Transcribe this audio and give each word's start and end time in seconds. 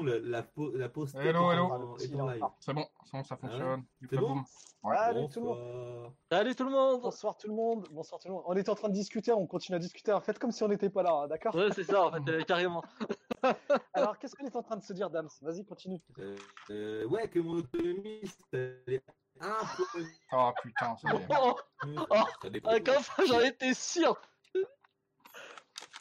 la, 0.00 0.18
la, 0.18 0.46
la 0.74 0.88
Hello, 1.14 1.52
hello. 1.52 1.64
en- 1.66 1.96
est 1.98 2.14
en 2.20 2.26
live. 2.30 2.44
C'est 2.60 2.72
bon, 2.72 2.86
c'est 3.04 3.12
bon, 3.12 3.22
ça 3.24 3.36
fonctionne. 3.36 3.84
C'est 4.08 4.16
bon 4.16 4.28
boum. 4.28 4.44
Ouais. 4.84 4.96
Salut 4.96 5.28
tout 5.28 5.40
le 5.40 5.46
monde. 5.46 5.58
Bonsoir. 5.58 6.12
Salut 6.30 6.54
tout 6.56 6.64
le 6.64 6.70
monde 6.70 7.00
Bonsoir 7.02 7.36
tout 7.36 7.48
le 7.48 7.54
monde. 7.54 7.88
Bonsoir 7.90 8.20
tout 8.20 8.28
le 8.28 8.34
monde. 8.34 8.42
On 8.46 8.56
était 8.56 8.70
en 8.70 8.74
train 8.74 8.88
de 8.88 8.94
discuter, 8.94 9.32
on 9.32 9.46
continue 9.46 9.76
à 9.76 9.78
discuter. 9.78 10.12
En 10.12 10.20
fait, 10.20 10.38
comme 10.38 10.50
si 10.50 10.62
on 10.64 10.68
n'était 10.68 10.90
pas 10.90 11.02
là, 11.02 11.12
hein, 11.12 11.28
d'accord? 11.28 11.54
Ouais, 11.54 11.68
c'est 11.72 11.84
ça, 11.84 12.06
en 12.06 12.12
fait, 12.12 12.30
euh, 12.30 12.42
carrément. 12.46 12.82
Alors, 13.94 14.18
qu'est-ce 14.18 14.34
qu'on 14.34 14.46
est 14.46 14.56
en 14.56 14.62
train 14.62 14.76
de 14.76 14.82
se 14.82 14.92
dire, 14.92 15.10
Dams? 15.10 15.28
Vas-y, 15.42 15.64
continue. 15.64 16.00
Euh, 16.18 16.36
euh, 16.70 17.06
ouais, 17.06 17.28
que 17.28 17.38
mon 17.38 17.58
autonomie, 17.58 18.22
c'est 18.52 19.02
un 19.40 19.60
peu. 19.94 20.04
Oh 20.32 20.50
putain, 20.62 20.96
ça 20.96 21.12
y 21.12 21.16
est. 21.16 21.26
Oh, 22.10 22.16
Ça 22.42 22.50
dépend. 22.50 22.70
ah, 22.72 22.80
comme 22.80 23.02
ça, 23.02 23.24
j'en 23.26 23.40
étais 23.40 23.74
sûr 23.74 24.20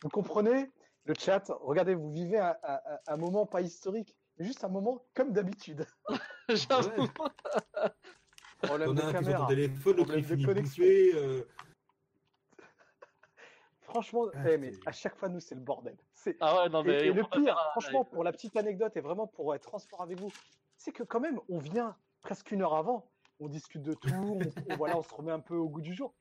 Vous 0.02 0.10
comprenez? 0.10 0.72
Le 1.06 1.14
chat, 1.18 1.44
regardez, 1.62 1.96
vous 1.96 2.12
vivez 2.12 2.38
un, 2.38 2.56
un- 2.64 2.80
un- 2.86 3.00
un 3.08 3.18
moment 3.18 3.46
pas 3.46 3.62
historique, 3.62 4.16
mais 4.38 4.46
juste 4.46 4.64
un 4.64 4.70
moment 4.70 5.04
comme 5.16 5.32
d'habitude. 5.34 5.88
J'avoue. 6.50 7.08
Problème 8.62 8.94
de 8.94 9.12
caméra. 9.12 9.48
téléphone, 9.48 9.96
Problème 9.96 10.22
de 10.22 10.46
connexion. 10.46 10.84
euh, 10.86 11.44
Franchement, 13.82 14.28
Ah, 14.34 14.52
eh, 14.52 14.58
mais 14.58 14.74
à 14.86 14.92
chaque 14.92 15.16
fois, 15.18 15.28
nous, 15.28 15.40
c'est 15.40 15.56
le 15.56 15.62
bordel. 15.62 15.98
C'est 16.14 16.38
Ah 16.40 16.56
ouais, 16.64 16.70
non, 16.70 16.84
Et, 16.84 16.88
mais. 16.88 17.08
et 17.08 17.14
le 17.14 17.24
pire, 17.24 17.58
un 17.58 17.72
franchement, 17.72 18.06
pour 18.06 18.24
la 18.24 18.32
petite 18.32 18.56
anecdote 18.56 18.96
et 18.96 19.02
vraiment 19.02 19.28
pour 19.28 19.54
être 19.56 19.64
transparent 19.64 20.04
avec 20.04 20.20
vous, 20.20 20.32
c'est 20.78 20.92
que 20.92 21.04
quand 21.04 21.20
même, 21.20 21.40
on 21.50 21.58
vient 21.58 21.98
presque 22.22 22.52
une 22.52 22.62
heure 22.62 22.76
avant, 22.76 23.12
on 23.40 23.48
discute 23.50 23.82
de 23.82 23.94
tout, 23.96 24.10
on, 24.14 24.40
on- 24.72 24.76
voilà, 24.78 24.98
on 24.98 25.04
se 25.04 25.14
remet 25.14 25.32
un 25.32 25.40
peu 25.40 25.56
au 25.56 25.68
goût 25.68 25.82
du 25.82 25.94
jour. 25.94 26.14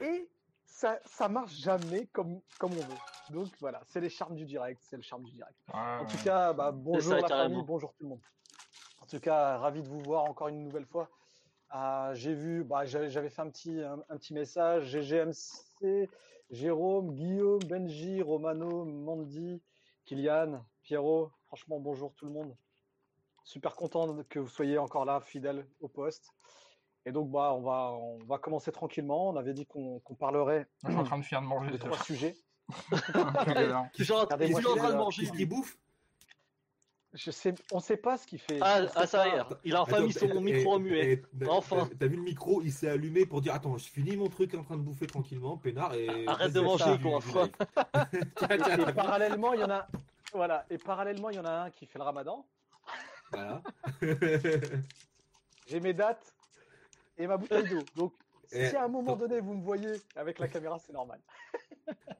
Et 0.00 0.30
ça, 0.72 0.98
ça 1.04 1.28
marche 1.28 1.52
jamais 1.54 2.06
comme, 2.06 2.40
comme 2.58 2.72
on 2.72 2.76
veut. 2.82 2.96
Donc 3.30 3.48
voilà, 3.60 3.82
c'est 3.86 4.00
les 4.00 4.08
charmes 4.08 4.34
du 4.34 4.44
direct, 4.46 4.80
c'est 4.82 4.96
le 4.96 5.02
charme 5.02 5.22
du 5.24 5.32
direct. 5.32 5.54
Ouais, 5.72 5.78
En 6.00 6.06
tout 6.06 6.16
ouais. 6.16 6.22
cas, 6.24 6.52
bah, 6.52 6.72
bonjour 6.72 7.12
ça, 7.14 7.20
la 7.20 7.28
carrément. 7.28 7.48
famille, 7.50 7.66
bonjour 7.66 7.92
tout 7.94 8.02
le 8.04 8.08
monde. 8.08 8.20
En 9.00 9.06
tout 9.06 9.20
cas, 9.20 9.58
ravi 9.58 9.82
de 9.82 9.88
vous 9.88 10.00
voir 10.00 10.24
encore 10.24 10.48
une 10.48 10.62
nouvelle 10.62 10.86
fois. 10.86 11.10
Ah, 11.68 12.10
j'ai 12.14 12.34
vu, 12.34 12.64
bah, 12.64 12.84
j'avais 12.86 13.28
fait 13.30 13.42
un 13.42 13.50
petit, 13.50 13.80
un, 13.80 14.02
un 14.08 14.16
petit 14.16 14.32
message. 14.34 14.84
GGMC, 14.86 16.08
Jérôme, 16.50 17.14
Guillaume, 17.14 17.60
Benji, 17.64 18.22
Romano, 18.22 18.84
Mandy, 18.84 19.62
Kylian, 20.06 20.64
Pierrot. 20.82 21.30
Franchement, 21.46 21.80
bonjour 21.80 22.14
tout 22.14 22.24
le 22.26 22.32
monde. 22.32 22.56
Super 23.44 23.74
content 23.76 24.22
que 24.28 24.38
vous 24.38 24.48
soyez 24.48 24.78
encore 24.78 25.04
là, 25.04 25.20
fidèles 25.20 25.66
au 25.80 25.88
poste. 25.88 26.30
Et 27.04 27.12
donc, 27.12 27.30
bah, 27.30 27.52
on 27.54 27.62
va, 27.62 27.92
on 27.92 28.18
va 28.24 28.38
commencer 28.38 28.70
tranquillement. 28.72 29.28
On 29.30 29.36
avait 29.36 29.54
dit 29.54 29.66
qu'on 29.66 29.98
qu'on 30.00 30.14
parlerait 30.14 30.66
Je 30.84 30.90
suis 30.90 30.98
en 30.98 31.04
train 31.04 31.18
de 31.18 31.24
faire 31.24 31.42
de 31.42 31.46
manger. 31.46 31.70
de 31.72 31.76
trois 31.78 31.98
sujets. 32.04 32.36
Galère. 33.46 33.88
Je 33.98 34.04
suis 34.04 34.12
en 34.12 34.24
train 34.26 34.36
de 34.36 34.96
manger. 34.96 35.22
Qu'est-ce 35.22 35.32
qu'il 35.36 35.48
bouffe 35.48 35.76
Je 37.12 37.30
sais, 37.32 37.54
on 37.72 37.80
sait 37.80 37.96
pas 37.96 38.16
ce 38.16 38.26
qu'il 38.26 38.38
fait. 38.38 38.58
Ah, 38.62 38.82
ah, 38.94 39.06
ça 39.06 39.26
y 39.26 39.30
est, 39.32 39.42
il 39.64 39.74
a 39.74 39.82
enfin 39.82 39.96
Attends, 39.96 40.06
mis 40.06 40.12
son 40.12 40.40
micro 40.40 40.74
en 40.74 40.78
muet. 40.78 41.22
t'as- 41.38 41.50
Enfin. 41.50 41.88
t'as- 41.98 42.06
vu 42.06 42.16
le 42.16 42.22
micro, 42.22 42.62
il 42.62 42.72
s'est 42.72 42.88
allumé 42.88 43.26
pour 43.26 43.40
dire 43.42 43.52
Attends, 43.54 43.76
je 43.76 43.88
finis 43.88 44.16
mon 44.16 44.28
truc 44.28 44.54
en 44.54 44.62
train 44.62 44.76
de 44.76 44.82
bouffer 44.82 45.06
tranquillement, 45.08 45.56
peinard. 45.58 45.92
Et 45.94 46.26
Arrête 46.28 46.52
de 46.52 46.60
manger, 46.60 46.96
quoi. 47.02 47.18
Et 48.88 48.92
parallèlement, 48.94 49.52
il 49.54 49.60
y 49.60 49.64
en 49.64 49.70
a, 49.70 49.88
voilà. 50.32 50.64
Et 50.70 50.78
parallèlement, 50.78 51.30
il 51.30 51.36
y 51.36 51.40
en 51.40 51.44
a 51.44 51.64
un 51.64 51.70
qui 51.70 51.84
fait 51.86 51.98
le 51.98 52.04
Ramadan. 52.04 52.46
Voilà. 53.32 53.60
J'ai 55.66 55.80
mes 55.80 55.92
dates 55.94 56.34
et 57.18 57.26
ma 57.26 57.36
bouteille 57.36 57.68
d'eau. 57.68 57.82
Donc, 57.96 58.12
si 58.46 58.76
à 58.76 58.84
un 58.84 58.88
moment 58.88 59.16
donné 59.16 59.40
vous 59.40 59.54
me 59.54 59.62
voyez 59.62 60.00
avec 60.16 60.38
la 60.38 60.48
caméra, 60.48 60.78
c'est 60.78 60.92
normal. 60.92 61.20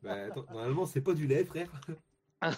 Bah, 0.03 0.25
attends, 0.26 0.44
normalement, 0.50 0.86
c'est 0.86 1.00
pas 1.00 1.14
du 1.14 1.26
lait, 1.26 1.44
frère. 1.44 1.69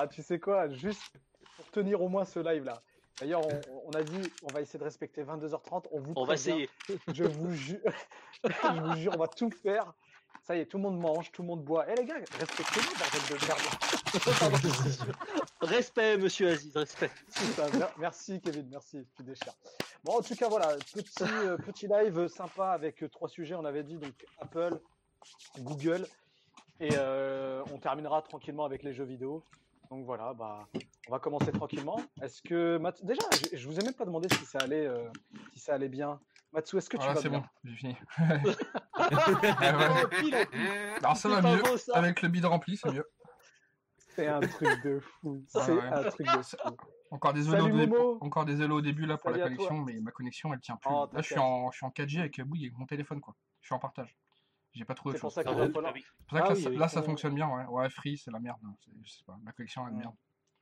Ah, 0.00 0.06
tu 0.06 0.22
sais 0.22 0.38
quoi 0.38 0.68
Juste 0.68 1.18
pour 1.56 1.68
tenir 1.72 2.00
au 2.00 2.08
moins 2.08 2.24
ce 2.24 2.38
live 2.38 2.62
là. 2.64 2.80
D'ailleurs, 3.20 3.44
on, 3.44 3.60
on 3.86 3.90
a 3.90 4.02
dit, 4.04 4.32
on 4.44 4.52
va 4.52 4.60
essayer 4.60 4.78
de 4.78 4.84
respecter 4.84 5.24
22h30. 5.24 5.86
On 5.90 5.98
vous 5.98 6.12
On 6.14 6.24
va 6.24 6.34
essayer. 6.34 6.70
Je 7.12 7.24
vous 7.24 7.50
jure, 7.52 7.80
je 8.44 8.80
vous 8.80 8.96
jure, 8.96 9.12
on 9.16 9.18
va 9.18 9.26
tout 9.26 9.50
faire. 9.50 9.92
Ça 10.42 10.56
y 10.56 10.60
est, 10.60 10.66
tout 10.66 10.76
le 10.76 10.84
monde 10.84 11.00
mange, 11.00 11.32
tout 11.32 11.42
le 11.42 11.48
monde 11.48 11.64
boit. 11.64 11.84
Eh 11.90 11.96
les 11.96 12.04
gars, 12.04 12.14
respectez-nous, 12.38 12.94
bordel 12.96 13.22
de 13.28 13.36
merde. 13.48 15.34
Respect, 15.60 16.16
monsieur 16.18 16.50
Aziz, 16.50 16.76
respect. 16.76 17.10
Ça. 17.28 17.66
Merci 17.98 18.40
Kevin, 18.40 18.68
merci, 18.70 19.04
tu 19.16 19.22
déchires. 19.24 19.54
Bon, 20.04 20.18
en 20.18 20.22
tout 20.22 20.36
cas, 20.36 20.48
voilà, 20.48 20.76
petit, 20.76 21.04
euh, 21.22 21.56
petit 21.56 21.88
live 21.88 22.28
sympa 22.28 22.68
avec 22.70 23.02
euh, 23.02 23.08
trois 23.08 23.28
sujets. 23.28 23.56
On 23.56 23.64
avait 23.64 23.82
dit 23.82 23.96
donc 23.96 24.14
Apple, 24.40 24.78
Google, 25.58 26.06
et 26.78 26.90
euh, 26.92 27.64
on 27.72 27.78
terminera 27.78 28.22
tranquillement 28.22 28.64
avec 28.64 28.84
les 28.84 28.94
jeux 28.94 29.02
vidéo. 29.04 29.42
Donc 29.90 30.04
voilà, 30.04 30.32
bah, 30.34 30.68
on 31.08 31.12
va 31.12 31.18
commencer 31.18 31.50
tranquillement. 31.50 32.00
Est-ce 32.22 32.40
que 32.42 32.76
Mat- 32.76 33.04
déjà, 33.04 33.22
je, 33.32 33.56
je 33.56 33.66
vous 33.66 33.80
ai 33.80 33.82
même 33.82 33.94
pas 33.94 34.04
demandé 34.04 34.28
si 34.28 34.44
ça 34.44 34.58
allait, 34.60 34.86
euh, 34.86 35.08
si 35.52 35.58
ça 35.58 35.74
allait 35.74 35.88
bien. 35.88 36.20
Matsu, 36.52 36.76
est-ce 36.78 36.88
que 36.88 36.96
tu 36.96 37.02
Voilà, 37.02 37.14
vas 37.14 37.20
c'est 37.20 37.28
bien 37.30 37.40
bon, 37.40 37.46
j'ai 37.64 37.74
fini. 37.74 37.96
Alors 41.02 41.16
ça 41.16 41.28
va 41.28 41.36
C'est 41.36 41.42
pas 41.42 41.56
mieux. 41.56 41.62
beau, 41.62 41.76
ça. 41.76 41.92
Avec 41.96 42.22
le 42.22 42.28
bide 42.28 42.44
rempli, 42.44 42.76
c'est 42.76 42.92
mieux. 42.92 43.04
C'est 44.18 44.26
un 44.26 44.40
truc 44.40 44.82
de 44.84 44.98
fou. 45.00 45.44
C'est 45.48 45.70
Ouais, 45.72 45.78
ouais. 45.80 45.86
un 45.86 46.02
truc 46.10 46.26
de 46.26 46.42
fou. 46.42 46.56
Encore 47.10 47.32
désolé, 47.32 47.60
Salut, 47.60 47.72
au, 47.72 47.76
dé- 47.78 47.86
Momo. 47.86 48.18
encore 48.20 48.44
désolé 48.44 48.72
au 48.74 48.80
début 48.80 49.06
là 49.06 49.16
pour 49.16 49.30
Salut 49.30 49.38
la 49.38 49.44
connexion, 49.44 49.76
mais 49.78 50.00
ma 50.00 50.10
connexion 50.10 50.52
elle 50.52 50.60
tient 50.60 50.76
plus. 50.76 50.90
Oh, 50.92 51.08
là 51.12 51.22
je 51.22 51.26
suis, 51.26 51.38
en, 51.38 51.70
je 51.70 51.76
suis 51.76 51.86
en 51.86 51.90
4G 51.90 52.18
avec, 52.18 52.40
oui, 52.50 52.64
avec 52.66 52.76
mon 52.76 52.84
téléphone 52.86 53.20
quoi. 53.20 53.34
Je 53.60 53.66
suis 53.68 53.74
en 53.74 53.78
partage. 53.78 54.14
J'ai 54.74 54.84
pas 54.84 54.94
trouvé 54.94 55.14
C'est 55.14 55.20
pour 55.20 55.32
ça 55.32 55.40
Ah. 55.46 55.50
Ah 55.50 55.52
pour 55.54 55.62
ça 55.64 55.68
que 55.70 55.78
Ah 55.78 55.82
là, 56.40 56.52
oui, 56.54 56.62
ça- 56.62 56.70
oui, 56.70 56.76
là, 56.76 56.88
ça 56.88 57.00
on- 57.00 57.04
fonctionne 57.04 57.34
bien, 57.34 57.48
ouais. 57.48 57.64
Ouais, 57.66 57.88
Free, 57.90 58.18
c'est 58.18 58.30
la 58.30 58.40
merde. 58.40 58.58
hein. 58.66 58.74
Je 59.02 59.10
sais 59.10 59.24
pas, 59.24 59.38
ma 59.42 59.52
connexion 59.52 59.82
elle 59.86 59.88
est 59.88 59.92
de 59.92 59.96
Ouais. 59.98 60.02
merde. 60.04 60.16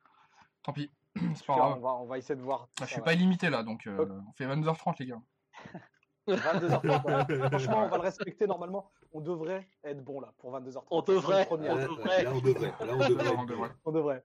Tant 0.63 0.73
pis, 0.73 0.91
pas 1.47 1.57
grave. 1.57 1.79
on 1.79 1.81
va, 1.81 1.95
on 1.95 2.07
va 2.07 2.19
essayer 2.19 2.37
de 2.37 2.43
voir. 2.43 2.69
Je 2.81 2.85
suis 2.87 3.01
pas 3.01 3.15
illimité 3.15 3.49
là, 3.51 3.63
donc 3.63 3.87
euh, 3.87 4.07
on 4.29 4.33
fait 4.35 4.47
22h30 4.47 4.97
les 5.01 5.07
gars. 5.07 5.23
22h30. 6.27 7.03
voilà. 7.03 7.27
Franchement, 7.51 7.85
on 7.85 7.89
va 7.89 7.97
le 7.97 8.03
respecter 8.03 8.47
normalement. 8.47 8.91
On 9.13 9.21
devrait 9.21 9.69
être 9.85 10.03
bon 10.05 10.21
là 10.21 10.33
pour 10.39 10.53
22h30. 10.59 10.85
On 10.91 11.03
devrait, 11.03 11.47
on 11.51 11.57
Là, 11.57 11.75
devrait. 11.87 12.25
là, 12.25 12.31
on 12.35 12.41
devrait. 12.41 12.69
Là, 12.69 12.95
on 12.95 12.99
devrait. 13.09 13.37
On 13.37 13.45
devrait. 13.45 13.71
On 13.85 13.93
devrait. 13.93 14.25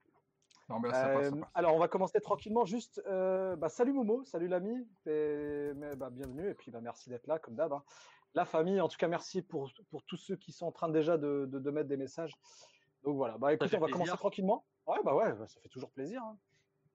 Non, 0.70 0.80
mais 0.80 0.90
là, 0.90 0.94
ça 0.96 1.08
passe, 1.10 1.30
ça 1.30 1.36
Euh, 1.36 1.40
passe. 1.42 1.50
alors, 1.54 1.76
on 1.76 1.80
va 1.80 1.88
commencer 1.88 2.20
tranquillement. 2.22 2.66
Juste, 2.66 3.02
euh, 3.08 3.56
bah, 3.58 3.68
salut 3.70 3.92
Momo, 3.94 4.24
salut 4.24 4.48
l'ami, 4.48 4.88
bah, 5.06 6.10
bienvenue 6.12 6.50
et 6.50 6.54
puis 6.54 6.72
bah, 6.72 6.80
merci 6.82 7.10
d'être 7.10 7.28
là 7.28 7.40
comme 7.40 7.56
d'hab. 7.56 7.74
hein. 7.74 7.84
La 8.34 8.46
famille, 8.46 8.80
en 8.80 8.88
tout 8.88 8.98
cas, 8.98 9.10
merci 9.10 9.42
pour, 9.42 9.70
pour 9.90 10.04
tous 10.04 10.16
ceux 10.16 10.38
qui 10.38 10.54
sont 10.54 10.66
en 10.66 10.72
train 10.72 10.88
déjà 10.88 11.18
de, 11.18 11.46
de, 11.52 11.60
de 11.60 11.72
mettre 11.72 11.90
des 11.90 11.98
messages. 11.98 12.32
Donc 13.04 13.18
voilà, 13.18 13.38
bah 13.38 13.52
écoutez, 13.54 13.68
fait 13.70 13.78
on 13.78 13.82
va 13.82 13.88
plaisir. 13.88 14.04
commencer 14.06 14.18
tranquillement. 14.18 14.64
Ouais, 14.88 15.00
bah 15.04 15.14
ouais, 15.16 15.34
bah, 15.34 15.48
ça 15.48 15.60
fait 15.60 15.68
toujours 15.70 15.92
plaisir. 15.92 16.22
hein. 16.24 16.38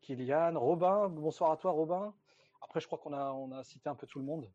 Kylian, 0.01 0.59
Robin, 0.59 1.09
bonsoir 1.09 1.51
à 1.51 1.57
toi 1.59 1.73
Robin. 1.73 2.15
Après, 2.63 2.81
je 2.81 2.87
crois 2.87 2.99
qu'on 2.99 3.13
a, 3.13 3.33
on 3.33 3.53
a 3.53 3.63
cité 3.65 3.89
un 3.91 3.95
peu 3.95 4.07
tout 4.07 4.19
le 4.19 4.25
monde. 4.25 4.49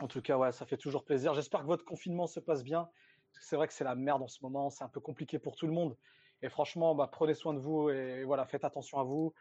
En 0.00 0.06
tout 0.08 0.20
cas, 0.22 0.36
ouais, 0.38 0.52
ça 0.52 0.64
fait 0.64 0.76
toujours 0.76 1.04
plaisir. 1.04 1.34
J'espère 1.34 1.60
que 1.62 1.66
votre 1.66 1.84
confinement 1.84 2.26
se 2.26 2.40
passe 2.40 2.62
bien. 2.62 2.88
C'est 3.40 3.56
vrai 3.56 3.66
que 3.66 3.72
c'est 3.74 3.84
la 3.84 3.94
merde 3.94 4.22
en 4.22 4.28
ce 4.28 4.38
moment, 4.42 4.70
c'est 4.70 4.84
un 4.84 4.88
peu 4.88 5.00
compliqué 5.00 5.38
pour 5.38 5.56
tout 5.56 5.66
le 5.66 5.72
monde. 5.72 5.96
Et 6.42 6.48
franchement, 6.48 6.94
bah, 6.94 7.08
prenez 7.10 7.34
soin 7.34 7.52
de 7.54 7.58
vous 7.58 7.90
et 7.90 8.24
voilà, 8.24 8.46
faites 8.46 8.64
attention 8.64 8.98
à 9.00 9.02
vous. 9.04 9.32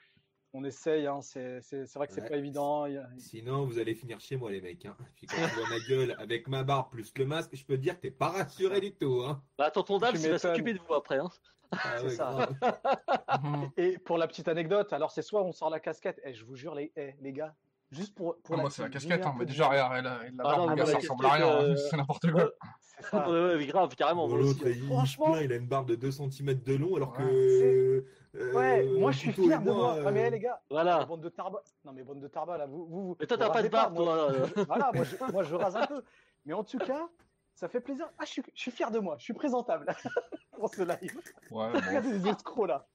On 0.54 0.64
essaye, 0.64 1.06
hein, 1.06 1.22
c'est 1.22 1.62
c'est- 1.62 1.86
c'est 1.86 2.00
vrai 2.00 2.08
que 2.08 2.14
c'est 2.14 2.22
Ouais. 2.22 2.30
pas 2.30 2.38
évident. 2.38 2.86
Sinon, 3.18 3.66
vous 3.66 3.78
allez 3.80 3.94
finir 3.94 4.20
chez 4.20 4.36
moi, 4.38 4.50
les 4.50 4.62
mecs. 4.62 4.86
Hein. 4.86 4.96
Puis 5.16 5.28
quand 5.28 5.36
tu 5.36 5.56
vois 5.56 5.70
ma 5.70 5.80
gueule 5.88 6.16
avec 6.20 6.48
ma 6.48 6.64
barbe 6.64 6.90
plus 6.90 7.12
le 7.18 7.26
masque, 7.26 7.56
je 7.56 7.66
peux 7.66 7.76
te 7.76 7.82
dire 7.82 7.96
que 7.98 8.02
t'es 8.02 8.12
pas 8.12 8.30
rassuré 8.30 8.80
du 8.80 8.94
tout. 8.96 9.22
Hein. 9.26 9.44
Bah, 9.58 9.70
tonton 9.72 10.00
Tu 10.00 10.18
il 10.18 10.30
va 10.32 10.40
s'occuper 10.40 10.74
de 10.74 10.80
vous 10.80 10.94
après. 10.96 11.18
Hein. 11.20 11.30
Ah 11.72 11.98
C'est 11.98 12.04
ouais, 12.06 12.10
ça. 12.12 12.50
Et 13.78 13.98
pour 14.00 14.18
la 14.18 14.28
petite 14.28 14.48
anecdote, 14.48 14.94
alors 14.94 15.12
c'est 15.12 15.22
soit 15.22 15.44
on 15.44 15.52
sort 15.52 15.70
la 15.70 15.80
casquette, 15.82 16.20
et 16.24 16.34
je 16.34 16.46
vous 16.46 16.56
jure, 16.56 16.74
les, 16.74 16.92
eh, 16.96 17.14
les 17.20 17.34
gars, 17.34 17.56
juste 17.92 18.16
pour. 18.16 18.36
pour 18.42 18.54
Ah, 18.54 18.58
la 18.58 18.62
moi, 18.64 18.72
c'est 18.72 18.82
la 18.84 18.90
casquette, 18.90 19.26
hein. 19.26 19.36
mais 19.38 19.46
déjà, 19.46 19.68
regarde, 19.68 19.94
la, 19.94 20.02
la 20.02 20.20
Ah 20.40 20.44
barbe, 20.44 20.70
mais 20.72 20.76
gars, 20.76 20.86
ça 20.86 20.98
ressemble 20.98 21.26
à 21.26 21.30
rien, 21.34 21.46
casquette, 21.48 21.64
hein. 21.64 21.72
euh, 21.72 21.76
c'est 21.90 21.98
n'importe 21.98 22.32
quoi. 22.32 22.50
C'est 22.82 23.04
ça. 23.12 23.30
Ouais, 23.30 23.66
grave, 23.68 23.96
carrément. 23.96 24.28
Bon. 24.28 24.36
L'autre, 24.38 24.60
il, 24.66 24.78
il 24.84 24.88
Franchement- 24.88 25.36
il 25.38 25.52
a 25.52 25.56
une 25.56 25.68
barbe 25.68 25.88
de 25.90 25.96
2 25.96 26.12
cm 26.12 26.54
de 26.64 26.76
long, 26.76 26.96
alors 26.96 27.12
Ouais. 27.12 27.18
que. 27.26 28.06
euh, 28.36 28.54
Ouais, 28.54 28.86
moi 29.00 29.12
je 29.12 29.18
suis 29.20 29.32
fier 29.32 29.62
de 29.62 29.72
moi. 29.72 29.96
euh, 29.96 30.04
Ah, 30.08 30.12
mais 30.12 30.28
eh, 30.28 30.30
les 30.32 30.40
gars, 30.40 30.62
Voilà. 30.70 31.06
bande 31.06 31.22
de 31.22 31.30
tarba. 31.30 31.62
Non, 31.86 31.92
mais 31.94 32.04
bande 32.04 32.20
de 32.20 32.28
tarba, 32.28 32.58
là, 32.58 32.66
vous. 32.68 32.86
vous 32.86 33.18
Mais 33.20 33.26
toi, 33.26 33.38
t'as 33.38 33.50
pas 33.50 33.64
de 33.64 33.68
barbe, 33.70 33.96
toi. 33.96 34.32
euh. 34.32 34.46
Voilà, 34.68 34.92
moi 34.94 35.04
je, 35.04 35.32
moi 35.32 35.44
je 35.44 35.56
rase 35.56 35.76
un 35.76 35.86
peu. 35.88 36.04
Mais 36.46 36.54
en 36.54 36.64
tout 36.64 36.78
cas, 36.78 37.08
ça 37.56 37.68
fait 37.68 37.80
plaisir. 37.82 38.08
Ah, 38.20 38.26
je 38.26 38.32
suis, 38.32 38.44
je 38.54 38.62
suis 38.62 38.72
fier 38.72 38.92
de 38.92 39.00
moi, 39.00 39.16
je 39.18 39.24
suis 39.24 39.34
présentable 39.34 39.86
pour 40.52 40.70
ce 40.70 40.82
live. 40.84 41.20
Ouais, 41.52 41.72
bon. 41.72 41.80
Regardez 41.80 42.12
les 42.12 42.28
escrocs 42.28 42.68
là. 42.68 42.86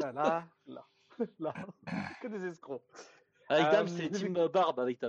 Là, 0.00 0.12
là, 0.12 0.44
là, 0.66 0.84
là. 1.40 1.54
Que 2.22 2.28
des 2.28 2.44
escrocs. 2.46 2.82
Avec 3.48 3.66
Euh, 3.66 3.72
Dams, 3.72 3.88
c'est 3.88 4.10
Team 4.10 4.48
Barbe 4.48 4.78
avec 4.80 5.02
Ah, 5.02 5.08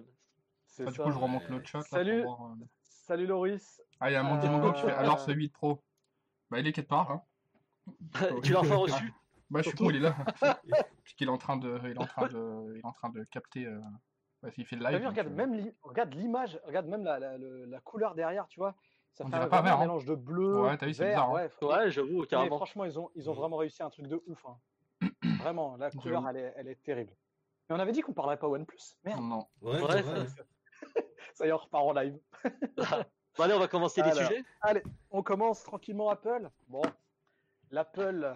du 0.92 0.98
coup, 1.00 1.12
je 1.12 1.18
remonte 1.18 1.48
le 1.50 1.64
chat. 1.64 1.80
là, 1.80 1.84
pour 1.84 1.90
Salut. 1.90 2.24
voir, 2.24 2.42
euh, 2.46 2.66
Salut 2.84 3.26
Loris. 3.28 3.82
Ah, 4.00 4.10
il 4.10 4.14
y 4.14 4.16
a 4.16 4.24
Monty 4.24 4.48
Euh, 4.48 4.50
Mongo 4.52 4.72
qui 4.74 4.82
fait 4.82 4.92
alors 4.92 5.16
euh, 5.16 5.26
ce 5.26 5.32
8 5.32 5.50
Pro. 5.50 5.84
Bah, 6.50 6.60
il 6.60 6.68
est 6.68 6.72
quelque 6.74 6.88
part, 6.90 7.12
hein. 7.12 7.22
tu 8.44 8.54
l'as 8.54 8.60
enfin 8.62 8.76
reçu. 8.76 9.14
Bah, 9.50 9.62
je 9.64 9.70
suis 9.70 9.78
con, 9.80 9.90
il 9.90 9.96
est 9.96 10.00
là. 10.00 10.16
Puisqu'il 11.04 11.28
est 11.28 11.32
en 11.32 11.40
train 11.40 11.58
de, 11.58 11.80
il 11.86 11.92
est 11.94 11.98
en 11.98 12.06
train 12.06 12.28
de, 12.28 12.72
il 12.76 12.78
est 12.82 12.86
en 12.86 12.92
train 12.92 13.10
de 13.10 13.24
capter. 13.24 13.66
Euh... 13.66 13.80
Ouais, 14.44 14.52
il 14.58 14.64
fait 14.66 14.76
le 14.76 14.84
live. 14.86 14.98
vu, 15.00 15.04
donc, 15.06 15.10
regarde, 15.14 15.28
euh, 15.28 15.36
même 15.36 15.54
l'i- 15.56 15.74
regarde 15.82 16.14
l'image, 16.14 16.60
regarde 16.66 16.86
même 16.86 17.04
la, 17.04 17.18
la, 17.18 17.38
le- 17.40 17.66
la 17.66 17.80
couleur 17.82 18.14
derrière, 18.14 18.48
tu 18.48 18.60
vois. 18.60 18.76
Ça 19.16 19.26
On 19.26 19.30
fait 19.30 19.36
un, 19.38 19.40
pas 19.48 19.48
vraiment 19.48 19.64
vert, 19.64 19.74
un 19.74 19.78
hein. 19.78 19.82
mélange 19.82 20.06
de 20.06 20.14
bleu, 20.14 20.62
Ouais, 20.62 20.78
t'as 20.78 20.86
vu, 20.86 20.94
c'est 20.94 21.08
bizarre, 21.08 21.30
hein. 21.32 21.34
ouais. 21.34 21.50
Ouais, 21.64 21.90
j'avoue, 21.90 22.22
Mais 22.22 22.28
carrément. 22.28 22.58
franchement, 22.58 22.86
ils 22.86 23.00
ont, 23.00 23.10
ils 23.16 23.28
ont 23.28 23.34
vraiment 23.34 23.58
réussi 23.58 23.82
un 23.82 23.90
truc 23.90 24.06
de 24.06 24.22
ouf. 24.28 24.46
hein. 24.46 25.10
Vraiment, 25.40 25.76
la 25.78 25.90
couleur, 25.90 26.30
elle 26.30 26.38
est, 26.38 26.54
elle 26.56 26.68
est 26.68 26.82
terrible. 26.84 27.12
Mais 27.70 27.76
on 27.76 27.80
avait 27.80 27.92
dit 27.92 28.02
qu'on 28.02 28.14
parlerait 28.14 28.38
pas 28.38 28.48
OnePlus. 28.48 28.78
Merde, 29.06 29.22
Non. 29.22 29.48
Ouais, 29.62 29.82
Ouais, 29.82 29.88
c'est 29.92 30.04
ça- 30.04 30.12
vrai. 30.12 30.26
ça 31.36 31.46
y 31.46 31.50
est, 31.50 31.52
on 31.54 31.58
repart 31.58 31.84
en 31.86 31.94
live. 31.94 32.18
Bon, 33.38 33.44
allez, 33.46 33.54
on 33.54 33.60
va 33.60 33.68
commencer 33.70 34.02
les 34.02 34.12
sujets. 34.12 34.44
On 35.12 35.24
commence 35.24 35.64
tranquillement 35.64 36.10
Apple. 36.10 36.50
Bon, 36.68 36.82
l'Apple. 37.72 38.36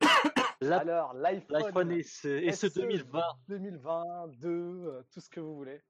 La- 0.60 0.78
Alors, 0.78 1.12
l'iPhone. 1.14 1.62
L'iPhone 1.62 1.90
et 1.92 2.02
ce, 2.04 2.28
et 2.28 2.52
ce 2.52 2.68
SE 2.68 2.80
2020. 2.80 3.22
2022, 3.48 4.48
euh, 4.48 5.02
tout 5.10 5.20
ce 5.20 5.28
que 5.28 5.40
vous 5.40 5.56
voulez. 5.56 5.82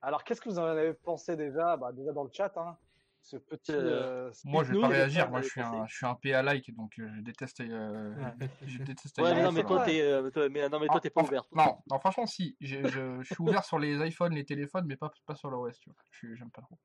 Alors, 0.00 0.24
qu'est-ce 0.24 0.40
que 0.40 0.48
vous 0.48 0.58
en 0.58 0.64
avez 0.64 0.94
pensé 0.94 1.36
déjà? 1.36 1.76
Bah, 1.76 1.92
Déjà 1.92 2.12
dans 2.12 2.24
le 2.24 2.30
chat, 2.32 2.56
hein, 2.56 2.76
ce 3.22 3.36
petit. 3.36 3.72
Euh, 3.72 4.28
euh, 4.28 4.32
Moi, 4.44 4.64
je 4.64 4.72
vais 4.72 4.80
pas 4.80 4.88
réagir. 4.88 5.30
Moi, 5.30 5.40
je 5.42 5.48
suis 5.48 5.60
un, 5.60 5.86
je 5.86 5.94
suis 5.94 6.06
un 6.06 6.14
PA 6.14 6.42
like, 6.42 6.74
donc 6.74 6.98
euh, 6.98 7.08
je 7.16 7.20
déteste. 7.20 7.60
euh, 7.60 8.14
je 8.66 8.78
déteste. 8.78 9.18
Ouais, 9.18 9.34
mais 9.34 9.42
non, 9.42 9.52
mais 9.52 9.64
toi, 9.64 9.82
t'es, 9.84 10.00
euh, 10.02 10.30
toi- 10.30 10.48
mais, 10.48 10.68
non, 10.68 10.80
mais 10.80 10.88
toi, 10.88 11.00
t'es 11.00 11.10
pas 11.10 11.22
ouvert. 11.22 11.44
Non, 11.52 11.78
non, 11.90 11.98
franchement, 11.98 12.26
si. 12.26 12.56
Je, 12.60 12.86
je, 12.86 13.22
je 13.22 13.26
suis 13.34 13.42
ouvert 13.42 13.64
sur 13.64 13.78
les 13.78 14.06
iPhones, 14.06 14.34
les 14.34 14.44
téléphones, 14.44 14.86
mais 14.86 14.96
pas, 14.96 15.12
pas 15.26 15.34
sur 15.36 15.50
l'OS, 15.50 15.78
tu 15.78 15.90
vois. 15.90 16.34
J'aime 16.36 16.50
pas 16.50 16.62
trop. 16.62 16.78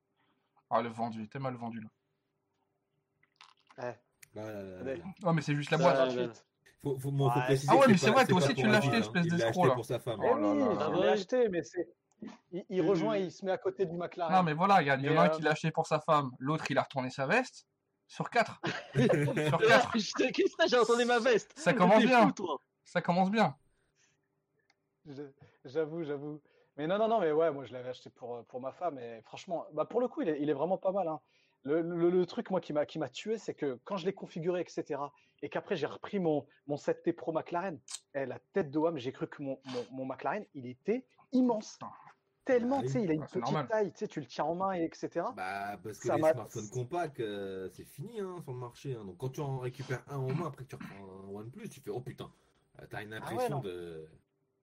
Ah, 0.70 0.82
le 0.82 0.90
vendu, 0.90 1.28
t'es 1.28 1.38
mal 1.38 1.54
vendu 1.54 1.80
là. 1.80 1.88
ouais, 3.84 3.98
Bah, 4.34 4.42
euh, 4.42 4.80
allez, 4.82 5.02
Oh, 5.24 5.32
mais 5.32 5.40
c'est 5.42 5.54
juste 5.54 5.70
la 5.70 5.78
boîte. 5.78 5.96
28. 5.96 6.44
Faut, 6.82 6.96
faut, 6.98 7.10
moi, 7.10 7.30
faut 7.32 7.38
Ouais, 7.40 7.44
préciser 7.46 7.72
Ah 7.72 7.76
ouais, 7.78 7.88
mais 7.88 7.96
c'est 7.96 8.10
vrai, 8.10 8.26
toi 8.26 8.38
aussi, 8.38 8.54
tu 8.54 8.66
l'as 8.66 8.78
acheté, 8.78 8.98
espèce 8.98 9.26
Il 9.26 9.30
l'a 9.30 9.36
d'escroc, 9.36 9.54
acheté 9.64 9.68
là. 9.68 9.74
pour 9.74 9.84
sa 9.84 9.98
femme. 9.98 10.20
Là 10.20 10.32
oui, 10.34 10.40
là. 10.60 10.86
je 10.86 10.92
l'ai 10.92 10.98
ouais. 10.98 11.08
acheté, 11.08 11.48
mais 11.48 11.62
c'est. 11.62 11.88
Il, 12.52 12.64
il 12.68 12.80
Euh, 12.80 12.84
rejoint, 12.84 13.16
il 13.16 13.30
se 13.30 13.44
met 13.44 13.52
à 13.52 13.58
côté 13.58 13.86
du 13.86 13.96
McLaren. 13.96 14.34
Non, 14.36 14.42
mais 14.42 14.54
voilà, 14.54 14.76
regarde, 14.76 15.00
il 15.02 15.06
y 15.06 15.10
en 15.10 15.18
a 15.18 15.24
un 15.24 15.26
euh, 15.26 15.28
qui 15.30 15.42
l'a 15.42 15.50
acheté 15.50 15.70
pour 15.70 15.86
sa 15.86 16.00
femme, 16.00 16.30
l'autre 16.38 16.64
il 16.70 16.78
a 16.78 16.82
retourné 16.82 17.10
sa 17.10 17.26
veste. 17.26 17.66
Sur 18.06 18.30
4. 18.30 18.60
sur 19.48 19.60
Là, 19.60 19.80
4. 19.80 19.98
je- 19.98 20.14
Qu'est-ce 20.32 20.56
que 20.56 20.66
j'ai 20.68 20.78
entendu 20.78 21.04
ma 21.04 21.18
veste? 21.18 21.52
Ça 21.58 21.74
commence 21.74 22.02
bien. 22.04 22.32
fou. 22.36 22.58
Ça 22.84 23.02
commence 23.02 23.30
bien. 23.30 23.54
J'avoue, 25.64 26.02
j'avoue. 26.04 26.40
Mais 26.76 26.86
non, 26.86 26.98
non, 26.98 27.08
non, 27.08 27.20
mais 27.20 27.32
ouais, 27.32 27.50
moi 27.50 27.64
je 27.64 27.72
l'avais 27.72 27.88
acheté 27.90 28.08
pour, 28.10 28.36
euh, 28.36 28.42
pour 28.44 28.60
ma 28.60 28.72
femme 28.72 28.98
et 28.98 29.20
franchement, 29.22 29.66
bah 29.72 29.84
pour 29.84 30.00
le 30.00 30.08
coup, 30.08 30.22
il 30.22 30.28
est, 30.28 30.40
il 30.40 30.48
est 30.48 30.54
vraiment 30.54 30.78
pas 30.78 30.92
mal. 30.92 31.08
hein. 31.08 31.20
Le, 31.64 31.82
le- 31.82 32.08
le 32.10 32.26
truc, 32.26 32.50
moi, 32.50 32.60
qui 32.60 32.72
m'a 32.72 32.86
qui 32.86 32.98
m'a 32.98 33.08
tué, 33.08 33.36
c'est 33.36 33.52
que 33.54 33.80
quand 33.84 33.96
je 33.96 34.06
l'ai 34.06 34.12
configuré, 34.12 34.60
etc., 34.60 35.00
et 35.42 35.48
qu'après 35.48 35.76
j'ai 35.76 35.86
repris 35.86 36.18
mon, 36.20 36.46
mon 36.66 36.76
7T 36.76 37.12
Pro 37.12 37.32
McLaren, 37.32 37.78
eh, 38.14 38.26
la 38.26 38.38
tête 38.52 38.70
de 38.70 38.78
WAM, 38.78 38.96
j'ai 38.98 39.12
cru 39.12 39.26
que 39.26 39.42
mon, 39.42 39.58
mon, 39.66 39.86
mon 39.90 40.04
McLaren, 40.06 40.44
il 40.54 40.66
était 40.66 41.04
immense. 41.32 41.78
Tellement, 42.48 42.78
Ah 42.78 42.82
tu 42.82 42.92
sais, 42.92 43.02
il 43.02 43.10
a 43.10 43.14
une 43.14 43.20
Ouais, 43.20 43.26
c'est 43.28 43.40
petite 43.40 43.42
normal. 43.42 43.68
taille, 43.68 43.92
tu 43.92 43.98
sais, 43.98 44.08
tu 44.08 44.20
le 44.20 44.26
tiens 44.26 44.44
en 44.46 44.54
main, 44.54 44.72
et 44.72 44.84
etc. 44.84 45.26
Bah, 45.36 45.78
parce 45.82 46.00
que 46.00 46.08
Ça 46.08 46.14
les 46.14 46.22
m'a- 46.22 46.32
smartphones 46.32 46.68
compacts, 46.70 47.20
euh, 47.20 47.68
c'est 47.68 47.84
fini 47.84 48.20
hein, 48.20 48.40
sur 48.42 48.52
le 48.52 48.58
marché. 48.58 48.94
hein. 48.94 49.04
Donc, 49.04 49.18
quand 49.18 49.28
tu 49.30 49.40
en 49.40 49.58
récupères 49.58 50.02
un 50.08 50.16
en 50.16 50.34
main, 50.34 50.46
après 50.46 50.64
que 50.64 50.70
tu 50.70 50.76
reprends 50.76 51.04
un 51.04 51.28
OnePlus, 51.28 51.68
tu 51.68 51.80
fais 51.80 51.90
oh 51.90 52.00
putain, 52.00 52.32
euh, 52.80 52.86
t'as 52.88 53.02
une 53.02 53.12
ouais, 53.18 53.18
impression 53.18 53.60
de. 53.60 54.08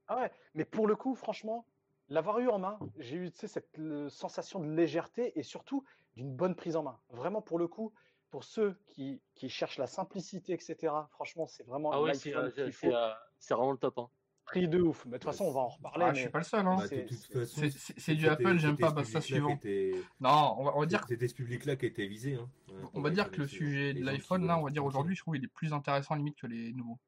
Ah 0.07 0.17
ouais, 0.17 0.31
mais 0.53 0.65
pour 0.65 0.87
le 0.87 0.95
coup, 0.95 1.15
franchement, 1.15 1.67
l'avoir 2.07 2.39
eu 2.39 2.47
en 2.49 2.59
main, 2.59 2.83
j'ai 2.95 3.17
eu 3.17 3.31
tu 3.31 3.39
sais, 3.39 3.47
cette 3.47 3.79
sensation 4.09 4.59
de 4.59 4.67
légèreté 4.69 5.37
et 5.39 5.43
surtout 5.43 5.83
d'une 6.15 6.35
bonne 6.35 6.55
prise 6.55 6.75
en 6.75 6.83
main. 6.83 7.01
Vraiment, 7.09 7.41
pour 7.41 7.57
le 7.59 7.67
coup, 7.67 7.93
pour 8.29 8.43
ceux 8.43 8.75
qui, 8.87 9.23
qui 9.33 9.49
cherchent 9.49 9.77
la 9.79 9.87
simplicité, 9.87 10.53
etc., 10.53 11.07
franchement, 11.11 11.47
c'est 11.47 11.63
vraiment 11.63 11.91
Ah 11.91 12.13
c'est 12.13 12.35
euh, 12.35 12.71
faut. 12.71 12.91
euh, 12.93 13.13
c'est 13.39 13.53
vraiment 13.55 13.71
le 13.71 13.77
top. 13.77 13.97
hein. 13.97 14.11
Prix 14.45 14.67
de 14.67 14.79
ouf. 14.79 15.05
Mais 15.05 15.13
de 15.13 15.17
toute 15.17 15.31
façon, 15.31 15.45
on 15.45 15.51
va 15.51 15.61
en 15.61 15.67
reparler. 15.69 16.05
Ah, 16.05 16.13
je 16.13 16.19
suis 16.21 16.29
pas 16.29 16.37
le 16.37 16.43
seul, 16.43 16.67
hein. 16.67 16.75
Bah, 16.77 16.85
c'est- 16.87 18.13
du 18.15 18.27
Apple, 18.29 18.57
j'aime 18.59 18.77
pas, 18.77 18.91
bah, 18.91 19.03
ça, 19.03 19.19
suivant. 19.19 19.49
était- 19.49 19.91
Non, 20.19 20.55
on 20.59 20.63
va, 20.65 20.71
on 20.75 20.79
va 20.81 20.85
dire, 20.85 21.03
C'était 21.07 21.27
ce 21.27 21.33
public-là 21.33 21.75
qui 21.75 21.85
a 21.85 21.87
été 21.87 22.07
visé. 22.07 22.35
hein. 22.35 22.47
On 22.93 23.01
va 23.01 23.09
dire 23.09 23.31
que 23.31 23.37
le 23.41 23.47
sujet 23.47 23.93
de 23.93 24.03
l'iPhone, 24.03 24.45
là, 24.45 24.57
on 24.59 24.63
va 24.63 24.69
dire 24.69 24.85
aujourd'hui, 24.85 25.15
je 25.15 25.21
trouve 25.21 25.35
il 25.37 25.43
est 25.43 25.47
plus 25.47 25.73
intéressant 25.73 26.13
limite 26.15 26.37
que 26.37 26.47
les 26.47 26.73
nouveaux, 26.73 26.99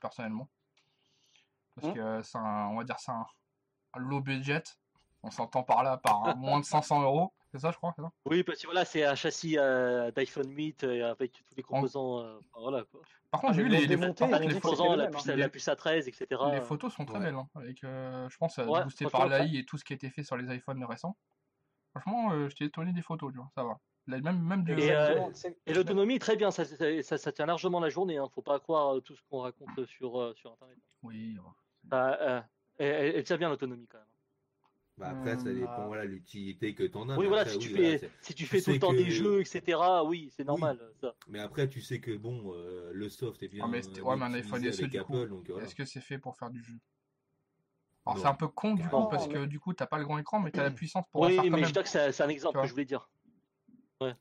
personnellement. 0.00 0.48
Parce 1.74 1.88
Hum. 1.88 1.94
que 1.94 2.22
c'est 2.22 2.38
un, 2.38 2.68
on 2.68 2.76
va 2.78 2.84
dire, 2.84 2.98
c'est 2.98 3.12
un, 3.12 3.26
low 3.96 4.20
budget. 4.20 4.62
On 5.22 5.30
s'entend 5.30 5.62
par 5.64 5.82
là 5.82 5.96
par 5.96 6.36
moins 6.38 6.60
de 6.60 6.64
500 6.64 7.02
euros. 7.02 7.32
C'est 7.52 7.58
ça, 7.60 7.70
je 7.70 7.76
crois, 7.78 7.94
Oui, 8.26 8.42
parce 8.42 8.60
que 8.60 8.66
voilà, 8.66 8.84
c'est 8.84 9.04
un 9.04 9.14
châssis 9.14 9.56
euh, 9.58 10.10
d'iPhone 10.10 10.50
8 10.54 10.84
euh, 10.84 11.10
avec 11.10 11.32
tous 11.32 11.54
les 11.56 11.62
composants. 11.62 12.20
euh, 12.20 12.38
voilà, 12.54 12.84
quoi. 12.84 13.00
Par 13.30 13.40
contre, 13.40 13.52
Ah, 13.52 13.56
j'ai 13.56 13.62
mais 13.62 13.68
vu 13.68 13.74
les, 13.74 13.86
les, 13.86 13.96
par 13.96 14.08
contre, 14.14 14.22
ont 14.22 14.38
les 14.48 14.54
Composants, 14.54 14.94
la 14.96 15.06
puce, 15.08 15.28
hein. 15.28 15.36
la 15.36 15.48
puce 15.48 15.66
A13, 15.68 16.08
etc. 16.08 16.26
les 16.52 16.60
photos 16.60 16.92
sont 16.92 17.06
très 17.06 17.18
Ouais. 17.18 17.24
belles. 17.26 17.34
hein, 17.36 17.48
avec, 17.54 17.82
euh, 17.84 18.28
je 18.28 18.36
pense, 18.36 18.58
Ouais, 18.58 18.84
boosté 18.84 19.06
par 19.06 19.26
l'AI 19.28 19.56
et 19.58 19.64
tout 19.64 19.78
ce 19.78 19.84
qui 19.84 19.94
a 19.94 19.96
été 19.96 20.10
fait 20.10 20.22
sur 20.22 20.36
les 20.36 20.54
iPhones 20.54 20.84
récents. 20.84 21.16
Franchement, 21.92 22.32
euh, 22.32 22.48
j'étais 22.50 22.66
étonné 22.66 22.92
des 22.92 23.02
photos, 23.02 23.32
tu 23.32 23.38
vois, 23.38 23.50
ça 23.54 23.64
va. 23.64 23.78
Là, 24.06 24.20
même, 24.20 24.40
même 24.42 24.64
du. 24.64 24.72
Et, 24.78 24.90
euh, 24.90 25.20
l'autonomie, 25.66 26.18
très 26.18 26.36
bien, 26.36 26.50
ça, 26.50 26.64
ça, 26.64 27.02
ça- 27.02 27.18
ça 27.18 27.32
tient 27.32 27.46
largement 27.46 27.80
la 27.80 27.88
journée. 27.90 28.16
Hein. 28.18 28.28
Faut 28.34 28.42
pas 28.42 28.58
croire 28.60 29.02
tout 29.02 29.14
ce 29.14 29.20
qu'on 29.30 29.40
raconte 29.40 29.84
sur, 29.86 30.18
euh, 30.20 30.34
sur 30.34 30.52
Internet. 30.52 30.78
Oui, 31.02 31.38
ouais. 31.38 31.50
Bah, 31.84 32.16
euh, 32.20 32.40
elle, 32.78 33.16
elle 33.16 33.24
tient 33.24 33.36
bien 33.36 33.48
l'autonomie 33.50 33.86
quand 33.86 33.98
même. 33.98 34.06
Bah, 34.98 35.10
après, 35.10 35.36
ça 35.38 35.50
Hum, 35.50 35.54
dépend 35.56 35.82
ah. 35.82 35.86
voilà, 35.86 36.04
l'utilité 36.04 36.74
que 36.74 36.82
t'en 36.82 37.08
as. 37.08 37.16
oui, 37.16 37.26
voilà, 37.26 37.42
après, 37.42 37.52
si 37.52 37.58
tu 37.60 37.68
oui, 37.68 37.74
fais, 37.74 38.10
si 38.20 38.34
tu 38.34 38.44
tu 38.44 38.46
fais 38.46 38.60
tout 38.60 38.72
le 38.72 38.78
temps 38.78 38.92
que- 38.92 38.96
des 38.96 39.10
jeux, 39.10 39.40
etc., 39.40 40.04
oui, 40.04 40.30
c'est 40.36 40.44
normal. 40.44 40.78
Ça. 41.00 41.14
Mais 41.28 41.38
après, 41.40 41.68
tu 41.68 41.80
sais 41.80 42.00
que 42.00 42.16
bon, 42.16 42.52
euh, 42.54 42.90
le 42.92 43.08
soft 43.08 43.42
est 43.42 43.48
bien. 43.48 43.64
Ah, 43.64 43.68
mais 43.68 43.82
c'était- 43.82 44.00
euh, 44.00 44.04
ouais, 44.04 44.16
mais 44.16 44.24
un 44.24 44.34
iPhone 44.34 44.64
SE, 44.64 44.86
du 44.86 45.02
coup, 45.02 45.12
voilà. 45.12 45.64
Est-ce 45.64 45.74
que 45.74 45.84
c'est 45.84 46.00
fait 46.00 46.18
pour 46.18 46.36
faire 46.36 46.50
du 46.50 46.62
jeu? 46.62 46.74
Alors, 48.06 48.18
c'est 48.18 48.26
un 48.28 48.34
peu 48.34 48.48
con 48.48 48.74
du 48.74 48.82
coup, 48.88 48.90
Non, 48.96 49.06
parce 49.06 49.28
que 49.28 49.44
du 49.44 49.60
coup, 49.60 49.74
t'as 49.74 49.86
pas 49.86 49.98
le 49.98 50.04
grand 50.04 50.18
écran, 50.18 50.40
mais 50.40 50.50
t'as 50.50 50.62
la 50.62 50.70
puissance 50.70 51.04
pour 51.12 51.22
en 51.22 51.26
Oui, 51.26 51.34
faire 51.34 51.44
quand 51.44 51.50
mais 51.50 51.58
je 51.58 51.62
même. 51.64 51.72
dis 51.72 51.82
que 51.82 51.88
c'est 52.12 52.22
un 52.22 52.28
exemple 52.28 52.60
que 52.60 52.66
je 52.66 52.72
voulais 52.72 52.84
dire. 52.86 53.08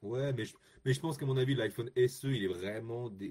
Ouais, 0.02 0.34
mais 0.34 0.46
je, 0.46 0.56
mais 0.86 0.94
je 0.94 1.00
pense 1.00 1.18
qu'à 1.18 1.26
mon 1.26 1.38
avis, 1.38 1.56
l'iPhone 1.56 1.90
SE, 1.96 2.28
il 2.28 2.44
est 2.44 2.48
vraiment 2.48 3.10
des- 3.10 3.30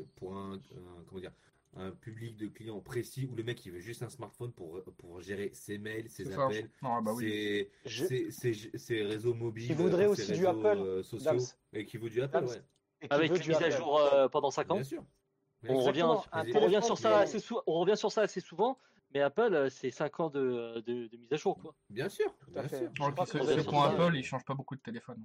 euh, 0.00 0.06
pour 0.16 0.36
un, 0.36 0.54
un- 0.54 1.04
comment 1.06 1.20
dire, 1.20 1.32
un 1.78 1.92
public 1.92 2.36
de 2.36 2.48
clients 2.48 2.80
précis 2.80 3.28
où 3.30 3.36
le 3.36 3.42
mec 3.44 3.64
il 3.64 3.72
veut 3.72 3.78
juste 3.80 4.02
un 4.02 4.08
smartphone 4.08 4.52
pour, 4.52 4.82
pour 4.98 5.20
gérer 5.20 5.50
ses 5.54 5.78
mails, 5.78 6.08
ses 6.10 6.32
appels, 6.32 6.68
Non, 6.82 7.00
bah 7.02 7.12
oui. 7.14 7.22
ses, 7.28 7.70
Je- 7.86 8.04
ses, 8.06 8.30
ses- 8.32 8.76
ses 8.78 9.02
réseaux 9.04 9.34
mobiles, 9.34 9.68
Qui 9.68 9.74
voudrait 9.74 10.06
euh, 10.06 10.10
aussi 10.10 10.22
ses 10.24 10.34
du 10.34 10.44
réseaux, 10.46 10.66
Apple, 10.66 10.78
euh, 10.80 11.02
sociaux, 11.02 11.30
Dams. 11.32 11.40
et 11.72 11.86
qui 11.86 11.96
veut 11.96 12.10
du 12.10 12.20
Apple, 12.20 12.32
Dams. 12.40 12.48
ouais, 12.48 12.62
et 13.02 13.06
Avec 13.10 13.32
du 13.32 13.48
mises 13.48 13.62
à 13.62 13.70
jour 13.70 13.98
euh, 13.98 14.28
pendant 14.28 14.50
5 14.50 14.70
ans. 14.72 14.74
bien 14.74 14.84
sûr. 14.84 15.04
On 15.68 15.80
revient, 15.80 16.02
on 16.02 16.60
revient 16.60 16.80
sur 16.82 16.98
ça 16.98 17.18
assez 17.20 17.38
sou- 17.40 17.60
on 17.66 17.80
revient 17.80 17.96
sur 17.96 18.10
ça 18.12 18.22
assez 18.22 18.40
souvent, 18.40 18.78
mais 19.14 19.20
Apple, 19.20 19.68
c'est 19.70 19.90
5 19.90 20.20
ans 20.20 20.30
de, 20.30 20.80
de, 20.86 21.06
de 21.08 21.16
mise 21.16 21.32
à 21.32 21.36
jour, 21.36 21.58
quoi. 21.58 21.74
Bien 21.90 22.08
sûr, 22.08 22.26
à 22.48 22.60
bien 22.60 22.68
fait. 22.68 22.78
sûr. 22.78 22.90
Je 22.94 23.10
crois 23.12 23.26
que 23.26 23.30
ceux 23.44 23.62
qui. 23.62 23.76
Apple, 23.76 24.16
ils 24.16 24.24
changent 24.24 24.44
pas 24.44 24.54
beaucoup 24.54 24.74
de 24.76 24.80
téléphone. 24.80 25.24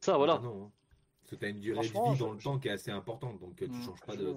Ça, 0.00 0.16
voilà. 0.16 0.38
Ah 0.40 0.44
non, 0.44 0.64
hein. 0.66 0.72
Parce 1.26 1.40
que 1.40 1.44
t'as 1.44 1.48
une 1.50 1.58
durée 1.60 1.80
de 1.80 1.82
Franchement, 1.88 2.12
vie 2.12 2.18
je- 2.18 2.24
dans 2.24 2.32
le 2.32 2.38
temps 2.38 2.58
qui 2.60 2.68
est 2.68 2.70
assez 2.70 2.92
importante, 2.92 3.40
donc 3.40 3.60
euh, 3.60 3.66
tu 3.66 3.72
Mm. 3.72 3.82
changes 3.82 4.00
pas 4.00 4.12
Je 4.12 4.18
de 4.18 4.32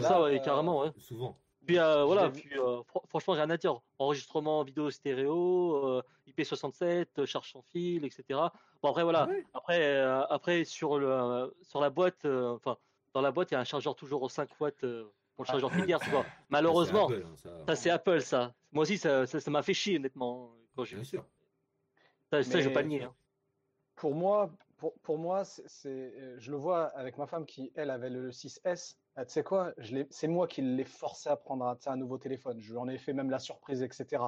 Là, 0.00 0.08
ça, 0.08 0.22
ouais, 0.22 0.38
carrément, 0.44 0.80
ouais. 0.82 0.90
souvent. 0.98 1.34
Puis 1.64 1.78
euh, 1.78 2.04
voilà, 2.04 2.28
puis, 2.28 2.46
euh, 2.58 2.80
fr- 2.82 3.06
franchement, 3.08 3.34
rien 3.34 3.48
à 3.48 3.56
dire. 3.56 3.80
Enregistrement 3.98 4.62
vidéo 4.62 4.90
stéréo, 4.90 5.76
euh, 5.86 6.02
IP67, 6.26 7.06
euh, 7.18 7.24
charge 7.26 7.52
sans 7.52 7.62
fil, 7.62 8.04
etc. 8.04 8.22
Bon, 8.82 8.90
après, 8.90 9.02
voilà. 9.02 9.28
Ouais. 9.28 9.44
Après, 9.54 9.80
euh, 9.82 10.22
après 10.26 10.64
sur, 10.64 10.98
le, 10.98 11.54
sur 11.62 11.80
la 11.80 11.88
boîte, 11.88 12.22
euh, 12.26 12.54
enfin, 12.56 12.76
dans 13.14 13.22
la 13.22 13.30
boîte, 13.30 13.50
il 13.50 13.54
y 13.54 13.56
a 13.56 13.60
un 13.60 13.64
chargeur 13.64 13.94
toujours 13.96 14.22
aux 14.22 14.28
5 14.28 14.48
watts 14.60 14.84
euh, 14.84 15.04
pour 15.36 15.44
le 15.44 15.48
Ah. 15.48 15.52
chargeur 15.52 15.72
filière, 15.72 16.00
tu 16.00 16.10
vois. 16.10 16.22
Ça, 16.24 16.28
c'est 16.28 16.44
Malheureusement, 16.50 17.06
Apple, 17.06 17.24
hein, 17.26 17.36
ça. 17.36 17.50
ça, 17.66 17.76
c'est 17.76 17.90
Apple, 17.90 18.20
ça. 18.20 18.52
Moi 18.72 18.82
aussi, 18.82 18.98
ça 18.98 19.26
ça 19.26 19.40
ça 19.40 19.50
m'a 19.50 19.62
fait 19.62 19.74
chier, 19.74 19.96
honnêtement. 19.96 20.50
Quand 20.76 20.84
j'ai 20.84 20.96
Bien 20.96 21.04
sûr. 21.04 21.24
ça, 22.30 22.42
ça, 22.42 22.58
je 22.58 22.64
vais 22.64 22.68
Mais- 22.68 22.74
pas 22.74 22.82
le 22.82 22.88
nier. 22.88 23.02
hein. 23.04 23.14
Pour 23.96 24.14
moi, 24.14 24.50
pour, 24.80 24.94
pour 25.02 25.18
moi, 25.18 25.44
c'est, 25.44 25.88
euh, 25.88 26.36
je 26.38 26.50
le 26.50 26.56
vois 26.56 26.86
avec 26.96 27.18
ma 27.18 27.26
femme 27.26 27.44
qui, 27.44 27.70
elle, 27.74 27.90
avait 27.90 28.08
le 28.08 28.30
6S. 28.30 28.96
Ah, 29.14 29.26
tu 29.26 29.32
sais 29.32 29.42
quoi, 29.44 29.74
c'est 30.10 30.26
moi 30.26 30.48
qui 30.48 30.62
l'ai 30.62 30.84
forcé 30.84 31.28
à 31.28 31.36
prendre 31.36 31.66
un, 31.66 31.78
un 31.86 31.96
nouveau 31.96 32.16
téléphone. 32.16 32.58
Je 32.60 32.72
lui 32.72 32.78
en 32.78 32.88
ai 32.88 32.96
fait 32.96 33.12
même 33.12 33.28
la 33.30 33.38
surprise, 33.38 33.82
etc. 33.82 34.24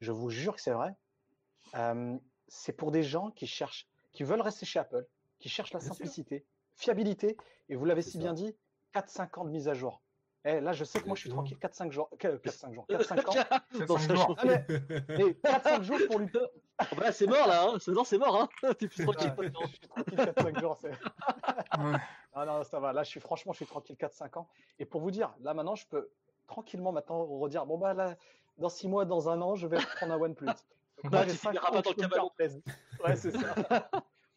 Je 0.00 0.10
vous 0.10 0.28
jure 0.28 0.56
que 0.56 0.60
c'est 0.60 0.72
vrai. 0.72 0.94
Euh, 1.76 2.18
c'est 2.48 2.72
pour 2.72 2.90
des 2.90 3.04
gens 3.04 3.30
qui 3.30 3.46
cherchent, 3.46 3.88
qui 4.12 4.24
veulent 4.24 4.40
rester 4.40 4.66
chez 4.66 4.80
Apple, 4.80 5.06
qui 5.38 5.48
cherchent 5.48 5.72
la 5.72 5.78
Bien 5.78 5.86
sûr. 5.88 5.96
simplicité, 5.96 6.44
fiabilité, 6.74 7.36
et 7.68 7.76
vous 7.76 7.84
l'avez 7.84 8.02
si 8.02 8.12
ça. 8.12 8.18
bien 8.18 8.32
dit, 8.34 8.54
4-5 8.94 9.38
ans 9.38 9.44
de 9.44 9.50
mise 9.50 9.68
à 9.68 9.74
jour. 9.74 10.02
Eh, 10.44 10.60
là, 10.60 10.72
je 10.72 10.84
sais 10.84 11.00
que 11.00 11.06
moi, 11.06 11.14
je 11.14 11.20
suis 11.20 11.30
tranquille 11.30 11.56
4-5 11.56 11.92
jours. 11.92 12.10
4-5 12.18 12.72
jours. 12.74 12.86
4-5 12.88 13.28
ans. 13.28 13.60
C'est 13.72 13.86
Dans 13.86 13.96
cinq 13.96 14.08
sa 14.08 14.14
jours. 14.16 14.36
Ah, 14.38 14.44
mais, 14.44 14.66
mais 15.08 15.24
4-5 15.44 15.82
jours 15.82 15.98
pour 16.08 16.18
lui. 16.18 16.28
Oh, 16.90 16.96
bah 16.96 17.12
c'est 17.12 17.28
mort, 17.28 17.46
là. 17.46 17.62
Hein. 17.68 17.78
Non, 17.88 18.02
c'est 18.02 18.18
mort. 18.18 18.48
Hein. 18.62 18.74
T'es 18.78 18.88
plus 18.88 19.04
tranquille. 19.04 19.32
Ouais, 19.38 19.52
je 19.60 19.66
suis 19.68 19.78
tranquille 19.80 20.18
4-5 20.18 20.60
jours. 20.60 20.78
Ouais. 20.82 21.98
Ah 22.34 22.44
non, 22.44 22.64
ça 22.64 22.80
va. 22.80 22.92
Là, 22.92 23.04
je 23.04 23.10
suis 23.10 23.20
franchement, 23.20 23.52
je 23.52 23.58
suis 23.58 23.66
tranquille 23.66 23.94
4-5 23.94 24.36
ans. 24.38 24.48
Et 24.80 24.84
pour 24.84 25.00
vous 25.00 25.12
dire, 25.12 25.32
là 25.42 25.54
maintenant, 25.54 25.76
je 25.76 25.86
peux 25.86 26.10
tranquillement 26.48 26.90
maintenant 26.90 27.24
redire, 27.24 27.66
bon 27.66 27.78
bah 27.78 27.94
là, 27.94 28.16
dans 28.58 28.68
6 28.68 28.88
mois, 28.88 29.04
dans 29.04 29.28
un 29.28 29.40
an, 29.42 29.54
je 29.54 29.68
vais 29.68 29.78
prendre 29.96 30.14
un 30.14 30.20
OnePlus. 30.20 30.46
Donc, 30.46 31.12
Bah, 31.12 31.18
là, 31.20 31.24
tu 31.24 31.30
j'ai 31.30 31.36
cinq 31.36 31.50
finiras 31.50 31.68
ans 31.68 31.72
pas 31.72 31.82
dans 31.82 31.90
je 31.90 31.96
le 31.96 32.02
cabanon. 32.02 32.30
Ouais, 33.04 33.16
c'est 33.16 33.30
ça. 33.30 33.90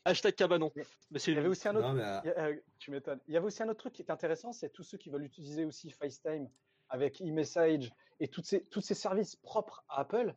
Hashtag 0.05 0.35
cabanon. 0.35 0.71
Mais- 0.75 1.19
Il 1.27 1.33
y 1.33 1.37
avait 1.37 1.47
aussi 1.47 1.67
un 1.67 1.75
autre. 1.75 1.87
Non, 1.87 1.93
mais, 1.93 2.03
euh, 2.03 2.19
euh, 2.37 2.55
tu 2.79 2.91
m'étonnes. 2.91 3.19
Il 3.27 3.33
y 3.33 3.37
avait 3.37 3.45
aussi 3.47 3.63
un 3.63 3.67
autre 3.69 3.79
truc 3.79 3.93
qui 3.93 4.01
est 4.03 4.11
intéressant, 4.11 4.53
c'est 4.53 4.69
tous 4.69 4.83
ceux 4.83 4.97
qui 4.97 5.09
veulent 5.09 5.23
utiliser 5.25 5.65
aussi 5.65 5.89
FaceTime 5.91 6.47
avec 6.89 7.19
e-message 7.21 7.91
et 8.19 8.27
toutes 8.27 8.45
ces, 8.45 8.63
tous 8.65 8.81
ces 8.81 8.93
services 8.93 9.35
propres 9.35 9.83
à 9.89 10.01
Apple. 10.01 10.33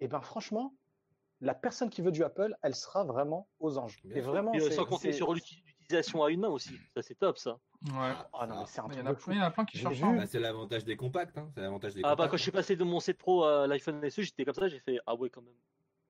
Et 0.00 0.08
ben 0.08 0.20
franchement, 0.22 0.74
la 1.42 1.54
personne 1.54 1.90
qui 1.90 2.00
veut 2.02 2.12
du 2.12 2.24
Apple, 2.24 2.56
elle 2.62 2.74
sera 2.74 3.04
vraiment 3.04 3.46
aux 3.60 3.76
anges. 3.78 4.00
Bien 4.04 4.16
et 4.16 4.20
vraiment, 4.20 4.52
Et, 4.54 4.60
euh, 4.62 4.70
sans 4.70 4.86
compter 4.86 5.12
sur 5.12 5.34
l'uti- 5.34 5.62
l'utilisation 5.66 6.24
à 6.24 6.30
une 6.30 6.40
main 6.40 6.48
aussi. 6.48 6.74
Ça, 6.94 7.02
c'est 7.02 7.14
top, 7.16 7.36
ça. 7.36 7.58
Ouais. 7.86 8.12
Ah 8.32 8.46
non, 8.46 8.60
mais 8.60 8.66
c'est 8.66 8.80
un 8.80 8.86
Il 8.88 8.92
y, 8.92 8.94
truc 8.94 9.06
en 9.06 9.10
a 9.10 9.12
de 9.12 9.18
fou. 9.18 9.24
plein, 9.30 9.34
il 9.34 9.38
y 9.38 9.42
en 9.42 9.46
a 9.46 9.50
plein 9.50 9.64
qui 9.66 9.78
cherchent. 9.78 10.02
hein. 10.02 10.16
Bah, 10.16 10.26
c'est 10.26 10.40
l'avantage 10.40 10.84
des 10.84 10.96
compacts. 10.96 11.36
Hein. 11.36 11.50
C'est 11.54 11.60
l'avantage 11.60 11.94
des 11.94 12.00
Ah 12.04 12.14
bah 12.16 12.28
quand 12.28 12.36
je 12.38 12.42
suis 12.42 12.50
hein. 12.50 12.54
passé 12.54 12.76
de 12.76 12.84
mon 12.84 13.00
7 13.00 13.18
Pro 13.18 13.44
à 13.44 13.66
l'iPhone 13.66 14.08
SE, 14.10 14.22
j'étais 14.22 14.44
comme 14.46 14.54
ça, 14.54 14.68
j'ai 14.68 14.80
fait 14.80 14.98
ah 15.06 15.14
ouais 15.14 15.28
quand 15.30 15.42
même. 15.42 15.54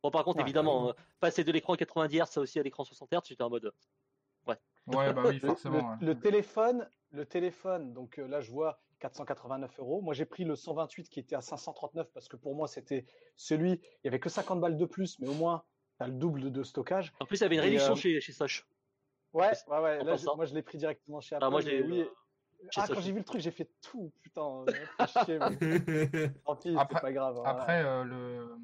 Bon 0.02 0.11
par 0.11 0.25
contre 0.25 0.38
Ouais, 0.38 0.42
évidemment, 0.45 0.85
ouais. 0.87 0.90
euh, 0.90 1.02
passer 1.21 1.45
de 1.45 1.52
l'écran 1.52 1.75
90 1.75 2.16
Hz 2.19 2.38
à 2.38 2.40
aussi 2.40 2.59
à 2.59 2.62
l'écran 2.62 2.85
60 2.85 3.11
Hz, 3.12 3.21
j'étais 3.25 3.42
en 3.42 3.50
mode 3.50 3.73
Ouais, 4.87 5.12
bah 5.12 5.23
oui, 5.26 5.35
Le, 5.40 5.47
forcément. 5.49 5.76
le- 5.76 5.83
ouais. 5.85 6.14
le 6.14 6.19
téléphone, 6.21 6.88
le 7.12 7.25
téléphone, 7.25 7.92
donc 7.92 8.19
euh, 8.19 8.26
là 8.26 8.40
je 8.40 8.50
vois 8.50 8.80
489 8.99 9.78
euros. 9.78 10.00
Moi 10.00 10.14
j'ai 10.14 10.25
pris 10.25 10.45
le 10.45 10.57
128 10.57 11.09
qui 11.09 11.21
était 11.21 11.37
à 11.37 11.40
539 11.42 12.11
parce 12.12 12.28
que 12.28 12.37
pour 12.37 12.57
moi 12.57 12.66
c'était 12.66 13.04
celui, 13.37 13.73
il 13.73 13.80
y 14.04 14.09
avait 14.09 14.19
que 14.19 14.28
50 14.30 14.61
balles 14.61 14.76
de 14.76 14.85
plus, 14.87 15.19
mais 15.21 15.28
au 15.28 15.35
moins 15.35 15.62
tu 15.99 16.04
as 16.04 16.07
le 16.09 16.14
double 16.14 16.50
de, 16.50 16.62
stockage. 16.64 17.12
En 17.21 17.26
plus 17.26 17.37
il 17.38 17.42
y 17.42 17.45
avait 17.45 17.54
une 17.57 17.61
réduction 17.61 17.92
euh, 17.92 17.97
chez, 17.97 18.21
chez 18.21 18.33
Soch. 18.33 18.66
Ouais, 19.33 19.52
ouais, 19.69 19.78
ouais. 19.78 20.02
Là, 20.02 20.16
moi 20.35 20.45
je 20.47 20.54
l'ai 20.54 20.62
pris 20.62 20.78
directement 20.78 21.21
chez 21.21 21.37
Apple. 21.37 21.45
Ah 21.47 21.50
moi 21.50 21.61
j'ai 21.61 21.78
et 21.78 21.83
oui. 21.83 22.09
chez 22.71 22.80
Ah, 22.80 22.87
quand 22.88 23.00
j'ai 23.00 23.12
vu 23.12 23.19
le 23.19 23.25
truc, 23.25 23.40
j'ai 23.42 23.52
fait 23.52 23.71
tout, 23.83 24.11
putain. 24.23 24.64
chier, 25.25 25.38
mais 25.38 25.57
tant 26.45 26.57
pis, 26.57 26.75
Après- 26.76 26.95
c'est 26.97 27.00
pas 27.00 27.12
grave. 27.12 27.38
hein. 27.38 27.42
Après, 27.45 27.85
euh, 27.85 28.02
le 28.04 28.57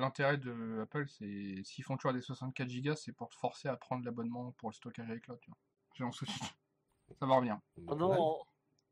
l'intérêt 0.00 0.36
de 0.38 0.80
Apple, 0.82 1.06
c'est 1.08 1.62
s'ils 1.64 1.84
font 1.84 1.96
toujours 1.96 2.12
des 2.12 2.20
64 2.20 2.68
Go, 2.82 2.94
c'est 2.96 3.12
pour 3.12 3.28
te 3.28 3.36
forcer 3.36 3.68
à 3.68 3.76
prendre 3.76 4.04
l'abonnement 4.04 4.52
pour 4.52 4.70
le 4.70 4.74
stockage 4.74 5.10
avec 5.10 5.26
vois. 5.26 5.38
J'ai 5.94 6.04
un 6.04 6.12
souci. 6.12 6.40
Ça 7.18 7.26
va 7.26 7.36
revenir. 7.36 7.58
Oh 7.88 7.94
non, 7.94 8.38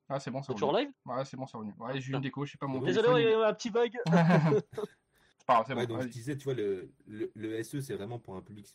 Ah, 0.09 0.19
c'est 0.19 0.31
bon, 0.31 0.43
ça 0.43 0.49
c'est 0.49 0.55
toujours 0.55 0.71
en 0.71 0.73
revient. 0.73 0.87
live? 0.87 0.95
Ouais, 1.07 1.25
c'est 1.25 1.37
bon, 1.37 1.47
ça 1.47 1.59
revient. 1.59 1.73
Ouais, 1.79 2.01
j'ai 2.01 2.13
eu 2.13 2.15
une 2.17 2.21
déco, 2.21 2.45
je 2.45 2.53
sais 2.53 2.59
pas 2.59 2.67
mon 2.67 2.81
Désolé, 2.81 3.23
il 3.23 3.31
y 3.31 3.33
a 3.33 3.49
un 3.49 3.55
petit 3.55 3.71
bug. 3.71 3.93
C'est 4.07 5.47
pas 5.47 5.55
grave, 5.55 5.65
c'est 5.69 5.75
Ouais, 5.75 5.87
bon. 5.87 5.95
donc 5.95 6.03
je 6.03 6.09
disais, 6.09 6.37
tu 6.37 6.45
vois, 6.45 6.55
le, 6.55 6.93
le, 7.07 7.31
le 7.35 7.63
SE, 7.63 7.81
c'est 7.81 7.95
vraiment 7.95 8.19
pour 8.19 8.35
un 8.37 8.43
public 8.43 8.67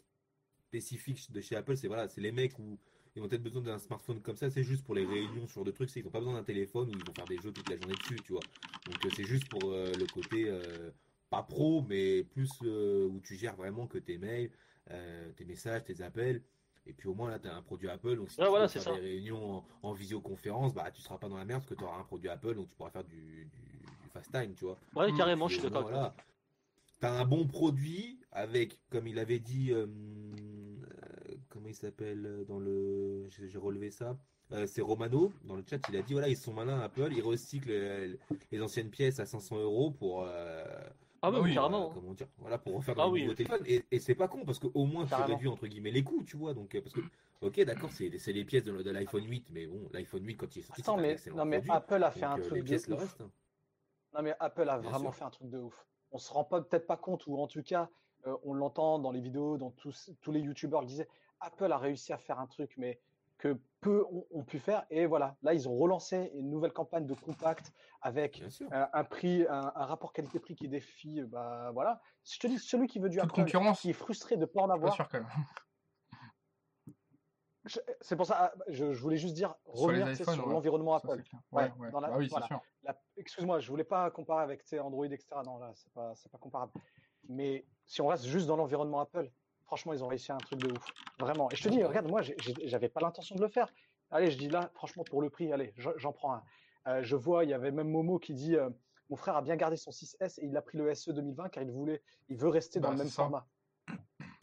spécifique 0.67 1.31
de 1.31 1.41
chez 1.41 1.55
Apple. 1.55 1.75
C'est 1.77 1.87
voilà, 1.87 2.07
c'est 2.07 2.21
les 2.21 2.31
mecs 2.31 2.57
où 2.57 2.79
ils 3.15 3.21
ont 3.21 3.27
peut-être 3.27 3.43
besoin 3.43 3.61
d'un 3.61 3.77
smartphone 3.77 4.21
comme 4.21 4.35
ça. 4.37 4.49
C'est 4.49 4.63
juste 4.63 4.83
pour 4.83 4.95
les 4.95 5.05
réunions, 5.05 5.47
ce 5.47 5.53
genre 5.53 5.65
de 5.65 5.71
trucs. 5.71 5.89
c'est- 5.89 5.99
Ils 5.99 6.03
n'ont 6.05 6.09
pas 6.11 6.19
besoin 6.19 6.33
d'un 6.33 6.43
téléphone 6.43 6.89
où 6.89 6.93
ils 6.97 7.05
vont 7.05 7.13
faire 7.13 7.25
des 7.27 7.37
jeux 7.37 7.51
toute 7.51 7.69
la 7.69 7.77
journée 7.77 7.95
dessus, 7.95 8.15
tu 8.23 8.31
vois. 8.33 8.41
Donc 8.85 9.05
euh, 9.05 9.09
c'est 9.15 9.25
juste 9.25 9.47
pour 9.49 9.71
euh, 9.71 9.91
le 9.93 10.05
côté 10.07 10.45
euh, 10.49 10.89
pas 11.35 11.43
pro, 11.43 11.83
mais 11.89 12.23
plus 12.23 12.51
euh, 12.63 13.07
où 13.07 13.19
tu 13.21 13.35
gères 13.35 13.55
vraiment 13.55 13.87
que 13.87 13.97
tes 13.97 14.17
mails, 14.19 14.51
euh, 14.91 15.31
tes 15.35 15.45
messages, 15.45 15.83
tes 15.83 16.01
appels. 16.01 16.41
Et 16.85 16.93
puis 16.93 17.07
au 17.09 17.15
moins 17.15 17.29
là, 17.31 17.39
tu 17.39 17.47
as 17.47 17.55
un 17.55 17.61
produit 17.63 17.89
Apple. 17.89 18.17
Donc 18.17 18.29
si 18.29 18.37
tu 18.37 18.45
voilà, 18.45 18.67
faire 18.67 18.83
ça. 18.83 18.93
des 18.93 18.99
réunions 18.99 19.57
en, 19.57 19.65
en 19.81 19.93
visioconférence, 19.93 20.73
bah 20.75 20.91
tu 20.91 21.01
seras 21.01 21.17
pas 21.17 21.29
dans 21.29 21.37
la 21.37 21.45
merde 21.45 21.61
parce 21.61 21.69
que 21.73 21.79
tu 21.79 21.83
auras 21.85 21.97
un 21.99 22.03
produit 22.03 22.29
Apple. 22.29 22.53
Donc 22.55 22.69
tu 22.69 22.75
pourras 22.75 22.91
faire 22.91 23.03
du, 23.05 23.15
du, 23.15 23.79
du 24.03 24.09
fast 24.13 24.31
time, 24.31 24.53
tu 24.53 24.65
vois. 24.65 24.77
Ouais, 24.95 25.11
carrément, 25.17 25.47
je 25.47 25.53
suis 25.59 25.63
d'accord 25.63 25.83
voilà. 25.83 26.13
T'as 26.99 27.19
un 27.21 27.25
bon 27.25 27.47
produit 27.47 28.19
avec, 28.31 28.79
comme 28.89 29.07
il 29.07 29.17
avait 29.17 29.39
dit, 29.39 29.71
euh, 29.73 29.87
comment 31.49 31.67
il 31.67 31.75
s'appelle 31.75 32.45
dans 32.47 32.59
le, 32.59 33.27
j'ai 33.29 33.57
relevé 33.57 33.89
ça. 33.89 34.17
Euh, 34.51 34.67
c'est 34.67 34.81
Romano 34.81 35.33
dans 35.45 35.55
le 35.55 35.63
chat. 35.67 35.79
Il 35.89 35.95
a 35.97 36.01
dit 36.01 36.13
voilà 36.13 36.27
ils 36.29 36.37
sont 36.37 36.53
malins 36.53 36.79
Apple, 36.79 37.11
ils 37.11 37.23
recyclent 37.23 38.17
les 38.51 38.61
anciennes 38.61 38.89
pièces 38.89 39.19
à 39.19 39.25
500 39.25 39.57
euros 39.59 39.89
pour. 39.91 40.25
euh, 40.27 40.63
Ah 41.23 41.31
Bah 41.31 41.39
oui, 41.41 41.49
oui, 41.49 41.53
carrément. 41.55 41.89
euh, 41.89 41.93
comment 41.93 42.13
dire 42.13 42.27
Voilà 42.37 42.57
pour 42.57 42.75
refaire 42.75 42.95
Ah 42.99 43.05
des 43.05 43.11
oui. 43.11 43.21
nouveaux 43.21 43.33
téléphones. 43.33 43.63
Et, 43.65 43.83
et 43.91 43.99
c'est 43.99 44.13
pas 44.15 44.27
con 44.27 44.45
parce 44.45 44.59
qu'au 44.59 44.85
moins 44.85 45.05
tu 45.05 45.13
réduis 45.15 45.47
entre 45.47 45.67
guillemets 45.67 45.91
les 45.91 46.03
coûts, 46.03 46.23
tu 46.23 46.37
vois. 46.37 46.53
Donc 46.53 46.75
euh, 46.75 46.81
parce 46.81 46.93
que 46.93 47.01
ok 47.41 47.61
d'accord 47.61 47.91
c'est 47.91 48.17
c'est 48.19 48.33
les 48.33 48.45
pièces 48.45 48.63
de, 48.63 48.81
de 48.81 48.91
l'iPhone 48.91 49.25
8, 49.25 49.49
mais 49.51 49.65
bon 49.65 49.89
l'iPhone 49.93 50.25
8 50.25 50.35
quand 50.37 50.55
il 50.55 50.59
est 50.59 50.61
sorti 50.63 50.81
Attends, 50.81 50.97
mais, 50.97 51.15
non, 51.35 51.45
mais 51.45 51.57
produit. 51.57 51.71
Apple 51.71 52.03
a 52.03 52.11
fait 52.11 52.19
Donc, 52.21 52.29
un 52.31 52.39
truc 52.39 52.59
de 52.59 52.61
pièces 52.63 52.87
le 52.87 52.95
ouf. 52.95 53.01
reste. 53.01 53.23
Non, 54.13 54.21
mais 54.21 54.35
Apple 54.39 54.69
a 54.69 54.77
Bien 54.79 54.89
vraiment 54.89 55.11
sûr. 55.11 55.15
fait 55.15 55.23
un 55.23 55.29
truc 55.29 55.49
de 55.49 55.57
ouf. 55.59 55.85
On 56.11 56.17
se 56.17 56.31
rend 56.31 56.43
pas 56.43 56.61
peut-être 56.61 56.85
pas 56.87 56.97
compte, 56.97 57.25
ou 57.27 57.37
en 57.37 57.47
tout 57.47 57.63
cas, 57.63 57.89
euh, 58.27 58.35
on 58.43 58.53
l'entend 58.53 58.99
dans 58.99 59.11
les 59.11 59.21
vidéos, 59.21 59.57
dans 59.57 59.71
tous, 59.71 60.11
tous 60.21 60.31
les 60.31 60.39
youtubeurs 60.41 60.81
le 60.81 60.87
disaient. 60.87 61.07
Apple 61.39 61.71
a 61.71 61.77
réussi 61.77 62.13
à 62.13 62.17
faire 62.17 62.39
un 62.39 62.47
truc, 62.47 62.75
mais 62.77 62.99
que 63.43 63.59
peu 63.81 64.05
ont, 64.09 64.25
ont 64.31 64.43
pu 64.45 64.57
faire. 64.59 64.85
Et 64.89 65.05
voilà, 65.05 65.35
là, 65.41 65.53
ils 65.53 65.67
ont 65.67 65.75
relancé 65.77 66.31
une 66.35 66.49
nouvelle 66.49 66.71
campagne 66.71 67.05
de 67.05 67.13
compact 67.13 67.73
avec 68.01 68.41
euh, 68.71 68.85
un 68.93 69.03
prix, 69.03 69.45
un, 69.49 69.71
un 69.75 69.85
rapport 69.85 70.13
qualité-prix 70.13 70.55
qui 70.55 70.69
défie. 70.69 71.19
euh, 71.19 71.27
Bah 71.27 71.71
voilà. 71.73 71.99
Je 72.23 72.39
te 72.39 72.47
dis, 72.47 72.57
celui 72.57 72.87
qui 72.87 72.99
veut 72.99 73.09
du 73.09 73.17
Toute 73.17 73.25
Apple, 73.31 73.41
concurrence. 73.41 73.81
qui 73.81 73.89
est 73.89 73.93
frustré 73.93 74.35
de 74.37 74.41
ne 74.41 74.45
pas 74.45 74.61
en 74.61 74.69
avoir. 74.69 74.93
sûr 74.95 75.09
C'est 78.01 78.15
pour 78.15 78.25
ça, 78.25 78.35
ah, 78.39 78.53
je, 78.69 78.93
je 78.93 79.01
voulais 79.01 79.17
juste 79.17 79.35
dire 79.35 79.55
revenir 79.65 80.15
sur 80.15 80.27
ouais. 80.29 80.53
l'environnement 80.53 80.95
Apple. 80.95 81.21
Ouais, 81.51 81.63
Ouais, 81.63 81.71
ouais. 81.79 81.91
dans 81.91 81.99
la- 81.99 82.09
Bah 82.09 82.15
oui, 82.17 82.27
voilà. 82.29 82.47
Excuse-moi, 83.17 83.59
je 83.59 83.69
voulais 83.69 83.83
pas 83.85 84.09
comparer 84.11 84.43
avec 84.43 84.63
Android, 84.81 85.05
etc. 85.05 85.27
Non, 85.45 85.57
là, 85.57 85.71
c'est 85.75 85.91
pas, 85.93 86.13
c'est 86.15 86.29
pas 86.31 86.37
comparable. 86.37 86.71
Mais 87.29 87.65
si 87.85 88.01
on 88.01 88.07
reste 88.07 88.25
juste 88.25 88.47
dans 88.47 88.55
l'environnement 88.57 88.99
Apple, 89.01 89.29
franchement, 89.73 89.93
ils 89.93 90.03
ont 90.03 90.07
réussi 90.07 90.31
un 90.31 90.37
truc 90.37 90.59
de 90.59 90.71
ouf. 90.71 90.85
Vraiment. 91.19 91.49
Et 91.49 91.55
je 91.55 91.63
te 91.63 91.69
dis, 91.69 91.83
regarde, 91.83 92.07
moi, 92.07 92.21
j'avais 92.21 92.89
pas 92.89 93.01
l'intention 93.01 93.35
de 93.35 93.41
le 93.41 93.47
faire. 93.47 93.67
Allez, 94.11 94.29
je 94.29 94.37
dis 94.37 94.47
là, 94.47 94.69
franchement, 94.75 95.03
pour 95.03 95.19
le 95.19 95.31
prix, 95.31 95.51
allez, 95.51 95.73
je- 95.77 95.89
j'en 95.97 96.13
prends 96.13 96.33
un. 96.35 96.43
Euh, 96.87 97.01
je 97.01 97.15
vois, 97.15 97.43
il 97.43 97.49
y 97.49 97.53
avait 97.53 97.71
même 97.71 97.89
Momo 97.89 98.19
qui 98.19 98.35
dit 98.35 98.55
euh, 98.55 98.69
Mon 99.09 99.15
frère 99.15 99.35
a 99.35 99.41
bien 99.41 99.55
gardé 99.55 99.75
son 99.75 99.89
6S 99.91 100.39
et 100.39 100.45
il 100.45 100.55
a 100.55 100.61
pris 100.61 100.77
le 100.77 100.93
SE 100.93 101.11
2020 101.11 101.49
car 101.49 101.63
il 101.63 101.71
voulait, 101.71 102.01
il 102.29 102.37
veut 102.37 102.49
rester 102.49 102.79
dans 102.79 102.89
Bah, 102.89 102.93
le 102.93 102.99
même 102.99 103.07
ça. 103.07 103.23
format. 103.23 103.47
C'est 103.87 103.95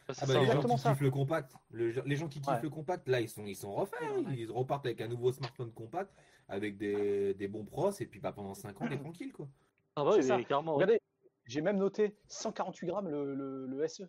Ah 0.09 0.13
ça, 0.13 0.25
bah, 0.25 0.33
les 0.33 0.39
gens 0.39 0.41
exactement 0.47 0.75
qui 0.75 0.81
ça. 0.81 0.91
kiffent 0.91 1.01
le 1.01 1.11
compact, 1.11 1.55
le- 1.69 1.89
les 2.05 2.15
gens 2.17 2.27
qui 2.27 2.41
kiffent 2.41 2.53
Ouais. 2.53 2.61
le 2.61 2.69
compact, 2.69 3.07
là 3.07 3.21
ils 3.21 3.29
sont 3.29 3.45
ils 3.45 3.55
sont 3.55 3.73
refaits, 3.73 3.99
hein. 4.03 4.23
ils 4.35 4.51
repartent 4.51 4.85
avec 4.85 4.99
un 5.01 5.07
nouveau 5.07 5.31
smartphone 5.31 5.71
compact 5.71 6.13
avec 6.49 6.77
des, 6.77 7.33
des 7.33 7.47
bons 7.47 7.63
pros 7.65 7.91
et 7.91 8.05
puis 8.05 8.19
bah, 8.19 8.33
pendant 8.33 8.53
5 8.53 8.81
ans 8.81 8.87
t'es 8.89 8.97
tranquille 9.13 9.31
quoi. 9.33 9.47
Ah 9.95 10.03
bah 10.03 10.11
oui, 10.17 10.23
ça. 10.23 10.37
Regardez, 10.37 10.99
j'ai 11.45 11.61
même 11.61 11.77
noté 11.77 12.17
148 12.27 12.87
grammes 12.87 13.09
le, 13.09 13.33
le- 13.35 13.65
le 13.67 13.87
SE. 13.87 14.03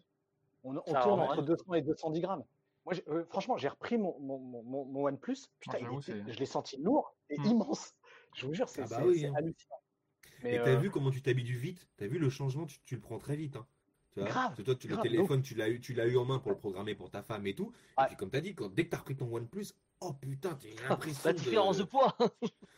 On, 0.64 0.74
tourne 0.74 1.20
entre 1.20 1.36
mal. 1.36 1.44
200 1.44 1.74
et 1.74 1.82
210 1.82 2.20
grammes. 2.20 2.44
Moi, 2.84 2.94
euh, 3.08 3.24
franchement, 3.26 3.56
j'ai 3.56 3.68
repris 3.68 3.96
mon, 3.98 4.18
mon, 4.20 4.38
mon, 4.38 4.62
mon- 4.62 4.84
mon 4.84 5.04
OnePlus. 5.06 5.36
Putain, 5.60 5.78
Ah, 5.82 5.92
était- 5.92 6.00
c'est- 6.02 6.32
je 6.32 6.38
l'ai 6.38 6.46
senti 6.46 6.76
lourd 6.80 7.14
et 7.30 7.38
Hmm. 7.38 7.46
immense. 7.46 7.94
Je 8.34 8.46
vous 8.46 8.54
jure, 8.54 8.68
c'est 8.68 8.82
Ah 8.82 8.86
bah 8.88 9.04
oui, 9.04 9.26
hein. 9.26 9.32
hallucinant. 9.36 9.76
Mais, 10.42 10.54
Et 10.54 10.62
t'as 10.62 10.70
euh, 10.70 10.76
vu 10.78 10.90
comment 10.90 11.10
tu 11.10 11.22
t'habitues 11.22 11.56
vite? 11.56 11.86
T'as 11.96 12.06
vu 12.06 12.18
le 12.18 12.30
changement, 12.30 12.66
tu, 12.66 12.80
tu 12.80 12.94
le 12.96 13.00
prends 13.00 13.18
très 13.18 13.36
vite. 13.36 13.56
Hein. 13.56 13.66
Tu 14.14 14.20
vois? 14.20 14.28
Grave, 14.28 14.62
toi, 14.62 14.74
tu, 14.74 14.88
le 14.88 14.94
grave, 14.94 15.02
téléphone, 15.06 15.42
tu 15.42 15.54
l'as 15.54 15.68
eu, 15.68 15.80
tu 15.80 15.94
l'as 15.94 16.06
eu 16.06 16.16
en 16.16 16.24
main 16.24 16.38
pour 16.38 16.50
le 16.50 16.56
programmer 16.56 16.94
pour 16.94 17.10
ta 17.10 17.22
femme 17.22 17.46
et 17.46 17.54
tout. 17.54 17.72
Ouais. 17.98 18.04
Et 18.04 18.06
puis 18.08 18.16
comme 18.16 18.30
t'as 18.30 18.40
dit, 18.40 18.54
quand, 18.54 18.68
dès 18.68 18.84
que 18.84 18.90
t'as 18.90 18.98
repris 18.98 19.16
ton 19.16 19.32
OnePlus, 19.32 19.66
oh 20.00 20.12
putain, 20.14 20.54
t'as 20.54 20.68
Ah, 20.88 20.88
l'impression 20.90 21.28
La 21.28 21.32
différence 21.34 21.78
de 21.78 21.84
poids. 21.84 22.16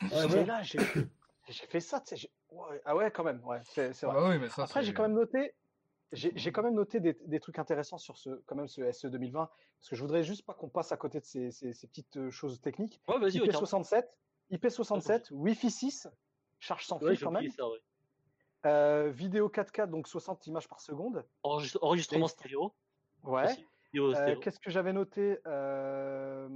Ouais, 0.02 0.08
j'étais 0.22 0.34
ouais. 0.34 0.44
là, 0.44 0.62
j'ai 0.62 0.78
fait 1.66 1.80
ça. 1.80 2.02
ah 2.84 2.96
ouais, 2.96 3.10
quand 3.10 3.24
même. 3.24 3.42
Ouais, 3.44 3.60
c'est 3.64 3.94
c'est 3.94 4.06
Ah 4.06 4.10
vrai. 4.10 4.20
bah 4.20 4.28
oui, 4.30 4.38
mais 4.38 4.48
ça, 4.50 4.64
Après, 4.64 4.82
j'ai 4.82 4.92
quand 4.92 5.02
même 5.02 5.14
noté, 5.14 5.54
j'ai 6.14 6.52
quand 6.52 6.62
même 6.62 6.74
noté 6.74 7.00
des, 7.00 7.12
des 7.26 7.40
trucs 7.40 7.58
intéressants 7.58 7.98
sur 7.98 8.16
ce, 8.16 8.30
quand 8.46 8.54
même, 8.56 8.68
ce 8.68 8.90
SE 8.92 9.06
2020, 9.08 9.48
parce 9.78 9.88
que 9.90 9.96
je 9.96 10.00
voudrais 10.02 10.22
juste 10.22 10.44
pas 10.46 10.54
qu'on 10.54 10.68
passe 10.68 10.92
à 10.92 10.96
côté 10.96 11.20
de 11.20 11.24
ces, 11.24 11.50
ces- 11.50 11.72
ces 11.72 11.86
petites 11.86 12.16
euh, 12.16 12.30
choses 12.30 12.60
techniques. 12.60 13.00
Ouais, 13.08 13.18
vas-y, 13.18 13.40
ouais, 13.40 13.48
carrément. 13.48 13.64
IP67, 13.66 14.04
IP67, 14.50 15.32
Wi-Fi 15.32 15.70
6, 15.70 16.08
charge 16.58 16.86
sans 16.86 16.98
fil 16.98 17.08
Ouais, 17.08 17.16
quand 17.16 17.30
même. 17.30 17.40
oublié 17.40 17.50
ça, 17.50 17.68
ouais. 17.68 17.78
Euh, 18.66 19.10
vidéo 19.10 19.48
4K, 19.50 19.88
donc 19.90 20.08
60 20.08 20.46
images 20.46 20.68
par 20.68 20.80
seconde. 20.80 21.24
Enregistre- 21.42 21.78
Enregistrement 21.82 22.26
Et- 22.26 22.30
stéréo. 22.30 22.72
Ouais. 23.24 23.46
Euh. 23.96 24.36
Qu'est-ce 24.40 24.58
que 24.58 24.70
j'avais 24.70 24.92
noté 24.92 25.38
Euh, 25.46 26.48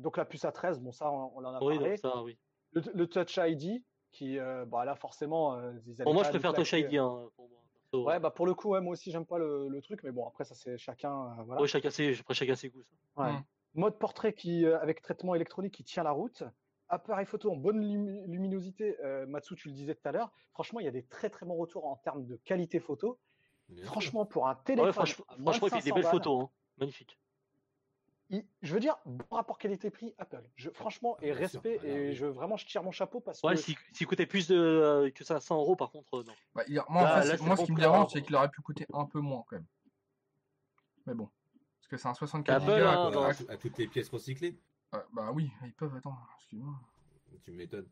Donc 0.00 0.16
la 0.16 0.24
puce 0.24 0.44
A13, 0.44 0.78
bon 0.80 0.90
ça 0.92 1.10
on, 1.10 1.30
on 1.36 1.44
en 1.44 1.54
a 1.54 1.62
Oui, 1.62 1.76
parlé. 1.76 1.90
donc 1.90 1.98
ça, 1.98 2.22
oui. 2.22 2.36
Le, 2.72 2.82
le 2.94 3.06
Touch 3.06 3.38
ID, 3.40 3.82
qui, 4.10 4.38
bah 4.66 4.84
là 4.84 4.96
forcément, 4.96 5.60
ils 5.86 6.02
Pour 6.02 6.14
moi, 6.14 6.24
je 6.24 6.30
préfère 6.30 6.52
Touch. 6.54 6.72
ID. 6.72 6.96
Hein, 6.96 7.28
pour 7.36 7.48
moi. 7.48 7.58
Ouais, 7.92 8.20
bah 8.20 8.30
pour 8.30 8.46
le 8.46 8.54
coup, 8.54 8.70
ouais, 8.70 8.80
moi 8.80 8.92
aussi 8.92 9.10
j'aime 9.10 9.26
pas 9.26 9.38
le, 9.38 9.68
le 9.68 9.82
truc, 9.82 10.02
mais 10.04 10.12
bon 10.12 10.26
après 10.26 10.44
ça 10.44 10.54
c'est 10.54 10.78
chacun. 10.78 11.12
euh, 11.38 11.42
voilà. 11.44 11.60
Ouais, 11.62 11.68
chacun 11.68 11.90
ses, 11.90 12.18
après, 12.20 12.34
chacun 12.34 12.54
ses 12.54 12.68
goûts. 12.68 12.82
ça. 13.16 13.22
Ouais. 13.22 13.32
Mm. 13.32 13.44
Mode 13.74 13.98
portrait 13.98 14.32
qui, 14.32 14.64
euh, 14.64 14.78
avec 14.80 15.00
traitement 15.02 15.34
électronique 15.34 15.74
qui 15.74 15.84
tient 15.84 16.02
la 16.02 16.10
route. 16.12 16.42
Appareil 16.88 17.24
photo 17.26 17.52
en 17.52 17.56
bonne 17.56 17.80
lumi- 17.80 18.26
luminosité. 18.26 18.96
Euh, 19.04 19.24
Matsu, 19.26 19.54
tu 19.54 19.68
le 19.68 19.74
disais 19.74 19.94
tout 19.94 20.08
à 20.08 20.10
l'heure. 20.12 20.32
Franchement, 20.52 20.80
il 20.80 20.84
y 20.86 20.88
a 20.88 20.92
des 20.92 21.04
très 21.04 21.30
très 21.30 21.46
bons 21.46 21.54
retours 21.54 21.86
en 21.86 21.94
termes 21.96 22.26
de 22.26 22.34
qualité 22.36 22.80
photo. 22.80 23.16
Bien. 23.68 23.84
Franchement, 23.84 24.26
pour 24.26 24.48
un 24.48 24.56
téléphone, 24.56 24.86
Ouais, 24.86 24.92
franchement, 24.92 25.24
il 25.36 25.52
fait 25.70 25.76
des 25.76 25.82
500 25.82 25.94
belles 25.94 26.02
balles, 26.02 26.10
photos. 26.10 26.42
Hein. 26.44 26.50
Magnifique. 26.78 27.19
Il- 28.30 28.46
je 28.62 28.72
veux 28.74 28.80
dire, 28.80 28.96
bon 29.04 29.24
rapport 29.30 29.58
qualité-prix, 29.58 30.14
Apple. 30.18 30.42
Je, 30.56 30.70
franchement, 30.70 31.16
Ah, 31.20 31.24
et 31.26 31.32
sûr. 31.32 31.38
respect, 31.40 31.78
Ah, 31.82 31.86
et 31.86 32.08
oui. 32.10 32.14
je 32.14 32.26
vraiment, 32.26 32.56
je 32.56 32.66
tire 32.66 32.82
mon 32.82 32.90
chapeau 32.92 33.20
parce 33.20 33.42
Ouais, 33.42 33.54
que 33.54 33.60
s'il 33.60 33.76
s'il 33.92 34.06
coûtait 34.06 34.26
plus 34.26 34.48
de, 34.48 34.56
euh, 34.56 35.10
que 35.10 35.24
500 35.24 35.56
euros, 35.56 35.76
par 35.76 35.90
contre, 35.90 36.14
euh, 36.20 36.24
non. 36.24 36.34
Bah, 36.54 36.62
il- 36.68 36.80
moi, 36.88 37.02
en 37.02 37.20
fait, 37.22 37.28
là, 37.28 37.36
moi, 37.42 37.56
ce 37.56 37.64
qui 37.64 37.72
me 37.72 37.78
dérange, 37.80 38.12
c'est 38.12 38.22
qu'il 38.22 38.34
aurait 38.36 38.50
pu 38.50 38.62
coûter 38.62 38.86
un 38.92 39.04
peu 39.04 39.20
moins 39.20 39.44
quand 39.48 39.56
même. 39.56 39.66
Mais 41.06 41.14
bon. 41.14 41.28
Parce 41.80 41.88
que 41.88 41.96
c'est 41.96 42.08
un 42.08 42.14
64 42.14 42.62
Apple, 42.62 42.80
Go. 42.80 42.86
hein, 42.86 43.34
à, 43.48 43.52
à 43.52 43.56
toutes 43.56 43.78
les 43.78 43.88
pièces 43.88 44.08
recyclées 44.08 44.58
Ouais, 44.92 45.00
bah 45.12 45.30
oui, 45.32 45.50
ils 45.64 45.72
peuvent, 45.72 45.94
attends, 45.94 46.16
excuse-moi. 46.38 46.74
Tu 47.44 47.52
m'étonnes. 47.52 47.88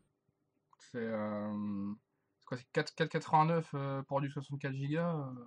C'est 0.79 0.97
euh, 0.97 1.93
c'est 2.39 2.45
quoi, 2.45 2.57
c'est 2.57 2.69
4 2.71 2.93
4,89 2.93 3.71
euh, 3.73 4.01
pour 4.03 4.19
du 4.21 4.29
64 4.29 4.73
Go 4.73 4.97
euh, 4.97 5.45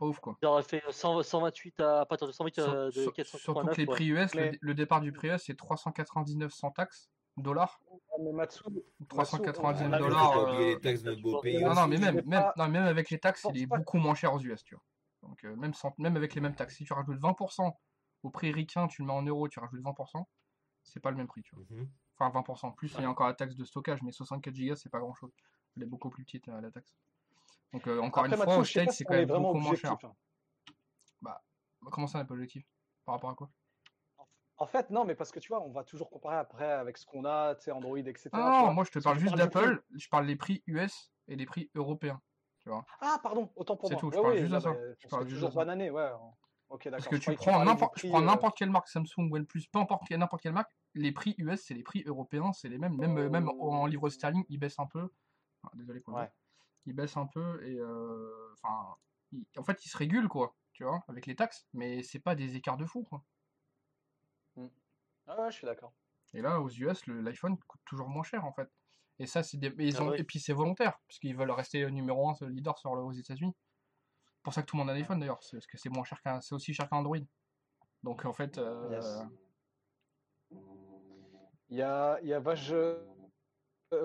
Pas 0.00 0.06
ouf 0.06 0.18
quoi. 0.18 0.38
Il 0.42 0.46
aurait 0.46 0.62
fait 0.62 0.82
100 0.88 1.22
128 1.22 1.78
à, 1.80 2.00
à 2.00 2.06
partir 2.06 2.26
de 2.26 2.32
128 2.32 2.62
Sur- 2.62 2.72
euh, 2.72 2.86
de 2.86 2.90
sur- 2.90 3.12
489. 3.12 3.74
surtout 3.74 3.76
que 3.76 3.80
les 3.82 3.86
prix 3.86 4.06
US, 4.08 4.34
le, 4.34 4.40
Mais- 4.42 4.58
le 4.58 4.74
départ 4.74 5.02
du 5.02 5.12
prix 5.12 5.28
US 5.28 5.42
c'est 5.44 5.54
399 5.56 6.52
sans 6.54 6.70
taxe 6.70 7.10
dollars. 7.36 7.78
mais 8.18 8.32
Matsu, 8.32 8.62
399 9.08 9.88
on 9.88 9.92
a 9.92 9.98
vu 9.98 10.02
dollars. 10.04 10.38
Euh, 10.38 10.58
les 10.58 10.80
taxes 10.80 11.02
de 11.02 11.14
beau 11.14 11.40
pays. 11.42 11.62
Non, 11.62 11.74
non, 11.74 11.86
mais 11.86 11.98
même, 11.98 12.14
même, 12.24 12.30
pas- 12.30 12.54
non, 12.56 12.68
même 12.68 12.84
avec 12.84 13.10
les 13.10 13.18
taxes, 13.18 13.46
il 13.54 13.62
est 13.62 13.66
beaucoup 13.66 13.98
moins 13.98 14.14
cher 14.14 14.32
aux 14.32 14.40
US, 14.40 14.64
tu 14.64 14.74
vois. 14.74 14.82
Donc, 15.22 15.44
euh, 15.44 15.54
même, 15.56 15.74
sans, 15.74 15.92
même 15.98 16.16
avec 16.16 16.34
les 16.34 16.40
mêmes 16.40 16.54
taxes, 16.54 16.76
si 16.76 16.84
tu 16.84 16.94
rajoutes 16.94 17.18
20% 17.18 17.78
au 18.22 18.30
prix 18.30 18.52
ricain, 18.52 18.86
tu 18.88 19.02
le 19.02 19.06
mets 19.08 19.12
en 19.12 19.22
euros, 19.22 19.48
tu 19.48 19.60
rajoutes 19.60 19.82
20%, 19.82 20.26
c'est 20.82 21.00
pas 21.00 21.10
le 21.10 21.18
même 21.18 21.26
prix, 21.28 21.42
tu 21.42 21.54
vois. 21.54 21.64
Mhm. 21.68 21.88
Enfin, 22.18 22.30
20%. 22.30 22.72
Plus, 22.72 22.94
il 22.96 23.02
y 23.02 23.04
a 23.04 23.10
encore 23.10 23.26
la 23.26 23.34
taxe 23.34 23.54
de 23.54 23.64
stockage, 23.64 24.00
mais 24.02 24.12
64 24.12 24.54
Go, 24.54 24.74
c'est 24.76 24.88
pas 24.88 24.98
grand 24.98 25.14
chose. 25.14 25.32
Elle 25.76 25.82
est 25.82 25.86
beaucoup 25.86 26.08
plus 26.08 26.24
petite, 26.24 26.48
euh, 26.48 26.60
la 26.62 26.70
taxe. 26.70 26.94
Donc, 27.72 27.86
euh, 27.86 28.00
encore 28.00 28.24
Après, 28.24 28.36
une 28.36 28.42
fois, 28.42 28.64
si 28.64 28.72
c'est 28.90 29.04
quand 29.04 29.14
même 29.14 29.28
vraiment 29.28 29.52
beaucoup 29.52 29.64
moins 29.64 29.76
cher. 29.76 29.96
hein. 30.02 30.14
Comment 31.90 32.06
ça, 32.06 32.18
n'est 32.18 32.24
pas 32.26 32.34
objectif? 32.34 32.64
Par 33.04 33.14
rapport 33.14 33.30
à 33.30 33.34
quoi? 33.34 33.50
En 34.58 34.66
fait, 34.66 34.90
non, 34.90 35.06
mais 35.06 35.14
parce 35.14 35.30
que 35.32 35.40
tu 35.40 35.48
vois, 35.48 35.62
on 35.62 35.70
va 35.70 35.84
toujours 35.84 36.10
comparer 36.10 36.36
après 36.36 36.70
avec 36.70 36.98
ce 36.98 37.06
qu'on 37.06 37.24
a, 37.24 37.54
tu 37.54 37.62
sais, 37.64 37.72
Android, 37.72 37.96
etc. 37.96 38.28
Ah 38.32 38.36
tu 38.36 38.42
non, 38.42 38.64
vois. 38.64 38.72
moi 38.74 38.84
je 38.84 38.90
te 38.90 38.98
parle 38.98 39.16
tu 39.16 39.22
juste 39.22 39.34
d'Apple, 39.36 39.82
je 39.96 40.08
parle 40.08 40.26
des 40.26 40.36
prix 40.36 40.62
US 40.66 41.10
et 41.28 41.36
des 41.36 41.46
prix 41.46 41.70
européens. 41.74 42.20
Ah, 43.00 43.18
pardon, 43.22 43.50
autant 43.56 43.76
pour 43.76 43.88
C'est 43.88 43.94
moi. 43.94 44.00
tout, 44.00 44.10
je 44.12 44.16
Ouais, 44.18 44.22
parle 44.22 44.36
juste 44.36 44.52
de 44.52 44.60
ça. 44.60 44.74
Je 44.98 45.08
parle 45.08 45.22
juste 45.24 45.34
toujours 45.36 45.52
ça. 45.52 45.60
bananer, 45.60 45.90
ouais. 45.90 46.10
Ok, 46.68 46.84
d'accord. 46.84 46.98
Parce 46.98 47.08
que 47.08 47.16
tu 47.16 47.34
prends 47.34 47.64
n'importe, 47.64 47.96
tu 47.96 48.06
euh, 48.14 48.50
quelle 48.54 48.70
marque 48.70 48.88
Samsung, 48.88 49.32
OnePlus, 49.32 49.64
peu 49.72 49.78
importe, 49.78 50.10
n'importe 50.10 50.42
quelle 50.42 50.52
marque, 50.52 50.70
les 50.94 51.10
prix 51.10 51.34
US, 51.38 51.62
c'est 51.64 51.74
les 51.74 51.82
prix 51.82 52.02
européens, 52.06 52.52
c'est 52.52 52.68
les 52.68 52.76
mêmes. 52.78 52.96
Même, 52.96 53.28
même 53.30 53.48
en 53.48 53.86
livre 53.86 54.10
sterling, 54.10 54.44
ils 54.50 54.58
baissent 54.58 54.78
un 54.78 54.86
peu. 54.86 55.08
Enfin, 55.62 55.76
désolé 55.76 56.00
pour 56.00 56.14
Ouais. 56.14 56.30
Mot. 56.86 56.90
Ils 56.90 56.94
baissent 56.94 57.16
un 57.16 57.26
peu 57.26 57.64
et 57.66 57.78
euh, 57.78 58.52
enfin, 58.54 58.96
en 59.56 59.64
fait, 59.64 59.84
ils 59.84 59.88
se 59.88 59.96
régulent 59.96 60.28
quoi, 60.28 60.56
tu 60.72 60.84
vois, 60.84 61.04
avec 61.08 61.26
les 61.26 61.36
taxes, 61.36 61.66
mais 61.72 62.02
c'est 62.02 62.20
pas 62.20 62.34
des 62.34 62.56
écarts 62.56 62.76
de 62.76 62.86
fou 62.86 63.04
quoi. 63.04 63.24
Ah 65.26 65.40
ouais, 65.42 65.50
je 65.50 65.56
suis 65.56 65.66
d'accord. 65.66 65.92
Et 66.34 66.42
là, 66.42 66.60
aux 66.60 66.68
US, 66.68 67.06
le- 67.06 67.20
l'iPhone 67.20 67.58
coûte 67.58 67.80
toujours 67.84 68.08
moins 68.08 68.22
cher 68.24 68.44
en 68.44 68.52
fait. 68.52 68.68
Et 69.18 69.26
ça, 69.26 69.42
c'est 69.42 69.58
des... 69.58 69.72
ils 69.78 69.96
Ah 69.98 70.02
ont... 70.04 70.12
et 70.14 70.24
puis 70.24 70.40
c'est 70.40 70.52
volontaire, 70.52 70.98
parce 71.06 71.18
qu'ils 71.18 71.36
veulent 71.36 71.50
rester 71.50 71.88
numéro 71.90 72.30
1 72.30 72.48
leader 72.48 72.78
sur 72.78 72.94
le... 72.94 73.02
aux 73.02 73.12
États-Unis. 73.12 73.54
C'est 74.36 74.42
pour 74.42 74.54
ça 74.54 74.62
que 74.62 74.66
tout 74.66 74.76
le 74.76 74.80
monde 74.82 74.90
a 74.90 74.92
un 74.92 74.96
iPhone 74.96 75.20
d'ailleurs, 75.20 75.42
c'est 75.42 75.56
parce 75.56 75.66
que 75.66 75.76
c'est 75.76 75.90
moins 75.90 76.04
cher 76.04 76.20
qu'un, 76.22 76.40
c'est 76.40 76.54
aussi 76.54 76.72
cher 76.72 76.88
qu'un 76.88 76.96
Android. 76.98 77.18
Donc 78.02 78.24
en 78.24 78.32
fait, 78.32 78.58
euh, 78.58 78.88
Yes. 78.90 79.22
Il 81.68 81.76
y 81.76 81.82
a, 81.82 82.18
il 82.22 82.28
y 82.28 82.34
a 82.34 82.40
euh, 82.40 83.06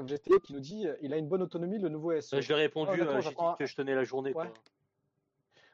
GT 0.06 0.39
qui 0.42 0.54
nous 0.54 0.60
dit 0.60 0.88
euh, 0.88 0.96
il 1.01 1.13
a 1.13 1.18
une 1.18 1.27
bonne 1.27 1.42
autonomie, 1.42 1.80
le 1.80 1.89
nouveau 1.89 2.20
SE. 2.20 2.36
Euh, 2.36 2.42
je 2.42 2.48
lui 2.48 2.54
ai 2.54 2.63
répondu, 2.63 2.92
honnêtement, 3.01 3.18
euh, 3.18 3.22
j'ai 3.22 3.30
dit 3.30 3.58
que 3.60 3.65
je 3.65 3.75
tenais 3.75 3.96
la 3.96 4.04
journée. 4.04 4.34
Ouais. 4.34 4.48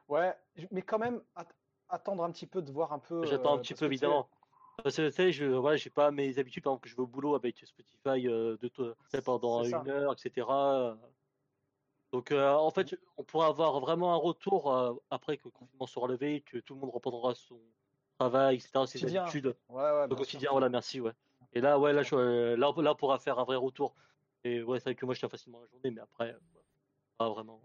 quoi. 0.07 0.19
Ouais, 0.19 0.35
j- 0.55 0.67
mais 0.71 0.81
quand 0.81 0.99
même, 0.99 1.21
at- 1.35 1.47
attendre 1.89 2.23
un 2.23 2.31
petit 2.31 2.47
peu 2.47 2.61
de 2.61 2.71
voir 2.71 2.91
un 2.93 2.99
peu. 2.99 3.25
J'attends 3.25 3.53
euh, 3.55 3.59
un 3.59 3.61
petit 3.61 3.73
peu, 3.73 3.85
évidemment. 3.85 4.29
Parce 4.83 4.95
que 4.95 5.07
tu 5.09 5.15
sais, 5.15 5.31
je 5.31 5.45
voilà, 5.45 5.77
j'ai 5.77 5.89
pas 5.89 6.11
mes 6.11 6.39
habitudes, 6.39 6.63
par 6.63 6.73
exemple, 6.73 6.83
que 6.83 6.89
je 6.89 6.95
vais 6.95 7.01
au 7.01 7.07
boulot 7.07 7.35
avec 7.35 7.57
Spotify 7.65 8.27
euh, 8.27 8.57
de 8.57 8.95
pendant 9.23 9.63
une 9.63 9.89
heure, 9.89 10.13
etc. 10.13 10.47
Donc, 12.11 12.31
euh, 12.31 12.51
en 12.53 12.71
fait, 12.71 12.97
on 13.15 13.23
pourra 13.23 13.47
avoir 13.47 13.79
vraiment 13.79 14.13
un 14.13 14.17
retour 14.17 14.75
euh, 14.75 14.93
après 15.09 15.37
que 15.37 15.43
le 15.45 15.51
confinement 15.51 15.85
sera 15.87 16.07
levé, 16.07 16.41
que 16.41 16.57
tout 16.57 16.73
le 16.73 16.81
monde 16.81 16.89
reprendra 16.89 17.35
son 17.35 17.59
travail, 18.19 18.55
etc., 18.57 18.85
ses 18.85 19.17
habitudes. 19.17 19.55
Ouais, 19.69 19.81
ouais, 19.81 20.03
Au 20.03 20.07
sûr. 20.09 20.17
quotidien, 20.17 20.51
voilà, 20.51 20.67
merci, 20.67 20.99
ouais. 20.99 21.13
Et 21.53 21.61
là, 21.61 21.77
ouais, 21.79 21.93
là, 21.93 22.01
je, 22.03 22.15
euh, 22.15 22.55
là, 22.57 22.71
on- 22.75 22.81
là, 22.81 22.91
on 22.93 22.95
pourra 22.95 23.19
faire 23.19 23.39
un 23.39 23.43
vrai 23.43 23.55
retour. 23.57 23.93
Et 24.43 24.63
ouais, 24.63 24.79
c'est 24.79 24.85
vrai 24.85 24.95
que 24.95 25.05
moi, 25.05 25.13
je 25.13 25.19
tiens 25.19 25.29
facilement 25.29 25.59
la 25.59 25.67
journée, 25.67 25.91
mais 25.91 26.01
après, 26.01 26.31
euh, 26.31 26.39
pas 27.17 27.29
vraiment. 27.29 27.61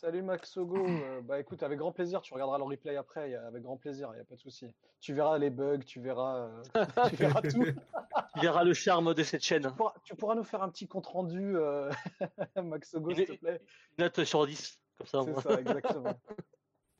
Salut 0.00 0.22
Maxogo, 0.22 0.84
euh, 0.84 1.20
bah 1.20 1.38
écoute, 1.38 1.62
avec 1.62 1.78
grand 1.78 1.92
plaisir, 1.92 2.22
tu 2.22 2.34
regarderas 2.34 2.58
le 2.58 2.64
replay 2.64 2.96
après, 2.96 3.30
y 3.30 3.34
a- 3.36 3.46
avec 3.46 3.62
grand 3.62 3.76
plaisir, 3.76 4.08
il 4.12 4.16
n'y 4.16 4.20
a 4.20 4.24
pas 4.24 4.34
de 4.34 4.40
souci. 4.40 4.74
Tu 5.00 5.12
verras 5.14 5.38
les 5.38 5.50
bugs, 5.50 5.78
tu 5.78 6.00
verras, 6.00 6.38
euh, 6.38 6.62
tu 7.08 7.16
verras 7.16 7.42
tout. 7.42 7.64
Tu 8.34 8.40
verras 8.40 8.64
le 8.64 8.72
charme 8.72 9.12
de 9.14 9.22
cette 9.22 9.42
chaîne. 9.44 9.62
Tu 9.68 9.72
pourras, 9.76 9.92
tu 10.04 10.16
pourras 10.16 10.34
nous 10.34 10.42
faire 10.42 10.62
un 10.62 10.70
petit 10.70 10.88
compte 10.88 11.06
rendu, 11.06 11.56
euh, 11.56 11.90
Maxogo, 12.56 13.14
s'il 13.14 13.26
te 13.26 13.32
plaît. 13.32 13.60
Une 13.98 14.04
note 14.04 14.24
sur 14.24 14.46
10, 14.46 14.80
comme 14.96 15.06
ça. 15.06 15.22
C'est 15.22 15.40
ça, 15.40 15.60
exactement. 15.60 16.18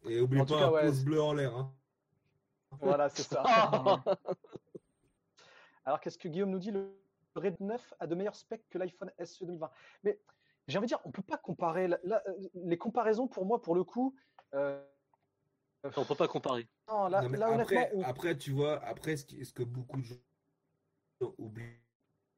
Et 0.05 0.21
oublie 0.21 0.41
En 0.41 0.45
pas 0.45 0.59
cas, 0.59 0.67
un 0.67 0.71
ouais, 0.71 0.87
pouce 0.89 1.03
bleu 1.05 1.23
en 1.23 1.33
l'air. 1.33 1.57
Hein. 1.57 1.75
Voilà, 2.81 3.09
c'est 3.09 3.23
ça. 3.23 3.43
Alors, 5.85 6.01
qu'est-ce 6.01 6.19
que 6.19 6.29
Guillaume 6.29 6.51
nous 6.51 6.59
dit 6.59 6.71
Le 6.71 6.95
Red 7.35 7.61
9 7.61 7.95
a 8.01 8.07
de 8.07 8.15
meilleurs 8.15 8.37
specs 8.37 8.69
que 8.69 8.79
l'iPhone 8.79 9.11
SE 9.25 9.45
2020. 9.45 9.71
Mais 10.05 10.19
j'ai 10.69 10.79
envie 10.79 10.87
de 10.87 10.89
dire, 10.89 11.01
on 11.05 11.11
peut 11.11 11.23
pas 11.23 11.39
comparer. 11.39 11.89
là- 11.89 12.01
les 12.55 12.79
comparaisons, 12.79 13.27
pour 13.29 13.45
moi, 13.47 13.61
pour 13.61 13.75
le 13.75 13.85
coup. 13.85 14.15
euh, 14.55 14.85
on 15.97 16.05
peut 16.05 16.15
pas 16.15 16.29
comparer. 16.29 16.69
non, 16.89 17.09
là, 17.09 17.23
Non, 17.23 17.29
mais 17.31 17.39
là, 17.39 17.47
après, 17.49 17.77
honnêtement, 17.77 17.99
on- 18.01 18.03
après, 18.03 18.37
tu 18.37 18.53
vois, 18.53 18.79
après, 18.85 19.17
ce, 19.17 19.25
qui- 19.25 19.45
ce 19.45 19.53
que 19.53 19.63
beaucoup 19.63 19.97
de 20.01 20.05
gens 20.05 20.17
oublient, 21.39 21.65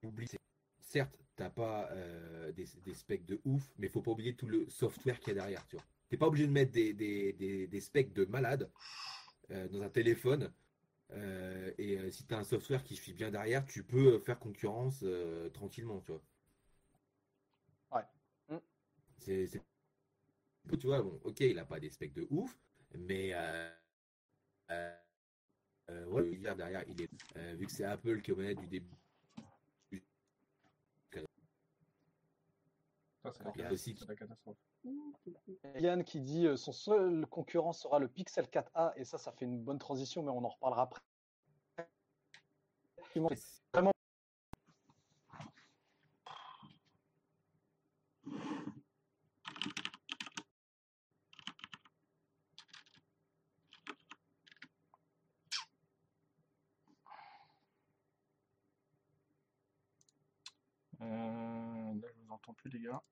oublient, 0.05 0.29
c'est 0.29 0.39
certes, 0.81 1.19
t'as 1.37 1.51
pas 1.51 1.91
euh, 1.91 2.53
des, 2.53 2.67
des 2.85 2.95
specs 2.95 3.25
de 3.27 3.41
ouf, 3.45 3.69
mais 3.79 3.89
faut 3.89 4.01
pas 4.01 4.13
oublier 4.13 4.35
tout 4.37 4.47
le 4.47 4.69
software 4.69 5.19
qu'il 5.19 5.29
y 5.29 5.31
a 5.33 5.35
derrière, 5.35 5.67
tu 5.67 5.77
vois. 5.77 5.85
T'es 6.09 6.17
pas 6.17 6.27
obligé 6.29 6.47
de 6.47 6.53
mettre 6.53 6.73
des, 6.73 6.95
des, 6.95 7.33
des, 7.33 7.67
des 7.67 7.81
specs 7.81 8.13
de 8.13 8.25
malade 8.27 8.71
euh, 9.51 9.67
dans 9.69 9.83
un 9.83 9.91
téléphone. 9.91 10.53
Euh, 11.13 11.73
et 11.79 11.99
euh, 11.99 12.11
si 12.11 12.27
tu 12.27 12.35
as 12.35 12.39
un 12.39 12.45
software 12.45 12.83
qui 12.85 12.97
suit 12.97 13.13
bien 13.15 13.31
derrière, 13.31 13.65
tu 13.67 13.85
peux 13.85 14.19
faire 14.19 14.39
concurrence 14.39 15.01
euh, 15.03 15.49
tranquillement, 15.51 16.01
tu 16.01 16.13
vois. 16.13 16.23
Ouais. 17.93 18.05
Mm. 18.51 18.59
C'est, 19.19 19.49
Tu 20.79 20.87
vois, 20.87 21.03
bon, 21.03 21.19
ok, 21.25 21.41
il 21.41 21.59
a 21.59 21.65
pas 21.65 21.81
des 21.81 21.89
specs 21.91 22.13
de 22.13 22.27
ouf, 22.31 22.59
mais 22.99 23.31
euh, 23.35 23.71
euh, 24.71 24.97
euh, 25.91 26.07
ouais, 26.07 26.37
derrière, 26.57 26.85
il 26.89 27.03
est, 27.03 27.11
euh, 27.37 27.55
vu 27.57 27.67
que 27.67 27.73
c'est 27.73 27.85
Apple 27.85 28.23
qui 28.23 28.33
est 28.33 28.35
manettes 28.35 28.61
du 28.61 28.67
début. 28.69 28.95
Ça, 33.25 33.33
c'est 33.33 33.45
la 33.45 33.71
la 34.07 34.17
catastrophe. 34.17 34.59
Yann 35.77 36.05
qui 36.05 36.21
dit 36.21 36.47
euh, 36.47 36.57
son 36.57 36.73
seul 36.73 37.27
concurrent 37.27 37.73
sera 37.73 37.99
le 37.99 38.07
Pixel 38.07 38.45
4a, 38.45 38.93
et 38.97 39.05
ça, 39.05 39.17
ça 39.17 39.33
fait 39.33 39.47
une 39.47 39.59
bonne 39.59 39.79
transition, 39.79 40.23
mais 40.23 40.31
on 40.31 40.45
en 40.45 40.51
reparlera 40.51 40.83
après. 40.83 41.01
Vraiment. 43.73 43.94
Plus, 62.65 62.79
les 62.79 62.85
gars. 62.85 63.03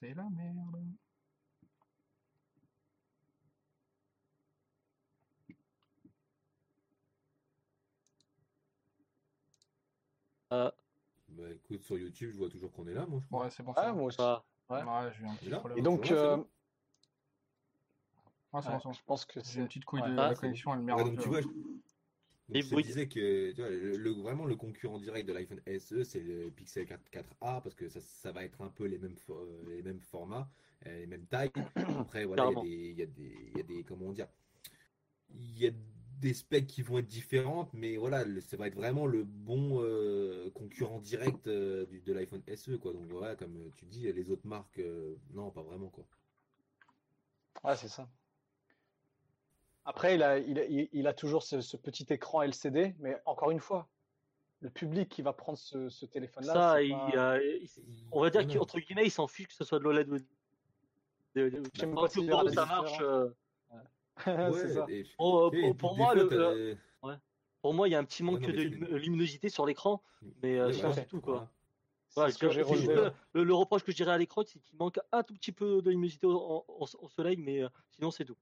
C'est 0.00 0.14
la 0.14 0.28
merde. 0.30 0.82
Bah 11.28 11.50
écoute, 11.50 11.82
sur 11.82 11.98
YouTube, 11.98 12.30
je 12.32 12.38
vois 12.38 12.48
toujours 12.48 12.72
qu'on 12.72 12.86
est 12.86 12.94
là, 12.94 13.04
moi, 13.06 13.20
je 13.20 13.26
crois. 13.26 13.44
Ouais, 13.44 13.50
c'est 13.50 13.62
bon. 13.62 13.72
c'est 13.74 13.80
Ah, 13.80 13.90
bon. 13.92 13.98
moi 13.98 14.06
aussi. 14.06 14.16
Pas- 14.16 14.44
Ouais. 14.68 14.82
Ouais, 14.82 15.12
j'ai 15.16 15.22
eu 15.22 15.26
un 15.28 15.34
petit 15.36 15.48
là 15.48 15.58
problème. 15.58 15.78
Et 15.78 15.82
donc, 15.82 16.00
Ouais, 16.00 16.06
c'est 16.08 16.12
euh, 16.14 16.36
bon. 16.36 16.42
Ouais, 18.52 18.62
c'est 18.62 18.68
ouais, 18.68 18.72
bon, 18.74 18.80
c'est 18.80 18.88
bon. 18.88 18.92
je 18.94 19.02
pense 19.04 19.24
que 19.24 19.34
J'ai 19.34 19.38
une 19.38 19.44
c'est. 19.44 19.68
petite 19.68 19.84
couille 19.84 20.02
ouais. 20.02 20.08
de 20.10 20.18
Ah, 20.18 20.28
la 20.28 20.34
c'est 20.34 20.40
connexion, 20.40 20.72
elle 20.72 20.80
Ouais, 20.80 20.84
merde. 20.86 21.04
donc 21.04 21.20
tu 21.20 21.28
vois, 21.28 21.40
je, 21.40 21.46
donc, 22.48 22.62
je 22.62 22.76
disais 22.76 23.08
que 23.08 23.52
tu 23.52 23.60
vois, 23.60 23.70
le, 23.70 23.96
le- 23.96 24.10
vraiment 24.12 24.46
le 24.46 24.56
concurrent 24.56 24.98
direct 25.00 25.26
de 25.28 25.32
l'iPhone 25.32 25.60
SE, 25.66 26.04
c'est 26.04 26.20
le 26.20 26.50
Pixel 26.50 26.86
4, 26.86 27.10
4a 27.10 27.60
parce 27.60 27.74
que 27.74 27.88
ça, 27.88 28.00
ça 28.00 28.32
va 28.32 28.44
être 28.44 28.60
un 28.62 28.68
peu 28.68 28.84
les 28.86 28.98
mêmes, 28.98 29.14
fo- 29.16 29.46
les 29.68 29.82
mêmes 29.82 30.00
formats, 30.00 30.50
euh, 30.86 30.98
les 31.00 31.06
mêmes 31.06 31.26
tailles. 31.26 31.50
Après, 31.98 32.24
voilà, 32.24 32.44
il 32.44 32.50
y 32.50 32.52
a 32.52 32.56
Carrément. 32.56 32.62
des, 32.62 32.68
il 32.68 32.98
y 32.98 33.02
a 33.02 33.06
des, 33.06 33.50
il 33.52 33.56
y 33.56 33.60
a 33.60 33.62
des, 33.64 33.84
comment 33.84 34.12
dire, 34.12 34.28
il 35.30 35.58
y 35.58 35.66
a 35.68 35.70
des 36.20 36.34
specs 36.34 36.66
qui 36.66 36.82
vont 36.82 36.98
être 36.98 37.06
différentes, 37.06 37.72
mais 37.74 37.96
voilà, 37.96 38.24
le- 38.24 38.40
ça 38.40 38.56
va 38.56 38.66
être 38.68 38.74
vraiment 38.74 39.06
le 39.06 39.22
bon 39.24 39.80
euh, 39.82 40.50
concurrent 40.50 40.98
direct 41.00 41.46
euh, 41.46 41.86
du- 41.86 42.00
de 42.00 42.12
l'iPhone 42.12 42.42
SE, 42.48 42.76
quoi. 42.78 42.92
Donc 42.92 43.06
voilà, 43.10 43.36
comme 43.36 43.70
tu 43.74 43.84
dis, 43.86 44.10
les 44.12 44.30
autres 44.30 44.46
marques, 44.46 44.78
euh, 44.78 45.16
non, 45.34 45.50
pas 45.50 45.62
vraiment, 45.62 45.88
quoi. 45.90 46.06
Ouais, 47.62 47.76
c'est 47.76 47.88
ça. 47.88 48.08
Après, 49.88 50.16
il 50.16 50.22
a, 50.22 50.38
il 50.38 50.58
a, 50.58 50.64
il- 50.64 50.88
il 50.92 51.06
a 51.06 51.12
toujours 51.14 51.42
ce, 51.44 51.60
ce 51.60 51.76
petit 51.76 52.04
écran 52.10 52.42
LCD, 52.42 52.94
mais 52.98 53.16
encore 53.24 53.50
une 53.52 53.60
fois, 53.60 53.88
le 54.60 54.68
public 54.68 55.08
qui 55.08 55.22
va 55.22 55.32
prendre 55.32 55.56
ce, 55.58 55.88
ce 55.88 56.04
téléphone-là, 56.06 56.52
Ça, 56.52 56.74
c'est 56.76 56.86
il, 56.88 56.90
pas- 56.92 57.12
euh, 57.36 57.58
il- 57.62 57.70
on 58.10 58.20
va 58.20 58.30
dire 58.30 58.46
qu'entre 58.58 58.78
guillemets, 58.80 59.06
il 59.06 59.10
s'en 59.10 59.26
fiche 59.28 59.46
que 59.48 59.54
ce 59.54 59.64
soit 59.64 59.78
de 59.78 59.84
l'OLED 59.84 60.08
ou 60.10 60.18
de. 60.18 61.48
de- 61.50 61.62
Je 61.74 61.80
sais 61.80 61.86
pas 61.86 62.50
ça 62.54 62.66
marche. 62.66 62.98
euh, 63.00 63.28
c'est 64.54 64.74
ça. 64.74 64.86
et- 64.88 65.04
pour, 65.16 65.50
et 65.54 65.60
pour- 65.60 65.70
puis 65.70 65.74
pour 65.78 65.90
des 65.94 65.96
moi, 66.02 66.12
fois, 66.14 66.22
le, 66.22 66.76
pour 67.62 67.74
moi, 67.74 67.88
il 67.88 67.92
y 67.92 67.94
a 67.94 67.98
un 67.98 68.04
petit 68.04 68.22
manque 68.22 68.40
non, 68.40 68.48
de 68.48 68.52
lum- 68.62 68.96
luminosité 68.96 69.48
sur 69.50 69.66
l'écran, 69.66 70.02
mais 70.42 70.58
euh, 70.58 70.66
c'est 70.94 71.06
tout 71.06 71.20
quoi. 71.20 71.50
voilà. 72.14 72.32
Que 72.32 72.46
juste 72.50 72.70
le, 72.94 73.12
le- 73.34 73.44
le 73.44 73.54
reproche 73.54 73.82
que 73.84 73.92
je 73.92 73.96
dirais 73.96 74.12
à 74.12 74.18
l'écran, 74.18 74.42
c'est 74.46 74.58
qu'il 74.60 74.76
manque 74.78 74.98
un 75.12 75.22
tout 75.22 75.34
petit 75.34 75.52
peu 75.52 75.82
de 75.82 75.90
luminosité 75.90 76.26
au, 76.26 76.36
en- 76.36 76.64
au- 76.68 76.86
au 77.00 77.08
soleil, 77.08 77.36
mais 77.36 77.62
euh, 77.62 77.68
sinon 77.90 78.10
c'est 78.10 78.24
tout. 78.24 78.36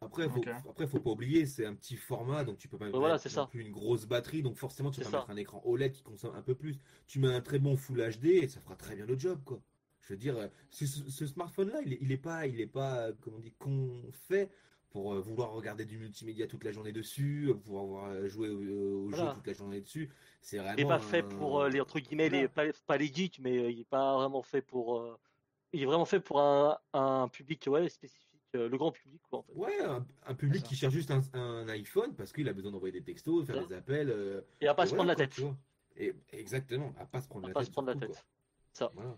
Après, 0.00 0.28
faut, 0.28 0.40
Ok. 0.40 0.48
après, 0.68 0.86
faut 0.86 1.00
pas 1.00 1.10
oublier, 1.10 1.46
c'est 1.46 1.64
un 1.64 1.74
petit 1.74 1.96
format, 1.96 2.44
donc 2.44 2.58
tu 2.58 2.68
peux 2.68 2.76
pas 2.76 2.86
mettre 2.86 2.98
voilà, 2.98 3.14
non 3.14 3.20
c'est 3.20 3.28
ça. 3.28 3.46
plus 3.46 3.60
une 3.60 3.70
grosse 3.70 4.04
batterie, 4.06 4.42
donc 4.42 4.56
forcément 4.56 4.90
tu 4.90 5.00
vas 5.00 5.10
mettre 5.10 5.30
un 5.30 5.36
écran 5.36 5.62
OLED 5.64 5.92
qui 5.92 6.02
consomme 6.02 6.34
un 6.34 6.42
peu 6.42 6.54
plus. 6.54 6.78
Tu 7.06 7.20
mets 7.20 7.32
un 7.32 7.40
très 7.40 7.58
bon 7.58 7.76
Full 7.76 7.98
HD 7.98 8.26
et 8.26 8.48
ça 8.48 8.60
fera 8.60 8.76
très 8.76 8.96
bien 8.96 9.06
le 9.06 9.18
job, 9.18 9.40
quoi. 9.44 9.62
Je 10.00 10.14
veux 10.14 10.18
dire, 10.18 10.36
euh, 10.36 10.48
ce, 10.70 11.26
smartphone-là, 11.26 11.80
il 11.86 11.92
est, 11.92 11.98
il 12.00 12.10
est 12.10 12.16
pas, 12.16 12.46
il 12.46 12.60
est 12.60 12.66
pas, 12.66 13.06
euh, 13.06 13.12
comment 13.20 13.36
on 13.36 13.40
dit, 13.40 13.52
qu'on 13.52 14.02
fait 14.12 14.50
pour 14.90 15.14
euh, 15.14 15.20
vouloir 15.20 15.52
regarder 15.52 15.84
du 15.84 15.96
multimédia 15.96 16.46
toute 16.46 16.64
la 16.64 16.72
journée 16.72 16.92
dessus, 16.92 17.46
euh, 17.48 17.54
pouvoir 17.54 17.84
voir, 17.84 18.10
euh, 18.10 18.28
jouer 18.28 18.50
au, 18.50 19.10
jeu 19.10 19.24
toute 19.34 19.46
la 19.46 19.52
journée 19.52 19.80
dessus. 19.80 20.10
C'est 20.40 20.58
vraiment. 20.58 20.74
Il 20.76 20.82
n'est 20.82 20.88
pas 20.88 20.98
fait 20.98 21.20
un- 21.20 21.28
pour 21.38 21.60
euh, 21.60 21.68
les 21.68 21.80
entre 21.80 22.00
guillemets 22.00 22.28
les 22.28 22.48
pas, 22.48 22.64
pas 22.86 22.96
les 22.96 23.06
geeks, 23.06 23.38
mais 23.38 23.72
il 23.72 23.80
est 23.80 23.88
pas 23.88 24.16
vraiment 24.16 24.42
fait 24.42 24.60
pour. 24.60 24.98
euh, 24.98 25.18
il 25.72 25.82
est 25.82 25.86
vraiment 25.86 26.04
fait 26.04 26.20
pour 26.20 26.40
un, 26.40 26.78
un 26.92 27.28
public 27.28 27.64
ouais 27.68 27.88
spécifique, 27.88 28.31
le 28.58 28.76
grand 28.78 28.92
public 28.92 29.20
quoi 29.30 29.40
en 29.40 29.42
fait. 29.42 29.52
Ouais, 29.54 29.80
un, 29.84 30.04
un 30.26 30.34
public 30.34 30.62
qui 30.62 30.74
cherche 30.76 30.92
juste 30.94 31.10
un, 31.10 31.20
un 31.34 31.68
iPhone 31.68 32.14
parce 32.14 32.32
qu'il 32.32 32.48
a 32.48 32.52
besoin 32.52 32.70
d'envoyer 32.72 32.92
des 32.92 33.02
textos, 33.02 33.46
faire 33.46 33.66
des 33.66 33.74
appels. 33.74 34.10
euh, 34.10 34.40
Et 34.60 34.68
à 34.68 34.74
pas 34.74 34.84
et 34.84 34.86
se 34.86 34.94
voilà, 34.94 35.14
prendre 35.14 35.20
la 35.20 35.26
tête. 35.28 35.56
Et, 35.96 36.14
exactement, 36.32 36.92
à 36.98 37.04
pas 37.06 37.20
se 37.20 37.28
prendre 37.28 37.44
À 37.46 37.48
la 37.48 37.54
pas 37.54 37.60
tête. 37.60 37.66
se 37.68 37.72
prendre 37.72 37.88
la 37.88 37.92
surtout, 37.94 38.06
tête. 38.12 38.16
quoi. 38.16 38.24
Ça. 38.72 38.90
Voilà. 38.94 39.16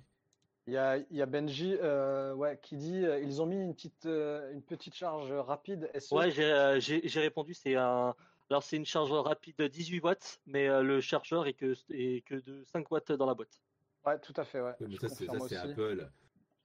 Il 0.67 0.73
y 0.73 0.77
a, 0.79 0.97
il 0.97 1.17
y 1.17 1.21
a 1.23 1.27
Benji 1.27 1.77
euh, 1.83 2.33
ouais, 2.35 2.59
qui 2.63 2.77
dit 2.77 3.05
euh, 3.05 3.21
ils 3.21 3.43
ont 3.43 3.47
mis 3.47 3.61
une 3.63 3.75
petite, 3.75 4.07
euh, 4.07 4.51
une 4.53 4.63
petite 4.63 4.95
charge 4.95 5.31
rapide 5.31 5.91
SE. 5.99 6.15
Ouais, 6.15 6.31
j'ai 6.31 6.45
euh, 6.51 6.79
répondu. 7.21 7.53
C'est 7.55 7.77
un. 7.77 8.15
Alors 8.51 8.63
c'est 8.63 8.77
une 8.77 8.87
charge 8.87 9.11
rapide 9.13 9.57
de 9.59 9.67
18 9.69 10.01
watts, 10.01 10.41
mais 10.47 10.67
euh, 10.69 10.83
le 10.83 11.01
chargeur 11.03 11.47
est 11.47 11.53
que 11.55 11.75
est 11.91 12.25
que 12.27 12.35
de 12.37 12.65
5 12.65 12.91
watts 12.91 13.13
dans 13.13 13.27
la 13.27 13.35
boîte. 13.35 13.61
Ouais, 14.07 14.19
tout 14.21 14.33
à 14.37 14.45
fait. 14.45 14.61
Ouais. 14.61 14.71
Ouais, 14.81 14.87
mais 14.89 14.97
Je 14.97 15.07
ça, 15.07 15.09
c'est. 15.11 15.57
Apple. 15.57 16.09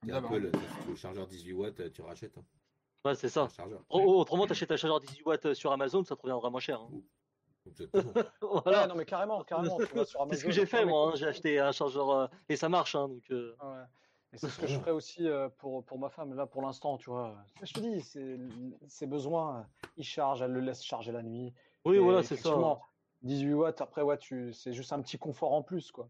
D'abord. 0.02 0.32
Apple, 0.32 0.50
le 0.88 0.94
chargeur 0.96 1.26
18 1.26 1.52
watts, 1.52 1.92
tu 1.92 2.00
rachètes. 2.00 2.36
Hein. 2.38 2.44
Ouais, 3.04 3.14
c'est 3.14 3.28
ça. 3.28 3.48
Autrement, 3.88 4.46
t'achètes 4.46 4.70
un 4.72 4.76
chargeur 4.76 5.00
18 5.00 5.24
watts 5.24 5.54
sur 5.54 5.72
Amazon, 5.72 6.04
ça 6.04 6.16
te 6.16 6.22
reviendra 6.22 6.50
moins 6.50 6.60
cher. 6.60 6.80
hein. 6.80 6.90
Voilà. 8.42 8.82
Ouais, 8.82 8.86
non, 8.88 8.94
mais 8.94 9.04
carrément, 9.04 9.42
carrément. 9.44 9.78
C'est 10.30 10.36
ce 10.36 10.44
que 10.44 10.50
j'ai 10.50 10.66
fait 10.66 10.84
moi. 10.84 11.08
hein. 11.08 11.12
J'ai 11.16 11.26
acheté 11.26 11.58
un 11.60 11.72
chargeur 11.72 12.10
euh, 12.10 12.26
et 12.48 12.56
ça 12.56 12.68
marche. 12.68 12.94
hein, 12.94 13.08
donc. 13.08 13.22
euh, 13.30 13.54
Ouais. 13.62 13.82
Et 14.32 14.38
c'est 14.38 14.48
ce 14.48 14.58
que 14.60 14.66
je 14.68 14.78
ferais 14.78 14.92
aussi 14.92 15.26
euh, 15.28 15.48
pour, 15.58 15.84
pour 15.84 15.98
ma 15.98 16.08
femme, 16.08 16.34
là, 16.34 16.46
pour 16.46 16.62
l'instant, 16.62 16.96
tu 16.96 17.10
vois. 17.10 17.34
Je 17.62 17.72
te 17.72 17.80
dis, 17.80 18.00
c'est- 18.00 18.38
ses 18.86 19.06
besoins, 19.08 19.56
euh, 19.58 19.62
il 19.96 20.04
charge, 20.04 20.40
elle 20.40 20.52
le 20.52 20.60
laisse 20.60 20.84
charger 20.84 21.10
la 21.10 21.22
nuit. 21.22 21.52
Oui, 21.84 21.96
Et 21.96 21.98
voilà, 21.98 22.22
c'est 22.22 22.28
ça. 22.28 22.34
effectivement, 22.34 22.80
18 23.22 23.54
watts, 23.54 23.80
après, 23.80 24.02
ouais, 24.02 24.18
tu, 24.18 24.52
c'est 24.52 24.72
juste 24.72 24.92
un 24.92 25.02
petit 25.02 25.18
confort 25.18 25.52
en 25.52 25.62
plus, 25.62 25.90
quoi. 25.90 26.08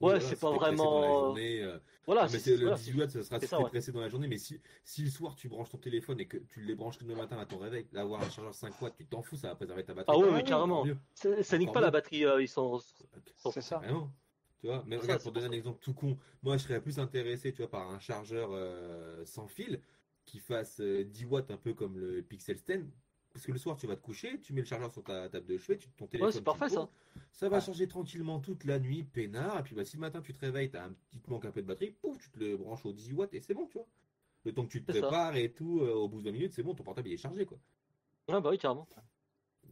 Ouais, 0.00 0.10
Voilà, 0.10 0.20
c'est 0.20 0.38
pas 0.38 0.50
vraiment- 0.52 1.02
journée, 1.26 1.60
euh, 1.62 1.76
Voilà, 2.06 2.28
mais 2.30 2.38
c'est 2.38 2.52
le 2.56 2.62
voilà, 2.62 2.76
18 2.76 2.98
watts, 3.00 3.10
ça 3.10 3.22
sera 3.24 3.40
si 3.40 3.46
ça, 3.48 3.56
t'es 3.56 3.62
ouais. 3.64 3.68
pressé 3.68 3.90
dans 3.90 4.00
la 4.00 4.08
journée, 4.08 4.28
mais 4.28 4.38
si, 4.38 4.60
si 4.84 5.02
le 5.02 5.10
soir 5.10 5.34
tu 5.34 5.48
branches 5.48 5.70
ton 5.70 5.78
téléphone 5.78 6.20
et 6.20 6.26
que 6.28 6.36
tu 6.36 6.60
les 6.60 6.76
branches 6.76 6.98
que 6.98 7.04
le 7.04 7.16
matin 7.16 7.36
à 7.38 7.46
ton 7.46 7.58
réveil, 7.58 7.88
là, 7.92 8.02
avoir 8.02 8.22
un 8.22 8.30
chargeur 8.30 8.54
5 8.54 8.80
watts, 8.80 8.94
tu 8.96 9.06
t'en 9.06 9.22
fous, 9.22 9.36
ça 9.36 9.48
va 9.48 9.54
préserver 9.56 9.82
ta 9.84 9.94
batterie. 9.94 10.16
Ah 10.16 10.20
ouais, 10.20 10.30
mais 10.30 10.36
Encore 10.38 10.44
carrément. 10.44 10.84
ça 11.14 11.58
nique 11.58 11.72
pas 11.72 11.80
la 11.80 11.90
batterie. 11.90 12.24
euh, 12.24 12.40
ils 12.40 12.46
sont. 12.48 12.78
C'est 13.52 13.60
ça. 13.60 13.78
Vraiment. 13.78 14.12
Tu 14.60 14.66
vois, 14.68 14.82
mais 14.86 14.96
regarde, 14.96 15.20
pour 15.22 15.32
donner 15.32 15.46
un 15.46 15.50
ça. 15.50 15.56
exemple 15.56 15.78
tout 15.80 15.94
con, 15.94 16.16
moi 16.42 16.56
je 16.56 16.62
serais 16.64 16.80
plus 16.80 16.98
intéressé, 17.00 17.52
tu 17.52 17.58
vois, 17.62 17.70
par 17.70 17.90
un 17.90 17.98
chargeur 18.00 18.50
euh, 18.52 19.24
sans 19.24 19.46
fil 19.48 19.80
qui 20.26 20.38
fasse 20.40 20.80
euh, 20.80 21.04
10 21.04 21.24
watts, 21.26 21.50
un 21.50 21.56
peu 21.56 21.74
comme 21.74 21.98
le 21.98 22.22
Pixel 22.22 22.56
Stand. 22.58 22.84
Parce 23.38 23.46
que 23.46 23.52
le 23.52 23.58
soir, 23.58 23.76
tu 23.76 23.86
vas 23.86 23.94
te 23.94 24.00
coucher, 24.02 24.40
tu 24.40 24.52
mets 24.52 24.62
le 24.62 24.66
chargeur 24.66 24.90
sur 24.90 25.04
ta 25.04 25.28
table 25.28 25.46
de 25.46 25.56
chevet, 25.58 25.78
tu, 25.78 25.88
ton 25.90 26.08
téléphone. 26.08 26.32
c'est 26.32 26.38
tu 26.38 26.44
parfait, 26.44 26.68
ça. 26.68 26.88
Ça 27.30 27.48
va 27.48 27.58
Ouais. 27.58 27.62
charger 27.62 27.86
tranquillement 27.86 28.40
toute 28.40 28.64
la 28.64 28.80
nuit, 28.80 29.04
peinard. 29.04 29.60
Et 29.60 29.62
puis 29.62 29.76
bah, 29.76 29.84
si 29.84 29.94
le 29.96 30.00
matin 30.00 30.20
tu 30.20 30.34
te 30.34 30.40
réveilles, 30.40 30.70
t'as 30.72 30.86
un 30.86 30.90
petit 30.92 31.20
manque 31.28 31.44
un 31.44 31.52
peu 31.52 31.62
de 31.62 31.66
batterie, 31.68 31.92
pouf, 31.92 32.18
tu 32.18 32.30
te 32.30 32.40
le 32.40 32.56
branches 32.56 32.84
au 32.84 32.92
18 32.92 33.12
watts 33.14 33.34
et 33.34 33.40
c'est 33.40 33.54
bon, 33.54 33.66
tu 33.68 33.74
vois. 33.78 33.86
Le 34.44 34.52
temps 34.52 34.64
que 34.66 34.72
tu 34.72 34.82
te 34.82 34.90
C'est 34.90 34.98
ça. 35.00 35.06
prépares 35.06 35.36
et 35.36 35.52
tout, 35.52 35.82
euh, 35.82 35.92
au 35.94 36.08
bout 36.08 36.18
de 36.20 36.24
20 36.24 36.32
minutes, 36.32 36.52
c'est 36.52 36.64
bon, 36.64 36.74
ton 36.74 36.82
portable 36.82 37.06
il 37.06 37.12
est 37.14 37.16
chargé, 37.16 37.46
quoi. 37.46 37.58
Ouais, 38.28 38.40
bah 38.40 38.50
oui, 38.50 38.58
carrément. 38.58 38.88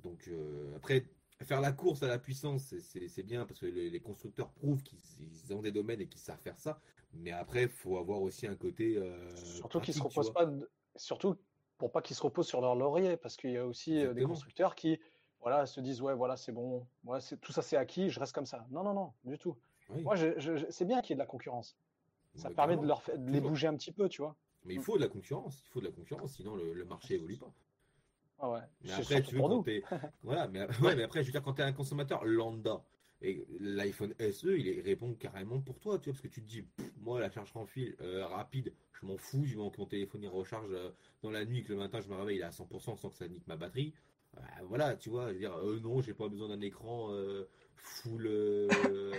Donc 0.04 0.28
euh, 0.28 0.76
après, 0.76 1.04
faire 1.42 1.60
la 1.60 1.72
course 1.72 2.04
à 2.04 2.06
la 2.06 2.20
puissance, 2.20 2.62
c'est- 2.66 2.78
c'est 2.80 3.08
c'est 3.08 3.24
bien 3.24 3.46
parce 3.46 3.58
que 3.58 3.66
les, 3.66 3.90
les 3.90 4.00
constructeurs 4.00 4.52
prouvent 4.52 4.84
qu'ils 4.84 5.00
ils 5.18 5.52
ont 5.52 5.60
des 5.60 5.72
domaines 5.72 6.00
et 6.00 6.06
qu'ils 6.06 6.20
savent 6.20 6.40
faire 6.40 6.58
ça. 6.60 6.80
Mais 7.14 7.32
après, 7.32 7.62
il 7.64 7.68
faut 7.68 7.98
avoir 7.98 8.22
aussi 8.22 8.46
un 8.46 8.54
côté. 8.54 8.96
euh, 8.96 9.34
Surtout 9.34 9.80
qu'ils 9.80 9.94
se 9.94 10.02
reposent 10.02 10.32
pas, 10.32 10.46
de- 10.46 10.70
surtout 10.94 11.36
pour 11.78 11.92
pas 11.92 12.02
qu'ils 12.02 12.16
se 12.16 12.22
reposent 12.22 12.46
sur 12.48 12.60
leur 12.60 12.74
laurier, 12.74 13.16
parce 13.16 13.36
qu'il 13.36 13.50
y 13.50 13.56
a 13.56 13.66
aussi 13.66 14.04
euh, 14.04 14.14
des 14.14 14.22
constructeurs 14.24 14.74
qui, 14.74 14.98
voilà, 15.40 15.66
se 15.66 15.80
disent 15.80 16.00
ouais, 16.00 16.14
voilà, 16.14 16.36
c'est 16.36 16.52
bon, 16.52 16.86
ouais, 17.04 17.20
c'est 17.20 17.40
tout 17.40 17.52
ça, 17.52 17.62
c'est 17.62 17.76
acquis, 17.76 18.10
je 18.10 18.18
reste 18.20 18.34
comme 18.34 18.46
ça. 18.46 18.66
Non, 18.70 18.82
non, 18.82 18.94
non, 18.94 19.12
du 19.24 19.38
tout. 19.38 19.56
Oui. 19.90 20.02
Moi, 20.02 20.16
c'est 20.16 20.84
bien 20.84 21.00
qu'il 21.00 21.10
y 21.10 21.12
ait 21.12 21.16
de 21.16 21.20
la 21.20 21.26
concurrence. 21.26 21.76
Ça 22.34 22.48
Ouais, 22.48 22.54
permet 22.54 22.76
de 22.76 22.86
leur 22.86 23.02
de 23.16 23.30
les 23.30 23.40
bouger 23.40 23.66
un 23.66 23.74
petit 23.76 23.92
peu, 23.92 24.08
tu 24.08 24.20
vois. 24.20 24.34
Mais 24.64 24.74
il 24.74 24.82
faut 24.82 24.96
de 24.96 25.02
la 25.02 25.08
concurrence. 25.08 25.62
Il 25.64 25.70
faut 25.70 25.80
de 25.80 25.86
la 25.86 25.92
concurrence, 25.92 26.32
sinon 26.34 26.56
le, 26.56 26.72
le 26.72 26.84
marché 26.84 27.14
évolue 27.14 27.36
pas. 27.36 27.52
Ah 28.38 28.50
ouais. 28.50 28.60
Mais 28.82 28.92
après, 28.92 29.22
tu 29.22 29.34
veux 29.36 29.42
quand. 29.42 29.82
Voilà, 30.22 30.48
mais, 30.48 30.60
ouais, 30.80 30.96
mais 30.96 31.04
après, 31.04 31.22
je 31.22 31.26
veux 31.26 31.32
dire, 31.32 31.42
quand 31.42 31.54
t'es 31.54 31.62
un 31.62 31.72
consommateur 31.72 32.24
lambda, 32.24 32.82
et 33.22 33.46
l'iPhone 33.60 34.14
SE, 34.18 34.58
il 34.58 34.80
répond 34.80 35.14
carrément 35.14 35.60
pour 35.60 35.78
toi, 35.80 35.98
tu 35.98 36.10
vois, 36.10 36.12
parce 36.14 36.22
que 36.22 36.28
tu 36.28 36.42
te 36.42 36.46
dis, 36.48 36.62
pff, 36.62 36.92
moi, 36.98 37.18
la 37.20 37.30
charge 37.30 37.50
en 37.54 37.66
fil 37.66 37.96
euh, 38.00 38.26
rapide, 38.26 38.72
je 39.00 39.06
m'en 39.06 39.16
fous, 39.16 39.42
du 39.44 39.56
moment 39.56 39.70
que 39.70 39.80
mon 39.80 39.86
téléphone 39.86 40.22
il 40.22 40.28
recharge 40.28 40.70
euh, 40.72 40.90
dans 41.22 41.30
la 41.30 41.44
nuit, 41.44 41.62
que 41.62 41.72
le 41.72 41.78
matin 41.78 42.00
je 42.00 42.08
me 42.08 42.14
réveille, 42.14 42.36
il 42.36 42.40
est 42.40 42.44
à 42.44 42.50
100% 42.50 42.96
sans 42.96 43.08
que 43.10 43.16
ça 43.16 43.26
nique 43.28 43.46
ma 43.46 43.56
batterie. 43.56 43.94
Euh, 44.36 44.40
voilà, 44.64 44.96
tu 44.96 45.08
vois, 45.08 45.28
je 45.28 45.32
veux 45.34 45.38
dire, 45.38 45.54
euh, 45.56 45.80
non, 45.80 46.02
j'ai 46.02 46.12
pas 46.14 46.28
besoin 46.28 46.48
d'un 46.48 46.60
écran 46.60 47.08
euh, 47.12 47.44
full 47.76 48.26
euh, 48.26 49.12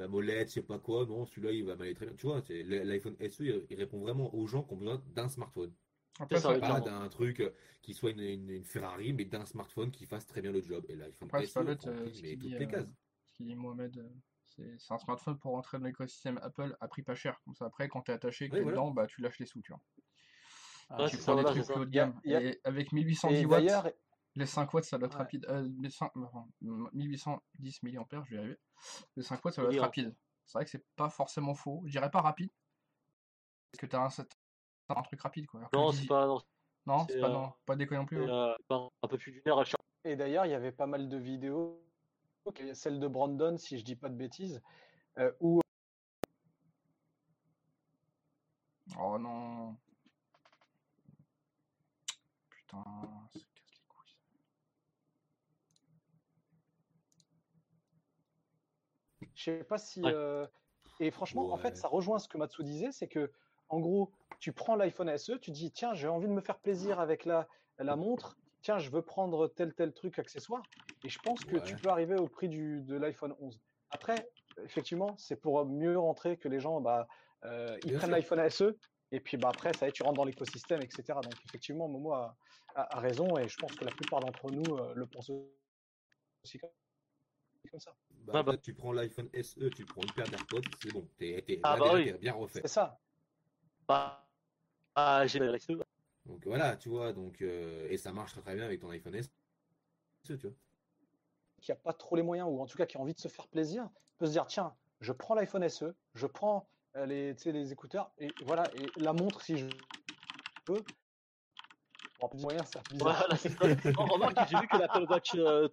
AMOLED, 0.00 0.48
je 0.48 0.54
sais 0.54 0.62
pas 0.62 0.78
quoi, 0.78 1.06
non, 1.06 1.24
celui-là 1.24 1.52
il 1.52 1.64
va 1.64 1.76
m'aller 1.76 1.94
très 1.94 2.06
bien. 2.06 2.14
Tu 2.16 2.26
vois, 2.26 2.42
l'iPhone 2.48 3.16
SE, 3.30 3.42
il, 3.44 3.64
il 3.70 3.76
répond 3.76 4.00
vraiment 4.00 4.34
aux 4.34 4.46
gens 4.46 4.62
qui 4.64 4.74
ont 4.74 4.76
besoin 4.76 5.02
d'un 5.14 5.28
smartphone. 5.28 5.72
Après, 6.18 6.36
ça, 6.40 6.48
Pas 6.60 6.80
d'un 6.80 7.08
truc 7.08 7.42
qui 7.82 7.94
soit 7.94 8.10
une, 8.10 8.20
une- 8.20 8.50
une 8.50 8.64
Ferrari, 8.64 9.12
mais 9.12 9.24
d'un 9.26 9.44
smartphone 9.46 9.90
qui 9.90 10.06
fasse 10.06 10.26
très 10.26 10.40
bien 10.42 10.50
le 10.50 10.62
job. 10.62 10.84
Et 10.88 10.96
l'iPhone 10.96 11.28
SE 11.46 11.58
euh, 11.90 12.06
ce 12.14 12.22
mais 12.22 12.36
toutes 12.36 12.50
les 12.58 12.66
cases. 12.68 12.86
Qu'il 13.36 13.46
dit 13.46 13.54
Mohamed, 13.54 13.96
euh, 13.98 14.76
c'est 14.78 14.92
un 14.94 14.98
smartphone 14.98 15.38
pour 15.38 15.52
rentrer 15.52 15.78
dans 15.78 15.84
l'écosystème 15.84 16.38
Apple 16.42 16.76
à 16.80 16.88
prix 16.88 17.02
pas 17.02 17.14
cher. 17.14 17.40
Comme 17.44 17.54
ça, 17.54 17.66
après, 17.66 17.88
quand 17.88 18.02
t'es 18.02 18.12
attaché, 18.12 18.48
que 18.48 18.54
Oui, 18.54 18.58
t'es 18.58 18.62
voilà. 18.64 18.76
dedans, 18.76 18.90
bah, 18.90 19.06
tu 19.06 19.20
lâches 19.20 19.38
les 19.38 19.46
sous, 19.46 19.60
tu 19.62 19.72
vois. 19.72 19.80
Ah, 20.88 21.02
Ouais, 21.02 21.08
tu 21.10 21.16
c'est 21.16 21.22
prends 21.22 21.32
ça, 21.32 21.36
des 21.36 21.42
voilà, 21.42 21.50
trucs 21.62 21.66
plus 21.66 21.80
haut 21.82 21.84
de 21.84 21.90
gamme. 21.90 22.20
a- 22.24 22.28
Et 22.42 22.60
avec 22.64 22.92
1810 22.92 23.42
Et 23.42 23.46
watts, 23.46 23.94
les 24.34 24.46
5 24.46 24.72
watts, 24.72 24.84
ça 24.84 24.98
doit 24.98 25.06
être 25.06 25.14
Ouais. 25.14 25.18
rapide. 25.18 25.46
Euh, 25.48 25.68
les 25.80 25.90
5 25.90 26.10
enfin, 26.16 26.46
1810 26.60 27.82
mAh, 27.82 27.90
je 28.24 28.30
vais 28.30 28.36
y 28.36 28.38
arriver. 28.38 28.58
Les 29.16 29.22
5 29.22 29.44
watts, 29.44 29.54
ça 29.54 29.62
doit 29.62 29.70
être 29.70 29.74
Milliampères. 29.74 29.88
rapide. 29.88 30.16
C'est 30.44 30.58
vrai 30.58 30.64
que 30.64 30.70
c'est 30.70 30.86
pas 30.94 31.10
forcément 31.10 31.54
faux. 31.54 31.82
Je 31.86 31.90
dirais 31.90 32.10
pas 32.10 32.20
rapide. 32.20 32.50
Parce 33.72 33.80
que 33.80 33.86
t'as 33.86 34.04
un, 34.04 34.08
t'as 34.86 34.98
un 34.98 35.02
truc 35.02 35.20
rapide, 35.20 35.46
quoi. 35.46 35.60
Alors 35.60 35.70
Non, 35.72 35.90
c'est 35.90 35.96
18 35.98 36.08
pas. 36.08 36.26
Non, 36.26 36.40
Non, 36.86 37.06
c'est, 37.08 37.18
pas, 37.20 37.28
euh, 37.28 37.32
non, 37.32 37.52
pas 37.66 37.76
non 37.76 38.06
plus. 38.06 38.22
hein. 38.22 38.54
euh, 38.70 38.88
un 39.02 39.08
peu 39.08 39.18
plus 39.18 39.32
d'une 39.32 39.42
heure 39.48 39.58
à. 39.58 39.64
Et 40.04 40.14
d'ailleurs, 40.14 40.46
il 40.46 40.50
y 40.50 40.54
avait 40.54 40.70
pas 40.70 40.86
mal 40.86 41.08
de 41.08 41.16
vidéos, 41.16 41.84
celle 42.74 43.00
de 43.00 43.08
Brandon, 43.08 43.56
si 43.58 43.78
je 43.78 43.84
dis 43.84 43.96
pas 43.96 44.08
de 44.08 44.14
bêtises, 44.14 44.62
euh, 45.18 45.32
où 45.40 45.60
Oh 48.98 49.18
non. 49.18 49.76
Putain, 52.50 52.82
ça 53.32 53.40
casse 53.54 53.72
les 53.72 53.84
couilles. 53.88 54.16
je 59.34 59.42
sais 59.42 59.64
pas 59.64 59.78
si. 59.78 60.00
Ouais. 60.02 60.12
euh, 60.14 60.46
Et 61.00 61.10
franchement, 61.10 61.52
en 61.52 61.58
fait, 61.58 61.76
ça 61.76 61.88
rejoint 61.88 62.18
ce 62.18 62.28
que 62.28 62.38
Matsu 62.38 62.62
disait, 62.64 62.92
c'est 62.92 63.08
que, 63.08 63.32
en 63.68 63.80
gros, 63.80 64.12
tu 64.38 64.52
prends 64.52 64.76
l'iPhone 64.76 65.08
SE, 65.18 65.38
tu 65.40 65.50
dis, 65.50 65.70
tiens, 65.72 65.92
j'ai 65.94 66.08
envie 66.08 66.28
de 66.28 66.32
me 66.32 66.40
faire 66.40 66.58
plaisir 66.58 67.00
avec 67.00 67.24
la, 67.24 67.48
la 67.78 67.96
montre, 67.96 68.38
tiens, 68.66 68.78
je 68.78 68.90
veux 68.90 69.02
prendre 69.02 69.46
tel 69.46 69.72
tel 69.74 69.92
truc 69.92 70.18
accessoire, 70.18 70.60
et 71.04 71.08
je 71.08 71.20
pense 71.20 71.44
que 71.44 71.56
tu 71.58 71.76
peux 71.76 71.88
arriver 71.88 72.16
au 72.16 72.26
prix 72.26 72.48
du, 72.48 72.80
de 72.82 72.96
l'iPhone 72.96 73.32
11. 73.38 73.60
Après, 73.90 74.28
effectivement, 74.64 75.16
c'est 75.18 75.36
pour 75.36 75.64
mieux 75.66 75.96
rentrer 75.96 76.36
que 76.36 76.48
les 76.48 76.58
gens, 76.58 76.80
bah, 76.80 77.06
euh, 77.44 77.78
ils 77.84 77.90
Bien 77.90 77.98
prennent 77.98 78.10
l'iPhone 78.10 78.40
SE, 78.50 78.76
et 79.12 79.20
puis 79.20 79.36
bah, 79.36 79.50
après, 79.50 79.72
ça 79.72 79.86
y 79.86 79.88
est, 79.90 79.92
tu 79.92 80.02
rentres 80.02 80.16
dans 80.16 80.24
l'écosystème, 80.24 80.82
etc. 80.82 81.20
Donc, 81.22 81.34
effectivement, 81.44 81.86
Momo 81.86 82.12
a, 82.12 82.36
a- 82.74 82.96
a 82.96 83.00
raison, 83.00 83.36
et 83.38 83.46
je 83.46 83.56
pense 83.56 83.72
que 83.76 83.84
la 83.84 83.92
plupart 83.92 84.18
d'entre 84.18 84.50
nous 84.50 84.76
euh, 84.78 84.94
le 84.96 85.06
pensent 85.06 85.30
aussi 86.42 86.58
comme, 86.58 86.70
comme 87.70 87.78
ça. 87.78 87.94
Bah, 88.10 88.32
Ouais, 88.32 88.42
bah. 88.42 88.56
tu 88.56 88.74
prends 88.74 88.90
l'iPhone 88.90 89.28
SE, 89.32 89.68
tu 89.76 89.84
prends 89.84 90.02
une 90.02 90.10
paire 90.10 90.26
d'AirPods, 90.28 90.62
c'est 90.82 90.92
bon. 90.92 91.08
T'es, 91.16 91.40
t'es- 91.46 91.60
Ah 91.62 91.74
là, 91.74 91.78
bah 91.78 91.84
déjà, 91.84 91.96
oui. 91.98 92.04
t'es 92.06 92.18
bien 92.18 92.32
refait. 92.34 92.62
C'est 92.62 92.74
ça. 92.74 92.98
Bah, 93.86 94.28
ah, 94.96 95.24
j'ai. 95.24 95.38
Donc 96.26 96.44
voilà, 96.46 96.76
tu 96.76 96.88
vois, 96.88 97.12
donc, 97.12 97.40
euh, 97.42 97.86
et 97.88 97.96
ça 97.96 98.12
marche 98.12 98.32
très, 98.32 98.42
très 98.42 98.54
bien 98.54 98.64
avec 98.64 98.80
ton 98.80 98.90
iPhone 98.90 99.20
SE, 99.22 99.28
tu 100.24 100.34
vois. 100.34 100.52
qui 101.60 101.70
n'a 101.70 101.76
pas 101.76 101.92
trop 101.92 102.16
les 102.16 102.22
moyens, 102.22 102.48
ou 102.50 102.60
en 102.60 102.66
tout 102.66 102.76
cas 102.76 102.86
qui 102.86 102.96
a 102.96 103.00
envie 103.00 103.14
de 103.14 103.18
se 103.18 103.28
faire 103.28 103.46
plaisir, 103.48 103.88
peut 104.18 104.26
se 104.26 104.32
dire 104.32 104.46
tiens, 104.46 104.74
je 105.00 105.12
prends 105.12 105.34
l'iPhone 105.34 105.68
SE, 105.68 105.94
je 106.14 106.26
prends 106.26 106.68
euh, 106.96 107.06
les, 107.06 107.34
tu 107.36 107.44
sais, 107.44 107.52
les 107.52 107.72
écouteurs, 107.72 108.10
et 108.18 108.28
voilà, 108.44 108.64
et 108.74 109.00
la 109.00 109.12
montre 109.12 109.40
si 109.42 109.56
je 109.56 109.66
peux. 110.64 110.82
Bon, 112.20 112.28
plus 112.28 112.38
de 112.38 112.42
moyens, 112.42 112.68
ça 112.70 112.80
bizarre. 112.90 113.16
Voilà, 113.18 113.36
c'est 113.36 113.50
ça. 113.50 113.58
Oh, 113.98 114.04
remarque, 114.04 114.48
j'ai 114.48 114.58
vu 114.58 114.66
que 114.68 114.76
l'Apple 114.78 115.04
Watch 115.08 115.34
euh, 115.36 115.68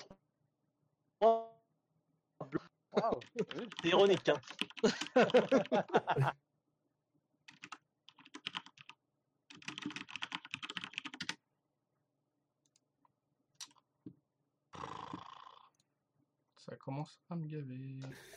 3, 1.19 1.53
Waouh, 2.91 3.19
t'as 3.37 3.55
vu 3.55 3.69
c'est 3.81 3.89
ironique. 3.89 4.29
Hein. 4.29 4.39
commence 16.83 17.19
à 17.29 17.35
me 17.35 17.47
gaver. 17.47 17.79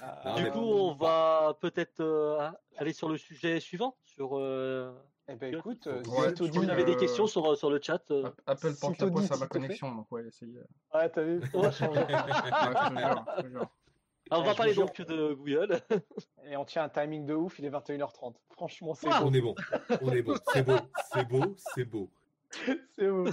Ah, 0.00 0.34
Du 0.36 0.50
coup, 0.50 0.58
on 0.60 0.94
va 0.94 1.56
peut-être 1.60 2.00
euh, 2.00 2.48
aller 2.76 2.92
sur 2.92 3.08
le 3.08 3.16
sujet 3.18 3.58
suivant, 3.60 3.96
sur 4.04 4.38
euh, 4.38 4.92
eh 5.28 5.34
ben 5.34 5.52
écoute, 5.54 5.86
euh, 5.88 5.98
Ouais, 6.04 6.32
crois 6.32 6.48
On 6.62 6.68
avait 6.68 6.84
des 6.84 6.92
Euh, 6.94 6.96
questions 6.96 7.26
sur, 7.26 7.56
sur 7.56 7.70
le 7.70 7.80
chat. 7.82 8.02
euh, 8.12 8.26
App- 8.26 8.40
Apple 8.46 8.74
porte 8.80 8.92
Sitôt 8.94 9.06
la 9.06 9.10
poisse 9.12 9.32
à 9.32 9.36
ma 9.36 9.46
connexion, 9.48 9.92
donc 9.94 10.10
ouais, 10.12 10.24
essayez. 10.26 10.60
Ouais, 10.94 11.08
t'as 11.10 11.22
vu 11.22 11.40
On 11.54 11.60
va 11.62 11.70
changer. 11.72 12.00
Jure. 13.48 13.68
Alors, 14.30 14.42
on 14.42 14.46
va 14.46 14.54
parler 14.54 14.72
vous 14.72 14.82
donc 14.86 15.00
de 15.02 15.34
Google. 15.34 15.80
Et 16.44 16.56
on 16.56 16.64
tient 16.64 16.84
un 16.84 16.88
timing 16.88 17.26
de 17.26 17.34
ouf, 17.34 17.58
il 17.58 17.64
est 17.64 17.70
21h30. 17.70 18.34
Franchement, 18.50 18.94
c'est 18.94 19.08
Ah 19.10 19.20
beau. 19.22 19.28
On 19.28 19.34
est 19.34 19.40
bon. 19.40 19.54
On 20.02 20.12
est 20.12 20.22
bon. 20.22 20.34
C'est 20.52 20.62
beau. 20.64 20.76
C'est 21.12 21.28
beau. 21.28 21.54
C'est 21.74 21.84
beau. 21.84 22.10
C'est 22.96 23.08
beau. 23.08 23.24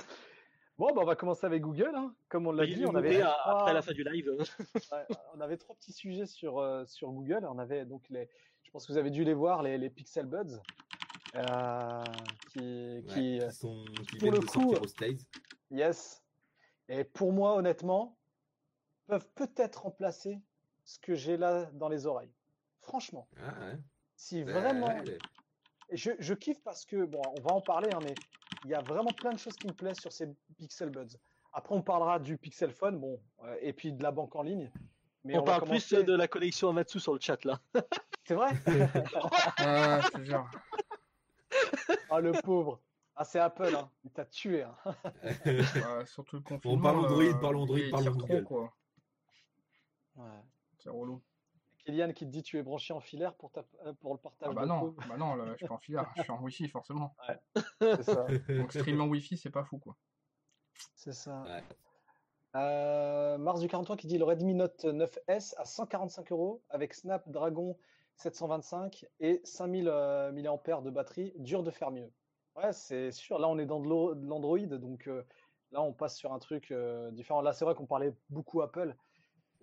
Bon, 0.78 0.88
bah, 0.94 1.02
on 1.04 1.06
va 1.06 1.16
commencer 1.16 1.46
avec 1.46 1.62
Google. 1.62 1.92
hein. 1.96 2.16
Comme 2.30 2.48
on 2.48 2.52
l'a 2.52 2.66
dit, 2.66 2.86
on 2.86 2.96
avait, 2.96 3.22
à- 3.22 3.28
trois, 3.42 3.60
après 3.62 3.74
la 3.74 3.82
fin 3.82 3.92
du 3.94 4.04
live. 4.04 4.30
ouais, 4.92 5.06
on 5.36 5.40
avait 5.42 5.58
trois 5.58 5.76
petits 5.76 5.94
sujets 5.94 6.26
sur, 6.26 6.58
euh, 6.60 6.84
sur 6.86 7.12
Google. 7.12 7.46
On 7.50 7.60
avait 7.60 7.86
donc 7.86 8.10
les, 8.10 8.28
je 8.64 8.72
pense 8.72 8.88
que 8.88 8.92
vous 8.92 8.98
avez 8.98 9.12
dû 9.12 9.24
les 9.24 9.34
voir, 9.36 9.62
les, 9.62 9.78
les 9.78 9.90
Pixel 9.92 10.26
Buds, 10.26 10.60
euh, 11.36 12.04
qui, 12.50 12.60
Ouais, 12.60 13.04
qui, 13.08 13.40
euh, 13.40 13.48
qui 13.50 13.56
sont, 13.56 13.86
qui 14.10 14.18
pour 14.18 14.32
le 14.32 14.40
coup, 14.40 14.48
sortir 14.48 14.82
au 14.82 14.88
States. 14.88 15.22
yes. 15.72 16.24
Et 16.90 17.04
pour 17.04 17.32
moi, 17.34 17.56
honnêtement, 17.56 18.18
peuvent 19.08 19.30
peut-être 19.36 19.84
remplacer 19.84 20.42
ce 20.84 20.98
que 21.00 21.14
j'ai 21.16 21.38
là 21.38 21.66
dans 21.74 21.88
les 21.88 22.08
oreilles. 22.08 22.34
Franchement, 22.82 23.30
Ah, 23.38 23.54
ouais. 23.68 23.78
si 24.16 24.44
vraiment, 24.44 24.94
je, 25.92 26.12
je 26.20 26.34
kiffe 26.34 26.62
parce 26.64 26.84
que, 26.86 27.06
bon, 27.06 27.22
on 27.38 27.42
va 27.42 27.54
en 27.54 27.62
parler, 27.62 27.90
hein, 27.94 28.00
mais 28.04 28.14
il 28.66 28.70
y 28.72 28.74
a 28.74 28.82
vraiment 28.82 29.12
plein 29.12 29.34
de 29.34 29.40
choses 29.40 29.56
qui 29.56 29.68
me 29.68 29.74
plaisent 29.74 30.00
sur 30.00 30.12
ces 30.12 30.28
Pixel 30.58 30.90
Buds. 30.90 31.18
Après, 31.54 31.76
on 31.76 31.82
parlera 31.82 32.20
du 32.20 32.38
Pixel 32.38 32.72
Phone, 32.72 33.00
bon, 33.00 33.22
euh, 33.44 33.56
et 33.62 33.74
puis 33.74 33.94
de 33.94 34.02
la 34.02 34.12
banque 34.12 34.36
en 34.36 34.42
ligne. 34.44 34.72
Mais 35.24 35.38
on 35.38 35.44
parle 35.44 35.62
plus 35.64 35.88
commencer- 35.94 36.04
de 36.04 36.14
la 36.16 36.28
connexion 36.28 36.70
Amatsu 36.70 37.00
sur 37.00 37.14
le 37.14 37.20
chat 37.20 37.44
là. 37.46 37.60
C'est 38.26 38.36
vrai 38.36 38.50
Ah, 39.58 40.00
je 40.02 40.10
te 40.10 40.24
jure. 40.24 40.50
Ah, 42.10 42.20
le 42.20 42.32
pauvre. 42.42 42.82
Ah, 43.16 43.24
c'est 43.26 43.40
Apple, 43.40 43.76
hein. 43.76 43.90
il 44.04 44.12
t'a 44.12 44.26
tué. 44.26 44.64
hein. 44.64 44.76
Ouais, 45.46 46.06
surtout 46.08 46.38
le 46.38 46.42
confinement. 46.42 46.82
parle 46.82 47.02
là, 47.04 47.08
Android, 47.10 47.40
parle 47.40 47.56
Android, 47.58 47.80
parle 47.92 48.10
Google. 48.10 48.44
trop, 48.44 48.56
quoi. 48.56 48.76
Ouais. 50.16 50.42
C'est 50.80 50.90
relou. 50.90 51.22
Kylian 51.84 52.14
qui 52.14 52.26
te 52.26 52.32
dit 52.32 52.44
tu 52.44 52.58
es 52.58 52.64
branché 52.64 52.94
en 52.94 53.00
filaire 53.00 53.36
pour, 53.36 53.52
ta- 53.52 53.66
euh, 53.86 53.94
pour 53.94 54.14
le 54.14 54.20
partage 54.20 54.50
Ah 54.52 54.54
bah 54.54 54.62
de 54.64 54.68
non, 54.68 54.96
bah 55.10 55.18
non, 55.18 55.36
là, 55.36 55.52
je 55.52 55.58
suis 55.58 55.68
pas 55.68 55.74
en 55.76 55.80
filaire, 55.80 56.12
je 56.16 56.22
suis 56.24 56.32
en 56.32 56.42
Wi-Fi 56.42 56.68
forcément. 56.70 57.16
C'est 57.82 58.04
ça. 58.04 58.26
Donc 58.50 58.72
streamer 58.72 59.02
en 59.02 59.08
Wi-Fi, 59.08 59.38
c'est 59.38 59.50
pas 59.52 59.64
fou 59.64 59.78
quoi. 59.80 59.96
C'est 60.96 61.14
ça. 61.14 61.42
Ouais. 61.44 61.64
Euh, 62.56 63.38
Mars 63.38 63.60
du 63.60 63.68
43 63.68 63.98
qui 63.98 64.08
dit 64.08 64.18
le 64.18 64.26
Redmi 64.26 64.54
Note 64.54 64.86
9S 64.86 65.56
à 65.58 65.66
145 65.66 66.32
euros 66.32 66.62
avec 66.70 66.94
Snapdragon 66.94 67.78
725 68.16 69.06
et 69.20 69.42
5000 69.44 69.88
euh, 69.88 70.32
mAh 70.32 70.82
de 70.82 70.90
batterie, 70.90 71.34
dur 71.38 71.64
de 71.64 71.72
faire 71.72 71.92
mieux. 71.92 72.12
Ouais, 72.56 72.72
c'est 72.72 73.12
sûr. 73.12 73.40
Là, 73.40 73.48
on 73.50 73.58
est 73.58 73.66
dans 73.66 73.80
de 73.80 74.28
l'Android, 74.28 74.60
donc 74.60 75.08
euh, 75.08 75.24
là, 75.72 75.82
on 75.82 75.94
passe 75.94 76.16
sur 76.16 76.32
un 76.32 76.40
truc 76.40 76.72
euh, 76.72 77.10
différent. 77.12 77.42
Là, 77.42 77.54
c'est 77.54 77.66
vrai 77.66 77.74
qu'on 77.74 77.88
parlait 77.88 78.14
beaucoup 78.30 78.62
Apple, 78.62 78.96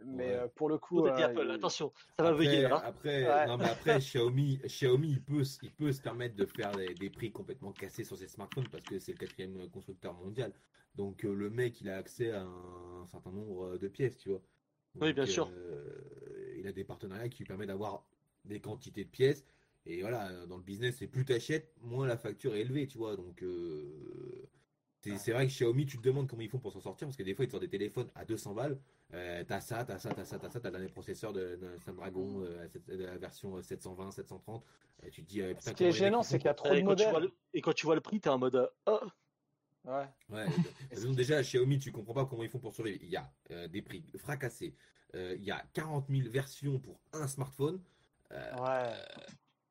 mais 0.04 0.32
Ouais. 0.32 0.34
euh, 0.34 0.48
pour 0.48 0.68
le 0.68 0.78
coup, 0.78 1.06
euh, 1.06 1.22
Apple, 1.24 1.50
il- 1.50 1.50
attention, 1.50 1.92
ça 2.18 2.24
va 2.24 2.32
Après, 2.32 2.34
bugger 2.34 2.68
là. 2.68 2.84
après, 2.84 3.40
Ouais. 3.44 3.46
non, 3.46 3.56
mais 3.58 3.66
après 3.68 3.98
Xiaomi, 4.00 4.58
Xiaomi 4.64 5.10
il, 5.12 5.24
peut, 5.24 5.40
s- 5.42 5.58
il 5.62 5.74
peut 5.74 5.92
se 5.92 6.02
permettre 6.02 6.36
de 6.36 6.44
faire 6.46 6.74
des, 6.76 6.94
des 6.94 7.10
prix 7.10 7.32
complètement 7.32 7.72
cassés 7.72 8.04
sur 8.04 8.16
ses 8.18 8.28
smartphones 8.28 8.68
parce 8.70 8.84
que 8.84 8.98
c'est 8.98 9.12
le 9.12 9.18
quatrième 9.18 9.70
constructeur 9.70 10.14
mondial. 10.14 10.52
Donc 10.94 11.24
euh, 11.24 11.34
le 11.34 11.50
mec, 11.50 11.80
il 11.80 11.88
a 11.88 11.96
accès 11.98 12.32
à 12.32 12.42
un, 12.44 13.06
certain 13.06 13.32
nombre 13.32 13.78
de 13.78 13.88
pièces, 13.88 14.18
tu 14.18 14.30
vois. 14.30 14.42
Oui, 15.00 15.12
bien 15.12 15.26
sûr. 15.26 15.56
euh, 15.58 16.54
il 16.58 16.66
a 16.66 16.72
des 16.72 16.84
partenariats 16.84 17.28
qui 17.28 17.38
lui 17.38 17.46
permettent 17.46 17.68
d'avoir 17.68 18.06
des 18.44 18.60
quantités 18.60 19.04
de 19.04 19.10
pièces. 19.10 19.46
Et 19.86 20.00
voilà, 20.02 20.46
dans 20.46 20.56
le 20.58 20.62
business, 20.62 20.96
c'est 20.98 21.08
plus 21.08 21.24
t'achètes, 21.24 21.74
moins 21.80 22.06
la 22.06 22.18
facture 22.18 22.54
est 22.54 22.60
élevée, 22.62 22.86
tu 22.86 22.98
vois. 22.98 23.16
Donc 23.16 23.42
euh, 23.42 24.50
c'est 25.02 25.16
c'est 25.18 25.32
vrai 25.32 25.46
que 25.46 25.52
Xiaomi, 25.52 25.86
tu 25.86 25.96
te 25.98 26.02
demandes 26.02 26.28
comment 26.28 26.42
ils 26.42 26.48
font 26.48 26.58
pour 26.58 26.72
s'en 26.72 26.80
sortir 26.80 27.06
parce 27.06 27.16
que 27.16 27.22
des 27.22 27.34
fois, 27.34 27.44
ils 27.44 27.48
te 27.48 27.52
sortent 27.52 27.62
des 27.64 27.68
téléphones 27.70 28.08
à 28.14 28.24
200 28.24 28.54
balles. 28.54 28.78
Euh, 29.12 29.42
t'as 29.46 29.60
ça, 29.60 29.84
t'as 29.84 29.98
ça, 29.98 30.12
t'as 30.14 30.24
ça, 30.24 30.38
t'as 30.38 30.50
ça, 30.50 30.60
t'as 30.60 30.68
le 30.68 30.72
dernier 30.76 30.88
processeur 30.92 31.32
de, 31.32 31.56
de 31.56 31.76
Snapdragon, 31.82 32.42
euh, 32.42 32.68
cette- 32.68 32.86
de 32.88 33.04
la 33.04 33.16
version 33.18 33.60
720, 33.62 34.10
730. 34.12 34.64
Et 35.02 35.10
tu 35.10 35.22
te 35.24 35.28
dis, 35.28 35.40
euh, 35.40 35.54
putain, 35.54 35.70
Ce 35.70 35.74
qui 35.76 35.84
est 35.84 35.92
gênant, 35.92 36.22
c'est 36.22 36.38
qu'il 36.38 36.46
y 36.46 36.48
a 36.50 36.54
trop 36.54 36.68
de 36.68 36.74
Et 36.74 36.84
quand, 36.84 36.94
tu 36.94 37.02
vois 37.04 37.12
modèles. 37.12 37.30
le... 37.30 37.34
et 37.54 37.60
quand 37.60 37.72
tu 37.72 37.86
vois 37.86 37.94
le 37.94 38.00
prix, 38.00 38.20
t'es 38.20 38.28
en 38.28 38.38
mode. 38.38 38.56
euh, 38.56 38.66
Oh, 38.86 39.00
Ouais. 39.86 40.04
Ouais, 40.28 40.44
que 40.90 41.14
déjà, 41.14 41.40
Xiaomi, 41.40 41.78
tu 41.78 41.90
comprends 41.90 42.12
pas 42.12 42.26
comment 42.26 42.42
ils 42.42 42.50
font 42.50 42.58
pour 42.58 42.74
survivre. 42.74 42.98
Il 43.02 43.08
y 43.08 43.16
a 43.16 43.32
euh, 43.50 43.66
des 43.66 43.80
prix 43.80 44.04
fracassés. 44.18 44.74
Euh, 45.14 45.34
il 45.38 45.42
y 45.44 45.50
a 45.50 45.64
40 45.72 46.06
000 46.10 46.28
versions 46.28 46.78
pour 46.78 47.00
un 47.14 47.26
smartphone. 47.26 47.80
Euh, 48.32 48.52
Ouais. 48.58 48.92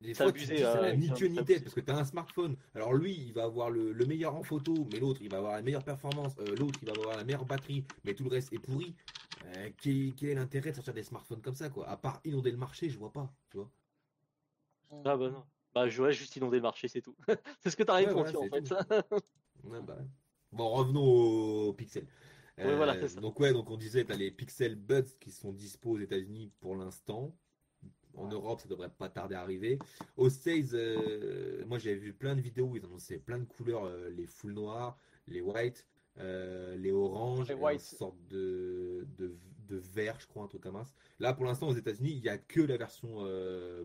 Des 0.00 0.14
C'est 0.14 0.22
fois, 0.22 0.32
tu 0.32 0.44
abusé, 0.44 0.54
dis, 0.54 0.60
ça 0.62 0.78
euh, 0.78 0.80
n'a 0.80 0.92
ni 0.96 1.12
queue 1.12 1.26
ni 1.26 1.44
tête 1.44 1.62
parce 1.62 1.74
que 1.74 1.80
tu 1.80 1.90
as 1.90 1.96
un 1.98 2.04
smartphone. 2.04 2.56
Alors 2.74 2.94
lui, 2.94 3.12
il 3.14 3.32
va 3.34 3.44
avoir 3.44 3.70
le, 3.70 3.92
le 3.92 4.06
meilleur 4.06 4.34
en 4.34 4.42
photo, 4.42 4.86
mais 4.90 4.98
l'autre, 4.98 5.20
il 5.22 5.28
va 5.30 5.38
avoir 5.38 5.52
la 5.52 5.62
meilleure 5.62 5.84
performance. 5.84 6.34
Euh, 6.38 6.56
l'autre, 6.56 6.78
il 6.82 6.86
va 6.88 6.92
avoir 6.94 7.16
la 7.16 7.24
meilleure 7.24 7.44
batterie, 7.44 7.84
mais 8.04 8.14
tout 8.14 8.24
le 8.24 8.30
reste 8.30 8.52
est 8.52 8.58
pourri. 8.58 8.96
Euh, 9.44 9.70
quel, 9.76 10.14
quel 10.14 10.30
est 10.30 10.34
l'intérêt 10.34 10.70
de 10.70 10.76
sortir 10.76 10.94
des 10.94 11.02
smartphones 11.02 11.42
comme 11.42 11.54
ça, 11.54 11.68
quoi? 11.70 11.88
À 11.88 11.96
part 11.98 12.20
inonder 12.24 12.50
le 12.50 12.56
marché, 12.56 12.88
je 12.88 12.98
vois 12.98 13.12
pas, 13.12 13.34
tu 13.50 13.58
vois. 13.58 13.70
Ah 15.04 15.16
bah 15.16 15.30
non. 15.30 15.44
Bah 15.74 15.88
je 15.88 15.96
voulais 16.00 16.12
juste 16.12 16.34
inonder 16.36 16.56
le 16.56 16.62
marché, 16.62 16.88
c'est 16.88 17.00
tout. 17.02 17.16
c'est 17.60 17.70
ce 17.70 17.76
que 17.76 17.82
t'as 17.84 17.96
Ouais, 18.02 18.06
répondu 18.06 18.32
voilà, 18.32 18.40
en 18.40 18.48
fait. 18.48 18.68
Ouais, 19.64 19.82
bah 19.82 19.96
ouais. 19.98 20.08
Bon, 20.52 20.68
revenons 20.70 21.02
aux 21.68 21.72
pixels. 21.74 22.08
Oui, 22.62 22.74
voilà, 22.74 22.96
c'est 22.98 23.08
ça. 23.08 23.20
donc 23.20 23.40
ouais, 23.40 23.52
donc 23.52 23.70
on 23.70 23.76
disait, 23.76 24.04
tu 24.04 24.12
as 24.12 24.16
les 24.16 24.30
Pixel 24.30 24.76
Buds 24.76 25.16
qui 25.20 25.30
sont 25.32 25.52
dispo 25.52 25.92
aux 25.92 25.98
États-Unis 25.98 26.52
pour 26.60 26.76
l'instant. 26.76 27.38
En 28.16 28.26
Europe, 28.28 28.60
ça 28.60 28.68
devrait 28.68 28.90
pas 28.90 29.08
tarder 29.08 29.34
à 29.34 29.40
arriver. 29.40 29.78
Aux 30.16 30.28
States, 30.30 30.72
euh, 30.74 31.64
moi 31.66 31.78
j'avais 31.78 31.96
vu 31.96 32.12
plein 32.12 32.34
de 32.36 32.40
vidéos 32.40 32.66
où 32.66 32.76
ils 32.76 32.84
annonçaient 32.84 33.18
plein 33.18 33.38
de 33.38 33.44
couleurs, 33.44 33.84
euh, 33.84 34.10
les 34.10 34.26
full 34.26 34.52
noirs, 34.52 34.98
les 35.28 35.40
white, 35.40 35.86
euh, 36.18 36.76
les 36.76 36.92
oranges, 36.92 37.48
Les 37.48 37.54
white. 37.54 37.74
une 37.92 37.96
sorte 37.98 38.16
de, 38.28 39.06
de, 39.18 39.34
de 39.68 39.76
vert, 39.76 40.16
je 40.20 40.26
crois, 40.26 40.44
un 40.44 40.48
truc 40.48 40.62
comme 40.62 40.82
ça. 40.84 40.92
Là, 41.20 41.32
pour 41.34 41.44
l'instant, 41.46 41.68
aux 41.68 41.74
États-Unis, 41.74 42.10
il 42.12 42.20
n'y 42.22 42.28
a 42.28 42.38
que 42.38 42.60
la 42.60 42.76
version 42.76 43.24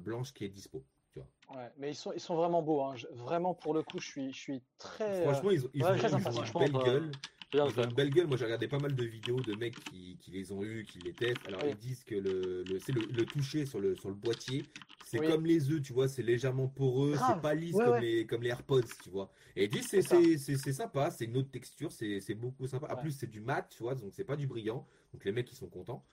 blanche 0.01 0.33
qui 0.33 0.45
est 0.45 0.49
dispo. 0.49 0.83
Tu 1.13 1.19
vois. 1.19 1.61
Ouais, 1.61 1.71
mais 1.77 1.91
ils 1.91 1.95
sont, 1.95 2.11
ils 2.11 2.19
sont 2.19 2.35
vraiment 2.35 2.61
beaux. 2.61 2.81
hein. 2.81 2.95
Je- 2.95 3.07
vraiment, 3.13 3.53
pour 3.53 3.73
le 3.73 3.83
coup, 3.83 3.99
je 3.99 4.07
suis, 4.07 4.33
je 4.33 4.37
suis 4.37 4.61
très. 4.77 5.21
Franchement, 5.23 5.51
ils 5.51 5.65
ont, 5.65 5.69
ils 5.73 5.83
ouais, 5.83 5.91
ont- 5.91 5.95
très 5.97 6.09
ils 6.09 6.15
ont 6.39 6.43
une 6.43 6.51
belle 6.59 6.71
gueule. 6.83 7.11
C'est 7.53 7.79
une 7.83 7.93
belle 7.95 8.11
gueule. 8.11 8.27
Moi, 8.27 8.37
j'ai 8.37 8.45
regardé 8.45 8.67
pas 8.67 8.79
mal 8.79 8.95
de 8.95 9.03
vidéos 9.03 9.43
de 9.43 9.53
mecs 9.53 9.79
qui, 9.79 10.17
qui 10.17 10.31
les 10.31 10.51
ont 10.51 10.63
eu, 10.63 10.85
qui 10.85 10.99
les 10.99 11.13
testent. 11.15 11.45
Alors, 11.45 11.63
Oui. 11.63 11.69
ils 11.71 11.77
disent 11.77 12.03
que 12.03 12.15
le, 12.15 12.63
le, 12.63 12.79
c'est 12.79 12.91
le, 12.91 13.05
le 13.05 13.29
toucher 13.29 13.65
sur 13.65 13.79
le, 13.79 13.95
sur 13.95 14.09
le 14.09 14.15
boîtier, 14.15 14.67
c'est 15.01 15.19
Oui. 15.19 15.27
comme 15.27 15.45
les 15.45 15.71
œufs, 15.71 15.81
tu 15.81 15.93
vois, 15.93 16.07
c'est 16.07 16.23
légèrement 16.23 16.67
poreux, 16.67 17.17
c'est 17.17 17.39
pas 17.39 17.53
lisse 17.55 17.75
Ouais, 17.77 17.85
comme, 17.85 17.93
ouais. 17.93 18.01
Les, 18.01 18.25
comme 18.27 18.41
les 18.43 18.49
AirPods, 18.49 18.83
tu 19.01 19.09
vois. 19.09 19.31
Et 19.55 19.65
ils 19.65 19.69
disent 19.69 19.87
c'est, 19.87 20.01
C'est 20.01 20.73
sympa, 20.73 21.11
c'est 21.11 21.25
une 21.25 21.37
autre 21.37 21.51
texture, 21.51 21.91
c'est, 21.91 22.19
c'est 22.19 22.35
beaucoup 22.35 22.67
sympa. 22.67 22.87
En 22.91 22.95
Ouais. 22.95 23.01
plus, 23.01 23.11
c'est 23.11 23.27
du 23.27 23.39
mat, 23.41 23.69
tu 23.69 23.83
vois, 23.83 23.95
donc 23.95 24.13
c'est 24.13 24.25
pas 24.25 24.35
du 24.35 24.47
brillant. 24.47 24.87
Donc, 25.13 25.23
les 25.25 25.31
mecs, 25.31 25.51
ils 25.51 25.55
sont 25.55 25.69
contents. 25.69 26.07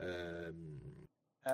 Euh, 0.00 0.52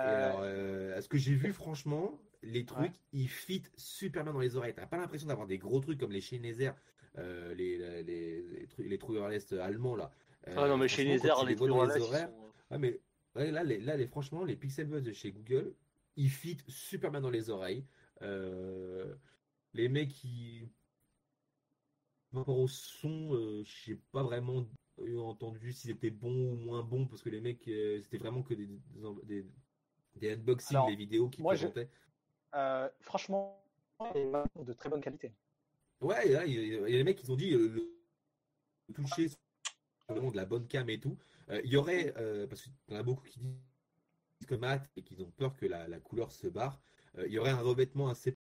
et 0.01 0.15
euh, 0.15 0.17
alors, 0.17 0.41
euh, 0.41 0.99
ce 1.01 1.07
que 1.07 1.17
j'ai 1.17 1.35
vu, 1.35 1.53
franchement, 1.53 2.21
les 2.41 2.65
trucs, 2.65 2.93
Ouais. 2.93 2.99
ils 3.11 3.29
fit 3.29 3.63
super 3.77 4.23
bien 4.23 4.33
dans 4.33 4.39
les 4.39 4.55
oreilles. 4.55 4.73
T'as 4.75 4.87
pas 4.87 4.97
l'impression 4.97 5.27
d'avoir 5.27 5.47
des 5.47 5.57
gros 5.57 5.79
trucs 5.79 5.99
comme 5.99 6.11
les 6.11 6.21
Sennheiser, 6.21 6.71
euh, 7.17 7.53
les, 7.53 7.77
les, 7.77 8.03
les, 8.03 8.67
les 8.77 8.99
wireless 9.03 9.51
allemands 9.53 9.95
là. 9.95 10.11
Ah 10.47 10.67
non, 10.67 10.77
mais 10.77 10.87
chez 10.87 11.03
les 11.03 11.25
airs, 11.25 11.43
les 11.45 11.55
les 11.55 11.61
ils 11.63 11.71
horaires, 11.71 12.29
sont- 12.29 12.51
ah, 12.69 12.77
mais 12.77 12.99
ouais, 13.35 13.51
là, 13.51 13.63
les, 13.63 13.79
là 13.79 13.97
les, 13.97 14.05
franchement, 14.07 14.43
les 14.43 14.55
Pixel 14.55 14.87
Buds 14.87 15.01
de 15.01 15.11
chez 15.11 15.31
Google, 15.31 15.73
ils 16.15 16.29
fit 16.29 16.57
super 16.67 17.09
bien 17.11 17.21
dans 17.21 17.29
les 17.31 17.49
oreilles. 17.49 17.85
Euh, 18.21 19.15
les 19.73 19.89
mecs, 19.89 20.09
qui 20.11 20.69
par 22.31 22.41
rapport 22.41 22.59
au 22.59 22.67
son, 22.67 23.33
euh, 23.33 23.63
je 23.63 23.85
sais 23.85 23.99
pas 24.11 24.21
vraiment 24.23 24.65
entendu 25.17 25.71
s'ils 25.71 25.91
étaient 25.91 26.09
bons 26.09 26.51
ou 26.53 26.55
moins 26.57 26.83
bons 26.83 27.07
parce 27.07 27.21
que 27.21 27.29
les 27.29 27.41
mecs, 27.41 27.67
euh, 27.67 28.01
c'était 28.01 28.17
vraiment 28.17 28.43
que 28.43 28.53
des, 28.53 28.67
des, 29.23 29.45
des, 30.15 30.33
unboxings, 30.33 30.75
Alors, 30.75 30.87
des 30.89 30.95
vidéos 30.95 31.29
qui 31.29 31.41
je- 31.41 31.43
présentaient. 31.45 31.89
euh, 32.55 32.89
franchement, 32.99 33.61
de 34.03 34.73
très 34.73 34.89
bonne 34.89 35.01
qualité. 35.01 35.31
Ouais, 36.05 36.27
il 36.27 36.53
y, 36.53 36.77
a 36.77 36.85
des 36.85 37.03
mecs 37.03 37.17
qui 37.17 37.31
ont 37.31 37.35
dit 37.35 37.51
euh, 37.55 37.67
le 38.87 38.93
toucher, 38.93 39.27
de 39.27 40.35
la 40.35 40.45
bonne 40.45 40.67
cam 40.67 40.87
et 40.87 40.99
tout. 40.99 41.17
Euh, 41.49 41.59
il 41.63 41.71
y 41.71 41.77
aurait, 41.77 42.13
euh, 42.17 42.45
parce 42.45 42.61
qu'il 42.61 42.73
y 42.89 42.93
en 42.93 42.99
a 42.99 43.01
beaucoup 43.01 43.23
qui 43.23 43.39
disent 43.39 43.57
que 44.47 44.53
mat 44.53 44.87
et 44.95 45.01
qu'ils 45.01 45.23
ont 45.23 45.31
peur 45.31 45.55
que 45.55 45.65
la, 45.65 45.87
la 45.87 45.99
couleur 45.99 46.31
se 46.31 46.45
barre, 46.45 46.79
euh, 47.17 47.25
il 47.25 47.33
y 47.33 47.39
aurait 47.39 47.49
un 47.49 47.59
revêtement 47.59 48.07
assez. 48.07 48.37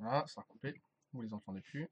Voilà, 0.00 0.26
ça 0.26 0.42
a 0.42 0.44
coupé. 0.44 0.74
Vous 1.14 1.22
les 1.22 1.32
entendez 1.32 1.62
plus. 1.62 1.88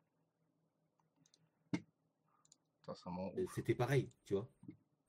Ça, 2.82 2.94
ça 2.94 3.08
m'en 3.08 3.32
C'était 3.54 3.74
pareil, 3.74 4.10
tu 4.26 4.34
vois. 4.34 4.46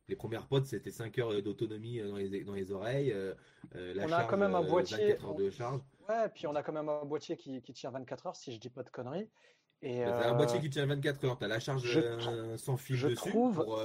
Les 0.09 0.15
premières 0.15 0.47
pods, 0.47 0.63
c'était 0.63 0.91
5 0.91 1.17
heures 1.19 1.41
d'autonomie 1.41 1.99
euh, 1.99 2.09
dans 2.09 2.15
les, 2.15 2.43
dans 2.45 2.53
les 2.53 2.71
oreilles. 2.71 3.11
euh, 3.11 3.33
euh, 3.75 3.93
la 3.93 4.03
On 4.03 4.05
a 4.05 4.09
charge, 4.09 4.29
quand 4.29 4.37
même 4.37 4.55
un 4.55 4.63
boîtier- 4.63 4.97
24 5.15 5.25
heures 5.25 5.35
de 5.35 5.49
charge. 5.49 5.81
Ouais, 6.07 6.29
puis 6.33 6.47
on 6.47 6.55
a 6.55 6.63
quand 6.63 6.71
même 6.71 6.87
un 6.87 7.03
boîtier 7.03 7.35
qui, 7.35 7.61
qui 7.61 7.73
tient 7.73 7.91
24 7.91 8.27
heures, 8.27 8.35
si 8.37 8.53
je 8.53 8.59
dis 8.59 8.69
pas 8.69 8.83
de 8.83 8.89
conneries. 8.89 9.29
Et 9.81 10.05
Bah, 10.05 10.17
T'as 10.21 10.31
un 10.31 10.35
boîtier 10.35 10.61
qui 10.61 10.69
tient 10.69 10.85
24 10.85 11.25
heures, 11.25 11.37
t'as 11.37 11.47
la 11.47 11.59
charge 11.59 11.83
je 11.85 12.55
sans 12.57 12.77
fil 12.77 12.95
je 12.95 13.09
dessus 13.09 13.29
trouve- 13.29 13.55
pour, 13.55 13.79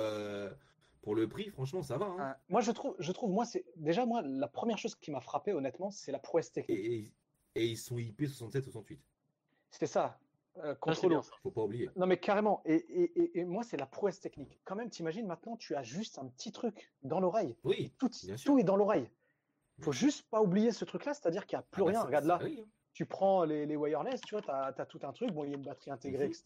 pour 1.02 1.14
le 1.16 1.28
prix, 1.28 1.50
franchement, 1.50 1.82
ça 1.82 1.98
va. 1.98 2.06
hein. 2.06 2.36
Moi, 2.48 2.60
je 2.60 2.70
trouve, 2.70 2.94
je 3.00 3.10
trouve, 3.10 3.32
moi, 3.32 3.44
c'est 3.44 3.64
déjà 3.76 4.06
moi 4.06 4.22
la 4.24 4.46
première 4.46 4.78
chose 4.78 4.94
qui 4.94 5.10
m'a 5.10 5.20
frappé, 5.20 5.52
honnêtement, 5.52 5.90
c'est 5.90 6.12
la 6.12 6.20
prouesse 6.20 6.52
technique. 6.52 6.78
Et, 6.78 6.94
et- 6.98 7.12
et 7.56 7.66
ils 7.66 7.76
sont 7.76 7.98
IP 7.98 8.22
67-68. 8.22 8.98
C'était 9.70 9.86
ça, 9.86 10.18
euh, 10.58 10.74
contre 10.74 11.08
l'eau. 11.08 11.22
Faut 11.42 11.50
pas 11.50 11.62
oublier. 11.62 11.88
Non, 11.96 12.06
mais 12.06 12.18
carrément. 12.18 12.62
Et, 12.64 12.74
et- 12.74 13.20
et- 13.22 13.38
et 13.40 13.44
moi, 13.44 13.62
c'est 13.62 13.76
la 13.76 13.86
prouesse 13.86 14.20
technique. 14.20 14.60
Quand 14.64 14.74
même, 14.76 14.90
t'imagines 14.90 15.26
maintenant, 15.26 15.56
tu 15.56 15.74
as 15.74 15.82
juste 15.82 16.18
un 16.18 16.26
petit 16.26 16.52
truc 16.52 16.92
dans 17.02 17.20
l'oreille. 17.20 17.56
Oui. 17.64 17.92
Tout, 17.98 18.10
Bien 18.24 18.36
sûr. 18.36 18.52
tout 18.52 18.58
est 18.58 18.64
dans 18.64 18.76
l'oreille. 18.76 19.08
Faut 19.80 19.92
juste 19.92 20.28
pas 20.30 20.40
oublier 20.42 20.70
ce 20.70 20.84
truc-là, 20.84 21.14
c'est-à-dire 21.14 21.46
qu'il 21.46 21.56
n'y 21.56 21.60
a 21.60 21.66
plus 21.70 21.82
Ah 21.82 21.84
bah, 21.86 21.90
rien. 21.92 22.02
Regarde 22.02 22.24
là, 22.26 22.38
oui. 22.42 22.64
Tu 22.94 23.06
prends 23.06 23.44
les, 23.44 23.64
les 23.66 23.76
wireless, 23.76 24.20
tu 24.20 24.34
vois, 24.34 24.42
tu 24.42 24.50
as, 24.80 24.86
tout 24.86 25.00
un 25.02 25.12
truc. 25.12 25.30
Bon, 25.32 25.44
il 25.44 25.50
y 25.50 25.52
a 25.54 25.56
une 25.56 25.62
batterie 25.62 25.90
intégrée, 25.90 26.24
Mhm. 26.26 26.30
etc. 26.30 26.44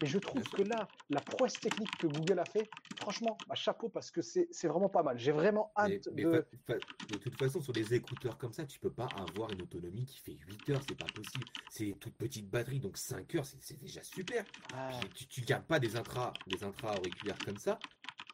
Mais 0.00 0.06
je 0.06 0.18
trouve 0.18 0.42
que 0.44 0.62
là, 0.62 0.88
la 1.10 1.20
prouesse 1.20 1.54
technique 1.54 1.90
que 1.98 2.06
Google 2.06 2.38
a 2.38 2.44
fait, 2.44 2.70
franchement, 3.00 3.36
bah, 3.48 3.54
chapeau 3.54 3.88
parce 3.88 4.10
que 4.10 4.22
c'est 4.22 4.48
vraiment 4.68 4.88
pas 4.88 5.02
mal. 5.02 5.18
J'ai 5.18 5.32
vraiment 5.32 5.72
hâte 5.76 6.08
mais 6.14 6.22
de. 6.24 6.46
fa- 6.66 6.74
de 7.08 7.16
toute 7.18 7.36
façon, 7.38 7.60
sur 7.60 7.72
des 7.72 7.92
écouteurs 7.94 8.38
comme 8.38 8.52
ça, 8.52 8.64
tu 8.64 8.78
peux 8.78 8.90
pas 8.92 9.08
avoir 9.28 9.50
une 9.52 9.62
autonomie 9.62 10.04
qui 10.06 10.18
fait 10.20 10.32
8 10.46 10.70
heures, 10.70 10.80
c'est 10.88 10.96
pas 10.96 11.06
possible. 11.14 11.44
C'est 11.70 11.94
toute 12.00 12.14
petite 12.14 12.48
batterie, 12.48 12.80
donc 12.80 12.96
5 12.96 13.34
heures, 13.34 13.44
c'est 13.44 13.78
déjà 13.80 14.02
super. 14.02 14.44
Ah, 14.74 14.90
Puis 15.00 15.08
tu, 15.10 15.26
tu 15.26 15.40
gardes 15.42 15.64
pas 15.64 15.78
des 15.80 15.96
intras, 15.96 16.32
des 16.46 16.62
intras 16.64 16.96
auriculaires 16.96 17.38
comme 17.44 17.58
ça 17.58 17.78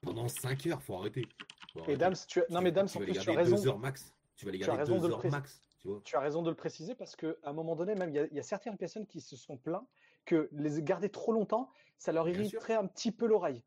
pendant 0.03 0.29
5 0.29 0.66
heures, 0.66 0.83
faut 0.83 0.95
arrêter. 0.97 1.27
Faut 1.73 1.81
et 1.81 1.83
arrêter. 1.83 1.97
Dams, 1.97 2.14
tu... 2.29 2.42
non, 2.51 2.61
mais 2.61 2.71
Dams, 2.71 2.87
tu 2.87 2.97
en 2.99 3.01
vas 3.01 3.07
les 3.07 3.12
plus, 3.12 3.21
tu 3.23 3.31
as 3.31 3.35
garder 3.35 3.51
raison. 3.51 3.62
2 3.64 3.69
heures 3.69 3.79
max. 3.79 4.14
Tu 4.37 4.45
vas 4.45 4.53
les 4.53 4.59
garder 4.59 4.77
raison 4.83 4.97
2 4.97 5.01
de 5.03 5.07
le 5.09 5.12
heures 5.14 5.27
max, 5.31 5.62
tu 5.79 5.89
vois. 5.89 6.01
Tu 6.05 6.17
as 6.17 6.21
raison 6.21 6.43
de 6.43 6.51
le 6.51 6.57
préciser 6.57 6.95
parce 6.95 7.17
qu'à 7.17 7.35
un 7.43 7.53
moment 7.53 7.77
donné, 7.77 7.95
même, 7.95 8.11
il 8.11 8.17
y, 8.17 8.19
a- 8.19 8.27
il 8.27 8.35
y 8.35 8.39
a 8.39 8.43
certaines 8.43 8.77
personnes 8.77 9.07
qui 9.07 9.21
se 9.21 9.37
sont 9.37 9.57
plaints 9.57 9.87
que 10.25 10.49
les 10.53 10.83
garder 10.83 11.09
trop 11.09 11.33
longtemps, 11.33 11.71
ça 11.99 12.12
leur 12.12 12.29
irriterait 12.29 12.75
un 12.75 12.87
petit 12.87 13.12
peu 13.12 13.27
l'oreille. 13.27 13.62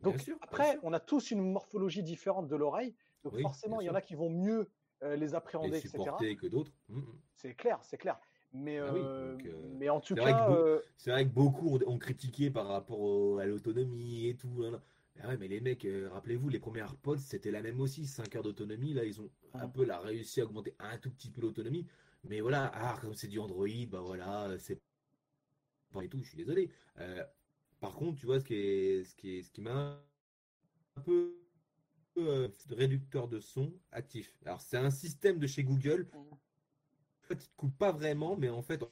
Bien 0.00 0.12
Donc 0.12 0.24
bien 0.24 0.36
après, 0.40 0.72
sûr. 0.72 0.80
on 0.82 0.92
a 0.92 1.00
tous 1.00 1.30
une 1.30 1.40
morphologie 1.52 2.02
différente 2.02 2.48
de 2.48 2.56
l'oreille. 2.56 2.94
Donc 3.24 3.34
Oui, 3.34 3.42
forcément, 3.42 3.80
il 3.80 3.86
y 3.86 3.90
en 3.90 3.94
a 3.94 4.00
qui 4.02 4.14
vont 4.14 4.30
mieux 4.30 4.70
euh, 5.02 5.16
les 5.16 5.34
appréhender, 5.34 5.70
les 5.70 5.78
etc. 5.78 6.16
que 6.36 6.46
d'autres. 6.46 6.72
Mm, 6.88 6.98
mm. 6.98 7.04
C'est 7.34 7.54
clair, 7.54 7.78
c'est 7.82 7.98
clair. 7.98 8.18
Mais, 8.52 8.78
Ah 8.78 8.92
oui, 8.92 9.00
euh, 9.00 9.32
donc, 9.36 9.46
euh, 9.46 9.76
mais 9.78 9.88
en 9.88 10.00
tout 10.00 10.14
cas, 10.14 10.24
C'est 10.96 11.10
vrai 11.10 11.24
que 11.24 11.30
beaucoup 11.30 11.68
ont, 11.68 11.78
ont 11.86 11.98
critiqué 11.98 12.50
par 12.50 12.66
rapport 12.66 13.00
au- 13.00 13.38
à 13.38 13.46
l'autonomie 13.46 14.26
et 14.28 14.36
tout. 14.36 14.64
hein. 14.64 14.80
Ah 15.20 15.28
ouais, 15.28 15.36
mais 15.36 15.48
les 15.48 15.60
mecs, 15.60 15.84
euh, 15.84 16.08
rappelez-vous, 16.10 16.48
les 16.48 16.58
premiers 16.60 16.80
AirPods, 16.80 17.18
c'était 17.18 17.50
la 17.50 17.62
même 17.62 17.80
aussi, 17.80 18.06
5 18.06 18.34
heures 18.36 18.42
d'autonomie. 18.42 18.94
Là, 18.94 19.04
ils 19.04 19.20
ont 19.20 19.30
un 19.54 19.66
Mhm. 19.66 19.72
peu 19.72 19.84
là, 19.84 19.98
réussi 20.00 20.40
à 20.40 20.44
augmenter 20.44 20.74
un 20.78 20.96
tout 20.98 21.10
petit 21.10 21.30
peu 21.30 21.40
l'autonomie. 21.40 21.86
Mais 22.24 22.40
voilà, 22.40 22.70
ah, 22.74 22.98
comme 23.00 23.14
c'est 23.14 23.28
du 23.28 23.38
Android, 23.38 23.66
bah 23.88 24.00
voilà, 24.00 24.58
c'est 24.58 24.76
pas 25.92 26.04
et 26.04 26.08
tout, 26.08 26.22
je 26.22 26.28
suis 26.28 26.36
désolé. 26.36 26.70
Euh, 26.98 27.24
par 27.80 27.94
contre, 27.94 28.18
tu 28.18 28.26
vois, 28.26 28.40
ce 28.40 28.44
qui 28.44 28.54
est, 28.54 29.04
ce 29.04 29.14
qui 29.14 29.38
est, 29.38 29.42
ce 29.42 29.50
qui 29.50 29.60
m'a 29.60 30.04
un 30.96 31.00
peu 31.02 31.36
euh, 32.18 32.48
réducteur 32.70 33.28
de 33.28 33.40
son 33.40 33.72
actif. 33.92 34.36
Alors, 34.44 34.60
c'est 34.60 34.76
un 34.78 34.90
système 34.90 35.38
de 35.38 35.46
chez 35.46 35.64
Google. 35.64 36.08
En 36.14 37.26
fait, 37.28 37.44
il 37.44 37.48
te 37.48 37.56
coupe 37.56 37.76
pas 37.78 37.92
vraiment, 37.92 38.36
mais 38.36 38.48
en 38.48 38.62
fait, 38.62 38.82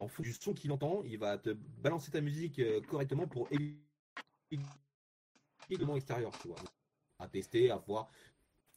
en 0.00 0.08
fonction 0.08 0.22
du 0.22 0.32
son 0.32 0.54
qu'il 0.54 0.72
entend, 0.72 1.02
il 1.04 1.18
va 1.18 1.38
te 1.38 1.50
balancer 1.50 2.10
ta 2.10 2.20
musique 2.20 2.58
euh, 2.58 2.80
correctement 2.82 3.26
pour 3.26 3.48
éviter 3.52 3.78
monde 5.76 5.96
extérieur, 5.96 6.32
tu 6.40 6.48
vois. 6.48 6.56
À 7.18 7.28
tester, 7.28 7.70
à 7.70 7.76
voir. 7.76 8.08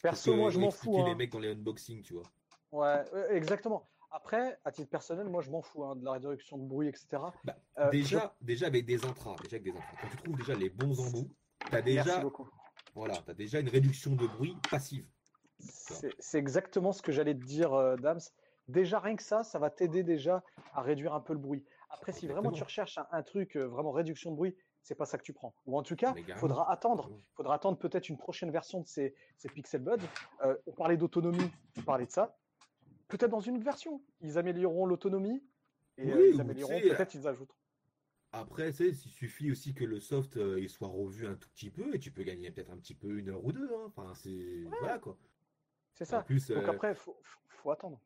perso, 0.01 0.35
moi, 0.35 0.49
je 0.49 0.59
m'en 0.59 0.71
fous. 0.71 0.97
les 1.05 1.11
hein. 1.11 1.15
mecs 1.15 1.31
dans 1.31 1.39
les 1.39 1.51
unboxings, 1.51 2.01
tu 2.01 2.13
vois. 2.13 2.23
Ouais, 2.71 3.03
exactement. 3.29 3.87
Après, 4.11 4.59
à 4.65 4.71
titre 4.71 4.89
personnel, 4.89 5.27
moi, 5.27 5.41
je 5.41 5.49
m'en 5.49 5.61
fous 5.61 5.85
hein, 5.85 5.95
de 5.95 6.03
la 6.03 6.13
réduction 6.13 6.57
de 6.57 6.65
bruit, 6.67 6.87
etc. 6.89 7.07
Bah, 7.45 7.55
Euh, 7.77 7.89
déjà, 7.89 8.35
déjà 8.41 8.67
avec 8.67 8.85
des 8.85 9.05
intras, 9.05 9.35
déjà 9.41 9.55
avec 9.55 9.63
des 9.63 9.71
intras. 9.71 9.95
Quand 10.01 10.07
tu 10.09 10.17
trouves 10.17 10.37
déjà 10.37 10.53
les 10.55 10.69
bons 10.69 10.99
embouts, 10.99 11.29
tu 11.69 11.75
as 11.75 11.79
je- 11.79 11.85
Merci 11.85 12.09
déjà, 12.09 12.23
voilà, 12.93 13.13
as 13.25 13.33
déjà 13.33 13.59
une 13.59 13.69
réduction 13.69 14.15
de 14.15 14.27
bruit 14.27 14.57
passive. 14.69 15.07
C'est 15.59 16.39
exactement 16.39 16.91
ce 16.91 17.01
que 17.01 17.11
j'allais 17.11 17.35
te 17.35 17.45
dire, 17.45 17.73
euh, 17.73 17.95
Dams. 17.95 18.19
Déjà, 18.67 18.99
rien 18.99 19.15
que 19.15 19.23
ça, 19.23 19.43
ça 19.43 19.59
va 19.59 19.69
t'aider 19.69 20.03
déjà 20.03 20.43
à 20.73 20.81
réduire 20.81 21.13
un 21.13 21.21
peu 21.21 21.33
le 21.33 21.39
bruit. 21.39 21.63
Après, 21.89 22.11
si 22.11 22.27
vraiment 22.27 22.51
tu 22.51 22.63
recherches 22.63 22.97
un, 22.97 23.07
un 23.11 23.23
truc 23.23 23.55
euh, 23.55 23.65
vraiment 23.67 23.91
réduction 23.91 24.31
de 24.31 24.35
bruit, 24.35 24.55
c'est 24.83 24.95
pas 24.95 25.05
ça 25.05 25.17
que 25.17 25.23
tu 25.23 25.33
prends. 25.33 25.53
Ou 25.65 25.77
en 25.77 25.83
tout 25.83 25.95
cas, 25.95 26.13
il 26.17 26.33
faudra 26.35 26.71
attendre. 26.71 27.09
Faudra 27.35 27.55
attendre 27.55 27.77
peut-être 27.77 28.09
une 28.09 28.17
prochaine 28.17 28.51
version 28.51 28.81
de 28.81 28.87
ces, 28.87 29.15
ces 29.37 29.49
Pixel 29.49 29.81
Buds. 29.81 29.97
Euh, 30.43 30.57
on 30.67 30.71
parlait 30.73 30.97
d'autonomie, 30.97 31.51
on 31.77 31.81
parlait 31.83 32.05
de 32.05 32.11
ça. 32.11 32.37
Peut-être 33.07 33.31
dans 33.31 33.39
une 33.41 33.55
autre 33.55 33.65
version, 33.65 34.01
ils 34.21 34.37
amélioreront 34.37 34.85
l'autonomie 34.85 35.43
et 35.97 36.11
euh, 36.11 36.17
Oui, 36.17 36.31
ils 36.33 36.41
amélioreront, 36.41 36.79
peut-être 36.79 37.13
ils 37.13 37.27
ajoutent. 37.27 37.55
Après, 38.33 38.69
il 38.69 38.95
suffit 38.95 39.51
aussi 39.51 39.73
que 39.73 39.83
le 39.83 39.99
soft 39.99 40.37
euh, 40.37 40.57
il 40.59 40.69
soit 40.69 40.87
revu 40.87 41.27
un 41.27 41.35
tout 41.35 41.49
petit 41.49 41.69
peu 41.69 41.93
et 41.93 41.99
tu 41.99 42.11
peux 42.11 42.23
gagner 42.23 42.49
peut-être 42.49 42.71
un 42.71 42.77
petit 42.77 42.95
peu 42.95 43.17
une 43.19 43.29
heure 43.29 43.43
ou 43.43 43.51
deux. 43.51 43.69
hein. 43.73 43.83
Enfin, 43.87 44.13
c'est 44.15 44.63
voilà 44.79 44.99
quoi. 44.99 45.17
C'est 45.93 46.05
En 46.05 46.19
ça. 46.19 46.23
plus, 46.23 46.47
Donc 46.49 46.63
euh, 46.63 46.71
après, 46.71 46.95
faut- 46.95 47.19
faut 47.49 47.71
attendre. 47.71 47.99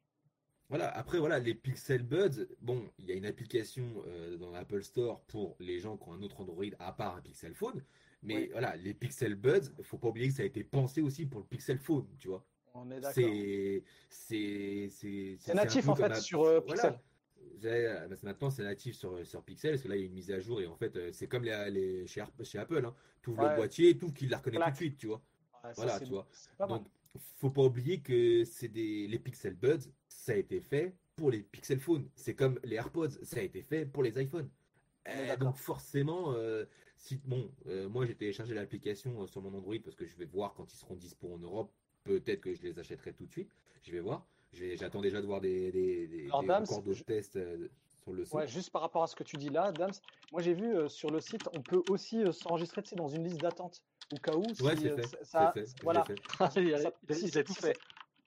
Voilà, 0.70 0.90
après, 0.98 1.20
voilà, 1.20 1.38
les 1.40 1.54
Pixel 1.54 2.02
Buds, 2.02 2.48
bon, 2.62 2.84
il 2.98 3.06
y 3.06 3.12
a 3.12 3.16
une 3.16 3.26
application 3.26 4.04
euh, 4.08 4.36
dans 4.38 4.50
l'Apple 4.52 4.82
Store 4.84 5.22
pour 5.28 5.56
les 5.60 5.80
gens 5.80 5.96
qui 5.96 6.10
ont 6.10 6.14
un 6.14 6.22
autre 6.24 6.42
Android 6.42 6.64
à 6.80 6.92
part 6.92 7.16
un 7.18 7.22
Pixel 7.22 7.54
Phone. 7.54 7.84
Mais 8.24 8.36
Oui. 8.38 8.50
voilà, 8.52 8.76
les 8.78 8.96
Pixel 8.96 9.36
Buds, 9.36 9.72
faut 9.84 9.98
pas 10.00 10.08
oublier 10.08 10.28
que 10.30 10.34
ça 10.34 10.42
a 10.42 10.46
été 10.46 10.64
pensé 10.64 11.02
aussi 11.02 11.28
pour 11.28 11.40
le 11.42 11.46
Pixel 11.46 11.78
Phone, 11.78 12.08
tu 12.18 12.30
vois. 12.30 12.44
On 12.74 12.90
est 12.90 12.96
d'accord. 13.00 13.12
C'est 13.14 13.84
c'est 14.10 14.88
c'est 14.90 15.38
C'est 15.40 15.54
natif 15.54 15.88
en 15.88 15.96
fait 15.96 16.16
sur 16.16 16.42
euh, 16.44 16.60
voilà. 16.66 16.82
Pixel. 16.92 17.00
J'ai- 17.62 17.70
euh, 17.88 18.08
bah, 18.08 18.16
maintenant, 18.24 18.50
c'est 18.50 18.64
natif 18.64 18.96
sur, 18.96 19.26
sur 19.26 19.44
Pixel, 19.44 19.72
parce 19.74 19.84
que 19.84 19.88
là, 19.88 19.96
il 19.96 20.00
y 20.00 20.04
a 20.04 20.08
une 20.08 20.14
mise 20.14 20.32
à 20.32 20.40
jour, 20.40 20.60
et 20.62 20.66
en 20.66 20.76
fait, 20.76 20.96
euh, 20.98 21.12
c'est 21.14 21.28
comme 21.28 21.44
les, 21.44 21.70
les- 21.72 22.08
chez, 22.08 22.22
Apple, 22.58 22.84
hein. 22.86 22.94
tu 23.22 23.30
ouvres 23.30 23.44
Ouais. 23.44 23.50
le 23.52 23.56
boîtier, 23.56 23.98
tout 23.98 24.12
qu'il 24.12 24.30
la 24.30 24.38
reconnaît 24.38 24.58
tout 24.66 24.72
de 24.72 24.76
suite, 24.76 24.98
tu 24.98 25.08
vois. 25.08 25.22
Ouais, 25.64 25.74
ça, 25.74 25.84
Voilà, 25.84 26.00
tu 26.00 26.06
vois. 26.10 26.28
Donc, 26.68 26.88
faut 27.38 27.52
pas 27.52 27.62
oublier 27.64 28.02
que 28.02 28.44
c'est 28.44 28.68
des 28.68 29.08
les 29.08 29.20
Pixel 29.20 29.54
Buds, 29.54 29.90
ça 30.26 30.32
a 30.32 30.36
été 30.38 30.60
fait 30.60 30.96
pour 31.18 31.30
les 31.30 31.44
Pixel 31.44 31.80
Phones. 31.80 32.10
C'est 32.16 32.34
comme 32.34 32.60
les 32.64 32.78
AirPods, 32.78 33.12
ça 33.22 33.38
a 33.38 33.44
été 33.44 33.62
fait 33.62 33.86
pour 33.86 34.02
les 34.02 34.20
iPhones. 34.20 34.50
Euh, 35.08 35.28
d'accord. 35.28 35.50
donc 35.50 35.58
forcément, 35.58 36.34
euh, 36.34 36.66
si 36.98 37.18
bon, 37.24 37.52
euh, 37.68 37.88
moi 37.88 38.08
j'ai 38.08 38.16
téléchargé 38.16 38.56
l'application 38.56 39.22
euh, 39.22 39.28
sur 39.28 39.44
mon 39.44 39.54
Android 39.54 39.76
parce 39.84 39.96
que 39.96 40.08
je 40.08 40.16
vais 40.18 40.26
voir 40.26 40.56
quand 40.56 40.74
ils 40.74 40.78
seront 40.78 40.96
dispo 40.96 41.32
en 41.32 41.38
Europe. 41.38 41.72
Peut-être 42.06 42.42
que 42.42 42.56
je 42.56 42.62
les 42.64 42.80
achèterai 42.80 43.14
tout 43.14 43.26
de 43.28 43.32
suite. 43.32 43.52
Je 43.84 43.92
vais 43.92 44.00
voir. 44.00 44.26
J'attends 44.52 45.02
déjà 45.02 45.22
de 45.22 45.28
voir 45.28 45.42
des, 45.42 45.72
des, 45.72 46.08
des- 46.08 46.26
Alors, 46.26 46.42
des- 46.42 46.48
Dams, 46.48 46.64
encore 46.64 46.82
d'autres 46.82 46.98
je- 46.98 47.04
tests 47.04 47.36
euh, 47.36 47.68
sur 48.04 48.14
le. 48.14 48.24
Ouais, 48.34 48.48
juste 48.48 48.72
par 48.72 48.82
rapport 48.82 49.04
à 49.04 49.08
ce 49.08 49.16
que 49.16 49.24
tu 49.24 49.38
dis 49.38 49.50
là, 49.50 49.72
Dams, 49.72 49.92
moi 50.32 50.42
j'ai 50.42 50.54
vu 50.56 50.76
euh, 50.76 50.88
sur 50.90 51.12
le 51.12 51.20
site, 51.22 51.48
on 51.56 51.62
peut 51.62 51.84
aussi 51.90 52.24
euh, 52.24 52.32
s'enregistrer 52.32 52.82
tu 52.82 52.90
sais, 52.90 52.96
dans 52.96 53.10
une 53.10 53.24
liste 53.26 53.42
d'attente 53.42 53.84
au 54.12 54.18
cas 54.18 54.34
où. 54.36 54.42
Ouais, 54.44 54.76
si, 54.76 54.82
c'est 54.84 54.92
euh, 54.92 54.98
fait. 54.98 55.24
ça- 55.24 55.52
fait, 55.52 55.66
voilà. 55.84 56.04
fait. 56.06 56.16
il 56.62 56.74
a, 56.74 56.80
Ça- 56.80 56.92
si- 57.12 57.32
tout 57.44 57.54
fait. 57.54 57.78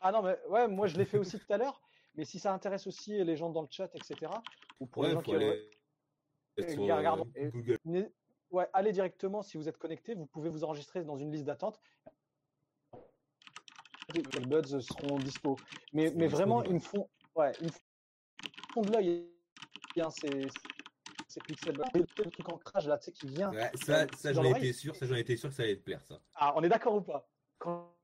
Ah 0.01 0.13
non, 0.13 0.23
mais 0.23 0.37
ouais, 0.49 0.69
moi 0.69 0.87
je 0.87 0.97
l'ai 0.97 1.05
fait 1.05 1.19
aussi 1.19 1.39
tout 1.41 1.53
à 1.53 1.57
l'heure. 1.59 1.81
Mais 2.15 2.25
si 2.25 2.39
ça 2.39 2.53
intéresse 2.53 2.87
aussi 2.87 3.23
les 3.25 3.37
gens 3.37 3.51
dans 3.51 3.63
le 3.63 3.69
chat, 3.71 3.91
etc. 3.95 4.33
Ou 4.81 4.87
pour 4.87 5.05
les 5.05 5.13
gens 5.13 5.23
qui 5.23 5.35
aller 5.35 5.71
euh, 6.61 6.65
qui 6.65 6.91
regardent- 6.93 7.29
euh, 7.37 8.09
Ouais, 8.51 8.67
allez 8.73 8.93
directement 8.93 9.43
si 9.43 9.59
vous 9.59 9.69
êtes 9.69 9.77
connecté, 9.77 10.15
vous 10.15 10.25
pouvez 10.27 10.49
vous 10.49 10.65
enregistrer 10.65 11.05
dans 11.05 11.17
une 11.17 11.31
liste 11.31 11.45
d'attente. 11.45 11.79
Les 14.15 14.23
buds 14.41 14.81
seront 14.81 15.19
dispo. 15.19 15.57
Mais, 15.93 16.11
mais 16.15 16.29
vraiment, 16.29 16.63
ils 16.63 16.75
me 16.75 16.79
font, 16.79 17.11
ouais, 17.37 17.53
ils 17.61 17.67
me 17.67 17.73
font 18.73 18.81
de 18.81 18.91
l'œil. 18.93 19.29
Bien, 19.95 20.09
c'est 20.11 20.49
c'est 21.27 21.43
Pixel. 21.45 21.77
Le 21.95 22.05
truc 22.07 22.49
en 22.49 22.57
crash 22.57 22.87
là, 22.87 22.97
tu 22.97 23.05
sais, 23.07 23.13
qui 23.13 23.27
vient. 23.27 23.53
Ouais, 23.53 23.71
ça, 23.75 24.07
ça 24.17 24.33
j'en 24.33 24.45
été 24.45 24.73
sûr. 24.73 24.97
Ça 24.97 25.05
j'en 25.05 25.15
sûr 25.15 25.51
que 25.51 25.55
ça 25.55 25.63
allait 25.63 25.77
te 25.77 25.83
plaire 25.83 26.03
ça. 26.03 26.19
Ah, 26.35 26.55
on 26.57 26.63
est 26.63 26.71
d'accord 26.71 26.95
ou 26.95 27.03
pas? 27.03 27.29
Quand 27.59 27.95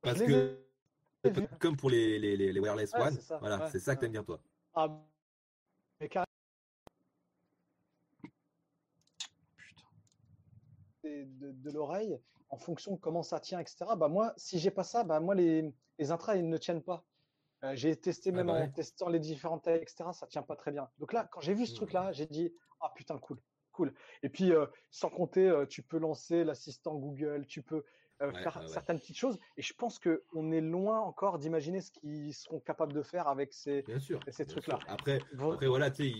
Parce 0.00 0.22
que 0.22 0.67
comme 1.58 1.76
pour 1.76 1.90
les, 1.90 2.18
les, 2.18 2.36
les, 2.36 2.52
les 2.52 2.60
wireless 2.60 2.92
Ouais, 2.94 3.00
one, 3.00 3.14
c'est 3.14 3.22
ça, 3.22 3.38
voilà, 3.38 3.58
ouais, 3.58 3.66
c'est 3.70 3.78
ça 3.78 3.94
que 3.94 4.00
ouais. 4.00 4.06
t'aimes 4.06 4.12
bien 4.12 4.24
toi. 4.24 4.40
Ah, 4.74 4.88
mais 6.00 6.08
carrément, 6.08 6.26
Putain. 9.56 9.88
de, 11.04 11.52
de- 11.52 11.70
l'oreille, 11.70 12.18
en 12.50 12.58
fonction 12.58 12.92
de 12.94 13.00
comment 13.00 13.22
ça 13.22 13.40
tient, 13.40 13.60
etc. 13.60 13.96
Bah 13.96 14.08
moi, 14.08 14.32
si 14.36 14.58
j'ai 14.58 14.70
pas 14.70 14.84
ça, 14.84 15.04
bah 15.04 15.20
moi 15.20 15.34
les, 15.34 15.72
les 15.98 16.10
intras 16.10 16.36
ils 16.36 16.48
ne 16.48 16.56
tiennent 16.56 16.82
pas. 16.82 17.04
Euh, 17.64 17.74
j'ai 17.74 17.96
testé 17.96 18.30
Ah 18.30 18.34
même 18.36 18.46
bah 18.46 18.54
en 18.64 18.68
testant 18.68 19.08
les 19.08 19.18
différentes 19.18 19.64
tailles, 19.64 19.80
etc. 19.82 20.12
Ça 20.12 20.26
tient 20.26 20.42
pas 20.42 20.56
très 20.56 20.70
bien. 20.70 20.88
Donc 20.98 21.12
là, 21.12 21.28
quand 21.30 21.40
j'ai 21.40 21.54
vu 21.54 21.66
ce 21.66 21.72
Mhm. 21.72 21.76
truc-là, 21.76 22.12
j'ai 22.12 22.26
dit 22.26 22.54
ah 22.80 22.92
putain 22.94 23.18
cool, 23.18 23.40
cool. 23.72 23.94
Et 24.22 24.28
puis 24.28 24.52
euh, 24.52 24.66
sans 24.90 25.10
compter, 25.10 25.48
euh, 25.48 25.66
tu 25.66 25.82
peux 25.82 25.98
lancer 25.98 26.44
l'assistant 26.44 26.94
Google, 26.94 27.46
tu 27.46 27.62
peux 27.62 27.84
euh, 28.22 28.32
Ouais, 28.32 28.42
faire 28.42 28.56
ouais, 28.56 28.62
ouais. 28.62 28.68
certaines 28.68 28.98
petites 28.98 29.16
choses. 29.16 29.38
Et 29.56 29.62
je 29.62 29.72
pense 29.74 29.98
que 29.98 30.24
on 30.34 30.50
est 30.52 30.60
loin 30.60 30.98
encore 31.00 31.38
d'imaginer 31.38 31.80
ce 31.80 31.90
qu'ils 31.92 32.34
seront 32.34 32.60
capables 32.60 32.92
de 32.92 33.02
faire 33.02 33.28
avec 33.28 33.52
ces. 33.52 33.82
Bien 33.82 33.98
sûr. 34.00 34.20
Et 34.26 34.32
ces 34.32 34.44
bien 34.44 34.52
trucs-là. 34.54 34.78
Après, 34.88 35.18
Vra- 35.34 35.54
après 35.54 35.66
voilà, 35.68 35.90
tu 35.90 36.10
sais, 36.12 36.18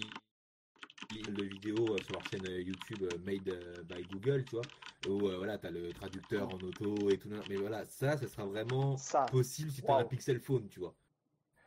font 1.25 1.33
de 1.33 1.45
vidéos 1.45 1.95
euh, 1.95 1.99
sur 2.03 2.13
leur 2.13 2.27
chaîne 2.29 2.47
euh, 2.47 2.61
YouTube 2.61 3.03
euh, 3.03 3.19
Made 3.25 3.49
euh, 3.49 3.83
by 3.85 4.03
Google, 4.13 4.45
tu 4.45 4.57
vois, 4.57 4.65
où 5.09 5.29
euh, 5.29 5.37
voilà, 5.39 5.59
tu 5.59 5.67
as 5.67 5.71
le 5.71 5.93
traducteur 5.93 6.49
en 6.49 6.59
auto 6.59 7.11
et 7.11 7.19
tout. 7.19 7.29
Mais 7.49 7.57
voilà, 7.57 7.85
ça, 7.87 8.17
ça 8.17 8.27
sera 8.29 8.45
vraiment 8.47 8.97
Ça. 8.97 9.27
possible 9.31 9.71
si 9.71 9.83
tu 9.83 9.91
as 9.91 9.97
un. 9.97 10.05
Pixel 10.05 10.41
Phone, 10.41 10.69
tu 10.69 10.81
vois. 10.81 10.95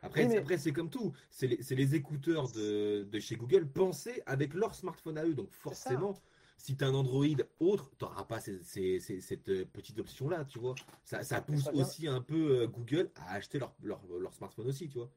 Après, 0.04 0.24
Oui, 0.24 0.30
mais- 0.30 0.38
après 0.40 0.58
c'est 0.58 0.72
comme 0.74 0.90
tout. 0.90 1.12
C'est 1.30 1.48
les, 1.48 1.58
les 1.76 1.96
écouteurs 1.96 2.52
de, 2.52 3.04
de 3.04 3.20
chez 3.20 3.36
Google 3.36 3.68
pensés 3.68 4.24
avec 4.26 4.54
leur 4.54 4.74
smartphone 4.74 5.18
à 5.18 5.26
eux. 5.26 5.34
Donc 5.36 5.52
forcément, 5.52 6.16
Si 6.62 6.78
tu 6.78 6.84
as 6.84 6.88
un 6.88 6.94
Android 6.94 7.26
autre, 7.60 7.90
tu 7.98 8.06
n'auras 8.06 8.24
pas 8.26 8.40
ces- 8.40 8.62
ces- 8.64 9.00
ces- 9.00 9.20
cette 9.20 9.50
euh, 9.50 9.66
petite 9.66 9.98
option-là, 9.98 10.46
tu 10.46 10.60
vois. 10.60 10.76
Ça, 11.04 11.24
ça 11.24 11.42
pousse 11.42 11.64
ça 11.64 11.72
aussi 11.82 12.08
un 12.08 12.22
peu 12.22 12.62
euh, 12.62 12.68
Google 12.68 13.10
à 13.16 13.34
acheter 13.34 13.58
leur, 13.58 13.74
leur, 13.82 14.00
leur 14.20 14.32
smartphone 14.36 14.68
aussi, 14.68 14.88
tu 14.88 15.00
vois. 15.00 15.10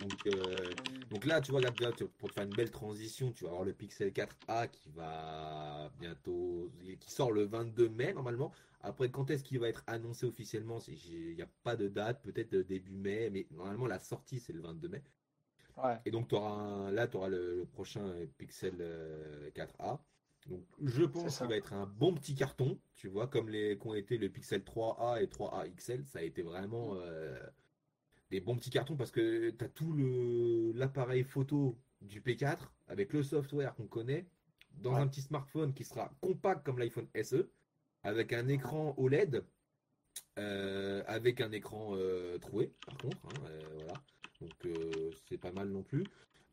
Donc, 0.00 0.26
euh, 0.26 0.70
donc 1.10 1.24
là, 1.24 1.40
tu 1.40 1.50
vois, 1.50 1.60
là, 1.60 1.72
pour 2.18 2.28
te 2.28 2.34
faire 2.34 2.44
une 2.44 2.54
belle 2.54 2.70
transition, 2.70 3.32
tu 3.32 3.42
vas 3.44 3.50
avoir 3.50 3.64
le 3.64 3.72
Pixel 3.72 4.12
4a 4.12 4.68
qui 4.68 4.90
va 4.90 5.90
bientôt, 5.98 6.70
qui 7.00 7.10
sort 7.10 7.32
le 7.32 7.42
22 7.44 7.88
mai 7.88 8.12
normalement. 8.12 8.52
Après, 8.82 9.10
quand 9.10 9.30
est-ce 9.30 9.42
qu'il 9.42 9.58
va 9.58 9.68
être 9.68 9.82
annoncé 9.88 10.26
officiellement 10.26 10.78
Il 10.86 11.34
n'y 11.34 11.42
a 11.42 11.48
pas 11.64 11.74
de 11.74 11.88
date, 11.88 12.22
peut-être 12.22 12.54
début 12.54 12.92
mai, 12.92 13.30
mais 13.30 13.46
normalement 13.50 13.86
la 13.86 13.98
sortie 13.98 14.38
c'est 14.38 14.52
le 14.52 14.60
22 14.60 14.88
mai. 14.88 15.02
Ouais. 15.76 15.98
Et 16.04 16.10
donc, 16.10 16.32
auras 16.32 16.50
un- 16.52 16.90
là, 16.92 17.06
tu 17.08 17.16
auras 17.16 17.28
le, 17.28 17.56
le 17.58 17.64
prochain 17.66 18.04
euh, 18.06 18.26
Pixel 18.38 18.74
euh, 18.80 19.50
4a. 19.50 19.98
Donc, 20.46 20.62
je 20.82 21.04
pense 21.04 21.34
ça. 21.34 21.44
qu'il 21.44 21.50
va 21.50 21.56
être 21.56 21.72
un 21.72 21.86
bon 21.86 22.14
petit 22.14 22.34
carton, 22.34 22.78
tu 22.96 23.08
vois, 23.08 23.26
comme 23.26 23.48
les 23.48 23.76
qu'ont 23.78 23.94
été 23.94 24.18
le 24.18 24.28
Pixel 24.28 24.60
3a 24.62 25.22
et 25.22 25.26
3a 25.26 25.68
XL. 25.74 26.04
Ça 26.04 26.18
a 26.18 26.22
été 26.22 26.42
vraiment 26.42 26.94
euh, 26.96 27.38
des 28.30 28.40
bons 28.40 28.56
petits 28.56 28.70
cartons 28.70 28.96
parce 28.96 29.10
que 29.10 29.50
tu 29.50 29.64
as 29.64 29.68
tout 29.68 29.92
le 29.94 30.72
l'appareil 30.72 31.24
photo 31.24 31.76
du 32.02 32.20
P4 32.20 32.58
avec 32.88 33.12
le 33.14 33.22
software 33.22 33.74
qu'on 33.74 33.86
connaît 33.86 34.26
dans 34.72 34.94
Ouais. 34.94 35.00
un 35.00 35.08
petit 35.08 35.22
smartphone 35.22 35.72
qui 35.72 35.84
sera 35.84 36.12
compact 36.20 36.64
comme 36.66 36.78
l'iPhone 36.78 37.08
SE 37.22 37.48
avec 38.02 38.32
un 38.34 38.46
écran 38.48 38.94
OLED 38.98 39.44
euh, 40.38 41.02
avec 41.06 41.40
un 41.40 41.52
écran 41.52 41.92
euh, 41.94 42.36
troué 42.38 42.72
par 42.86 42.96
contre 42.98 43.16
hein, 43.26 43.42
euh, 43.46 43.60
voilà 43.76 43.94
donc 44.40 44.52
euh, 44.66 45.10
c'est 45.28 45.38
pas 45.38 45.52
mal 45.52 45.68
non 45.68 45.82
plus 45.82 46.04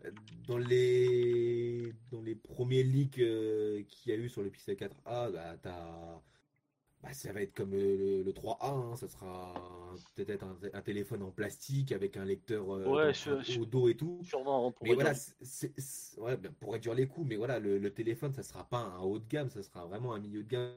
Euh, 0.06 0.12
dans 0.48 0.58
les 0.58 1.94
dans 2.12 2.22
les 2.22 2.36
premiers 2.36 2.84
leaks 2.84 3.20
euh, 3.20 3.84
qu'il 3.88 4.12
y 4.12 4.16
a 4.16 4.18
eu 4.18 4.30
sur 4.30 4.42
le 4.44 4.50
Pixel 4.50 4.76
4a 4.76 5.32
bah, 5.32 5.58
t'as 5.62 6.22
bah, 7.04 7.14
ça 7.14 7.34
va 7.34 7.42
être 7.42 7.54
comme 7.56 7.72
le, 7.72 8.22
le 8.24 8.32
3A, 8.32 8.58
hein, 8.92 8.96
ça 8.96 9.08
sera 9.08 9.54
peut-être 10.16 10.44
un, 10.44 10.56
un 10.74 10.82
téléphone 10.84 11.24
en 11.24 11.32
plastique 11.32 11.92
avec 11.92 12.16
un 12.16 12.26
lecteur 12.26 12.64
euh, 12.76 12.86
Ouais, 12.86 13.12
d'empreinte 13.12 13.44
je- 13.46 13.54
je- 13.54 13.60
au 13.60 13.66
dos 13.66 13.88
et 13.90 13.98
tout. 13.98 14.22
Sûrement, 14.24 14.72
pourrait 14.72 14.90
Mais 14.90 14.96
voilà, 14.96 15.14
dire- 15.14 15.22
c'est- 15.22 15.46
c'est- 15.46 15.80
c'est- 15.80 16.20
ouais, 16.20 16.38
ben, 16.38 16.52
pour 16.60 16.74
réduire 16.74 16.94
les 16.94 17.08
coûts, 17.08 17.24
mais 17.24 17.38
voilà, 17.38 17.60
le, 17.60 17.80
le 17.80 17.92
téléphone, 17.94 18.34
ça 18.34 18.44
sera 18.44 18.70
pas 18.70 18.78
un 18.82 19.00
haut 19.02 19.18
de 19.18 19.28
gamme, 19.28 19.50
ça 19.50 19.64
sera 19.64 19.86
vraiment 19.88 20.14
un 20.14 20.20
milieu 20.20 20.44
de 20.44 20.48
gamme. 20.50 20.76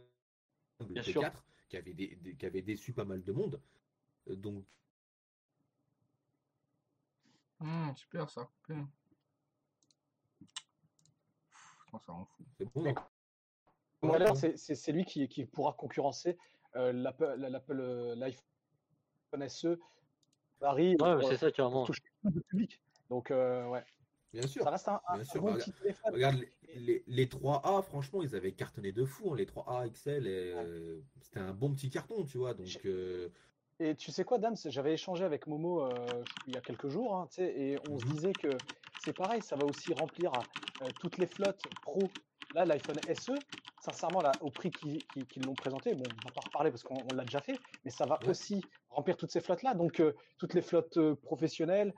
Le 0.81 0.87
Bien 0.95 1.03
P4, 1.03 1.13
sûr. 1.13 1.45
qui 1.69 1.77
avait, 1.77 1.93
dé- 1.95 2.17
dé- 2.23 2.35
qui 2.37 2.47
avait 2.47 2.63
déçu 2.63 2.93
pas 2.95 3.05
mal 3.05 3.23
de 3.23 3.33
monde. 3.33 3.61
Donc, 4.27 4.65
Hum, 7.61 7.93
super, 7.97 8.29
ça 8.31 8.43
a 8.43 8.45
coupé. 8.45 8.75
Putain, 11.87 11.99
ça 11.99 12.13
rend 12.13 12.25
fou. 12.25 12.45
c'est 12.59 12.73
bon. 12.75 12.95
Bon. 14.03 14.35
c'est- 14.35 14.93
lui 14.93 15.05
qui, 15.05 15.29
qui 15.29 15.47
pourra 15.47 15.73
concurrencer 15.73 16.37
euh, 16.77 16.93
l'Apple, 16.93 17.37
l'Apple, 17.39 17.81
euh, 17.81 18.15
l'iPhone 18.17 19.49
SE, 19.49 19.79
Paris, 20.59 20.97
Ouais, 21.01 21.25
c'est 21.25 21.37
ça, 21.39 21.51
carrément. 21.51 21.87
public. 22.51 22.81
Donc, 23.09 23.31
euh, 23.31 23.67
ouais, 23.69 23.85
Bien 24.33 24.47
sûr. 24.47 24.63
ça 24.65 24.71
reste 24.71 24.89
un, 24.89 25.01
un 25.07 25.15
Bien 25.17 25.25
sûr, 25.25 25.41
bon 25.41 25.53
bah, 25.53 25.59
petit 25.59 25.73
téléphone. 25.73 26.13
Regarde, 26.13 26.37
les, 26.37 26.81
les- 26.81 27.05
les 27.07 27.27
3A, 27.27 27.83
franchement, 27.83 28.23
ils 28.23 28.35
avaient 28.35 28.53
cartonné 28.53 28.93
de 28.93 29.05
fou. 29.05 29.33
hein, 29.33 29.37
les 29.37 29.47
3A 29.47 29.87
XL, 29.89 30.27
euh, 30.27 31.01
c'était 31.21 31.41
un 31.41 31.53
bon 31.55 31.73
petit 31.73 31.89
carton, 31.91 32.25
tu 32.25 32.39
vois. 32.39 32.53
Donc, 32.55 32.81
euh, 32.85 33.31
Et 33.81 33.97
tu 33.97 34.13
sais 34.13 34.25
quoi, 34.25 34.39
Dams, 34.39 34.57
j'avais 34.67 34.95
échangé 34.95 35.25
avec 35.25 35.47
Momo 35.47 35.83
euh, 35.83 36.23
il 36.47 36.55
y 36.55 36.57
a 36.57 36.61
quelques 36.61 36.89
jours, 36.89 37.17
hein, 37.17 37.29
et 37.39 37.77
on 37.85 37.99
se 37.99 38.05
Mhm. 38.05 38.11
disait 38.13 38.35
que 38.35 38.63
c'est 38.97 39.13
pareil, 39.13 39.43
ça 39.43 39.57
va 39.57 39.65
aussi 39.65 39.93
remplir 39.93 40.47
euh, 40.81 40.93
toutes 40.99 41.19
les 41.19 41.27
flottes 41.27 41.67
pro. 41.83 42.15
Là, 42.53 42.65
l'iPhone 42.65 43.03
SE, 43.13 43.33
sincèrement, 43.81 44.23
là, 44.23 44.39
au 44.41 44.51
prix 44.53 44.71
qu'ils 44.71 45.05
l'ont 45.43 45.57
présenté, 45.57 45.95
bon, 45.95 46.05
on 46.05 46.29
va 46.29 46.31
pas 46.31 46.43
reparler 46.43 46.71
parce 46.71 46.85
qu'on 46.85 46.99
on 46.99 47.13
l'a 47.13 47.25
déjà 47.25 47.41
fait, 47.41 47.59
mais 47.85 47.91
ça 47.91 48.07
va 48.07 48.23
Ouais. 48.23 48.29
aussi 48.31 48.69
remplir 48.91 49.17
toutes 49.17 49.33
ces 49.33 49.41
flottes-là. 49.41 49.75
Donc, 49.75 49.99
euh, 49.99 50.15
toutes 50.39 50.55
les 50.55 50.63
flottes 50.63 50.99
professionnelles 51.23 51.95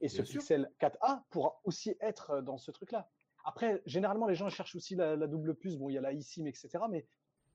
et 0.00 0.08
ce 0.08 0.16
Bien 0.16 0.24
sûr. 0.24 0.40
Pixel 0.40 0.72
4a 0.78 1.24
pourra 1.28 1.60
aussi 1.64 1.94
être 2.00 2.40
dans 2.40 2.56
ce 2.56 2.70
truc-là. 2.70 3.10
Après, 3.44 3.82
généralement, 3.84 4.26
les 4.26 4.34
gens 4.34 4.48
cherchent 4.48 4.76
aussi 4.76 4.94
la, 4.94 5.14
la 5.14 5.26
double 5.26 5.54
puce. 5.56 5.76
Bon, 5.76 5.90
il 5.90 5.94
y 5.94 5.98
a 5.98 6.00
la 6.00 6.12
eSIM, 6.14 6.46
etc. 6.46 6.88
Mais 6.88 7.06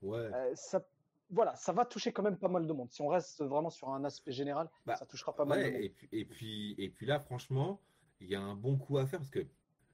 ouais. 0.04 0.30
ça, 0.54 0.86
voilà, 1.34 1.56
ça 1.56 1.74
va 1.74 1.86
toucher 1.86 2.12
quand 2.14 2.24
même 2.24 2.38
pas 2.38 2.48
mal 2.48 2.66
de 2.68 2.74
monde. 2.74 2.90
Si 2.92 3.02
on 3.02 3.08
reste 3.08 3.42
vraiment 3.44 3.70
sur 3.70 3.90
un 3.90 4.04
aspect 4.04 4.32
général, 4.32 4.70
Bah, 4.86 4.96
ça 4.96 5.06
touchera 5.06 5.36
pas 5.36 5.46
mal 5.46 5.60
de 5.64 5.72
monde. 5.72 5.82
et 5.82 5.90
puis, 5.90 6.10
et 6.12 6.26
puis, 6.26 6.76
et 6.78 6.90
puis 6.90 7.06
là, 7.06 7.20
franchement, 7.20 7.82
il 8.22 8.28
y 8.30 8.36
a 8.36 8.42
un 8.42 8.56
bon 8.56 8.78
coup 8.78 8.98
à 8.98 9.06
faire 9.06 9.20
parce 9.20 9.32
que 9.32 9.46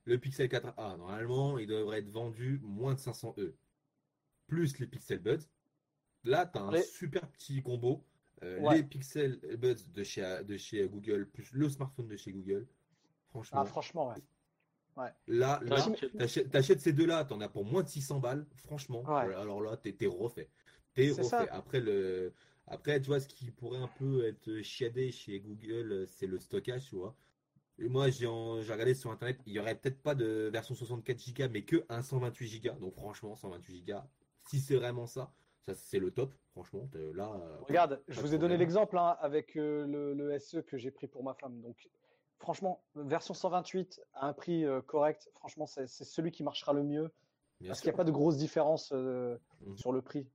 le 0.05 0.17
Pixel 0.17 0.47
4a, 0.49 0.97
normalement, 0.97 1.57
il 1.57 1.67
devrait 1.67 1.99
être 1.99 2.09
vendu 2.09 2.59
moins 2.63 2.93
de 2.93 2.99
500 2.99 3.35
E. 3.37 3.55
Plus 4.47 4.79
les 4.79 4.87
Pixel 4.87 5.19
Buds. 5.19 5.45
Là, 6.23 6.45
tu 6.45 6.57
as 6.57 6.61
un 6.63 6.71
Les- 6.71 6.81
super 6.83 7.27
petit 7.29 7.61
combo. 7.61 8.03
Euh, 8.43 8.59
Ouais. 8.61 8.77
Les 8.77 8.83
Pixel 8.83 9.39
Buds 9.57 9.91
de 9.93 10.03
chez, 10.03 10.43
de 10.43 10.57
chez 10.57 10.87
Google, 10.87 11.27
plus 11.29 11.51
le 11.53 11.69
smartphone 11.69 12.07
de 12.07 12.15
chez 12.15 12.31
Google. 12.31 12.67
Franchement, 13.27 13.59
Ah, 13.61 13.65
franchement, 13.65 14.07
ouais. 14.07 15.11
là, 15.27 15.59
là, 15.63 15.87
Ouais, 15.87 15.97
ok. 16.11 16.49
t'achètes 16.49 16.81
ces 16.81 16.93
deux-là, 16.93 17.23
t'en 17.25 17.39
as 17.41 17.49
pour 17.49 17.63
moins 17.65 17.83
de 17.83 17.87
600 17.89 18.19
balles. 18.19 18.45
Franchement, 18.55 19.01
Ouais. 19.03 19.33
alors 19.35 19.61
là, 19.61 19.77
t'es 19.77 19.93
t'es 19.93 20.07
refait. 20.07 20.49
Refait. 21.08 21.24
ça. 21.24 21.47
Après, 21.52 21.80
le... 21.80 22.34
Après, 22.68 23.00
tu 23.02 23.08
vois, 23.08 23.20
ce 23.20 23.28
qui 23.28 23.50
pourrait 23.50 23.80
un 23.80 23.88
peu 23.88 24.26
être 24.28 24.62
chiadé 24.62 25.12
chez 25.12 25.39
Google, 25.39 25.91
euh, 25.91 26.06
c'est 26.06 26.28
le 26.28 26.38
stockage, 26.38 26.86
tu 26.89 26.95
vois. 26.95 27.16
Et 27.80 27.88
moi, 27.88 28.10
j'ai 28.10 28.28
en- 28.28 28.56
regardé 28.56 28.93
sur 28.93 29.10
Internet, 29.10 29.39
il 29.47 29.54
y 29.54 29.60
aurait 29.60 29.74
peut-être 29.76 30.02
pas 30.02 30.14
de 30.14 30.50
version 30.54 30.76
64 30.76 31.34
Go, 31.34 31.45
mais 31.52 31.64
que 31.64 31.84
un 31.89 32.02
128 32.04 32.60
Go. 32.64 32.74
Donc 32.80 32.93
franchement, 32.95 33.36
128 33.36 33.84
Go, 33.88 33.93
si 34.47 34.60
c'est 34.60 34.76
vraiment 34.76 35.08
ça, 35.08 35.32
ça 35.62 35.74
c'est 35.74 35.97
le 36.00 36.12
top. 36.12 36.32
Franchement, 36.52 36.88
t'es 36.91 37.12
là. 37.14 37.32
euh, 37.34 37.58
Regarde, 37.62 38.02
je 38.08 38.20
vous 38.22 38.36
ai 38.36 38.38
donné 38.38 38.58
l'exemple 38.58 38.97
hein, 38.97 39.18
avec 39.22 39.56
euh, 39.56 39.86
le, 39.88 40.14
le 40.14 40.38
SE 40.39 40.58
que 40.62 40.78
j'ai 40.78 40.91
pris 40.91 41.08
pour 41.08 41.24
ma 41.24 41.34
femme. 41.34 41.60
Donc, 41.62 41.89
franchement, 42.38 42.84
version 42.95 43.34
128 43.34 44.02
à 44.14 44.28
un 44.28 44.34
prix 44.34 44.66
euh, 44.66 44.82
correct, 44.82 45.30
franchement, 45.36 45.66
c'est 45.66 45.88
celui 45.88 46.32
qui 46.32 46.43
marchera 46.43 46.74
le 46.74 46.84
mieux 46.84 47.10
Bien 47.62 47.70
parce 47.70 47.80
qu'il 47.82 47.89
n'y 47.89 47.93
a 47.95 47.97
pas 47.97 48.04
de 48.04 48.12
grosse 48.12 48.38
différence 48.38 48.91
euh, 48.93 49.38
Mhm. 49.66 49.78
sur 49.78 49.91
le 49.91 50.02
prix. 50.02 50.28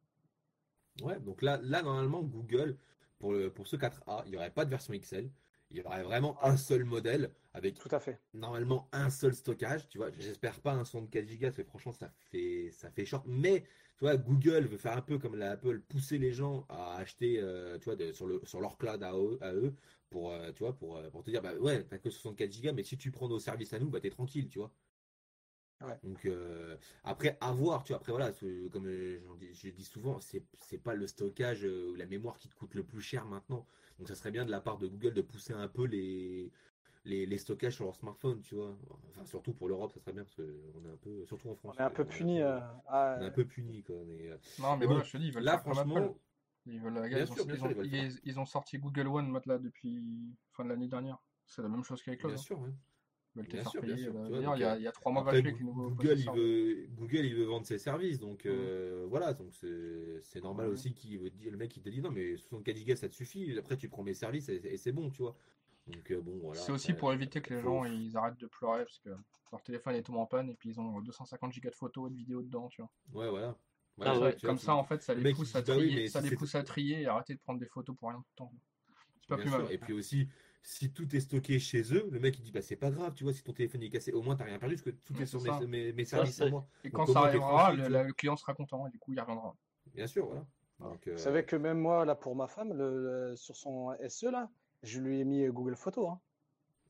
Ouais, 1.03 1.18
donc 1.20 1.42
là, 1.42 1.59
là 1.62 1.82
normalement, 1.82 2.22
Google, 2.22 2.78
pour, 3.18 3.32
le, 3.32 3.51
pour 3.53 3.66
ce 3.66 3.76
4A, 3.76 4.22
il 4.26 4.30
n'y 4.30 4.36
aurait 4.36 4.51
pas 4.53 4.64
de 4.64 4.70
version 4.70 4.92
XL. 4.95 5.30
Il 5.70 5.78
y 5.78 5.80
aurait 5.82 6.03
vraiment 6.05 6.42
un 6.45 6.57
seul 6.57 6.84
modèle 6.84 7.32
avec 7.53 7.74
Tout 7.78 7.88
à 7.92 7.99
fait. 7.99 8.20
normalement 8.32 8.88
un 8.92 9.11
seul 9.11 9.34
stockage. 9.34 9.88
Tu 9.88 9.99
vois, 9.99 10.11
j'espère 10.12 10.61
pas 10.61 10.72
un 10.72 10.84
64 10.84 11.26
Go, 11.26 11.36
parce 11.47 11.57
que 11.57 11.64
franchement, 11.64 11.92
ça 11.92 12.09
fait, 12.30 12.70
ça 12.70 12.90
fait 12.90 13.05
short. 13.07 13.24
Mais, 13.26 13.62
tu 13.97 14.01
vois, 14.05 14.16
Google 14.16 14.66
veut 14.66 14.76
faire 14.76 14.97
un 14.97 15.03
peu 15.03 15.18
comme 15.18 15.34
la 15.36 15.53
Apple, 15.53 15.80
pousser 15.80 16.18
les 16.18 16.32
gens 16.32 16.64
à 16.68 16.97
acheter, 16.97 17.40
euh, 17.40 17.76
tu 17.78 17.86
vois, 17.86 17.97
de- 17.97 18.12
sur, 18.12 18.26
le, 18.28 18.40
sur 18.45 18.61
leur 18.61 18.78
cloud 18.78 19.03
à 19.03 19.14
eux, 19.16 19.38
à 19.40 19.53
eux 19.53 19.74
pour, 20.11 20.30
euh, 20.32 20.53
tu 20.53 20.61
vois, 20.62 20.76
pour, 20.76 20.97
euh, 20.97 21.11
pour 21.11 21.24
te 21.24 21.30
dire, 21.30 21.42
bah 21.42 21.55
ouais, 21.57 21.84
t'as 21.84 21.99
que 21.99 22.11
64 22.11 22.61
Go, 22.62 22.72
mais 22.72 22.84
si 22.84 22.97
tu 22.97 23.11
prends 23.11 23.28
nos 23.28 23.40
services 23.40 23.72
à 23.72 23.78
nous, 23.80 23.88
bah 23.90 24.01
t'es 24.01 24.11
tranquille, 24.11 24.49
tu 24.49 24.59
vois. 24.61 24.72
Ouais. 25.81 25.99
Donc 26.03 26.25
euh, 26.27 26.77
après 27.03 27.37
avoir, 27.41 27.83
tu 27.85 27.93
vois, 27.93 27.99
après 27.99 28.12
voilà, 28.12 28.33
comme 28.72 28.87
euh, 28.87 29.20
j'en 29.27 29.35
dis- 29.35 29.53
je 29.55 29.68
dis 29.70 29.85
souvent, 29.85 30.18
c'est 30.20 30.45
c'est 30.61 30.79
pas 30.79 30.95
le 30.95 31.07
stockage 31.07 31.64
euh, 31.64 31.91
ou 31.91 31.95
la 31.95 32.07
mémoire 32.07 32.39
qui 32.39 32.49
te 32.49 32.55
coûte 32.55 32.75
le 32.75 32.85
plus 32.85 33.01
cher 33.01 33.27
maintenant. 33.27 33.66
Donc 33.99 34.09
ça 34.09 34.14
serait 34.14 34.31
bien 34.31 34.45
de 34.45 34.51
la 34.51 34.61
part 34.61 34.79
de 34.79 34.87
Google 34.87 35.12
de 35.14 35.22
pousser 35.22 35.53
un 35.53 35.68
peu 35.68 35.85
les 35.87 36.51
les, 37.05 37.27
les 37.27 37.39
stockages 37.39 37.75
sur 37.75 37.85
leur 37.85 37.97
smartphone, 37.97 38.41
tu 38.41 38.55
vois. 38.55 38.79
Enfin 39.11 39.27
surtout 39.27 39.53
pour 39.53 39.68
l'Europe, 39.68 39.93
ça 39.93 40.01
serait 40.01 40.12
bien 40.14 40.25
parce 40.25 40.37
qu'on 40.37 40.43
est 40.87 40.93
un 40.93 40.97
peu, 40.97 41.27
surtout 41.27 41.51
en 41.51 41.55
France, 41.55 41.77
On 41.77 41.81
est 41.83 41.85
un 41.85 41.91
peu 41.91 42.05
puni. 42.07 42.41
euh, 42.41 42.59
peu- 42.61 42.64
à- 42.87 43.16
on 43.18 43.22
est 43.22 43.27
un 43.27 43.31
peu 43.31 43.45
puni 43.45 43.83
quoi. 43.83 43.97
Mais, 44.07 44.31
Non, 44.59 44.72
mais 44.72 44.77
Mais 44.81 44.87
voilà, 44.87 45.01
bon, 45.01 45.07
je 45.07 45.12
te 45.12 45.16
dis, 45.18 45.27
ils 45.27 45.33
veulent 45.33 45.45
là 45.45 45.59
franchement, 45.59 46.16
Ils 46.66 46.81
veulent, 46.81 46.97
ont, 46.97 47.35
sûr, 47.35 47.45
bien 47.45 47.55
ils 47.55 47.59
sûr, 47.59 47.66
ont- 47.66 47.70
ils 47.70 47.77
veulent 47.77 47.89
faire 47.91 48.05
ils- 48.05 48.20
ils 48.25 48.41
ont 48.41 48.47
sorti 48.47 48.79
Google 48.79 49.09
One 49.09 49.29
maintenant 49.29 49.59
depuis 49.59 50.35
fin 50.53 50.64
de 50.64 50.70
l'année 50.70 50.89
dernière. 50.89 51.18
C'est 51.47 51.61
la 51.62 51.68
même 51.68 51.85
chose 51.85 52.03
qu'avec 52.03 52.20
bien 52.20 52.29
l'autre. 52.31 52.41
hein. 52.41 52.45
sûr, 52.45 52.61
ouais. 52.61 52.70
Veulent 53.35 53.47
te 53.47 53.53
Bien 53.53 53.62
faire 53.62 53.72
sûr, 53.72 53.82
payer. 53.82 54.07
euh, 54.07 54.30
D'ailleurs, 54.30 54.57
il 54.57 54.61
y 54.61 54.64
a, 54.64 54.76
il 54.76 54.82
y 54.82 54.87
a 54.87 54.93
trois 54.93 55.11
mois 55.12 55.22
Après, 55.22 55.37
gratuits 55.37 55.49
avec 55.49 55.61
les 55.61 55.64
nouveaux 55.66 55.91
Google, 55.91 56.18
il 56.18 56.30
veut, 56.30 56.87
Google, 56.97 57.24
il 57.26 57.35
veut 57.35 57.45
vendre 57.45 57.66
ses 57.66 57.78
services, 57.78 58.18
donc 58.18 58.47
euh, 58.47 59.07
voilà, 59.09 59.32
donc 59.35 59.55
c'est 59.55 60.20
c'est 60.20 60.41
normal 60.41 60.66
Ouais. 60.66 60.72
aussi 60.72 60.95
qu'il 60.95 61.18
veut 61.18 61.30
dire 61.30 61.51
le 61.53 61.57
mec 61.59 61.76
il 61.76 61.82
te 61.82 61.89
dit 61.89 62.01
non 62.01 62.11
mais 62.11 62.37
64 62.37 62.85
Go 62.87 62.95
ça 62.97 63.09
te 63.09 63.14
suffit, 63.14 63.57
après 63.59 63.76
tu 63.76 63.89
prends 63.89 64.03
mes 64.03 64.14
services 64.14 64.49
et, 64.49 64.61
et 64.64 64.76
c'est 64.76 64.93
bon, 64.93 65.11
tu 65.11 65.22
vois. 65.22 65.37
Donc 65.87 66.11
euh, 66.11 66.20
bon 66.20 66.39
voilà. 66.39 66.62
C'est 66.62 66.72
aussi 66.72 66.93
après, 66.93 67.01
pour 67.01 67.12
éviter 67.12 67.41
que 67.41 67.55
les 67.55 67.61
gens 67.61 67.85
ils 67.85 68.16
arrêtent 68.16 68.39
de 68.41 68.47
pleurer 68.47 68.85
parce 68.85 68.99
que 68.99 69.11
leur 69.53 69.62
téléphone 69.62 69.95
est 69.95 70.03
tombé 70.03 70.18
en 70.18 70.26
panne 70.26 70.49
et 70.51 70.55
puis 70.55 70.70
ils 70.70 70.80
ont 70.80 71.01
250 71.01 71.53
gigas 71.53 71.70
de 71.70 71.74
photos 71.76 72.09
et 72.09 72.12
de 72.12 72.16
vidéos 72.16 72.43
dedans, 72.43 72.68
tu 72.68 72.82
vois. 72.82 72.91
Ouais 73.12 73.28
voilà. 73.30 73.57
Ah 74.01 74.18
ouais, 74.18 74.37
Comme 74.43 74.57
vois, 74.59 74.64
ça, 74.64 74.74
en 74.74 74.85
fait, 74.85 75.03
ça 75.03 75.14
le 75.14 75.22
les 75.22 75.32
pousse 75.32 75.55
à 75.55 75.62
bah 75.62 75.76
oui, 75.78 75.91
trier, 75.91 76.09
ça 76.09 76.20
si 76.20 76.30
les 76.30 76.37
pousse 76.37 76.55
à 76.55 76.62
trier 76.62 77.03
et 77.03 77.07
arrêter 77.07 77.35
de 77.35 77.41
prendre 77.41 77.61
des 77.61 77.66
photos 77.66 77.95
pour 77.97 78.09
rien 78.09 78.18
tout 78.18 78.24
le 78.32 78.37
temps. 78.37 78.53
C'est 79.20 79.28
pas 79.28 79.37
Bien 79.37 79.45
plus 79.45 79.51
sûr. 79.51 79.61
mal. 79.64 79.72
Et 79.72 79.78
puis 79.78 79.93
aussi, 79.93 80.28
si 80.67 80.91
tout 80.91 81.15
est 81.15 81.21
stocké 81.21 81.59
chez 81.59 81.83
eux, 81.95 82.09
le 82.11 82.19
mec 82.19 82.39
il 82.39 82.43
dit 82.43 82.51
bah 82.51 82.62
c'est 82.62 82.75
pas 82.77 82.91
grave, 82.91 83.12
tu 83.15 83.23
vois, 83.23 83.35
si 83.35 83.43
ton 83.43 83.53
téléphone 83.53 83.83
est 83.83 83.91
cassé, 83.91 84.12
au 84.12 84.23
moins 84.23 84.35
t'as 84.35 84.45
rien 84.45 84.59
perdu 84.59 84.77
parce 84.77 84.83
que 84.85 84.91
tout 84.91 85.15
Ouais, 85.15 85.23
est 85.23 85.27
sur 85.27 85.41
mes, 85.43 85.67
mes, 85.67 85.93
mes 85.93 86.05
services 86.07 86.41
à 86.41 86.49
moi. 86.49 86.67
Et 86.83 86.89
Donc, 86.89 87.07
quand 87.07 87.12
ça 87.12 87.21
arrivera, 87.21 87.73
le, 87.75 87.87
la- 87.89 88.11
client 88.12 88.37
sera 88.37 88.55
content 88.55 88.87
et 88.87 88.91
du 88.91 88.99
coup 88.99 89.12
il 89.12 89.21
reviendra. 89.21 89.55
Bien 89.95 90.07
sûr, 90.07 90.27
voilà. 90.27 90.47
Donc, 90.81 91.07
euh, 91.07 91.12
Vous 91.12 91.19
savez 91.19 91.45
que 91.45 91.55
même 91.55 91.79
moi, 91.79 92.05
là, 92.05 92.15
pour 92.15 92.35
ma 92.35 92.49
femme, 92.49 92.73
le, 92.73 93.31
le- 93.31 93.37
sur 93.37 93.55
son 93.57 93.95
SE, 94.09 94.27
là, 94.31 94.51
je 94.83 95.01
lui 95.01 95.21
ai 95.21 95.25
mis 95.25 95.45
euh, 95.45 95.53
Google 95.53 95.77
Photos. 95.77 96.09
hein. 96.09 96.21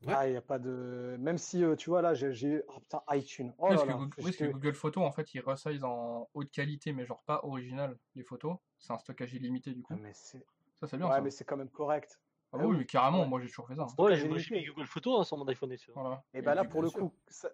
Ouais. 0.07 0.13
Ah, 0.15 0.27
il 0.27 0.31
n'y 0.31 0.37
a 0.37 0.41
pas 0.41 0.57
de. 0.59 1.15
Même 1.19 1.37
si, 1.37 1.63
euh, 1.63 1.75
tu 1.75 1.89
vois, 1.89 2.01
là, 2.01 2.13
j'ai. 2.13 2.63
Oh 2.69 2.79
putain, 2.79 3.01
iTunes. 3.11 3.53
Oh 3.57 3.67
Oui, 3.69 3.75
là 3.75 3.75
parce 3.75 3.83
que 3.83 3.87
là. 3.91 3.97
Google, 3.97 4.13
faut 4.13 4.21
oui, 4.21 4.23
parce 4.25 4.37
que 4.37 4.45
que- 4.45 4.51
Google 4.51 4.73
Photos, 4.73 5.03
en 5.03 5.11
fait, 5.11 5.33
il 5.33 5.39
resize 5.41 5.83
en 5.83 6.29
haute 6.33 6.49
qualité, 6.51 6.93
mais 6.93 7.05
genre 7.05 7.21
pas 7.25 7.41
original, 7.43 7.97
les 8.15 8.23
photos. 8.23 8.57
C'est 8.79 8.93
un 8.93 8.97
stockage 8.97 9.33
illimité, 9.33 9.71
du 9.73 9.81
coup. 9.83 9.93
Ah, 9.95 9.99
mais 10.01 10.11
c'est. 10.13 10.45
Ça, 10.79 10.87
c'est 10.87 10.97
bien, 10.97 11.07
Ouais, 11.07 11.13
ça. 11.15 11.21
mais 11.21 11.31
c'est 11.31 11.43
quand 11.45 11.57
même 11.57 11.69
correct. 11.69 12.19
Ah 12.55 12.61
Ah 12.61 12.65
oui, 12.65 12.71
oui. 12.73 12.77
mais 12.79 12.85
carrément, 12.85 13.21
Ouais. 13.21 13.27
moi, 13.27 13.39
j'ai 13.41 13.47
toujours 13.47 13.67
fait 13.67 13.75
ça. 13.75 13.83
hein. 13.83 13.87
Ouais, 13.97 14.15
j'ai 14.15 14.27
mis 14.55 14.65
Google 14.65 14.87
Photos 14.87 15.19
hein, 15.19 15.23
sur 15.23 15.37
mon 15.37 15.47
iPhone 15.47 15.75
SE. 15.77 15.91
Voilà. 15.93 16.23
Et 16.33 16.41
bah 16.41 16.55
là, 16.55 16.63
pour 16.65 16.81
le 16.81 16.89
sûr. 16.89 16.99
coup, 16.99 17.13
ça- 17.27 17.49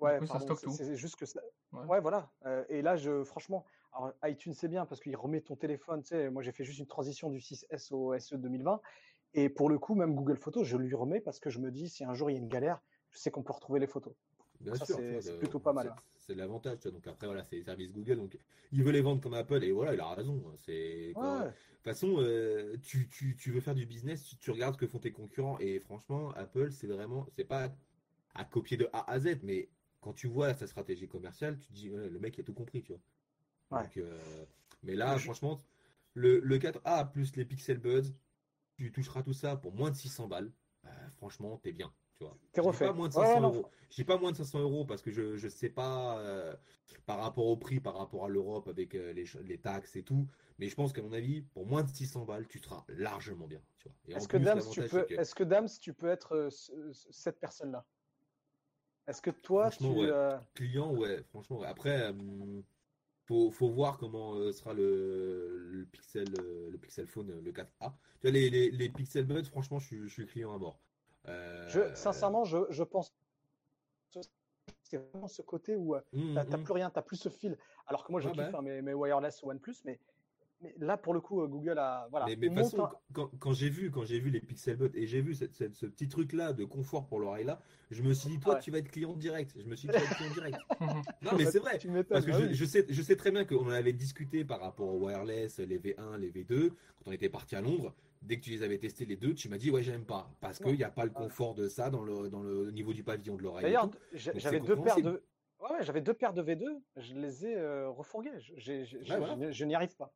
ouais, 0.00 0.18
coup, 0.18 0.26
ça 0.26 0.40
stocke 0.40 0.60
tout. 0.62 0.70
c'est 0.70 0.96
juste 0.96 1.16
que 1.16 1.26
ça. 1.26 1.40
Ouais. 1.72 1.84
Ouais, 1.86 2.00
voilà. 2.00 2.30
Euh, 2.46 2.64
et 2.68 2.82
là, 2.82 2.96
je, 2.96 3.24
franchement, 3.24 3.64
alors, 3.92 4.12
iTunes 4.24 4.52
c'est 4.54 4.68
bien 4.68 4.86
parce 4.86 5.00
qu'il 5.00 5.16
remet 5.16 5.40
ton 5.40 5.56
téléphone. 5.56 6.02
Tu 6.02 6.08
sais, 6.08 6.30
moi 6.30 6.42
j'ai 6.42 6.52
fait 6.52 6.64
juste 6.64 6.78
une 6.78 6.86
transition 6.86 7.30
du 7.30 7.40
6S 7.40 7.90
au 7.92 8.12
SE 8.18 8.36
2020. 8.36 8.80
Et 9.34 9.48
pour 9.48 9.68
le 9.68 9.78
coup, 9.78 9.94
même 9.94 10.14
Google 10.14 10.36
Photos, 10.36 10.64
je 10.66 10.76
lui 10.76 10.94
remets 10.94 11.20
parce 11.20 11.38
que 11.40 11.50
je 11.50 11.58
me 11.58 11.70
dis, 11.70 11.88
si 11.88 12.04
un 12.04 12.14
jour 12.14 12.30
il 12.30 12.34
y 12.34 12.36
a 12.36 12.40
une 12.40 12.48
galère, 12.48 12.80
je 13.10 13.18
sais 13.18 13.30
qu'on 13.30 13.42
peut 13.42 13.52
retrouver 13.52 13.80
les 13.80 13.86
photos. 13.86 14.12
Bien 14.60 14.74
Ça, 14.74 14.84
sûr, 14.86 14.96
c'est- 14.96 15.20
c'est 15.20 15.32
le- 15.32 15.38
plutôt 15.38 15.60
pas 15.60 15.72
mal, 15.72 15.86
c'est- 15.86 15.92
hein. 15.92 16.02
C'est 16.18 16.34
l'avantage. 16.34 16.80
Donc 16.80 17.06
après, 17.06 17.26
voilà, 17.26 17.42
c'est 17.44 17.56
les 17.56 17.62
services 17.62 17.90
Google. 17.92 18.16
Donc 18.16 18.38
il 18.72 18.82
veut 18.84 18.90
les 18.92 19.00
vendre 19.00 19.20
comme 19.22 19.32
Apple 19.34 19.62
et 19.64 19.72
voilà, 19.72 19.94
il 19.94 20.00
a 20.00 20.14
raison. 20.14 20.42
C'est 20.58 21.12
quand- 21.14 21.40
Ouais. 21.40 21.46
De 21.46 21.50
toute 21.50 21.84
façon, 21.84 22.16
euh, 22.18 22.76
tu, 22.82 23.08
tu, 23.08 23.34
tu 23.36 23.50
veux 23.50 23.60
faire 23.60 23.74
du 23.74 23.86
business, 23.86 24.24
tu, 24.24 24.36
tu 24.36 24.50
regardes 24.50 24.74
ce 24.74 24.78
que 24.78 24.86
font 24.86 24.98
tes 24.98 25.12
concurrents 25.12 25.58
et 25.58 25.80
franchement, 25.80 26.32
Apple, 26.32 26.70
c'est 26.72 26.86
vraiment, 26.88 27.26
c'est 27.34 27.44
pas 27.44 27.72
à 28.34 28.44
copier 28.44 28.76
de 28.76 28.90
A 28.92 29.10
à 29.10 29.18
Z, 29.20 29.38
mais 29.42 29.68
quand 30.02 30.12
tu 30.12 30.26
vois 30.26 30.52
sa 30.54 30.66
stratégie 30.66 31.08
commerciale, 31.08 31.58
tu 31.58 31.68
te 31.68 31.72
dis, 31.72 31.88
le 31.88 32.18
mec 32.18 32.36
il 32.36 32.42
a 32.42 32.44
tout 32.44 32.52
compris, 32.52 32.82
tu 32.82 32.92
vois. 32.92 33.00
Ouais. 33.78 33.84
Donc, 33.84 33.96
euh, 33.96 34.18
mais 34.82 34.94
là, 34.96 35.16
Je- 35.16 35.24
franchement, 35.24 35.62
le, 36.14 36.40
le 36.40 36.58
4A 36.58 37.04
plus 37.06 37.36
les 37.36 37.44
Pixel 37.46 37.78
Buds, 37.78 38.12
tu 38.76 38.92
toucheras 38.92 39.22
tout 39.22 39.32
ça 39.32 39.56
pour 39.56 39.72
moins 39.72 39.90
de 39.90 39.96
600 39.96 40.26
balles. 40.28 40.50
Euh, 40.84 40.88
franchement, 41.16 41.58
t'es 41.62 41.72
bien, 41.72 41.90
tu 42.18 42.24
vois. 42.24 42.36
T'es 42.52 42.60
refait. 42.60 42.86
pas 42.86 42.92
moins 42.92 43.08
de 43.08 43.14
Ouais, 43.14 43.26
500 43.26 43.40
non, 43.40 43.54
euros. 43.54 43.70
Pas 44.06 44.18
moins 44.18 44.32
de 44.32 44.36
500 44.36 44.60
euros 44.60 44.84
parce 44.84 45.02
que 45.02 45.10
je, 45.12 45.36
je 45.36 45.48
sais 45.48 45.68
pas 45.70 46.18
euh, 46.18 46.54
par 47.06 47.18
rapport 47.20 47.46
au 47.46 47.56
prix, 47.56 47.80
par 47.80 47.96
rapport 47.96 48.24
à 48.24 48.28
l'Europe 48.28 48.68
avec 48.68 48.94
euh, 48.94 49.12
les, 49.12 49.24
les 49.44 49.58
taxes 49.58 49.94
et 49.96 50.02
tout. 50.02 50.26
Mais 50.58 50.68
je 50.68 50.74
pense 50.74 50.92
qu'à 50.92 51.02
mon 51.02 51.12
avis, 51.12 51.42
pour 51.42 51.66
moins 51.66 51.82
de 51.84 51.88
600 51.88 52.24
balles, 52.24 52.46
tu 52.48 52.58
seras 52.58 52.84
largement 52.88 53.46
bien. 53.46 53.62
Tu 53.78 53.88
vois. 53.88 54.16
Est-ce 54.16 54.26
que 54.28 54.36
Dams, 54.36 54.60
tu 54.70 54.80
peux, 54.82 54.88
c'est 54.88 55.06
que- 55.06 55.20
est-ce 55.20 55.34
que 55.34 55.44
Dams, 55.44 55.68
tu 55.80 55.94
peux 55.94 56.08
être 56.08 56.34
euh, 56.34 56.50
ce- 56.50 56.92
ce- 56.92 57.12
cette 57.12 57.38
personne-là? 57.38 57.86
Est-ce 59.06 59.22
que 59.22 59.30
toi, 59.30 59.70
tu, 59.70 59.84
ouais. 59.86 60.10
client, 60.54 60.92
ouais, 60.94 61.22
franchement. 61.30 61.60
ouais. 61.60 61.66
Après, 61.66 62.12
faut, 63.24 63.50
faut 63.50 63.70
voir 63.70 63.96
comment 63.96 64.52
sera 64.52 64.74
le, 64.74 65.70
le 65.70 65.86
Pixel, 65.86 66.28
le 66.36 66.76
Pixel 66.76 67.06
Phone, 67.06 67.40
le 67.40 67.52
4A. 67.52 67.94
Tu 68.20 68.26
vois, 68.26 68.30
les, 68.32 68.50
les, 68.50 68.70
les 68.70 68.88
Pixel 68.90 69.24
Buds, 69.24 69.44
franchement, 69.44 69.78
je 69.78 69.86
suis, 69.86 70.02
je 70.02 70.08
suis 70.08 70.26
client 70.26 70.54
à 70.54 70.58
mort. 70.58 70.78
Euh, 71.28 71.68
je, 71.68 71.94
sincèrement, 71.94 72.44
je, 72.44 72.58
je 72.70 72.82
pense, 72.82 73.12
c'est 74.82 74.96
vraiment 74.96 75.28
ce 75.28 75.42
côté 75.42 75.76
où 75.76 75.94
euh, 75.94 76.00
hum, 76.14 76.32
t'as 76.34 76.56
hum. 76.56 76.64
plus 76.64 76.72
rien, 76.72 76.90
t'as 76.90 77.02
plus 77.02 77.16
ce 77.16 77.28
fil. 77.28 77.56
Alors 77.86 78.04
que 78.04 78.12
moi, 78.12 78.20
je 78.20 78.28
Ah 78.28 78.32
bah. 78.34 78.44
kiffe 78.46 78.54
hein, 78.54 78.62
mes, 78.62 78.80
mes 78.82 78.94
wireless 78.94 79.42
OnePlus, 79.42 79.76
mais, 79.84 79.98
mais 80.60 80.74
là, 80.78 80.96
pour 80.96 81.12
le 81.14 81.20
coup, 81.20 81.42
euh, 81.42 81.46
Google 81.46 81.78
a, 81.78 82.08
voilà, 82.10 82.26
Mais, 82.26 82.36
mais 82.36 82.54
façon, 82.54 82.84
un- 82.84 82.92
quand, 83.12 83.30
quand 83.38 83.52
j'ai 83.52 83.68
vu, 83.68 83.90
quand 83.90 84.04
j'ai 84.04 84.18
vu 84.18 84.30
les 84.30 84.40
Pixel 84.40 84.76
Buds 84.76 84.90
et 84.94 85.06
j'ai 85.06 85.20
vu 85.20 85.34
cette- 85.34 85.54
cette- 85.54 85.74
ce 85.76 85.86
petit 85.86 86.08
truc 86.08 86.32
là 86.32 86.52
de 86.52 86.64
confort 86.64 87.06
pour 87.06 87.20
l'oreille 87.20 87.44
là, 87.44 87.60
je 87.90 88.02
me 88.02 88.12
suis 88.14 88.30
dit 88.30 88.40
toi 88.40 88.54
Ouais. 88.54 88.60
tu 88.60 88.70
vas 88.70 88.78
être 88.78 88.90
client 88.90 89.14
direct. 89.14 89.52
Je 89.56 89.64
me 89.66 89.76
suis 89.76 89.88
dit 89.88 89.94
tu 89.94 90.00
vas 90.00 90.06
être 90.06 90.16
client 90.16 90.32
direct. 90.34 90.58
Non 91.22 91.32
mais 91.36 91.44
c'est 91.46 91.58
vrai. 91.60 91.78
Tu 91.78 91.88
Parce 92.04 92.24
que 92.24 92.30
bah 92.32 92.48
je, 92.48 92.54
je 92.54 92.64
sais, 92.64 92.86
je 92.88 93.02
sais 93.02 93.16
très 93.16 93.30
bien 93.30 93.44
qu'on 93.44 93.66
en 93.66 93.70
avait 93.70 93.92
discuté 93.92 94.44
par 94.44 94.60
rapport 94.60 94.88
aux 94.88 94.98
wireless, 95.06 95.58
les 95.58 95.78
V1, 95.78 96.16
les 96.18 96.30
V2, 96.30 96.70
quand 96.70 97.04
on 97.06 97.12
était 97.12 97.28
parti 97.28 97.54
à 97.54 97.60
Londres. 97.60 97.94
Dès 98.28 98.36
que 98.38 98.44
tu 98.44 98.50
les 98.50 98.62
avais 98.62 98.76
testés 98.76 99.06
les 99.06 99.16
deux, 99.16 99.32
tu 99.32 99.48
m'as 99.48 99.56
dit 99.56 99.70
ouais 99.70 99.82
j'aime 99.82 100.04
pas 100.04 100.30
parce 100.42 100.58
qu'il 100.58 100.74
n'y 100.76 100.84
a 100.84 100.90
pas 100.90 101.04
le 101.04 101.10
confort 101.10 101.54
de 101.54 101.66
ça 101.66 101.88
dans 101.88 102.02
le, 102.02 102.28
dans 102.28 102.42
le 102.42 102.70
niveau 102.70 102.92
du 102.92 103.02
pavillon 103.02 103.36
de 103.36 103.42
l'oreille. 103.42 103.62
D'ailleurs, 103.62 103.88
j'avais 104.12 104.60
deux 104.60 104.76
paires 104.76 105.00
de, 105.00 105.22
ouais, 105.60 105.70
ouais, 105.70 105.82
j'avais 105.82 106.02
deux 106.02 106.12
paires 106.12 106.34
de 106.34 106.42
V2, 106.42 106.66
je 106.96 107.14
les 107.14 107.46
ai 107.46 107.56
euh, 107.56 107.88
refourguées. 107.88 108.38
Je, 108.38 108.52
j'ai- 108.56 108.84
j'ai- 108.84 109.02
je- 109.02 109.14
voilà. 109.14 109.34
je- 109.40 109.50
je 109.52 109.64
n'y 109.64 109.74
arrive 109.74 109.96
pas. 109.96 110.12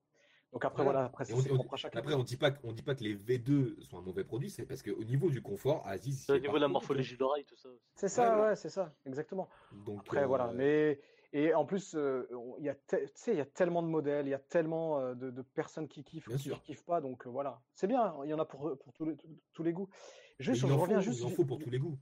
Donc 0.53 0.67
après, 0.67 0.83
Voilà. 0.85 0.99
voilà, 0.99 1.07
après, 1.07 1.25
c'est 1.25 1.49
propre 1.55 1.73
à 1.73 1.77
chacun. 1.79 1.99
Après 2.01 2.13
on 2.13 2.23
dit 2.23 2.37
pas 2.37 2.51
que- 2.51 2.59
on 2.65 2.73
dit 2.73 2.83
pas 2.83 2.95
que 2.95 3.03
les 3.03 3.15
V2 3.17 3.81
sont 3.81 3.97
un 3.97 4.03
mauvais 4.03 4.25
produit, 4.25 4.51
c'est 4.51 4.67
parce 4.67 4.83
qu'au 4.83 5.03
niveau 5.05 5.31
du 5.31 5.41
confort, 5.41 5.83
Aziz. 5.87 6.29
Au 6.29 6.39
niveau 6.39 6.57
de 6.57 6.61
la 6.61 6.69
morphologie 6.69 7.15
de 7.15 7.21
l'oreille, 7.21 7.47
tout 7.47 7.57
ça. 7.57 7.71
aussi. 7.71 7.81
C'est 7.95 8.09
ça, 8.11 8.37
Ouais, 8.39 8.49
ouais, 8.49 8.57
c'est 8.57 8.69
ça, 8.69 8.95
exactement. 9.07 9.49
Donc, 9.87 10.01
Après, 10.01 10.25
euh, 10.25 10.27
voilà. 10.27 10.53
Mais 10.53 11.01
et 11.33 11.55
en 11.55 11.65
plus, 11.65 11.95
euh, 11.95 12.29
il 12.59 12.65
y 12.65 12.69
a, 12.69 12.77
il 13.29 13.35
y 13.35 13.41
a 13.41 13.47
tellement 13.47 13.83
de 13.83 13.89
modèles, 13.89 14.27
il 14.27 14.31
y 14.31 14.35
a 14.35 14.39
tellement 14.39 14.99
euh, 15.01 15.15
de, 15.15 15.31
de 15.31 15.43
personnes 15.43 15.89
qui 15.89 16.05
kiffent, 16.05 16.29
Bien 16.29 16.37
qui, 16.37 16.43
sûr. 16.45 16.63
kiffent 16.63 16.85
pas. 16.85 17.01
Donc 17.01 17.27
euh, 17.27 17.31
voilà, 17.31 17.61
c'est 17.75 17.87
bien. 17.87 18.15
Il 18.25 18.31
y 18.31 18.35
en 18.35 18.39
a 18.39 18.45
pour 18.45 18.77
pour 18.79 18.93
tous 18.93 19.05
les, 19.07 19.17
tous- 19.17 19.29
tous 19.53 19.63
les 19.63 19.73
goûts. 19.73 19.89
Juste, 20.39 20.61
je 20.67 20.73
en 20.73 20.77
reviens 20.77 20.97
faut, 20.99 21.03
juste. 21.03 21.21
il 21.21 21.27
en 21.27 21.31
faut 21.31 21.45
pour 21.45 21.59
tous 21.59 21.71
les 21.71 21.79
goûts. 21.79 21.97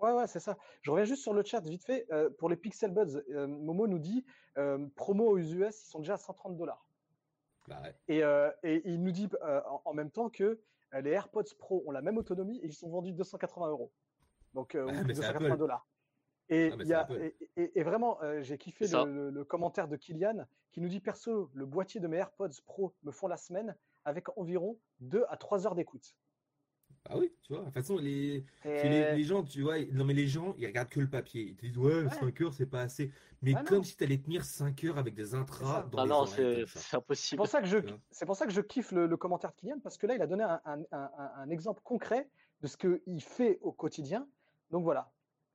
Ouais, 0.00 0.12
ouais, 0.12 0.26
c'est 0.26 0.40
ça. 0.40 0.58
Je 0.82 0.90
reviens 0.90 1.04
juste 1.04 1.22
sur 1.22 1.32
le 1.32 1.42
chat 1.44 1.60
vite 1.60 1.84
fait. 1.84 2.04
Euh, 2.12 2.28
pour 2.38 2.48
les 2.50 2.56
Pixel 2.56 2.90
Buds, 2.92 3.22
euh, 3.30 3.46
Momo 3.46 3.86
nous 3.86 3.98
dit 4.00 4.24
euh, 4.58 4.86
promo 4.96 5.28
aux 5.30 5.38
US, 5.38 5.82
ils 5.86 5.90
sont 5.90 6.00
déjà 6.00 6.14
à 6.14 6.18
130 6.18 6.56
dollars. 6.56 6.86
Bah 7.68 7.80
ouais. 7.82 7.94
Et, 8.08 8.18
et 8.68 8.82
il 8.86 9.02
nous 9.02 9.12
dit 9.12 9.28
en, 9.42 9.80
en 9.84 9.94
même 9.94 10.10
temps 10.10 10.28
que 10.28 10.60
les 11.00 11.10
AirPods 11.10 11.54
Pro 11.58 11.82
ont 11.86 11.90
la 11.92 12.02
même 12.02 12.18
autonomie 12.18 12.58
et 12.58 12.66
ils 12.66 12.74
sont 12.74 12.90
vendus 12.90 13.12
280 13.12 13.68
euros. 13.70 13.90
Donc, 14.52 14.74
euh, 14.74 14.84
Ouais, 14.84 14.90
ou 14.92 15.04
mais 15.06 15.14
c'est 15.14 15.20
280 15.22 15.46
Apple. 15.48 15.58
dollars. 15.58 15.86
Et, 16.50 16.70
Ah, 16.72 16.82
y 16.84 16.92
a, 16.92 17.08
et, 17.20 17.34
et- 17.56 17.80
et 17.80 17.82
vraiment, 17.82 18.22
euh, 18.22 18.42
j'ai 18.42 18.58
kiffé 18.58 18.86
le, 18.86 19.04
le- 19.10 19.30
le 19.30 19.44
commentaire 19.44 19.88
de 19.88 19.96
Kylian 19.96 20.46
qui 20.72 20.80
nous 20.80 20.88
dit 20.88 21.00
Perso, 21.00 21.50
le 21.54 21.64
boîtier 21.66 22.00
de 22.00 22.06
mes 22.08 22.18
AirPods 22.18 22.50
Pro 22.66 22.92
me 23.02 23.10
font 23.12 23.28
la 23.28 23.36
semaine 23.36 23.76
avec 24.04 24.36
environ 24.36 24.76
2 25.00 25.24
à 25.28 25.36
3 25.36 25.66
heures 25.66 25.74
d'écoute. 25.74 26.14
Bah 27.08 27.16
oui, 27.18 27.32
tu 27.42 27.52
vois. 27.52 27.60
De 27.60 27.64
toute 27.66 27.74
façon, 27.74 27.98
les, 27.98 28.44
les, 28.64 29.14
les 29.14 29.22
gens, 29.24 29.42
tu 29.42 29.60
vois, 29.62 29.78
non 29.92 30.04
mais 30.06 30.14
les 30.14 30.26
gens, 30.26 30.54
ils 30.56 30.66
regardent 30.66 30.88
que 30.88 31.00
le 31.00 31.08
papier. 31.08 31.42
Ils 31.42 31.56
te 31.56 31.66
disent, 31.66 31.76
ouais, 31.76 32.08
5 32.08 32.40
heures, 32.40 32.52
c'est 32.54 32.66
pas 32.66 32.80
assez. 32.80 33.10
Mais 33.42 33.52
Ah 33.54 33.58
non. 33.60 33.64
comme 33.66 33.84
si 33.84 33.96
t'allais 33.96 34.16
tenir 34.18 34.42
5 34.44 34.84
heures 34.84 34.96
avec 34.98 35.14
des 35.14 35.34
intras 35.34 35.82
dans 35.90 35.98
Ah 35.98 36.04
les 36.04 36.08
non, 36.10 36.26
c'est 36.26 36.66
ça. 36.66 36.80
c'est 36.80 36.96
impossible. 36.96 37.36
pour, 37.38 37.46
ça 37.46 37.60
que 37.60 37.66
je, 37.66 37.78
Tu 37.78 37.86
vois. 37.88 37.98
c'est 38.10 38.24
pour 38.26 38.36
ça 38.36 38.46
que 38.46 38.52
je 38.52 38.60
kiffe 38.62 38.92
le, 38.92 39.06
le 39.06 39.16
commentaire 39.18 39.50
de 39.52 39.56
Kylian 39.56 39.80
parce 39.82 39.98
que 39.98 40.06
là, 40.06 40.14
il 40.14 40.22
a 40.22 40.26
donné 40.26 40.44
un, 40.44 40.60
un- 40.64 40.80
un- 40.92 41.10
un- 41.18 41.32
un 41.36 41.50
exemple 41.50 41.82
concret 41.84 42.28
de 42.62 42.66
ce 42.66 42.76
qu'il 42.78 43.20
fait 43.22 43.58
au 43.60 43.72
quotidien. 43.72 44.26
Donc 44.70 44.82
voilà, 44.82 45.12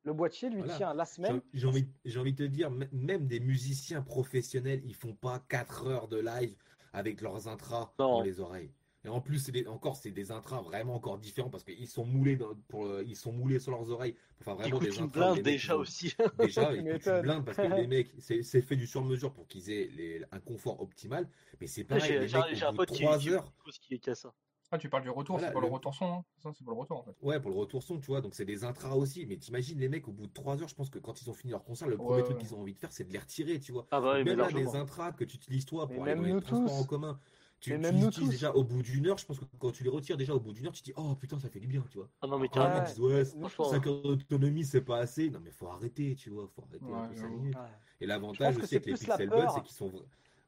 le 0.10 0.14
boîtier 0.16 0.50
lui 0.50 0.58
Voilà. 0.60 0.76
tient 0.76 0.94
la 0.96 1.04
J'ai 1.06 1.12
semaine. 1.12 1.42
j'ai 1.54 1.68
envie, 1.68 1.88
j'ai 2.04 2.20
envie 2.20 2.34
de 2.34 2.44
te 2.46 2.50
dire, 2.50 2.72
même 2.92 3.28
des 3.28 3.40
musiciens 3.40 4.02
professionnels, 4.02 4.82
ils 4.86 4.96
font 4.96 5.14
pas 5.14 5.40
4 5.50 5.86
heures 5.88 6.08
de 6.08 6.18
live 6.20 6.56
avec 6.94 7.22
leurs 7.22 7.48
intras 7.48 7.94
Non. 8.00 8.18
dans 8.18 8.22
les 8.24 8.40
oreilles. 8.40 8.72
Et 9.06 9.08
en 9.08 9.22
plus, 9.22 9.38
c'est 9.40 9.52
des- 9.54 9.66
encore, 9.68 9.96
c'est 9.96 10.12
des 10.12 10.32
intras 10.32 10.62
vraiment 10.62 10.96
encore 10.96 11.20
différents 11.20 11.50
parce 11.50 11.64
qu'ils 11.64 11.88
sont 11.88 12.06
moulés 12.06 12.36
dans- 12.36 12.54
pour, 12.68 12.86
euh, 12.86 13.04
ils 13.08 13.16
sont 13.16 13.32
moulés 13.32 13.60
sur 13.60 13.72
leurs 13.72 13.90
oreilles. 13.92 14.16
Enfin, 14.42 14.56
vraiment 14.56 14.80
des 14.80 14.90
intras. 15.00 15.08
blinde 15.08 15.36
mecs, 15.38 15.46
déjà 15.46 15.78
aussi. 15.78 16.14
Déjà, 16.40 16.64
ils 16.74 16.78
coûtent 16.80 16.86
une 16.88 16.94
m'étonnes. 16.94 17.22
blinde 17.22 17.46
parce 17.46 17.58
que 17.58 17.62
les 17.86 17.88
mecs, 17.88 18.12
c'est 18.20 18.62
fait 18.62 18.76
du 18.76 18.88
sur-mesure 18.88 19.32
pour 19.32 19.48
qu'ils 19.48 19.70
aient 19.70 19.90
les- 19.96 20.24
un 20.32 20.40
confort 20.40 20.82
optimal. 20.82 21.30
Mais 21.62 21.68
c'est 21.68 21.84
pareil, 21.86 22.28
J'ai 22.28 22.66
un 22.66 22.74
pote 22.74 22.90
de 22.90 22.94
qui 22.96 23.04
3 23.04 23.20
qui- 23.20 23.30
heures, 23.30 23.54
qui 23.80 24.00
qui. 24.00 24.34
Ah, 24.72 24.80
tu 24.80 24.90
parles 24.90 25.04
du 25.04 25.10
retour, 25.12 25.40
Voilà, 25.40 25.42
c'est 25.42 25.52
pas 25.52 25.60
le- 25.60 25.62
le 25.62 25.68
retour 25.68 25.94
son, 25.94 26.06
hein. 26.12 26.26
Ça, 26.38 26.52
c'est 26.54 26.64
pas 26.66 26.72
le 26.72 26.78
retour, 26.78 26.98
en 26.98 27.04
fait. 27.04 27.16
ouais, 27.22 27.40
pour 27.42 27.52
le 27.52 27.58
retour 27.58 27.84
son, 27.84 28.00
tu 28.00 28.08
vois, 28.08 28.22
donc 28.22 28.34
c'est 28.36 28.46
des 28.46 28.64
intras 28.64 28.96
aussi. 28.96 29.26
Mais 29.26 29.38
t'imagines, 29.38 29.80
les 29.80 29.90
mecs, 29.90 30.08
au 30.08 30.12
bout 30.14 30.28
de 30.28 30.34
3 30.34 30.62
heures, 30.62 30.68
je 30.70 30.76
pense 30.76 30.90
que 30.90 31.00
quand 31.00 31.22
ils 31.22 31.30
ont 31.30 31.34
fini 31.34 31.52
leur 31.52 31.64
concert, 31.64 31.88
le 31.88 32.00
premier 32.00 32.24
Ouais, 32.24 32.24
truc 32.24 32.38
qu'ils 32.38 32.56
ont 32.56 32.62
envie 32.62 32.74
de 32.74 32.80
faire, 32.80 32.92
c'est 32.92 33.04
de 33.04 33.12
les 33.12 33.20
retirer, 33.20 33.60
tu 33.60 33.72
vois. 33.72 33.88
Ah 33.92 34.02
bah 34.02 34.14
oui, 34.16 34.24
mais 34.26 34.36
même 34.36 34.36
là, 34.36 34.52
des 34.52 34.76
intras 34.76 35.12
que 35.12 35.24
tu 35.26 35.36
utilises 35.38 35.66
toi 35.66 35.90
Mais 35.90 36.00
pour 36.00 36.04
aller 36.04 36.16
dans 36.16 36.24
les 36.24 36.36
transports 36.36 36.74
tous. 36.74 36.74
en 36.74 36.86
commun, 36.86 37.20
tu, 37.60 37.72
Mais 37.72 37.78
tu 37.82 37.94
même 37.94 38.00
les 38.00 38.06
nous 38.06 38.08
utilises 38.08 38.30
tous. 38.30 38.32
déjà 38.32 38.54
au 38.56 38.64
bout 38.64 38.82
d'une 38.84 39.08
heure. 39.08 39.18
Je 39.18 39.26
pense 39.26 39.40
que 39.40 39.46
quand 39.60 39.72
tu 39.72 39.84
les 39.84 39.90
retires 39.90 40.18
déjà 40.18 40.34
au 40.36 40.40
bout 40.40 40.54
d'une 40.54 40.68
heure, 40.68 40.72
tu 40.74 40.82
te 40.82 40.86
dis, 40.86 40.94
oh 40.98 41.16
putain, 41.16 41.40
ça 41.40 41.50
fait 41.50 41.60
du 41.60 41.68
bien, 41.68 41.84
tu 41.90 41.98
vois. 41.98 42.10
Ah 42.22 42.28
non, 42.28 42.40
mais 42.40 42.48
les 42.74 42.82
carrément. 42.82 42.82
disent, 42.82 43.00
ouais, 43.00 43.24
Franchement, 43.40 43.64
5 43.64 43.88
heures 43.88 44.02
d'autonomie, 44.18 44.66
c'est 44.66 44.82
pas 44.82 45.00
assez. 45.00 45.30
Non, 45.30 45.40
mais 45.42 45.52
faut 45.52 45.68
arrêter, 45.68 46.16
tu 46.16 46.30
vois, 46.30 46.48
faut 46.48 46.64
arrêter 46.64 46.92
Ouais, 46.92 46.98
un 46.98 47.02
peu 47.04 47.16
minutes. 47.16 47.60
Ouais. 47.62 47.70
Et 48.02 48.06
l'avantage 48.08 48.58
aussi 48.58 48.74
c'est 48.74 48.76
avec 48.76 48.86
les 48.86 48.96
Pixel 48.96 49.32
Buds, 49.32 49.50
c'est 49.50 49.62
qu'ils 49.62 49.76
sont. 49.76 49.92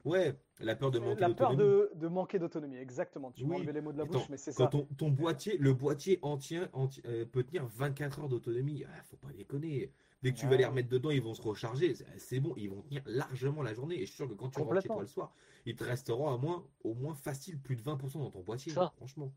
Ouais, 0.04 0.36
la 0.60 0.76
peur 0.76 0.92
de 0.92 1.00
manquer 1.00 1.22
La 1.22 1.30
peur 1.30 1.52
d'autonomie. 1.56 1.90
de, 1.96 2.00
de 2.00 2.08
manquer 2.08 2.40
d'autonomie, 2.40 2.78
exactement. 2.78 3.32
Tu 3.32 3.44
Oui. 3.44 3.50
m'as 3.50 3.56
enlevé 3.58 3.74
les 3.74 3.82
mots 3.82 3.92
de 3.94 3.98
la 3.98 4.04
Attends, 4.06 4.20
bouche, 4.20 4.30
mais 4.30 4.38
c'est 4.38 4.52
ça. 4.52 4.64
Quand 4.64 4.70
ton, 4.70 4.88
ton 4.98 5.10
boîtier, 5.10 5.58
le 5.58 5.74
boîtier 5.74 6.20
entier, 6.22 6.62
enti- 6.74 7.02
euh, 7.06 7.26
peut 7.26 7.44
tenir 7.44 7.66
24 7.66 8.20
heures 8.22 8.30
d'autonomie, 8.30 8.84
ah, 8.88 9.04
faut 9.04 9.18
pas 9.18 9.32
déconner. 9.34 9.92
Dès 10.24 10.32
que 10.34 10.38
tu 10.38 10.46
vas 10.48 10.56
les 10.56 10.66
remettre 10.66 10.90
dedans, 10.90 11.10
ils 11.10 11.22
vont 11.22 11.34
se 11.34 11.42
recharger. 11.42 11.96
C'est- 12.18 12.40
bon, 12.40 12.54
ils 12.56 12.70
vont 12.70 12.82
tenir 12.84 13.02
largement 13.08 13.64
la 13.64 13.74
journée. 13.74 13.96
Et 13.96 14.02
je 14.02 14.06
suis 14.06 14.18
sûr 14.18 14.28
que 14.30 14.34
quand 14.34 14.50
tu 14.50 14.60
rentres 14.62 14.82
chez 14.82 14.88
toi 14.88 15.02
le 15.02 15.08
soir, 15.08 15.34
il 15.66 15.76
te 15.76 15.84
resteront 15.84 16.30
à 16.32 16.38
moins, 16.38 16.64
au 16.84 16.94
moins 16.94 17.16
facile 17.16 17.60
plus 17.60 17.76
de 17.76 17.82
20% 17.82 18.20
dans 18.20 18.30
ton 18.30 18.42
boîtier. 18.42 18.72
Ça. 18.72 18.94
Franchement. 18.98 19.34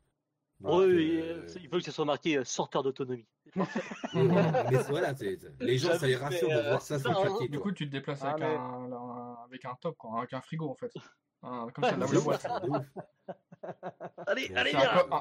Oui, 0.61 0.71
Donc, 0.71 0.81
oui, 0.87 1.11
euh, 1.21 1.43
euh, 1.43 1.47
il 1.62 1.69
faut 1.69 1.79
que 1.79 1.83
ça 1.85 1.91
soit 1.91 2.05
marqué 2.05 2.37
euh, 2.39 2.45
sorteur 2.45 2.83
d'autonomie. 2.83 3.27
mais 4.15 4.77
voilà, 4.89 5.15
les 5.61 5.79
gens, 5.79 5.99
ça 5.99 6.07
les 6.07 6.17
rassure 6.17 6.49
de 6.49 6.69
voir 6.69 6.83
ça 6.83 6.99
sur 6.99 7.11
le 7.11 7.29
papier. 7.29 7.49
Du 7.49 7.59
coup, 7.59 7.73
tu 7.73 7.87
te 7.87 7.93
déplaces 7.93 8.21
Ah, 8.23 8.31
avec, 8.33 8.41
mais- 8.41 8.55
un, 8.55 8.93
un- 8.93 9.24
avec 9.45 9.65
un 9.65 9.75
top, 9.81 9.97
quoi, 9.97 10.19
avec 10.19 10.33
un 10.33 10.41
frigo, 10.41 10.69
en 10.71 10.75
fait. 10.75 10.93
Un- 11.43 11.69
comme 11.71 11.85
ça, 11.85 11.97
la, 11.97 12.07
De 12.07 12.13
la 12.13 12.19
ouf, 12.19 12.25
boîte. 12.25 12.47
Allez, 14.27 14.49
viens 14.49 14.65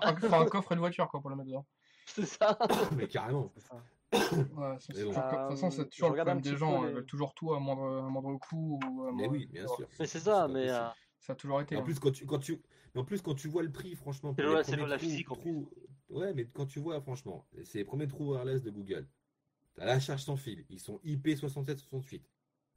un, 0.02 0.46
coffre 0.46 0.72
et 0.72 0.76
une 0.76 0.80
voiture, 0.80 1.08
quoi, 1.10 1.20
pour 1.22 1.30
le 1.30 1.36
mettre 1.36 1.48
dedans. 1.48 1.66
C'est 2.06 2.26
ça. 2.26 2.58
Mais 2.98 3.08
carrément. 3.08 3.52
C'est 3.56 3.62
ça. 3.68 3.76
Ouais, 4.14 4.76
c'est- 4.80 4.94
Mais 4.94 5.00
c'est 5.00 5.06
bon. 5.06 5.10
toujours- 5.12 5.24
de 5.24 5.30
toute 5.30 5.50
façon, 5.50 5.72
c'est 5.72 5.82
Euh, 5.82 5.86
toujours 5.86 6.10
le 6.10 6.16
problème 6.16 6.42
des 6.42 6.56
gens. 6.56 6.82
peu 6.82 6.88
Ils 6.90 6.94
veulent 6.94 7.06
toujours 7.06 7.34
tout 7.34 7.54
à 7.54 7.60
moindre, 7.60 8.04
à 8.06 8.10
moindre 8.10 8.38
coût. 8.38 8.80
Ou 8.86 9.04
à 9.04 9.06
Mais 9.08 9.12
moindre- 9.14 9.32
oui, 9.32 9.48
bien 9.48 9.68
sûr. 9.68 9.88
Mais 10.00 10.06
c'est 10.06 10.20
ça, 10.20 10.48
mais 10.48 10.70
euh, 10.70 10.88
Ça 11.20 11.34
a 11.34 11.36
toujours 11.36 11.62
été. 11.62 11.74
Et 11.76 11.78
en 11.78 11.82
hein. 11.82 11.84
plus, 11.84 12.00
quand 12.00 12.12
tu, 12.12 12.26
quand 12.26 12.38
tu, 12.40 12.62
mais 12.94 13.02
en 13.02 13.06
plus, 13.06 13.22
quand 13.22 13.34
tu 13.34 13.48
vois 13.48 13.64
le 13.64 13.72
prix, 13.72 13.96
franchement, 13.96 14.34
C'est 14.38 14.44
la 14.44 14.64
trous- 14.64 15.00
physique, 15.00 15.32
en 15.32 15.36
plus. 15.36 15.52
trous- 15.52 15.70
Ouais, 16.10 16.34
mais 16.36 16.46
quand 16.46 16.66
tu 16.68 16.80
vois, 16.80 17.02
franchement, 17.02 17.48
c'est 17.64 17.80
les 17.80 17.86
premiers 17.86 18.08
trous 18.08 18.34
wireless 18.34 18.62
de 18.62 18.70
Google. 18.70 19.08
T'as 19.74 19.86
la 19.86 20.00
charge 20.00 20.22
sans 20.24 20.36
fil. 20.38 20.64
Ils 20.70 20.80
sont 20.80 21.00
IP6768. 21.04 22.22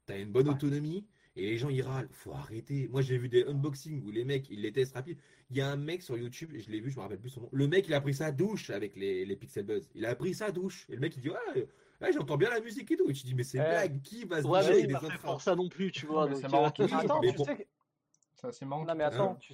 T'as 0.06 0.18
une 0.18 0.32
bonne 0.32 0.48
Ouais. 0.48 0.54
autonomie. 0.54 1.06
Et 1.36 1.42
les 1.42 1.58
gens, 1.58 1.68
ils 1.68 1.82
râlent. 1.82 2.08
Faut 2.10 2.32
arrêter. 2.32 2.88
Moi, 2.88 3.02
j'ai 3.02 3.18
vu 3.18 3.28
des 3.28 3.44
unboxings 3.44 4.02
où 4.04 4.10
les 4.10 4.24
mecs, 4.24 4.48
ils 4.50 4.62
les 4.62 4.72
testent 4.72 4.94
rapide. 4.94 5.18
Il 5.50 5.56
y 5.56 5.60
a 5.60 5.68
un 5.68 5.76
mec 5.76 6.02
sur 6.02 6.16
YouTube, 6.16 6.50
je 6.56 6.70
l'ai 6.70 6.80
vu, 6.80 6.90
je 6.90 6.96
me 6.96 7.02
rappelle 7.02 7.18
plus 7.18 7.30
son 7.30 7.42
nom. 7.42 7.48
Le 7.52 7.68
mec, 7.68 7.86
il 7.86 7.94
a 7.94 8.00
pris 8.00 8.14
sa 8.14 8.32
douche 8.32 8.70
avec 8.70 8.96
les, 8.96 9.24
les 9.24 9.36
Pixel 9.36 9.64
Buzz. 9.64 9.88
Il 9.94 10.06
a 10.06 10.14
pris 10.16 10.34
sa 10.34 10.50
douche. 10.50 10.86
Et 10.88 10.94
le 10.94 11.00
mec, 11.00 11.14
il 11.16 11.22
dit, 11.22 11.30
ouais, 11.30 11.68
ouais, 12.00 12.12
j'entends 12.12 12.38
bien 12.38 12.50
la 12.50 12.60
musique 12.60 12.90
et 12.90 12.96
tout. 12.96 13.08
Et 13.10 13.12
tu 13.12 13.24
dis, 13.26 13.34
mais 13.34 13.44
c'est 13.44 13.58
blague. 13.58 14.00
Qui 14.02 14.24
va 14.24 14.42
se 14.42 14.46
Ouais, 14.46 14.60
mais 14.66 14.86
des 14.86 14.92
pas 14.94 15.00
fait 15.00 15.06
infras 15.06 15.32
pour 15.32 15.42
ça 15.42 15.54
non 15.54 15.68
plus, 15.68 15.92
tu 15.92 16.06
vois. 16.06 16.34
c'est 16.34 16.48
marrant 16.48 16.72
euh, 16.80 16.88
ça. 16.88 16.98
Attends, 16.98 17.20
mais 17.20 17.32
tu 17.32 17.36
bon. 17.36 17.44
sais 17.44 17.56
que... 17.56 17.62
C'est 18.34 18.46
assez 18.46 18.64
marrant. 18.64 18.84
Non, 18.84 18.94
mais 18.94 19.04
ça. 19.04 19.08
attends, 19.08 19.34
tu... 19.36 19.52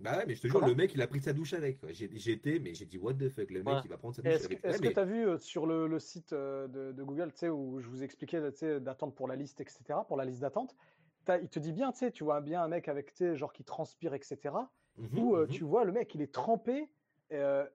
Bah 0.00 0.18
ouais, 0.18 0.26
mais 0.26 0.34
je 0.34 0.42
te 0.42 0.46
jure, 0.48 0.56
Comment 0.56 0.68
le 0.68 0.74
mec, 0.74 0.94
il 0.94 1.02
a 1.02 1.06
pris 1.06 1.20
sa 1.20 1.32
douche 1.32 1.52
avec. 1.52 1.78
J'étais, 1.92 2.58
mais 2.58 2.74
j'ai 2.74 2.86
dit, 2.86 2.98
what 2.98 3.14
the 3.14 3.28
fuck, 3.28 3.50
le 3.50 3.62
mec, 3.62 3.78
il 3.84 3.88
va 3.88 3.98
prendre 3.98 4.14
sa 4.14 4.22
douche 4.22 4.32
Est-ce 4.32 4.48
que 4.48 4.54
avec. 4.54 4.64
Ouais, 4.64 4.70
est-ce 4.70 4.78
que 4.82 4.88
mais- 4.88 4.94
tu 4.94 5.00
as 5.00 5.04
vu 5.04 5.26
euh, 5.28 5.38
sur 5.38 5.66
le, 5.66 5.86
le 5.86 5.98
site 6.00 6.32
euh, 6.32 6.66
de, 6.68 6.92
de 6.92 7.02
Google, 7.02 7.32
tu 7.32 7.38
sais, 7.38 7.48
où 7.48 7.80
je 7.80 7.88
vous 7.88 8.02
expliquais 8.02 8.40
d'attente 8.80 9.14
pour 9.14 9.28
la 9.28 9.36
liste, 9.36 9.60
etc., 9.60 10.04
pour 10.08 10.16
la 10.16 10.24
liste 10.24 10.40
d'attente, 10.40 10.76
t'as- 11.24 11.38
il 11.38 11.48
te 11.48 11.58
dit 11.58 11.72
bien, 11.72 11.92
tu 11.92 11.98
sais, 11.98 12.10
tu 12.10 12.24
vois 12.24 12.40
bien 12.40 12.62
un 12.62 12.68
mec 12.68 12.88
avec, 12.88 13.14
tu 13.14 13.36
genre 13.36 13.52
qui 13.52 13.64
transpire, 13.64 14.14
etc., 14.14 14.38
Mhm, 14.98 15.18
où 15.18 15.36
euh, 15.36 15.42
mhm. 15.46 15.48
tu 15.48 15.64
vois 15.64 15.84
le 15.84 15.92
mec, 15.92 16.14
il 16.14 16.20
est 16.22 16.32
trempé, 16.34 16.90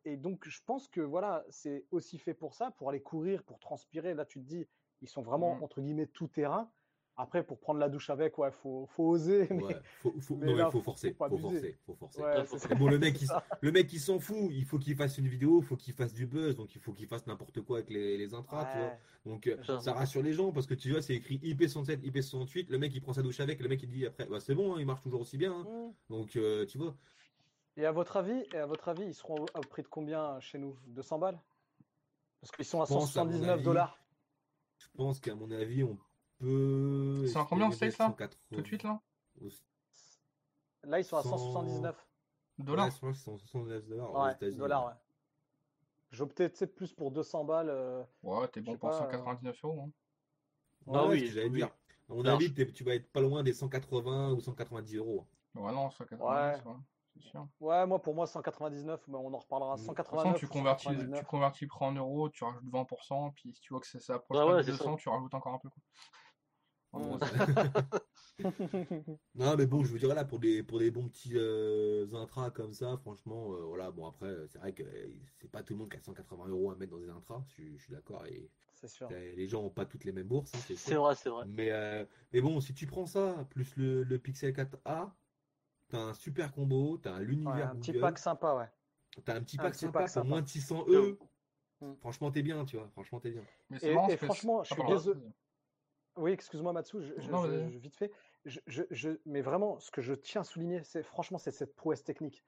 et 0.06 0.18
donc 0.18 0.48
je 0.48 0.60
pense 0.64 0.88
que 0.88 1.02
voilà, 1.02 1.44
c'est 1.50 1.86
aussi 1.90 2.20
fait 2.20 2.36
pour 2.36 2.54
ça, 2.54 2.70
pour 2.70 2.90
aller 2.90 3.02
courir, 3.02 3.44
pour 3.44 3.58
transpirer. 3.60 4.14
Là, 4.14 4.24
tu 4.24 4.40
te 4.40 4.46
dis, 4.46 4.68
ils 5.02 5.10
sont 5.10 5.24
vraiment, 5.24 5.56
Mhm. 5.56 5.64
entre 5.64 5.82
guillemets, 5.82 6.06
tout 6.06 6.28
terrain. 6.28 6.72
Après, 7.20 7.44
pour 7.44 7.60
prendre 7.60 7.80
la 7.80 7.90
douche 7.90 8.12
avec, 8.12 8.38
ouais, 8.38 8.52
faut, 8.52 8.86
faut 8.86 9.06
oser, 9.10 9.48
mais 9.52 9.64
Ouais, 9.64 9.76
faut, 10.02 10.14
faut- 10.22 10.36
mais 10.36 10.46
non, 10.46 10.52
mais 10.54 10.58
là, 10.60 10.66
faut 10.66 10.78
faut 10.80 10.84
forcer, 10.84 11.14
faut 11.14 11.38
forcer, 11.38 11.78
faut 11.86 11.96
forcer. 11.96 12.22
ouais, 12.22 12.46
faut- 12.46 12.58
Mais 12.70 12.76
bon, 12.76 12.88
le 12.88 13.00
mec, 13.00 13.20
il, 13.20 13.26
ça. 13.28 13.44
le 13.62 13.72
mec, 13.72 13.92
il 13.92 14.00
s'en 14.00 14.20
fout. 14.20 14.38
Il 14.52 14.66
faut 14.66 14.78
qu'il 14.78 14.96
fasse 14.96 15.18
une 15.18 15.28
vidéo, 15.28 15.60
il 15.62 15.66
faut 15.66 15.76
qu'il 15.76 15.94
fasse 15.96 16.14
du 16.14 16.28
buzz, 16.28 16.56
donc 16.56 16.76
il 16.76 16.80
faut 16.82 16.94
qu'il 16.94 17.08
fasse 17.08 17.26
n'importe 17.26 17.60
quoi 17.62 17.80
avec 17.80 17.90
les, 17.90 18.18
les 18.18 18.34
intras, 18.36 18.66
tu 18.72 18.78
vois. 18.78 18.94
Donc 19.26 19.48
euh, 19.48 19.58
Ça. 19.80 19.94
rassure 19.94 20.22
les 20.22 20.34
gens 20.34 20.52
parce 20.52 20.68
que 20.68 20.76
tu 20.76 20.92
vois, 20.92 21.02
c'est 21.02 21.16
écrit 21.16 21.40
IP67, 21.40 22.02
IP68. 22.04 22.68
Le 22.70 22.78
mec, 22.78 22.94
il 22.94 23.02
prend 23.02 23.14
sa 23.14 23.24
douche 23.24 23.40
avec, 23.40 23.62
le 23.62 23.68
mec, 23.68 23.82
il 23.82 23.90
dit 23.90 24.06
après, 24.06 24.28
bah 24.28 24.40
c'est 24.40 24.54
bon, 24.54 24.76
hein, 24.76 24.80
il 24.80 24.86
marche 24.86 25.02
toujours 25.02 25.22
aussi 25.22 25.38
bien. 25.38 25.54
hein. 25.54 25.64
Mhm. 25.68 25.94
Donc 26.10 26.36
euh, 26.36 26.68
tu 26.68 26.78
vois, 26.78 26.96
Et 27.78 27.86
à 27.88 27.92
votre 27.92 28.18
avis, 28.18 28.44
et 28.54 28.58
à 28.58 28.68
votre 28.68 28.88
avis, 28.90 29.06
ils 29.06 29.16
seront 29.16 29.44
au 29.56 29.62
prix 29.62 29.82
de 29.82 29.88
combien 29.88 30.40
chez 30.40 30.60
nous? 30.60 30.78
200 30.86 31.18
balles? 31.18 31.40
Parce 32.42 32.52
qu'ils 32.52 32.66
sont 32.66 32.82
à 32.82 32.86
Je 32.86 32.94
pense, 32.94 33.18
à 33.18 33.24
mon 33.24 33.32
179 33.32 33.50
avis, 33.56 33.64
dollars. 33.64 33.98
je 34.78 34.88
pense 34.96 35.20
qu'à 35.20 35.34
mon 35.34 35.50
avis, 35.52 35.84
on 35.84 35.98
peut. 36.40 37.28
C'est 37.28 37.38
à 37.40 37.46
combien, 37.46 37.70
espérer 37.70 37.92
States, 37.92 38.00
là 38.00 38.14
180. 38.14 38.40
Tout 38.56 38.62
de 38.62 38.68
suite, 38.68 38.84
là 38.84 39.02
Là, 40.84 41.00
ils 41.00 41.04
sont 41.06 41.18
à 41.18 41.24
100. 41.24 41.38
179 41.38 42.08
Dollars 42.60 42.86
Ouais, 42.86 42.92
je 42.92 42.98
crois 42.98 43.12
que 43.12 43.18
c'est 43.18 43.24
179 43.24 43.86
dollars 43.88 44.14
ouais, 44.16 44.32
États-Unis. 44.34 44.58
dollars. 44.58 44.86
Ouais. 44.88 44.94
J'optais 46.12 46.50
tu 46.50 46.58
sais, 46.58 46.68
plus 46.68 46.94
pour 46.94 47.12
200 47.12 47.44
balles. 47.44 47.70
euh, 47.70 48.04
Ouais, 48.24 48.48
t'es 48.48 48.62
bon 48.62 48.78
pour 48.78 48.90
pas, 48.90 48.98
199 49.00 49.64
euros. 49.66 49.82
hein. 49.82 49.92
Ouais, 50.86 50.98
Ah 51.00 51.08
oui, 51.08 51.28
j'allais 51.28 51.50
oui. 51.50 51.58
dire. 51.58 51.70
À 52.10 52.14
mon 52.14 52.24
avis, 52.26 52.54
tu 52.54 52.84
vas 52.84 52.96
être 52.96 53.12
pas 53.12 53.20
loin 53.22 53.44
des 53.44 53.54
180 53.54 54.32
ou 54.32 54.40
190 54.40 54.96
euros. 54.96 55.28
Ouais, 55.56 55.72
non, 55.74 55.90
199, 55.90 56.66
Ouais. 56.66 56.72
ouais, 56.72 56.78
c'est 57.18 57.24
sûr. 57.30 57.48
Ouais, 57.60 57.86
moi, 57.86 58.02
pour 58.02 58.16
moi, 58.16 58.26
199, 58.26 59.06
mais 59.10 59.18
on 59.18 59.34
en 59.34 59.38
reparlera. 59.40 59.76
Mm. 59.76 59.82
De 59.82 59.86
toute 59.86 59.98
De 59.98 60.04
toute 60.04 60.06
façon, 60.12 60.34
189. 60.36 60.40
tu 60.40 60.46
ou 60.46 60.50
convertis, 60.50 60.84
199. 60.86 61.20
tu 61.20 61.26
convertis 61.26 61.68
prix 61.68 61.86
en 61.86 61.92
euros, 61.92 62.30
tu 62.30 62.44
rajoutes 62.46 62.70
20%, 62.70 63.32
puis 63.32 63.54
si 63.54 63.60
tu 63.60 63.74
vois 63.74 63.82
que 63.82 63.88
ça, 63.88 64.00
ça 64.00 64.16
approche 64.16 64.38
Ouais, 64.38 64.46
pas 64.46 64.52
ouais, 64.54 64.58
de 64.64 64.64
c'est 64.64 64.72
200, 64.72 64.96
tu 64.96 65.10
rajoutes 65.10 65.34
encore 65.34 65.54
un 65.56 65.60
peu. 65.60 65.70
Quoi. 65.70 65.84
Ouais. 66.94 67.18
gros, 68.44 69.18
Non, 69.36 69.56
mais 69.58 69.66
bon, 69.66 69.84
je 69.84 69.92
vous 69.92 69.98
dirais 69.98 70.16
là, 70.16 70.26
pour 70.26 70.40
des, 70.40 70.64
pour 70.64 70.80
des 70.80 70.92
bons 70.92 71.08
petits 71.10 71.34
euh, 71.36 72.08
intras 72.14 72.50
comme 72.52 72.74
ça, 72.74 72.98
franchement, 72.98 73.54
euh, 73.54 73.64
voilà, 73.66 73.92
bon, 73.92 74.06
après, 74.08 74.28
euh, 74.28 74.48
c'est 74.48 74.58
vrai 74.60 74.74
que 74.74 74.84
euh, 74.84 75.10
c'est 75.36 75.50
pas 75.50 75.64
tout 75.64 75.74
le 75.74 75.80
monde 75.80 75.90
qui 75.92 75.98
a 75.98 76.02
180 76.02 76.48
euros 76.48 76.72
à 76.72 76.76
mettre 76.76 76.92
dans 76.92 77.00
des 77.00 77.10
intras, 77.10 77.44
je, 77.48 77.54
suis- 77.54 77.78
je 77.78 77.84
suis 77.84 77.94
d'accord, 77.94 78.26
et 78.26 78.50
C'est 78.74 78.88
sûr. 78.88 79.10
les 79.10 79.48
gens 79.48 79.64
ont 79.64 79.70
pas 79.70 79.86
toutes 79.86 80.04
les 80.06 80.12
mêmes 80.12 80.28
bourses, 80.28 80.54
hein, 80.56 80.60
c'est 80.76 80.96
vrai, 80.96 81.16
c'est 81.16 81.30
vrai. 81.30 81.46
Mais, 81.48 81.72
euh, 81.72 82.06
mais 82.32 82.42
bon, 82.42 82.60
si 82.62 82.74
tu 82.74 82.86
prends 82.88 83.06
ça, 83.06 83.46
plus 83.50 83.76
le, 83.76 84.04
le 84.04 84.20
Pixel 84.20 84.54
4a, 84.54 85.12
t'as 85.90 86.00
un 86.00 86.14
super 86.14 86.52
combo, 86.54 86.98
t'as 86.98 87.18
Ouais, 87.18 87.26
l'univers 87.26 87.70
un 87.72 87.76
petit 87.76 87.94
pack 87.94 88.18
sympa, 88.20 88.56
ouais. 88.56 88.70
t'as 89.26 89.36
un 89.36 89.42
petit 89.44 89.58
un 89.60 89.64
pack 89.64 89.74
petit 89.74 89.80
sympa 89.86 90.00
pack 90.00 90.06
pour 90.08 90.14
sympa. 90.14 90.28
moins 90.28 90.42
de 90.42 90.48
600 90.48 90.86
E. 90.90 91.18
Mm. 91.82 91.94
Franchement, 92.00 92.32
t'es 92.32 92.42
bien, 92.42 92.66
tu 92.66 92.78
vois, 92.78 92.88
franchement, 92.90 93.20
t'es 93.20 93.32
bien. 93.32 93.44
Mais 93.70 93.78
Et- 93.82 93.94
marrant 93.94 94.08
et 94.10 94.18
franchement, 94.18 94.64
je 94.64 94.74
suis 94.74 94.84
désolé. 94.84 95.22
Oui, 96.18 96.32
excuse-moi 96.32 96.74
Matsu, 96.74 96.98
je, 97.02 97.14
je- 97.22 97.32
Non, 97.32 97.44
je- 97.44 97.48
vas-y. 97.52 97.72
je- 97.74 97.78
vite 97.78 97.96
fait. 97.96 98.12
Mais 99.26 99.42
vraiment, 99.42 99.80
ce 99.80 99.92
que 99.92 100.02
je 100.02 100.14
tiens 100.14 100.42
à 100.42 100.44
souligner, 100.44 100.84
c'est 100.84 101.04
franchement, 101.04 101.38
c'est 101.38 101.52
cette 101.52 101.76
prouesse 101.76 102.04
technique. 102.04 102.44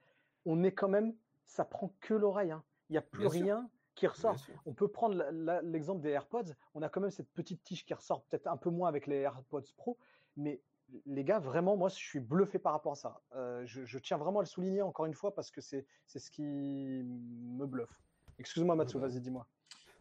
On 0.45 0.63
est 0.63 0.71
quand 0.71 0.87
même, 0.89 1.15
ça 1.45 1.65
prend 1.65 1.93
que 1.99 2.13
l'oreille. 2.13 2.51
hein. 2.51 2.63
Il 2.89 2.93
n'y 2.93 2.97
a 2.97 3.01
plus 3.01 3.21
Bien 3.21 3.29
sûr. 3.29 3.41
rien 3.43 3.69
qui 3.95 4.07
ressort. 4.07 4.37
On 4.65 4.73
peut 4.73 4.87
prendre 4.87 5.23
l'exemple 5.61 6.01
des 6.01 6.09
AirPods. 6.09 6.53
On 6.73 6.81
a 6.81 6.89
quand 6.89 7.01
même 7.01 7.11
cette 7.11 7.29
petite 7.31 7.61
tige 7.63 7.85
qui 7.85 7.93
ressort, 7.93 8.23
peut-être 8.23 8.47
un 8.47 8.57
peu 8.57 8.69
moins 8.69 8.87
avec 8.87 9.05
les 9.07 9.17
AirPods 9.17 9.61
Pro, 9.75 9.97
mais 10.37 10.61
les 11.05 11.23
gars, 11.23 11.37
vraiment, 11.39 11.75
moi, 11.77 11.89
je 11.89 11.95
suis 11.95 12.19
bluffé 12.19 12.57
par 12.57 12.71
rapport 12.73 12.93
à 12.93 12.95
ça. 12.95 13.21
Euh, 13.35 13.63
je, 13.65 13.83
je 13.85 13.99
tiens 13.99 14.17
vraiment 14.17 14.39
à 14.39 14.43
le 14.43 14.47
souligner 14.47 14.81
encore 14.81 15.05
une 15.05 15.13
fois 15.13 15.35
parce 15.35 15.51
que 15.51 15.61
c'est 15.61 15.85
ce 16.07 16.31
qui 16.31 16.41
me 16.43 17.65
bluffe. 17.67 18.01
Excuse-moi 18.39 18.75
Matsu, 18.75 18.97
bah. 18.97 19.07
vas-y, 19.07 19.19
dis-moi. 19.19 19.45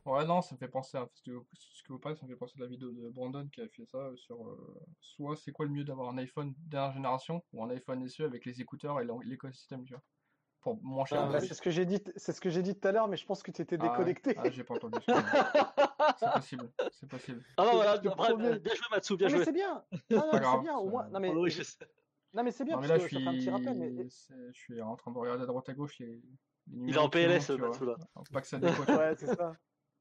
Ouais, 0.09 0.25
non, 0.25 0.41
ça 0.43 0.55
me 0.55 0.59
fait 0.59 0.69
penser 0.69 0.97
à 0.97 1.07
ce 1.13 1.23
que, 1.23 1.31
ce 1.53 1.83
que 1.83 1.93
vous 1.93 1.99
parlez, 1.99 2.17
ça 2.17 2.25
me 2.27 2.31
fait 2.31 2.37
penser 2.39 2.55
à 2.59 2.63
la 2.63 2.67
vidéo 2.69 2.91
de 2.93 3.09
Brandon 3.11 3.47
qui 3.53 3.61
a 3.61 3.69
fait 3.69 3.85
ça 3.85 3.99
euh, 3.99 4.17
sur 4.17 4.43
euh, 4.49 4.81
soit 5.01 5.37
c'est 5.37 5.53
quoi 5.53 5.67
le 5.67 5.71
mieux 5.73 5.85
d'avoir 5.85 6.09
un 6.09 6.19
iPhone 6.19 6.55
dernière 6.59 6.93
génération 6.95 7.43
ou 7.53 7.63
un 7.65 7.71
iPhone 7.71 8.09
SE 8.09 8.23
avec 8.23 8.45
les 8.47 8.61
écouteurs 8.63 9.01
et 9.01 9.07
l'écosystème, 9.25 9.85
tu 9.85 9.93
vois, 9.93 10.03
pour 10.61 10.83
moins 10.83 11.05
cher. 11.05 11.21
Ah, 11.23 11.33
Bah, 11.33 11.41
c'est 11.41 11.53
ce 11.55 11.61
que 11.61 11.71
j'ai 11.71 11.85
dit, 11.85 12.03
c'est 12.17 12.33
ce 12.33 12.41
que 12.41 12.49
j'ai 12.49 12.63
dit 12.63 12.75
tout 12.79 12.89
à 12.89 12.93
l'heure, 12.93 13.07
mais 13.09 13.17
je 13.19 13.27
pense 13.27 13.43
que 13.43 13.51
tu 13.51 13.61
étais 13.61 13.77
Ah 13.79 13.85
ouais. 13.85 13.91
déconnecté. 13.91 14.35
Ah, 14.39 14.49
j'ai 14.51 14.65
pas 14.65 14.75
entendu. 14.75 14.99
C'est 16.19 16.33
possible, 16.33 16.73
c'est 16.91 17.09
possible. 17.09 17.45
Ah 17.57 17.65
non, 17.65 17.73
voilà, 17.75 17.95
le 17.97 18.59
bien, 18.59 18.75
joué 18.75 18.85
Matsu, 18.91 19.17
bien 19.17 19.29
Non, 19.29 19.33
mais 19.33 19.37
joué. 19.39 19.45
c'est 19.45 19.53
bien. 19.53 19.85
Non, 20.11 20.33
non, 20.33 20.33
c'est 20.33 20.61
bien. 20.63 20.77
Au 20.79 20.89
moins, 20.89 21.09
non 21.11 21.21
mais, 21.21 21.31
Oui, 21.31 21.51
sais. 21.63 21.87
non 22.33 22.43
mais 22.43 22.51
c'est 22.51 22.65
bien 22.65 22.75
Non, 22.77 22.81
mais 22.81 22.89
parce 22.89 23.03
là, 23.03 23.09
je 23.09 23.15
ça 23.15 23.21
fait 23.21 23.29
un 23.29 23.33
petit 23.35 23.51
rappel. 23.51 23.79
mais- 23.79 24.09
suis, 24.09 24.35
je 24.53 24.59
suis 24.59 24.83
en 24.83 24.97
train 24.97 25.13
de 25.13 25.19
regarder 25.19 25.43
à 25.43 25.47
droite 25.47 25.69
à 25.69 25.75
gauche 25.75 25.99
les, 25.99 26.07
les 26.73 26.89
Il 26.89 26.95
est 26.95 26.99
en 26.99 27.09
PLS, 27.09 27.51
Matsu, 27.51 27.85
là. 27.85 27.97
Pas 28.33 28.41
que 28.41 28.47
ça 28.49 28.59
décote. 28.59 28.89
Ouais, 28.89 29.15
c'est 29.17 29.27
ça. 29.37 29.53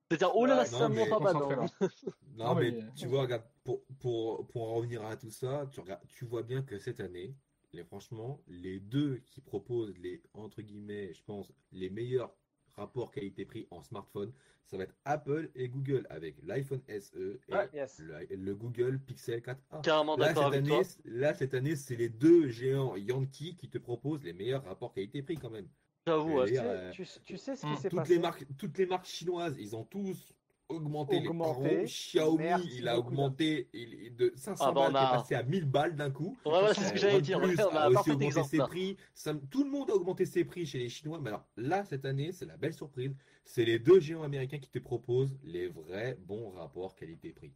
C'est-à-dire, 0.09 0.31
oh 0.35 0.45
là 0.45 0.55
là, 0.63 0.89
monte 0.89 1.11
en 1.11 1.19
bas, 1.19 1.33
Concentré, 1.33 1.55
non. 1.55 1.89
Non, 2.37 2.55
mais, 2.55 2.71
mais- 2.71 2.83
tu 2.95 3.07
vois, 3.07 3.21
regarde, 3.23 3.43
pour, 3.63 3.83
pour, 3.99 4.47
pour 4.47 4.69
en 4.69 4.75
revenir 4.75 5.03
à 5.05 5.17
tout 5.17 5.29
ça, 5.29 5.67
tu, 5.71 5.79
regardes, 5.81 6.05
tu 6.07 6.25
vois 6.25 6.43
bien 6.43 6.61
que 6.61 6.77
cette 6.79 6.99
année, 7.01 7.35
les, 7.73 7.83
franchement, 7.83 8.41
les 8.47 8.79
deux 8.79 9.17
qui 9.25 9.41
proposent 9.41 9.97
les, 9.97 10.21
entre 10.33 10.61
guillemets, 10.61 11.13
je 11.13 11.21
pense, 11.23 11.51
les 11.73 11.89
meilleurs 11.89 12.33
rapports 12.77 13.11
qualité-prix 13.11 13.67
en 13.71 13.81
smartphone, 13.83 14.31
ça 14.65 14.77
va 14.77 14.83
être 14.83 14.95
Apple 15.05 15.49
et 15.55 15.67
Google 15.67 16.05
avec 16.09 16.35
l'iPhone 16.43 16.81
SE 16.87 17.39
et 17.47 17.53
Ouais, 17.53 17.69
yes. 17.73 17.99
le, 17.99 18.25
le 18.29 18.55
Google 18.55 18.99
Pixel 18.99 19.39
4a. 19.41 19.81
Carrément 19.81 20.15
Là, 20.17 20.27
d'accord 20.27 20.45
cette 20.53 20.53
avec 20.53 20.67
toi. 20.67 20.77
année, 20.77 20.87
là, 21.05 21.33
cette 21.33 21.53
année, 21.53 21.75
c'est 21.75 21.95
les 21.95 22.09
deux 22.09 22.47
géants 22.49 22.95
Yankee 22.95 23.55
qui 23.55 23.69
te 23.69 23.77
proposent 23.77 24.23
les 24.23 24.33
meilleurs 24.33 24.63
rapports 24.63 24.93
qualité-prix 24.93 25.35
quand 25.35 25.49
même. 25.49 25.67
J'avoue, 26.07 26.45
Tu 26.45 26.53
sais, 26.55 26.59
euh, 26.63 26.91
tu, 26.91 27.05
tu 27.25 27.37
sais 27.37 27.55
ce 27.55 27.65
qui 27.65 27.75
s'est 27.77 27.89
toutes 27.89 27.99
passé 27.99 28.13
les 28.13 28.19
marques, 28.19 28.45
toutes 28.57 28.77
les 28.77 28.85
marques 28.85 29.05
chinoises, 29.05 29.55
ils 29.59 29.75
ont 29.75 29.83
tous 29.83 30.33
augmenté, 30.69 31.17
Augmenté. 31.27 31.63
les 31.63 31.75
prix. 31.77 31.85
Xiaomi, 31.85 32.45
il 32.75 32.87
a 32.87 32.97
augmenté 32.97 33.69
il- 33.73 34.15
de 34.15 34.33
500 34.35 34.65
Ah 34.67 34.71
bah, 34.71 34.81
on 34.87 34.91
balles, 34.91 35.03
est 35.03 35.17
passé 35.17 35.35
à 35.35 35.43
1000 35.43 35.65
balles 35.65 35.95
d'un 35.95 36.09
coup. 36.11 36.37
Ouais, 36.45 36.51
ouais, 36.51 36.73
c'est 36.73 36.81
ce 36.85 36.93
que 36.93 36.97
j'allais 36.99 37.21
dire. 37.21 37.37
OnePlus 37.37 37.55
Ouais, 37.57 37.63
on 37.71 37.75
a 37.75 37.79
a 37.79 37.83
un 37.83 37.87
aussi 37.87 37.93
parfait 37.95 38.11
augmenté 38.11 38.25
exemple 38.25 38.49
ses 38.49 38.57
là. 38.57 38.67
prix. 38.67 38.97
Ça- 39.13 39.33
tout 39.49 39.63
le 39.63 39.69
monde 39.69 39.89
a 39.89 39.93
augmenté 39.93 40.25
ses 40.25 40.43
prix 40.45 40.65
chez 40.65 40.79
les 40.79 40.89
Chinois. 40.89 41.19
Mais 41.21 41.29
alors 41.29 41.45
là, 41.55 41.83
cette 41.85 42.03
année, 42.05 42.31
c'est 42.31 42.45
la 42.45 42.57
belle 42.57 42.73
surprise. 42.73 43.15
C'est 43.45 43.63
les 43.65 43.79
deux 43.79 43.99
géants 44.01 44.23
américains 44.23 44.59
qui 44.59 44.69
te 44.69 44.79
proposent 44.79 45.37
les 45.43 45.67
vrais 45.67 46.17
bons 46.25 46.49
rapports 46.51 46.95
qualité-prix. 46.95 47.53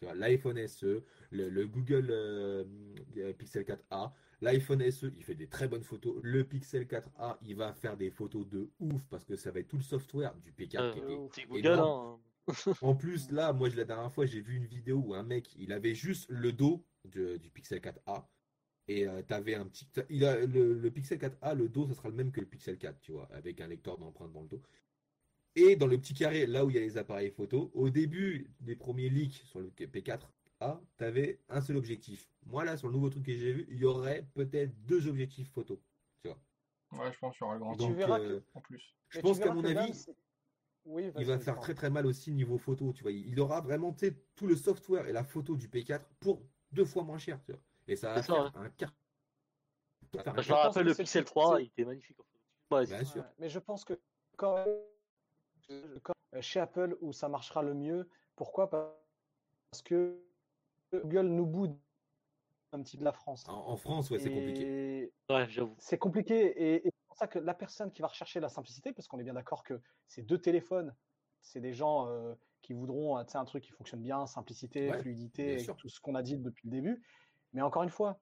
Tu 0.00 0.04
vois, 0.04 0.14
l'iPhone 0.14 0.58
SE, 0.68 1.02
le, 1.30 1.48
le 1.48 1.66
Google 1.66 2.08
euh, 2.10 2.64
euh, 3.16 3.32
Pixel 3.32 3.64
4a, 3.64 4.12
l'iPhone 4.42 4.90
SE, 4.90 5.06
il 5.16 5.24
fait 5.24 5.34
des 5.34 5.46
très 5.48 5.68
bonnes 5.68 5.82
photos. 5.84 6.16
Le 6.22 6.44
Pixel 6.44 6.84
4a, 6.86 7.38
il 7.42 7.56
va 7.56 7.72
faire 7.72 7.96
des 7.96 8.10
photos 8.10 8.46
de 8.46 8.68
ouf 8.78 9.02
parce 9.08 9.24
que 9.24 9.36
ça 9.36 9.50
va 9.50 9.60
être 9.60 9.68
tout 9.68 9.78
le 9.78 9.82
software 9.82 10.34
du 10.36 10.52
P4 10.52 10.92
qui 10.92 11.00
Euh, 11.00 11.26
était 11.28 11.46
Google, 11.46 11.66
énorme. 11.68 12.20
hein. 12.46 12.46
en 12.82 12.94
plus, 12.94 13.30
là, 13.30 13.52
moi, 13.54 13.70
la 13.70 13.84
dernière 13.84 14.12
fois, 14.12 14.26
j'ai 14.26 14.40
vu 14.42 14.56
une 14.56 14.66
vidéo 14.66 14.98
où 14.98 15.14
un 15.14 15.22
mec, 15.22 15.54
il 15.56 15.72
avait 15.72 15.94
juste 15.94 16.26
le 16.28 16.52
dos 16.52 16.84
de- 17.06 17.38
du 17.38 17.48
Pixel 17.50 17.80
4a. 17.80 18.28
Et 18.88 19.04
tu 19.06 19.24
t'avais 19.24 19.54
un 19.56 19.64
petit. 19.66 19.88
Il 20.10 20.24
a, 20.24 20.46
le, 20.46 20.74
le 20.74 20.90
Pixel 20.92 21.18
4a, 21.18 21.54
le 21.56 21.68
dos, 21.68 21.88
ça 21.88 21.94
sera 21.94 22.08
le 22.08 22.14
même 22.14 22.30
que 22.30 22.38
le 22.40 22.46
Pixel 22.46 22.78
4, 22.78 23.00
tu 23.00 23.12
vois, 23.12 23.26
avec 23.32 23.60
un 23.60 23.66
lecteur 23.66 23.98
d'empreintes 23.98 24.32
dans 24.32 24.42
le 24.42 24.48
dos. 24.48 24.62
Et 25.56 25.74
dans 25.76 25.86
le 25.86 25.96
petit 25.98 26.12
carré, 26.14 26.46
là 26.46 26.64
où 26.64 26.70
il 26.70 26.76
y 26.76 26.78
a 26.78 26.82
les 26.82 26.98
appareils 26.98 27.30
photo, 27.30 27.70
au 27.74 27.88
début 27.90 28.50
des 28.60 28.76
premiers 28.76 29.08
leaks 29.08 29.42
sur 29.46 29.60
le 29.60 29.70
P4a, 29.70 30.80
t'avais 30.98 31.40
un 31.48 31.60
seul 31.62 31.76
objectif. 31.78 32.30
Moi, 32.44 32.64
là, 32.64 32.76
sur 32.76 32.88
le 32.88 32.94
nouveau 32.94 33.08
truc 33.08 33.24
que 33.24 33.34
j'ai 33.36 33.52
vu, 33.52 33.66
il 33.70 33.78
y 33.78 33.84
aurait 33.86 34.26
peut-être 34.34 34.72
deux 34.84 35.06
objectifs 35.08 35.50
photo. 35.50 35.82
Tu 36.22 36.28
vois. 36.28 36.38
Ouais, 36.92 37.10
je 37.12 37.18
pense 37.18 37.36
qu'il 37.36 37.44
y 37.44 37.46
aura 37.46 37.54
le 37.54 37.60
grand 37.60 37.72
Et 37.72 37.76
tu 37.78 37.82
Donc, 37.84 37.96
verras 37.96 38.20
euh, 38.20 38.40
en 38.54 38.60
plus. 38.60 38.94
je 39.08 39.18
mais 39.18 39.22
pense 39.22 39.38
tu 39.38 39.42
qu'à 39.44 39.54
mon 39.54 39.62
que 39.62 39.66
avis, 39.68 40.06
oui, 40.84 41.10
il 41.18 41.24
va 41.24 41.38
faire 41.38 41.58
très 41.58 41.74
très 41.74 41.90
mal 41.90 42.06
aussi 42.06 42.32
niveau 42.32 42.58
photo, 42.58 42.92
tu 42.92 43.02
vois. 43.02 43.12
Il 43.12 43.40
aura 43.40 43.60
vraiment 43.62 43.92
tu 43.94 44.12
tout 44.34 44.46
le 44.46 44.56
software 44.56 45.08
et 45.08 45.12
la 45.12 45.24
photo 45.24 45.56
du 45.56 45.68
P4 45.68 46.04
pour 46.20 46.42
deux 46.70 46.84
fois 46.84 47.02
moins 47.02 47.18
cher, 47.18 47.42
tu 47.42 47.52
vois. 47.52 47.60
Et 47.88 47.96
ça 47.96 48.10
va 48.10 48.22
C'est 48.22 48.26
ça, 48.28 48.34
faire 48.52 48.56
un 48.60 48.68
quart. 48.70 48.94
Bah, 50.12 50.34
Je 50.38 50.50
me 50.50 50.54
rappelle 50.54 50.86
le 50.86 50.94
Pixel 50.94 51.24
truc, 51.24 51.32
3, 51.34 51.56
c'est- 51.56 51.62
il 51.64 51.66
était 51.68 51.84
magnifique. 51.84 52.18
Ouais, 52.70 52.84
Bien 52.86 52.98
c'est- 52.98 53.04
sûr. 53.06 53.22
Ouais, 53.22 53.28
mais 53.38 53.48
je 53.48 53.58
pense 53.58 53.84
que 53.84 53.98
quand 54.36 54.64
chez 56.40 56.60
Apple 56.60 56.96
où 57.00 57.12
ça 57.12 57.28
marchera 57.28 57.62
le 57.62 57.74
mieux. 57.74 58.08
Pourquoi? 58.36 58.68
Parce 58.70 59.82
que 59.84 60.18
Google 60.92 61.26
nous 61.28 61.46
boude 61.46 61.76
un 62.72 62.82
petit 62.82 62.96
peu 62.96 63.00
de 63.00 63.04
la 63.04 63.12
France. 63.12 63.44
En, 63.48 63.68
en 63.68 63.76
France, 63.76 64.10
ouais, 64.10 64.18
c'est 64.18 64.30
compliqué. 64.32 65.12
Ouais, 65.30 65.48
c'est 65.78 65.98
compliqué 65.98 66.34
et, 66.36 66.86
et 66.86 66.90
c'est 66.90 67.06
pour 67.08 67.16
ça 67.16 67.26
que 67.26 67.38
la 67.38 67.54
personne 67.54 67.90
qui 67.92 68.02
va 68.02 68.08
rechercher 68.08 68.40
la 68.40 68.48
simplicité, 68.48 68.92
parce 68.92 69.08
qu'on 69.08 69.18
est 69.18 69.24
bien 69.24 69.34
d'accord 69.34 69.64
que 69.64 69.80
ces 70.06 70.22
deux 70.22 70.38
téléphones, 70.38 70.94
c'est 71.40 71.60
des 71.60 71.72
gens 71.72 72.08
euh, 72.08 72.34
qui 72.62 72.72
voudront 72.74 73.18
euh, 73.18 73.22
un 73.34 73.44
truc 73.44 73.64
qui 73.64 73.72
fonctionne 73.72 74.02
bien, 74.02 74.26
simplicité, 74.26 74.90
Ouais, 74.90 74.98
fluidité, 75.00 75.60
et 75.62 75.66
tout 75.66 75.88
ce 75.88 76.00
qu'on 76.00 76.14
a 76.14 76.22
dit 76.22 76.36
depuis 76.36 76.68
le 76.68 76.72
début. 76.72 77.02
Mais 77.52 77.62
encore 77.62 77.82
une 77.84 77.90
fois, 77.90 78.20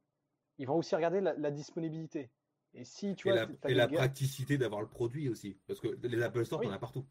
ils 0.59 0.67
vont 0.67 0.77
aussi 0.77 0.95
regarder 0.95 1.21
la, 1.21 1.35
la 1.35 1.51
disponibilité. 1.51 2.31
Et 2.75 2.85
si 2.85 3.15
tu 3.17 3.29
Et 3.29 3.33
vois, 3.33 3.41
la, 3.41 3.47
t'as 3.47 3.69
et 3.69 3.73
des 3.73 3.79
la 3.79 3.87
gars- 3.87 3.97
praticité 3.99 4.59
d'avoir 4.59 4.81
le 4.81 4.89
produit 4.89 5.29
aussi. 5.29 5.59
Parce 5.67 5.81
que 5.81 5.89
les 6.07 6.23
Apple 6.23 6.45
Store, 6.45 6.61
Oui. 6.61 6.67
t'en 6.67 6.73
as 6.73 6.79
partout. 6.79 7.07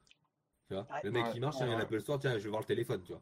Tu 0.68 0.74
vois 0.74 0.88
Ouais. 0.90 1.00
le 1.04 1.12
mec 1.12 1.26
Ouais, 1.26 1.32
qui 1.32 1.40
marche, 1.40 1.58
il 1.58 1.60
y 1.62 1.64
a 1.64 1.68
un 1.74 1.76
ouais. 1.78 1.82
Apple 1.84 2.02
Store, 2.02 2.20
tiens, 2.20 2.38
je 2.38 2.44
vais 2.44 2.50
voir 2.50 2.62
le 2.62 2.66
téléphone, 2.68 3.02
tu 3.04 3.12
vois. 3.12 3.22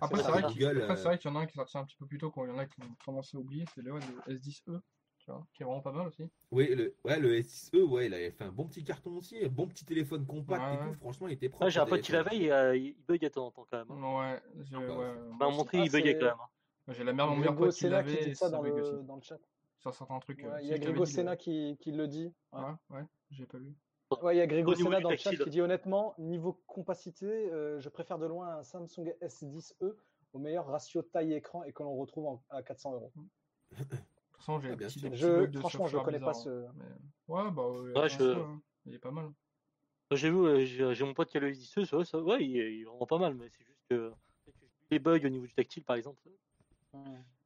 Après, 0.00 0.16
C'est 0.18 0.24
c'est 0.24 0.30
vrai 0.32 0.42
qu'il 0.52 0.64
euh, 0.64 0.96
c'est 0.96 1.02
vrai 1.04 1.18
qu'il 1.18 1.30
y 1.30 1.34
en 1.34 1.36
a 1.36 1.40
un 1.40 1.46
qui 1.46 1.52
est 1.52 1.56
sorti 1.56 1.78
un 1.78 1.84
petit 1.84 1.96
peu 1.96 2.06
plus 2.06 2.18
tôt, 2.18 2.30
quand 2.30 2.44
il 2.44 2.50
y 2.50 2.52
en 2.52 2.58
a 2.58 2.66
qui 2.66 2.80
ont 2.82 2.94
tendance 3.04 3.34
à 3.34 3.38
oublier, 3.38 3.64
c'est 3.74 3.82
le, 3.82 3.92
ouais, 3.92 4.00
le 4.26 4.34
S10e, 4.34 4.80
tu 5.18 5.30
vois, 5.30 5.46
qui 5.54 5.62
est 5.62 5.66
vraiment 5.66 5.80
pas 5.82 5.92
mal 5.92 6.08
aussi. 6.08 6.24
Oui, 6.50 6.74
le, 6.74 6.96
ouais, 7.04 7.18
le 7.20 7.34
S6e, 7.40 7.82
ouais, 7.84 8.06
il 8.06 8.14
avait 8.14 8.30
fait 8.32 8.44
un 8.44 8.50
bon 8.52 8.66
petit 8.66 8.82
carton 8.84 9.12
aussi, 9.16 9.44
un 9.44 9.48
bon 9.48 9.68
petit 9.68 9.84
téléphone 9.84 10.26
compact 10.26 10.62
Ouais, 10.64 10.74
et 10.74 10.92
tout. 10.92 10.98
Franchement, 11.00 11.28
il 11.28 11.34
était 11.34 11.48
propre. 11.48 11.64
Ouais, 11.66 11.70
j'ai 11.70 11.80
un 11.80 11.86
pote 11.86 12.00
qui 12.00 12.12
l'avait, 12.12 12.50
euh, 12.50 12.76
il 12.76 12.96
buguait 13.06 13.28
de 13.28 13.34
temps 13.34 13.46
en 13.46 13.50
temps 13.52 13.66
quand 13.70 13.78
même. 13.78 13.90
hein. 13.90 14.18
Ouais, 14.32 14.42
j'ai 14.64 14.74
bah, 14.76 14.82
c'est- 14.86 15.20
m'a 15.38 15.46
aussi. 15.46 15.56
montré, 15.58 15.78
Ah, 15.78 15.84
il 15.84 15.90
buguait 15.92 16.12
c'est- 16.12 16.18
quand 16.18 16.26
même. 16.26 16.34
hein. 16.40 16.92
J'ai 16.94 17.04
la 17.04 17.12
mère 17.12 17.26
de 17.26 17.30
mon 17.32 17.36
meilleur 17.36 17.52
Grégo 17.54 17.66
pote 17.66 17.76
qui 17.76 17.88
l'avait 17.88 18.30
et 18.30 18.34
ça 18.34 18.48
dans 18.50 18.62
bug 18.62 18.74
le, 18.76 18.80
aussi. 18.82 19.04
dans 19.06 19.16
le 19.16 19.22
chat. 19.22 19.38
Sur 19.78 19.94
certains 19.94 20.18
trucs. 20.20 20.42
euh, 20.42 20.58
il 20.62 20.68
y 20.68 20.72
a 20.72 20.78
Grégo 20.78 21.04
le- 21.04 21.36
qui, 21.36 21.76
qui 21.80 21.92
le 21.92 22.08
dit. 22.08 22.32
Ouais, 22.52 22.62
ouais, 22.90 23.04
j'ai 23.30 23.46
pas 23.46 23.58
vu. 23.58 23.74
Ouais, 24.22 24.34
il 24.36 24.38
y 24.38 24.40
a 24.40 24.46
Grégo 24.46 24.74
du 24.74 24.82
dans 24.82 25.10
le 25.10 25.16
chat 25.16 25.30
qui 25.36 25.50
dit 25.50 25.60
honnêtement, 25.60 26.14
niveau 26.18 26.54
compacité, 26.66 27.26
euh, 27.26 27.78
je 27.78 27.88
préfère 27.90 28.18
de 28.18 28.26
loin 28.26 28.56
un 28.58 28.62
Samsung 28.62 29.14
S10e 29.20 29.94
au 30.32 30.38
meilleur 30.38 30.66
ratio 30.66 31.02
taille-écran 31.02 31.64
et 31.64 31.72
que 31.72 31.82
l'on 31.82 31.94
retrouve 31.94 32.26
en- 32.26 32.42
à 32.48 32.62
400 32.62 32.94
euros. 32.94 33.12
De 33.70 33.76
toute 33.84 33.88
façon, 34.32 34.60
j'ai 34.60 34.70
Ah, 34.70 34.76
bien 34.76 34.88
sûr. 34.88 35.10
Je, 35.14 35.58
franchement, 35.58 35.86
je 35.86 35.90
software 35.98 36.04
connais 36.04 36.20
pas 36.20 36.32
ce. 36.34 36.48
hein, 36.48 36.72
mais- 36.76 37.34
Ouais, 37.34 37.50
bah, 37.50 37.68
ouais, 37.68 38.08
je- 38.08 38.38
hein. 38.38 38.62
il 38.86 38.94
est 38.94 38.98
pas 38.98 39.10
mal. 39.10 39.30
J'ai 40.12 40.30
vu, 40.30 40.64
j'ai 40.64 41.04
mon 41.04 41.12
pote 41.12 41.28
qui 41.28 41.36
a 41.36 41.40
le 41.40 41.50
S10, 41.50 41.84
ça, 41.84 42.02
ça, 42.02 42.18
ouais, 42.18 42.42
il 42.42 42.56
est, 42.58 42.74
il 42.78 42.84
vraiment 42.84 43.04
pas 43.04 43.18
mal, 43.18 43.34
mais 43.34 43.50
c'est 43.50 43.64
juste 43.64 43.82
que 43.90 44.10
les 44.90 44.98
bugs 44.98 45.20
au 45.22 45.28
niveau 45.28 45.46
du 45.46 45.52
tactile, 45.52 45.84
par 45.84 45.96
exemple. 45.96 46.22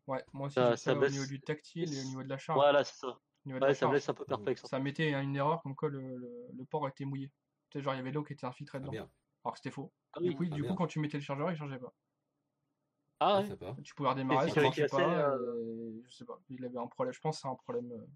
Ouais, 0.06 0.24
moi 0.32 0.46
aussi, 0.46 0.54
Ça- 0.54 0.76
ça 0.76 0.92
ça 0.94 0.98
au 0.98 1.08
niveau 1.08 1.26
du 1.26 1.40
tactile 1.40 1.92
et 1.92 2.00
au 2.02 2.04
niveau 2.04 2.22
de 2.22 2.28
la 2.28 2.38
charge. 2.38 2.56
Voilà, 2.56 2.84
c'est 2.84 3.00
ça. 3.00 3.18
Ouais, 3.46 3.74
ça 3.74 3.88
me 3.88 3.94
laisse 3.94 4.08
un 4.08 4.14
peu 4.14 4.24
perplexe. 4.24 4.64
Ça 4.66 4.78
mettait 4.78 5.12
une 5.12 5.36
erreur 5.36 5.62
comme 5.62 5.74
quoi 5.74 5.88
le, 5.88 6.16
le, 6.16 6.46
le 6.52 6.64
port 6.64 6.86
était 6.88 7.04
mouillé. 7.04 7.30
Tu 7.70 7.78
sais, 7.78 7.82
genre, 7.82 7.94
il 7.94 7.98
y 7.98 8.00
avait 8.00 8.12
l'eau 8.12 8.22
qui 8.22 8.32
était 8.32 8.46
infiltrée 8.46 8.78
Ah, 8.78 8.80
dedans. 8.80 8.92
bien. 8.92 9.10
Alors 9.44 9.54
que 9.54 9.58
c'était 9.58 9.70
faux. 9.74 9.92
Ah 10.12 10.20
Du 10.20 10.28
oui. 10.30 10.36
coup, 10.36 10.44
Ah, 10.50 10.54
du 10.54 10.64
coup, 10.64 10.74
quand 10.74 10.86
tu 10.86 11.00
mettais 11.00 11.16
le 11.18 11.22
chargeur, 11.24 11.50
il 11.50 11.56
changeait 11.56 11.78
pas. 11.78 11.92
Ah 13.20 13.36
Ah, 13.36 13.40
ouais. 13.42 13.82
Tu 13.82 13.94
pouvais 13.94 14.08
redémarrer, 14.10 14.48
ça 14.48 14.60
marchait 14.60 14.88
pas. 14.88 15.30
euh, 15.30 16.00
et 16.00 16.02
Je 16.08 16.16
sais 16.16 16.24
pas. 16.24 16.40
Il 16.48 16.64
avait 16.64 16.78
un 16.78 16.86
problème. 16.86 17.12
Je 17.12 17.20
pense 17.20 17.36
que 17.36 17.42
c'est 17.42 17.48
un 17.48 17.54
problème 17.54 17.92
euh, 17.92 18.06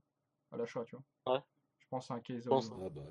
à 0.53 0.57
l'achat, 0.57 0.85
tu 0.85 0.97
vois. 0.97 1.05
Ouais. 1.27 1.41
Je 1.79 1.87
pense 1.89 2.05
que 2.05 2.09
c'est 2.09 2.15
un 2.15 2.21
case. 2.21 2.45
Je 2.45 2.49
pense. 2.49 2.71
euh, 2.73 2.87
Ah, 2.87 2.91
bah. 2.91 3.03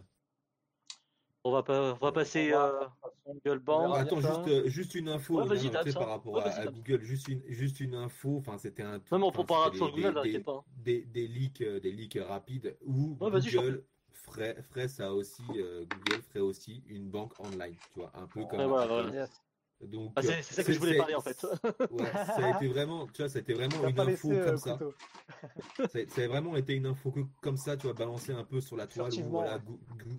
On 1.47 1.51
va, 1.51 1.61
pas, 1.61 1.93
on 1.93 2.03
va 2.03 2.11
passer 2.11 2.51
On 2.55 2.57
va- 2.57 2.91
euh, 3.27 3.33
Google 3.45 3.59
Band. 3.59 3.93
Attends, 3.93 4.19
juste, 4.19 4.47
euh, 4.47 4.67
juste 4.67 4.95
une 4.95 5.09
info 5.09 5.35
Ouais, 5.35 5.45
non, 5.45 5.53
non, 5.53 5.93
par 5.93 6.07
rapport 6.09 6.33
Ouais, 6.33 6.41
à. 6.43 6.65
Google. 6.65 7.03
Juste 7.03 7.27
une, 7.27 7.43
juste 7.47 7.79
une 7.79 7.93
info. 7.93 8.37
Enfin, 8.39 8.57
c'était 8.57 8.81
un. 8.81 8.97
Non, 9.11 9.19
mais 9.19 9.25
on 9.25 9.27
enfin, 9.27 9.41
peut 9.41 9.45
parler 9.45 9.65
c'était 9.65 9.77
sur 9.77 9.93
des- 9.95 10.01
Google, 10.01 10.13
des- 10.15 10.21
t'inquiète 10.21 10.33
des- 10.37 10.43
pas. 10.43 10.65
Des, 10.77 11.01
des 11.01 11.27
leaks, 11.27 11.61
euh, 11.61 11.79
des 11.79 11.91
leaks 11.91 12.17
rapides 12.27 12.75
où 12.83 13.15
Ouais, 13.21 13.29
Google 13.29 13.83
ferait, 14.11 14.55
ferait 14.63 14.87
ça 14.87 15.13
aussi. 15.13 15.43
euh, 15.55 15.85
Google 15.85 16.23
ferait 16.23 16.39
aussi 16.39 16.81
une 16.87 17.09
banque 17.11 17.39
online, 17.39 17.75
tu 17.93 17.99
vois, 17.99 18.09
un 18.15 18.25
peu 18.25 18.43
comme. 18.45 18.59
Ouais, 18.61 18.65
voilà, 18.65 18.83
Apple. 18.95 19.03
voilà. 19.11 19.21
Yes. 19.21 19.41
Donc, 19.81 20.13
Ah, 20.15 20.21
c'est 20.21 20.41
c'est 20.41 20.55
ça 20.55 20.63
que 20.63 20.71
je 20.73 20.79
voulais 20.79 20.97
parler 20.97 21.15
en 21.15 21.21
fait. 21.21 21.45
Ouais, 21.91 22.05
ça 22.13 22.45
a 22.45 22.55
été 22.55 22.67
vraiment, 22.67 23.07
tu 23.07 23.21
vois, 23.21 23.29
ça 23.29 23.39
a 23.39 23.41
été 23.41 23.53
vraiment 23.53 23.87
une 23.87 23.99
info 23.99 24.09
laisser 24.09 24.31
euh, 24.31 24.45
comme 24.45 24.57
ça. 24.57 24.79
Ça 25.87 25.99
a, 25.99 26.07
ça 26.07 26.21
a 26.23 26.27
vraiment 26.27 26.55
été 26.55 26.73
une 26.73 26.85
info 26.85 27.11
que, 27.11 27.19
comme 27.41 27.57
ça, 27.57 27.77
tu 27.77 27.83
vois, 27.83 27.93
balancée 27.93 28.31
un 28.33 28.43
peu 28.43 28.61
sur 28.61 28.77
la 28.77 28.87
toile 28.87 29.13
où 29.13 29.29
voilà, 29.29 29.57
ouais. 29.57 29.61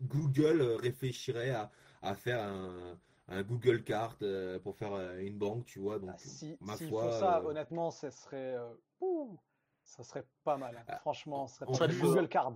Google 0.09 0.61
euh, 0.61 0.76
réfléchirait 0.76 1.50
à, 1.50 1.70
à 2.02 2.14
faire 2.14 2.42
un, 2.42 2.98
un 3.28 3.42
Google 3.42 3.82
Card 3.82 4.16
euh, 4.22 4.59
pour 4.59 4.76
faire 4.76 4.92
une 5.18 5.38
banque, 5.38 5.64
tu 5.66 5.78
vois. 5.80 5.98
Donc, 5.98 6.11
Ah, 6.12 6.18
si 6.18 6.57
ma 6.61 6.76
s'ils 6.76 6.88
foi, 6.88 7.04
font 7.04 7.11
ça, 7.18 7.38
euh, 7.40 7.44
honnêtement, 7.48 7.90
ça 7.90 8.11
serait, 8.11 8.54
euh, 8.57 8.74
ouh, 9.00 9.36
ça 9.84 10.04
serait 10.04 10.24
pas 10.44 10.57
mal. 10.57 10.76
hein. 10.76 10.84
Ah, 10.88 10.98
Franchement, 11.00 11.46
ça 11.46 11.66
serait 11.66 11.86
mal. 11.88 11.96
plus- 11.96 12.02
Google 12.07 12.28
Card. 12.28 12.54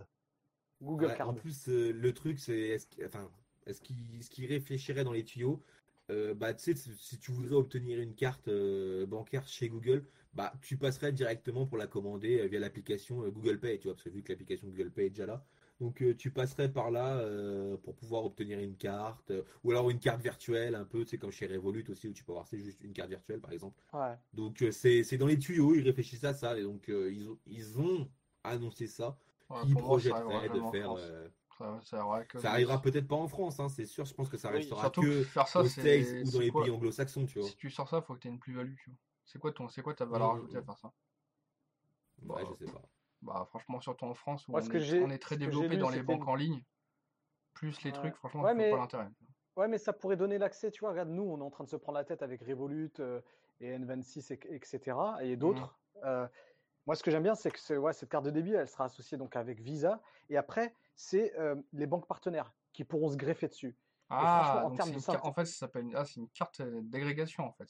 Google 0.83 1.07
ouais, 1.07 1.17
Card. 1.17 1.29
en 1.29 1.35
plus, 1.35 1.69
euh, 1.69 1.93
le 1.93 2.13
truc, 2.15 2.39
c'est 2.39 2.59
est-ce 2.59 2.87
qu'- 2.87 3.05
enfin, 3.05 3.29
est-ce 3.67 3.81
qu'il 3.83 4.23
ce 4.23 4.31
qu'il 4.31 4.47
réfléchirait 4.47 5.05
dans 5.05 5.13
les 5.13 5.25
tuyaux? 5.25 5.61
Euh, 6.11 6.35
bah, 6.35 6.55
tu 6.55 6.75
sais, 6.75 6.95
si- 6.97 7.19
tu 7.19 7.31
voudrais 7.33 7.55
obtenir 7.57 8.01
une 8.01 8.15
carte 8.15 8.49
euh, 8.49 9.07
bancaire 9.07 9.47
chez 9.49 9.69
Google, 9.69 10.05
bah, 10.35 10.53
tu 10.63 10.77
passerais 10.77 11.13
directement 11.13 11.67
pour 11.67 11.79
la 11.79 11.87
commander 11.87 12.41
euh, 12.41 12.47
via 12.49 12.61
l'application 12.61 13.23
euh, 13.25 13.31
Google 13.31 13.59
Pay, 13.61 13.79
tu 13.79 13.89
vois, 13.89 13.95
parce 13.95 14.05
que 14.05 14.11
vu 14.11 14.23
que 14.23 14.33
l'application 14.33 14.69
Google 14.69 14.91
Pay 14.91 15.07
est 15.07 15.11
déjà 15.11 15.27
là. 15.27 15.45
Donc, 15.81 16.03
euh, 16.03 16.15
tu 16.15 16.31
passerais 16.31 16.71
par 16.73 16.91
là 16.91 17.19
euh, 17.19 17.77
pour 17.79 17.95
pouvoir 17.97 18.25
obtenir 18.25 18.59
une 18.61 18.77
carte, 18.77 19.31
euh, 19.31 19.43
ou 19.65 19.71
alors 19.71 19.91
une 19.91 19.99
carte 20.01 20.21
virtuelle, 20.23 20.75
un 20.75 20.85
peu, 20.85 21.05
tu 21.05 21.11
sais, 21.11 21.19
comme 21.19 21.31
chez 21.33 21.47
Revolut 21.47 21.85
aussi, 21.89 22.09
où 22.09 22.13
tu 22.13 22.25
peux 22.25 22.33
avoir 22.33 22.47
c'est 22.47 22.59
juste 22.59 22.83
une 22.83 22.93
carte 22.93 23.09
virtuelle, 23.11 23.41
par 23.41 23.53
exemple. 23.53 23.81
Ouais. 23.93 24.19
Donc, 24.35 24.63
euh, 24.63 24.73
c'est 24.73 25.05
c'est 25.05 25.19
dans 25.19 25.27
les 25.27 25.39
tuyaux, 25.39 25.75
ils 25.75 25.83
réfléchissent 25.83 26.25
à 26.25 26.35
ça, 26.35 26.59
et 26.59 26.63
donc, 26.63 26.89
euh, 26.91 27.13
ils, 27.13 27.29
ont, 27.29 27.39
ils 27.47 27.81
ont 27.81 28.11
annoncé 28.45 28.87
ça. 28.87 29.19
ouais, 29.51 29.57
Ils 29.63 29.77
projetteraient 29.77 30.51
de 30.51 30.61
faire. 30.63 30.97
Ça, 31.61 31.79
ça 31.85 31.97
arrivera 31.99 32.25
que- 32.25 32.39
ça 32.39 32.51
arrivera 32.53 32.81
peut-être 32.81 33.07
pas 33.07 33.17
en 33.17 33.29
France, 33.29 33.61
hein, 33.61 33.69
c'est 33.69 33.85
sûr. 33.85 34.07
Je 34.07 34.15
pense 34.15 34.31
que 34.31 34.39
ça 34.39 34.49
restera 34.49 34.89
que 34.89 35.01
que 35.03 35.23
faire 35.25 35.47
ça, 35.47 35.61
aux 35.61 35.67
c'est. 35.67 36.03
States 36.03 36.27
ou 36.27 36.31
dans 36.33 36.39
les 36.41 36.51
quoi 36.51 36.63
pays 36.65 36.71
anglo-saxons, 36.73 37.27
tu 37.27 37.39
vois. 37.39 37.49
Si 37.49 37.57
tu 37.57 37.69
sors 37.69 37.87
ça, 37.87 38.01
faut 38.01 38.15
que 38.15 38.21
tu 38.21 38.29
aies 38.29 38.31
une 38.31 38.39
plus-value, 38.39 38.75
tu 38.83 38.89
vois. 38.89 38.99
C'est 39.27 39.39
quoi, 39.39 39.53
ton... 39.53 39.69
c'est 39.69 39.83
quoi 39.83 39.93
ta 39.93 40.07
valeur 40.07 40.33
ajoutée 40.37 40.57
à 40.57 40.63
faire 40.63 40.79
ça? 40.79 40.91
Ouais, 42.27 42.43
je 42.59 42.65
sais 42.65 42.73
pas. 42.73 42.81
Bah, 43.21 43.45
franchement, 43.51 43.79
surtout 43.81 44.07
en 44.07 44.15
France 44.15 44.49
où 44.49 44.53
Moi, 44.53 44.63
on, 44.67 44.71
est... 44.75 44.81
j'ai- 44.81 45.03
on 45.03 45.11
est 45.11 45.19
très 45.19 45.37
développé 45.37 45.69
lu, 45.69 45.77
dans 45.77 45.91
les 45.91 46.03
banques 46.03 46.27
en 46.27 46.35
ligne, 46.35 46.63
plus 47.53 47.83
les 47.83 47.91
Ouais. 47.91 47.97
trucs, 47.97 48.15
franchement, 48.17 48.43
Ouais, 48.43 48.55
mais- 48.55 48.71
pas 48.71 48.79
l'intérêt. 48.79 49.09
Ouais, 49.57 49.69
mais 49.69 49.77
ça 49.77 49.93
pourrait 49.93 50.17
donner 50.17 50.39
l'accès, 50.39 50.71
tu 50.71 50.81
vois. 50.81 50.91
Regarde, 50.93 51.11
nous, 51.11 51.25
on 51.25 51.39
est 51.39 51.43
en 51.43 51.51
train 51.51 51.65
de 51.65 51.69
se 51.69 51.77
prendre 51.77 51.99
la 51.99 52.05
tête 52.05 52.23
avec 52.23 52.41
Revolut 52.41 52.91
euh, 53.01 53.21
et 53.61 53.77
N26, 53.79 54.33
et- 54.33 54.55
etc. 54.55 54.97
Et 55.21 55.37
d'autres. 55.37 55.79
Euh, 56.05 56.27
moi, 56.87 56.95
ce 56.97 57.03
que 57.03 57.11
j'aime 57.11 57.25
bien, 57.25 57.35
c'est 57.35 57.51
que 57.51 57.59
ce- 57.61 57.75
ouais, 57.75 57.93
cette 57.93 58.09
carte 58.09 58.25
de 58.25 58.31
débit, 58.31 58.55
elle 58.55 58.69
sera 58.69 58.85
associée 58.85 59.19
donc 59.19 59.37
avec 59.37 59.61
Visa. 59.61 60.01
Et 60.31 60.39
après, 60.39 60.75
c'est 61.01 61.35
euh, 61.39 61.57
les 61.73 61.87
banques 61.87 62.07
partenaires 62.07 62.53
qui 62.73 62.85
pourront 62.85 63.09
se 63.09 63.17
greffer 63.17 63.49
dessus. 63.49 63.75
Ah, 64.11 64.63
en 64.65 64.71
donc 64.71 64.79
termes 64.79 64.91
de 64.93 65.27
en 65.27 65.33
fait, 65.33 65.47
ça 65.47 65.53
s'appelle. 65.55 65.87
Ah, 65.95 66.05
c'est 66.05 66.21
une 66.21 66.29
carte 66.29 66.61
euh, 66.61 66.81
d'agrégation, 66.83 67.45
en 67.45 67.53
fait. 67.53 67.69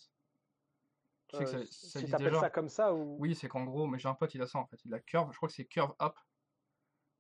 Tu 1.29 1.37
sais 1.37 1.45
que 1.45 1.51
ça, 1.51 1.59
Euh, 1.59 1.65
ça 1.65 2.01
si 2.01 2.07
déjà 2.07 2.41
ça 2.41 2.51
comme 2.51 2.69
ça, 2.69 2.93
ou. 2.93 3.17
Oui, 3.19 3.35
c'est 3.37 3.49
qu'en 3.49 3.65
gros, 3.65 3.87
mais 3.87 3.99
j'ai 3.99 4.09
un 4.09 4.15
pote, 4.15 4.35
il 4.35 4.43
a 4.43 4.47
ça 4.47 4.59
en 4.59 4.67
fait. 4.67 4.79
Il 4.85 4.93
a 4.95 4.99
Curve, 4.99 5.31
je 5.31 5.37
crois 5.37 5.49
que 5.49 5.55
c'est 5.55 5.65
Curve 5.67 5.95
App. 6.01 6.19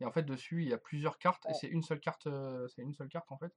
Et 0.00 0.04
en 0.04 0.11
fait, 0.11 0.22
dessus, 0.24 0.62
il 0.62 0.68
y 0.68 0.72
a 0.72 0.78
plusieurs 0.78 1.18
cartes 1.18 1.48
et 1.48 1.54
c'est 1.54 1.68
une 1.68 1.82
seule 1.82 2.00
carte, 2.00 2.26
c'est 2.68 2.82
une 2.82 2.94
seule 2.94 3.08
carte 3.08 3.30
en 3.30 3.38
fait. 3.38 3.52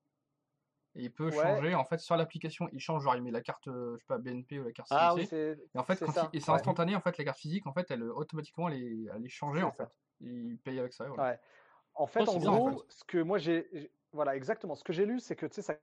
Et 0.95 1.03
il 1.05 1.11
peut 1.11 1.31
Ouais. 1.31 1.31
changer 1.31 1.73
en 1.73 1.85
fait 1.85 1.97
sur 1.99 2.15
l'application. 2.17 2.69
Il 2.71 2.79
change, 2.79 3.03
genre 3.03 3.15
il 3.15 3.23
met 3.23 3.31
la 3.31 3.41
carte, 3.41 3.63
je 3.65 3.97
sais 3.97 4.05
pas, 4.07 4.19
BNP 4.19 4.59
ou 4.59 4.63
la 4.63 4.71
carte 4.73 4.89
Ah 4.91 5.15
CIC. 5.15 5.23
oui, 5.23 5.25
c'est. 5.25 5.57
et 5.73 5.79
en 5.79 5.83
fait, 5.83 5.95
c'est 5.95 6.05
quand 6.05 6.11
ça, 6.11 6.29
il- 6.31 6.37
et 6.37 6.39
c'est 6.41 6.51
ouais. 6.51 6.57
instantané 6.57 6.95
en 6.95 7.01
fait, 7.01 7.17
la 7.17 7.23
carte 7.23 7.39
physique 7.39 7.65
en 7.65 7.73
fait, 7.73 7.89
elle 7.89 8.03
automatiquement 8.03 8.69
elle 8.69 8.83
est, 8.83 9.05
elle 9.15 9.25
est 9.25 9.29
changée 9.29 9.63
en 9.63 9.71
ça. 9.71 9.85
fait. 9.85 9.89
Et 10.21 10.27
il 10.29 10.59
paye 10.59 10.79
avec 10.79 10.93
ça. 10.93 11.07
voilà. 11.07 11.23
Ouais. 11.23 11.39
En 11.95 12.07
fait, 12.07 12.21
Oh, 12.21 12.29
en 12.29 12.33
c'est 12.33 12.39
bien, 12.39 12.51
en 12.51 12.57
gros, 12.69 12.83
ce 12.89 13.03
que 13.03 13.17
moi 13.19 13.37
j'ai, 13.37 13.91
voilà, 14.11 14.35
exactement. 14.35 14.75
Ce 14.75 14.83
que 14.83 14.93
j'ai 14.93 15.05
lu, 15.05 15.19
c'est 15.19 15.35
que 15.35 15.45
tu 15.45 15.55
sais, 15.55 15.61
ça 15.61 15.75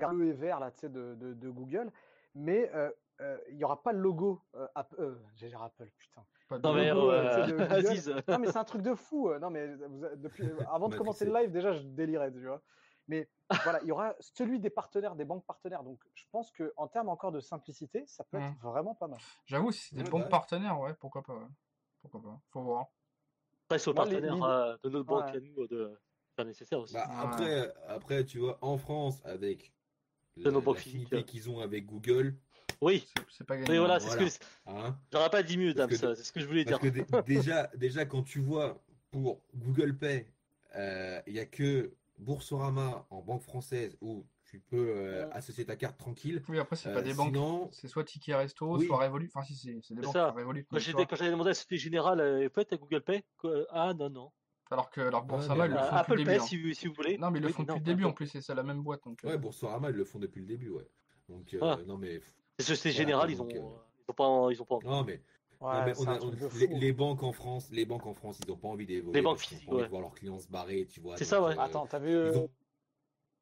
garde 0.00 0.16
bleu 0.16 0.28
et 0.28 0.32
vert 0.32 0.60
là, 0.60 0.70
tu 0.70 0.80
sais, 0.80 0.88
de, 0.88 1.14
de, 1.14 1.34
de 1.34 1.50
Google, 1.50 1.92
mais 2.34 2.70
euh, 2.74 2.90
euh, 3.20 3.38
il 3.48 3.56
n'y 3.56 3.64
aura 3.64 3.82
pas 3.82 3.92
le 3.92 3.98
logo 4.00 4.42
euh, 4.54 4.66
Apple. 4.74 4.96
euh, 4.98 5.18
j'ai 5.36 5.48
dit 5.48 5.54
Apple, 5.54 5.90
putain. 5.98 6.24
Pas 6.48 6.58
de 6.58 6.62
Non, 6.62 6.74
mais 6.74 6.88
logo, 6.90 7.00
logo, 7.10 7.12
euh, 7.12 7.24
euh, 7.24 7.34
tu 7.34 7.40
sais, 7.40 7.46
de 7.52 7.56
Google. 7.68 7.72
Aziz, 7.72 8.08
euh, 8.08 8.20
Non, 8.28 8.38
mais 8.38 8.46
c'est 8.50 8.58
un 8.58 8.64
truc 8.64 8.82
de 8.82 8.94
fou. 8.94 9.30
euh, 9.30 9.38
Non, 9.38 9.50
mais 9.50 9.74
vous 9.74 10.04
depuis, 10.16 10.44
euh, 10.44 10.58
avant 10.68 10.88
de 10.88 10.94
Matrixé. 10.94 10.98
commencer 10.98 11.24
le 11.26 11.34
live, 11.34 11.50
déjà, 11.50 11.72
je 11.72 11.82
délirais, 11.82 12.30
tu 12.32 12.44
vois. 12.46 12.62
Mais 13.08 13.28
voilà, 13.62 13.80
il 13.82 13.86
y 13.88 13.92
aura 13.92 14.14
celui 14.20 14.58
des 14.58 14.70
partenaires, 14.70 15.14
des 15.16 15.24
banques 15.24 15.44
partenaires. 15.46 15.82
Donc, 15.84 16.00
je 16.14 16.24
pense 16.32 16.50
que 16.50 16.72
en 16.76 16.88
termes 16.88 17.08
encore 17.08 17.30
de 17.32 17.40
simplicité, 17.40 18.04
ça 18.06 18.24
peut 18.24 18.38
être 18.38 18.52
Mm. 18.52 18.58
vraiment 18.62 18.94
pas 18.94 19.06
mal. 19.06 19.18
J'avoue, 19.46 19.70
si 19.70 19.88
c'est 19.88 19.96
des 19.96 20.10
banques 20.10 20.24
bah. 20.24 20.28
partenaires, 20.28 20.80
ouais, 20.80 20.94
pourquoi 20.94 21.22
pas. 21.22 21.34
ouais. 21.34 21.46
Pourquoi 22.02 22.22
pas. 22.22 22.40
Faut 22.50 22.62
voir. 22.62 22.86
Aux 23.70 23.94
Moi, 23.94 24.04
les- 24.06 24.20
partenaires 24.20 24.44
euh, 24.44 24.76
de 24.82 24.88
notre 24.90 25.04
banque 25.06 25.24
Ouais. 25.26 25.36
à 25.36 25.40
nous 25.40 25.66
de 25.66 25.90
faire 26.36 26.44
nécessaire 26.44 26.78
aussi. 26.80 26.94
Bah, 26.94 27.06
Ouais. 27.08 27.14
après, 27.24 27.74
après, 27.88 28.24
tu 28.24 28.38
vois, 28.38 28.58
en 28.62 28.78
France, 28.78 29.20
avec 29.24 29.72
De 30.36 30.50
nos 30.50 30.60
banques 30.60 30.78
physiques. 30.78 31.24
qu'ils 31.26 31.50
ont 31.50 31.60
avec 31.60 31.86
Google, 31.86 32.34
oui, 32.82 33.06
C'est- 33.30 33.44
pas 33.44 33.56
gagné. 33.56 33.70
oui, 33.70 33.78
voilà, 33.78 33.94
hein. 33.94 33.98
c'est 34.00 34.06
Voilà. 34.08 34.30
ce 34.30 34.38
que 34.38 34.44
hein, 34.66 34.98
j'aurais 35.12 35.30
pas 35.30 35.42
dit 35.42 35.56
mieux, 35.56 35.72
Dams, 35.74 35.88
que- 35.88 35.96
c'est 35.96 36.14
ce 36.24 36.32
que 36.32 36.40
je 36.40 36.46
voulais 36.46 36.64
dire. 36.64 36.78
Que 36.78 36.88
déjà, 37.22 37.70
déjà, 37.74 38.04
quand 38.04 38.22
tu 38.22 38.40
vois 38.40 38.82
pour 39.10 39.40
Google 39.54 39.96
Pay, 39.96 40.26
euh, 40.74 41.20
il 41.26 41.32
n'y 41.34 41.38
a 41.40 41.46
que 41.46 41.92
Boursorama 42.18 43.06
en 43.10 43.20
banque 43.22 43.42
française 43.42 43.96
où 44.00 44.26
tu 44.56 44.60
peux 44.70 44.88
euh, 44.96 45.28
associer 45.32 45.64
ta 45.66 45.76
carte 45.76 45.98
tranquille. 45.98 46.42
Oui, 46.48 46.58
après, 46.58 46.76
c'est 46.76 46.88
Euh, 46.88 46.94
pas 46.94 47.02
des 47.02 47.12
banques. 47.12 47.28
sinon, 47.34 47.68
C'est 47.72 47.88
soit 47.88 48.04
Ticket 48.04 48.34
Resto, 48.34 48.76
Oui. 48.78 48.86
soit 48.86 48.98
Revolut. 49.04 49.30
Enfin, 49.34 49.44
si, 49.46 49.54
c'est 49.54 49.72
des 49.74 49.80
C'est 49.82 49.94
banques 49.96 50.12
ça. 50.14 50.30
Revolut. 50.30 50.64
Quand 50.64 50.76
mais 50.76 50.80
tu 50.80 50.86
j'étais- 50.86 51.04
quand 51.06 51.16
j'avais 51.16 51.30
demandé 51.30 51.48
à 51.48 51.50
la 51.50 51.54
Société 51.54 51.76
Générale, 51.76 52.20
euh, 52.20 52.48
peut-être 52.48 52.72
à 52.72 52.76
Google 52.78 53.02
Pay 53.02 53.24
Quoi 53.38 53.66
Ah 53.70 53.92
non, 53.94 54.08
non. 54.08 54.30
Alors 54.70 54.90
que, 54.90 55.00
alors 55.02 55.24
Boursorama, 55.24 55.68
mais 55.68 55.74
ils 55.74 55.74
le 55.74 55.78
Euh, 55.78 55.82
font 55.82 55.86
depuis 55.90 55.98
Apple 56.00 56.12
le 56.12 56.16
Pay, 56.16 56.24
début. 56.24 56.40
hein. 56.40 56.46
si, 56.46 56.74
si 56.74 56.86
vous 56.88 56.94
voulez. 56.94 57.18
Non, 57.18 57.30
mais 57.30 57.38
ils 57.38 57.42
le 57.42 57.48
Oui, 57.48 57.52
font 57.52 57.62
depuis 57.62 57.72
non, 57.72 57.78
le 57.78 57.84
début 57.84 58.04
en 58.04 58.12
plus, 58.12 58.34
et 58.34 58.40
c'est 58.40 58.54
la 58.54 58.62
même 58.62 58.82
boîte. 58.82 59.04
Donc, 59.04 59.24
euh, 59.24 59.28
Ouais, 59.28 59.38
Boursorama, 59.38 59.90
ils 59.90 59.96
le 59.96 60.04
font 60.04 60.18
depuis 60.18 60.40
le 60.40 60.46
début, 60.46 60.70
ouais. 60.70 60.88
Donc, 61.28 61.52
euh, 61.54 61.58
Ah. 61.62 61.78
non, 61.86 61.98
mais. 61.98 62.20
C'est 62.58 62.74
c'est 62.74 62.88
Voilà, 62.90 62.96
général, 62.98 63.36
quoi, 63.36 63.46
ils 63.52 63.58
ont, 63.60 63.66
euh, 63.66 63.76
ils 64.08 64.10
ont 64.10 64.14
pas, 64.14 64.52
ils 64.52 64.62
ont 64.62 64.64
pas 64.64 64.74
envie. 64.76 64.86
Non, 64.86 65.04
mais, 65.04 65.20
non, 65.60 65.68
Ouais, 65.68 65.84
mais 65.86 65.94
c'est 65.94 66.00
on 66.00 66.10
a- 66.10 66.20
on- 66.20 66.32
les, 66.58 66.66
les 66.66 66.92
banques 66.92 67.22
en 67.22 67.32
France, 67.32 67.68
les 67.70 67.84
banques 67.86 68.06
en 68.06 68.12
France, 68.14 68.38
ils 68.44 68.50
ont 68.52 68.56
pas 68.56 68.68
envie 68.68 68.86
d'évoluer. 68.86 69.14
Les 69.14 69.22
banques 69.22 69.38
physiques, 69.38 69.70
ouais. 69.70 69.82
de 69.84 69.88
voir 69.88 70.02
leurs 70.02 70.14
clients 70.14 70.38
se 70.38 70.48
barrer, 70.48 70.86
tu 70.86 71.00
vois. 71.00 71.16
C'est 71.16 71.24
donc, 71.24 71.28
ça, 71.30 71.42
ouais. 71.42 71.56
euh, 71.56 71.60
Attends, 71.62 71.86
t'as 71.86 71.98
vu. 71.98 72.14
Euh, 72.14 72.36
ont, 72.38 72.50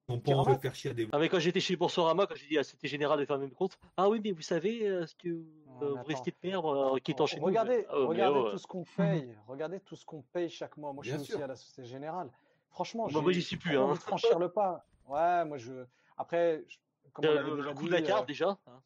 Pyramide 0.07 0.29
envie 0.49 0.57
de 0.57 0.61
faire 0.61 0.75
chier 0.75 0.91
à 0.91 0.95
des. 0.95 1.09
Ah, 1.13 1.19
mais 1.19 1.29
quand 1.29 1.39
j'étais 1.39 1.61
chez 1.61 1.77
Boursorama, 1.77 2.27
quand 2.27 2.35
j'ai 2.35 2.47
dit 2.47 2.59
à 2.59 2.63
Société 2.65 2.89
Générale 2.89 3.19
de 3.21 3.25
fermer 3.25 3.47
mes 3.47 3.53
comptes, 3.55 3.79
ah 3.97 4.09
oui, 4.09 4.21
mais 4.23 4.33
vous 4.33 4.43
savez 4.43 4.87
euh, 4.87 5.07
ce 5.07 5.15
que 5.15 5.29
euh, 5.29 5.95
vous 5.95 6.03
risquez 6.05 6.31
de 6.31 6.37
perdre 6.37 6.95
euh, 6.97 6.99
qui 6.99 7.13
étant 7.13 7.27
chez 7.27 7.39
nous. 7.41 7.47
regardez, 7.47 7.87
Ah, 7.89 7.95
regardez 7.97 8.39
oh, 8.45 8.51
tout 8.51 8.59
ce 8.59 8.67
qu'on 8.67 8.85
paye. 8.97 9.35
regardez 9.49 9.81
tout 9.81 9.97
ce 9.97 10.05
qu'on 10.05 10.23
paye 10.23 10.51
chaque 10.51 10.77
mois. 10.77 10.93
Moi, 10.93 11.03
je 11.05 11.17
suis 11.17 11.33
aussi 11.35 11.43
à 11.43 11.47
la 11.47 11.57
Société 11.57 11.85
Générale. 11.89 12.31
Franchement, 12.69 13.05
Bah, 13.07 13.13
j'ai 13.15 13.21
moi, 13.23 13.33
j'y 13.33 13.43
suis 13.43 13.57
plus, 13.57 13.77
hein. 13.79 13.83
envie 13.83 13.99
de 13.99 14.03
franchir 14.03 14.39
le 14.39 14.51
pas. 14.51 14.85
Ouais, 15.09 15.45
moi, 15.47 15.57
je. 15.57 15.85
Après, 16.19 16.65
je- 16.69 16.77
comme 17.13 17.25
on 17.25 17.29
euh, 17.29 17.43
le, 17.43 17.63
le 17.63 17.75
dit, 17.75 17.85
de 17.87 17.91
la 17.93 17.99
euh, 17.99 18.03
carte 18.03 18.29
déjà. 18.29 18.59
hein. 18.67 18.81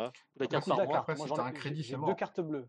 Le 0.00 0.06
coût 0.06 0.12
de 0.36 0.40
la 0.40 0.44
le 0.44 0.46
carte 0.48 0.68
par 0.68 0.86
mois. 0.86 0.98
Après, 0.98 1.14
Moi, 1.16 1.26
j'en 1.26 1.36
ai- 1.36 1.40
un 1.48 1.52
crédit, 1.52 1.92
deux 2.06 2.14
cartes 2.14 2.40
bleues. 2.40 2.68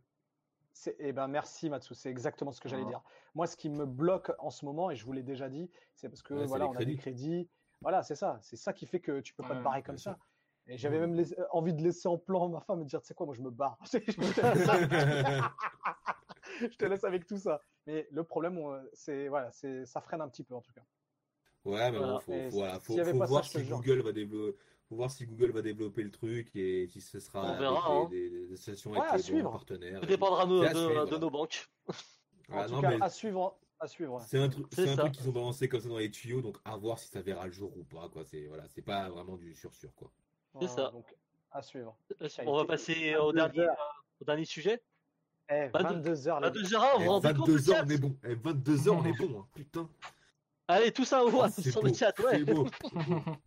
Eh 0.99 1.11
ben, 1.11 1.27
merci 1.27 1.69
Matsu, 1.69 1.93
c'est 1.93 2.09
exactement 2.09 2.51
ce 2.53 2.61
que 2.61 2.69
j'allais 2.69 2.83
Ah. 2.85 2.89
dire. 2.89 3.01
Moi, 3.35 3.45
ce 3.47 3.57
qui 3.57 3.67
me 3.69 3.85
bloque 3.85 4.31
en 4.39 4.49
ce 4.49 4.63
moment, 4.63 4.89
et 4.89 4.95
je 4.95 5.03
vous 5.03 5.11
l'ai 5.11 5.23
déjà 5.23 5.49
dit, 5.49 5.69
c'est 5.95 6.07
parce 6.07 6.21
que 6.21 6.33
Ouais, 6.33 6.45
voilà, 6.45 6.67
on 6.69 6.75
a 6.75 6.85
des 6.85 6.95
crédits. 6.95 7.49
Voilà, 7.81 8.03
c'est 8.03 8.15
ça. 8.15 8.39
C'est 8.41 8.55
ça 8.57 8.73
qui 8.73 8.85
fait 8.85 8.99
que 8.99 9.21
tu 9.21 9.33
peux 9.33 9.43
pas 9.43 9.55
te 9.55 9.63
barrer 9.63 9.83
comme 9.83 9.97
ça. 9.97 10.17
Et 10.67 10.77
j'avais 10.77 10.97
Mhm. 10.97 11.01
même 11.07 11.15
laissé- 11.15 11.35
envie 11.51 11.73
de 11.73 11.81
laisser 11.81 12.07
en 12.07 12.17
plan 12.17 12.47
ma 12.49 12.59
femme 12.61 12.79
me 12.79 12.85
dire, 12.85 13.01
tu 13.01 13.07
sais 13.07 13.13
quoi, 13.15 13.25
moi 13.25 13.33
je 13.35 13.41
me 13.41 13.49
barre. 13.49 13.77
je 16.61 16.75
te 16.77 16.85
laisse 16.85 17.03
avec 17.03 17.25
tout 17.25 17.37
ça. 17.37 17.61
Mais 17.87 18.07
le 18.11 18.23
problème, 18.23 18.59
c'est 18.93 19.27
voilà, 19.29 19.51
c'est 19.51 19.85
ça 19.85 20.01
freine 20.01 20.21
un 20.21 20.27
petit 20.29 20.43
peu 20.43 20.53
en 20.55 20.61
tout 20.61 20.73
cas. 20.73 20.83
Ouais, 21.65 21.91
mais 21.91 21.97
Voilà. 21.97 22.13
bon, 22.13 22.19
faut, 22.19 22.31
Et 22.33 22.43
faut, 22.51 22.57
voilà, 22.57 22.79
ça, 22.79 23.25
voir 23.25 23.45
si. 23.45 23.63
Google 23.63 24.01
va 24.01 24.11
développer. 24.11 24.57
Faut 24.87 24.95
voir 24.95 25.11
si 25.11 25.25
Google 25.25 25.51
va 25.51 25.61
développer 25.61 26.01
le 26.03 26.09
truc 26.11 26.55
et 26.55 26.87
si 26.87 26.99
ce 26.99 27.19
sera 27.19 27.41
On 27.43 27.47
avec 27.49 27.59
verra, 27.59 27.91
hein. 27.93 28.07
des, 28.09 28.29
des, 28.29 28.47
Ouais, 28.87 28.97
avec 28.97 29.11
à 29.11 29.17
les 29.17 29.23
suivre. 29.23 29.51
partenaires. 29.51 29.99
Tout 29.99 30.05
et 30.05 30.07
dépendra 30.07 30.45
de, 30.47 30.51
de- 31.05 31.09
de 31.11 31.17
nos 31.17 31.29
banques. 31.29 31.67
En 32.51 32.65
tout 32.65 32.71
non, 32.73 32.81
cas, 32.81 32.89
mais 32.97 32.97
à 33.03 33.09
suivre, 33.09 33.59
à 33.79 33.87
suivre. 33.87 34.21
c'est 34.27 34.39
un 34.39 34.49
truc, 34.49 34.67
C'est 34.71 34.85
c'est 34.85 34.91
un 34.91 34.97
truc 34.97 35.13
qu'ils 35.13 35.29
ont 35.29 35.31
balancé 35.31 35.67
comme 35.69 35.79
ça 35.79 35.89
dans 35.89 35.97
les 35.97 36.11
tuyaux, 36.11 36.41
donc 36.41 36.57
à 36.65 36.75
voir 36.77 36.99
si 36.99 37.07
ça 37.07 37.21
verra 37.21 37.45
le 37.45 37.51
jour 37.51 37.75
ou 37.77 37.83
pas, 37.83 38.09
quoi. 38.09 38.23
C'est 38.25 38.45
voilà, 38.47 38.67
c'est 38.67 38.81
pas 38.81 39.09
vraiment 39.09 39.37
du 39.37 39.55
sur 39.55 39.73
sûr, 39.73 39.93
quoi. 39.95 40.11
C'est 40.59 40.67
ça. 40.67 40.89
Donc 40.91 41.05
à 41.51 41.61
suivre. 41.61 41.95
On 42.45 42.57
va 42.57 42.65
passer 42.65 43.15
au 43.15 43.27
22 43.31 43.33
dernier, 43.33 43.59
euh, 43.69 43.73
au 44.21 44.25
dernier 44.25 44.45
sujet. 44.45 44.83
Eh, 45.51 45.67
22 45.73 45.93
22 46.13 46.27
heures. 46.27 46.39
les 46.41 46.47
À 46.47 46.51
gars. 46.51 46.61
2 46.61 46.75
heures, 46.75 46.81
vous 46.97 47.01
Eh, 47.01 47.05
vous 47.05 47.11
rendez 47.11 47.33
compte 47.33 47.49
22 47.49 47.53
le 47.53 47.69
heures, 47.71 47.77
chat 47.77 47.83
on 47.85 47.89
est 47.89 47.97
bon. 47.97 48.17
Eh, 48.23 48.35
22 48.35 48.87
heures, 48.87 48.97
on 48.97 49.05
est 49.05 49.17
bon, 49.17 49.39
hein. 49.41 49.47
putain. 49.55 49.89
Allez, 50.67 50.91
tout 50.93 51.05
ça 51.05 51.21
au 51.21 51.23
Oh, 51.23 51.25
revoir 51.27 51.49
c'est 51.49 51.71
sur 51.71 51.81
beau, 51.81 51.87
le 51.87 51.93
chat, 51.93 52.13
ouais. 52.19 52.37
c'est 52.37 52.43
beau. 52.45 52.67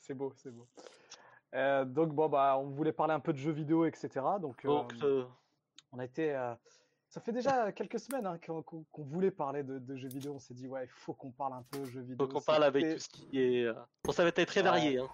C'est 0.00 0.14
beau, 0.14 0.32
c'est 0.36 0.50
beau. 0.52 0.68
Euh, 1.54 1.84
donc 1.84 2.12
bon 2.14 2.28
bah, 2.28 2.56
on 2.60 2.68
voulait 2.70 2.92
parler 2.92 3.12
un 3.14 3.18
peu 3.20 3.32
de 3.32 3.38
jeux 3.38 3.50
vidéo, 3.50 3.86
etc. 3.86 4.08
Donc, 4.40 4.64
Donc, 4.64 4.92
euh, 5.02 5.22
euh, 5.22 5.24
on 5.90 5.98
a 5.98 6.04
été. 6.04 6.32
Euh, 7.16 7.18
Ça 7.18 7.20
fait 7.20 7.32
déjà 7.32 7.72
quelques 7.72 7.98
semaines 7.98 8.26
hein, 8.26 8.38
qu'on 8.38 8.84
voulait 9.02 9.30
parler 9.30 9.62
de, 9.62 9.78
de 9.78 9.96
jeux 9.96 10.08
vidéo. 10.08 10.34
On 10.34 10.38
s'est 10.38 10.54
dit 10.54 10.66
ouais, 10.68 10.84
il 10.84 10.90
faut 10.90 11.14
qu'on 11.14 11.30
parle 11.30 11.54
un 11.54 11.64
peu 11.70 11.84
jeux 11.86 12.00
vidéo. 12.02 12.26
donc 12.26 12.36
on 12.36 12.40
parle 12.40 12.64
avec 12.64 12.94
tout 12.94 12.98
ce 12.98 13.08
qui 13.08 13.40
est. 13.40 13.64
euh, 13.64 13.74
Bon, 14.04 14.12
ça 14.12 14.22
va 14.22 14.28
être 14.28 14.44
très 14.44 14.60
Ouais. 14.60 14.64
varié. 14.66 14.98
Hein. 14.98 15.08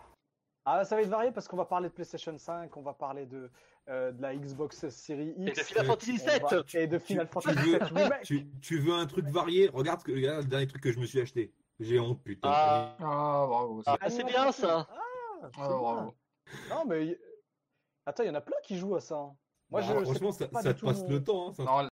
Ah, 0.64 0.84
ça 0.84 0.94
va 0.94 1.03
être 1.03 1.09
varié 1.09 1.32
parce 1.32 1.48
qu'on 1.48 1.57
va 1.57 1.64
parler 1.64 1.88
de 1.88 1.92
PlayStation 1.94 2.36
5, 2.38 2.76
on 2.76 2.82
va 2.82 2.92
parler 2.94 3.26
de, 3.26 3.50
euh, 3.88 4.12
de 4.12 4.22
la 4.22 4.36
Xbox 4.36 4.88
Series 4.90 5.30
Et 5.30 5.42
X. 5.48 5.59
de 5.59 5.64
Final 5.64 5.82
Ouais. 5.84 5.88
Fantasy 5.90 6.12
on 6.14 6.18
7 6.18 6.42
va- 6.42 6.80
et 6.80 6.86
de 6.86 6.98
Final 7.00 7.26
tu 7.26 7.32
Fantasy 7.32 7.57
veux- 7.59 7.78
7 7.78 7.82
Remake. 7.82 8.22
tu, 8.22 8.46
tu 8.61 8.78
veux 8.78 8.92
un 8.94 9.07
truc 9.07 9.26
varié? 9.28 9.68
Regarde, 9.72 10.03
que- 10.05 10.12
regarde 10.12 10.44
le 10.44 10.48
dernier 10.48 10.66
truc 10.68 10.80
que 10.82 10.92
je 10.92 11.00
me 11.00 11.07
suis 11.07 11.20
acheté. 11.20 11.53
J'ai 11.80 11.98
honte, 11.98 12.22
putain. 12.22 12.48
Ah. 12.53 12.94
Ah, 13.00 13.44
bravo. 13.48 13.82
Ah, 13.86 13.96
c'est- 14.09 14.22
bien 14.24 14.53
ça. 14.53 14.86
Ah, 14.88 14.98
Ah, 15.42 15.48
bravo. 15.68 16.14
Non, 16.70 16.84
mais 16.86 17.18
attends, 18.07 18.22
il 18.22 18.26
y 18.26 18.30
en 18.30 18.34
a 18.36 18.40
plein 18.40 18.57
qui 18.62 18.76
jouent 18.78 18.94
à 18.94 19.00
ça. 19.00 19.16
hein. 19.16 19.34
Moi, 19.68 19.80
Bah, 19.80 19.86
je 19.98 20.05
franchement, 20.05 20.30
ça, 20.32 20.46
pas 20.46 20.62
ça 20.62 20.68
du 20.68 20.74
te 20.76 20.80
tout 20.80 20.86
passe 20.86 21.00
mon- 21.03 21.09
le 21.09 21.24
temps. 21.24 21.48
Hein, 21.48 21.53
ça. 21.55 21.62
Non, 21.64 21.88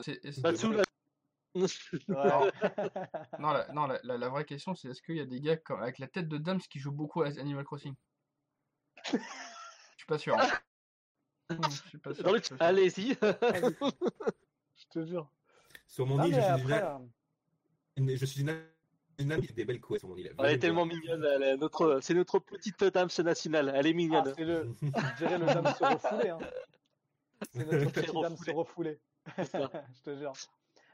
c'est- 0.00 0.38
Matsu, 0.42 0.66
non, 2.08 3.50
la, 3.52 3.66
non, 3.72 3.86
la, 3.86 3.98
la- 4.02 4.18
la 4.18 4.28
vraie 4.28 4.44
question, 4.44 4.74
c'est 4.74 4.88
est-ce 4.88 5.00
qu'il 5.00 5.16
y 5.16 5.20
a 5.20 5.24
des 5.24 5.40
gars 5.40 5.56
comme- 5.56 5.80
avec 5.82 5.98
la 5.98 6.06
tête 6.06 6.28
de 6.28 6.36
Dams 6.36 6.60
qui 6.60 6.78
jouent 6.78 6.92
beaucoup 6.92 7.22
à 7.22 7.28
Animal 7.28 7.64
Crossing? 7.64 7.94
Je 9.10 9.16
suis 9.96 10.06
pas 10.06 10.18
sûr. 10.18 10.38
hein. 10.38 10.46
Je 11.70 11.88
suis 11.88 11.98
pas 11.98 12.12
sûr. 12.12 12.24
Dans 12.24 12.32
le 12.32 12.38
je 12.38 12.44
suis 12.44 12.56
chat. 12.58 12.58
pas 12.58 12.66
sûr. 12.66 12.66
Allez-y. 12.68 13.16
Je 14.76 14.84
te 14.90 15.06
jure. 15.06 15.30
Sur 15.86 16.06
mon 16.06 16.16
Non, 16.16 16.24
île, 16.24 16.34
je 16.34 16.40
suis, 16.40 16.50
après, 16.50 16.82
une, 17.96 18.10
une- 18.10 18.16
je 18.16 18.26
suis 18.26 18.40
une, 18.42 18.60
une 19.18 19.32
amie, 19.32 19.46
des 19.46 19.64
belles 19.64 19.80
couettes 19.80 20.00
sur 20.00 20.08
mon 20.10 20.16
île. 20.16 20.34
Elle 20.38 20.46
est 20.54 20.58
tellement 20.58 20.84
mignonne. 20.84 21.24
elle 21.24 21.42
est 21.42 21.56
notre... 21.56 22.00
C'est 22.02 22.12
notre 22.14 22.38
petite 22.40 22.84
dame 22.84 23.08
nationale. 23.24 23.72
Elle 23.74 23.86
est 23.86 23.90
ah, 23.90 23.94
mignonne. 23.94 24.34
c'est 24.36 24.44
le, 24.44 24.68
je 24.82 25.16
dirais 25.16 25.38
le 25.38 25.46
dame 25.46 25.72
se 25.74 25.84
refouler. 25.84 26.28
Hein. 26.30 26.38
C'est 27.52 27.64
notre 27.64 27.92
Très 27.92 28.02
petit 28.02 28.20
dame 28.20 28.36
se 28.36 28.50
refouler. 28.50 28.98
Je 29.38 30.02
te 30.02 30.16
jure. 30.16 30.32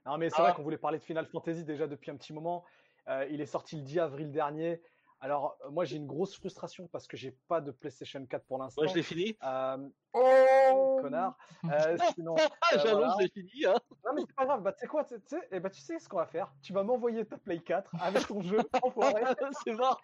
Non, 0.07 0.19
mais 0.19 0.31
c'est 0.31 0.37
Ah. 0.39 0.43
vrai 0.45 0.55
qu'on 0.55 0.63
voulait 0.63 0.79
parler 0.79 0.99
de 0.99 1.05
Final 1.05 1.27
Fantasy 1.27 1.65
déjà 1.65 1.87
depuis 1.87 2.11
un 2.11 2.17
petit 2.17 2.33
moment. 2.33 2.65
Euh, 3.09 3.27
il 3.31 3.41
est 3.41 3.47
sorti 3.47 3.77
le 3.77 3.83
10 3.83 3.99
avril 4.01 4.31
dernier. 4.33 4.81
Alors, 5.21 5.57
euh, 5.65 5.71
moi, 5.71 5.85
j'ai 5.85 5.97
une 5.97 6.09
grosse 6.09 6.35
frustration 6.37 6.89
parce 6.89 7.07
que 7.07 7.17
j'ai 7.17 7.31
pas 7.47 7.61
de 7.61 7.71
PlayStation 7.71 8.25
4 8.27 8.45
pour 8.45 8.59
l'instant. 8.59 8.83
Moi, 8.83 8.91
je 8.91 8.97
l'ai 8.97 9.05
fini. 9.05 9.37
Euh, 9.45 9.89
Oh 10.15 10.99
connard. 11.01 11.37
Euh, 11.73 11.97
sinon, 12.15 12.35
Ah, 12.61 12.75
euh, 12.75 12.79
j'annonce, 12.83 12.91
voilà. 12.93 13.15
je 13.19 13.23
l'ai 13.25 13.31
fini. 13.31 13.65
Hein. 13.67 13.75
Non, 14.05 14.13
mais 14.15 14.23
c'est 14.27 14.35
pas 14.35 14.47
grave. 14.47 14.63
Bah, 14.63 14.73
tu 14.73 14.81
sais 14.81 14.87
quoi 14.89 15.05
tu 15.05 15.15
sais, 15.27 15.49
eh 15.53 15.61
bah, 15.61 15.71
tu 15.71 15.81
sais 15.81 16.01
ce 16.01 16.09
qu'on 16.09 16.17
va 16.17 16.27
faire 16.27 16.53
Tu 16.63 16.73
vas 16.73 16.83
m'envoyer 16.83 17.25
ta 17.25 17.39
Play 17.39 17.61
4 17.61 17.93
avec 18.01 18.27
ton 18.27 18.41
jeu, 18.43 18.59
enfoiré, 18.83 19.23
c'est 19.65 19.75
mort. 19.75 20.01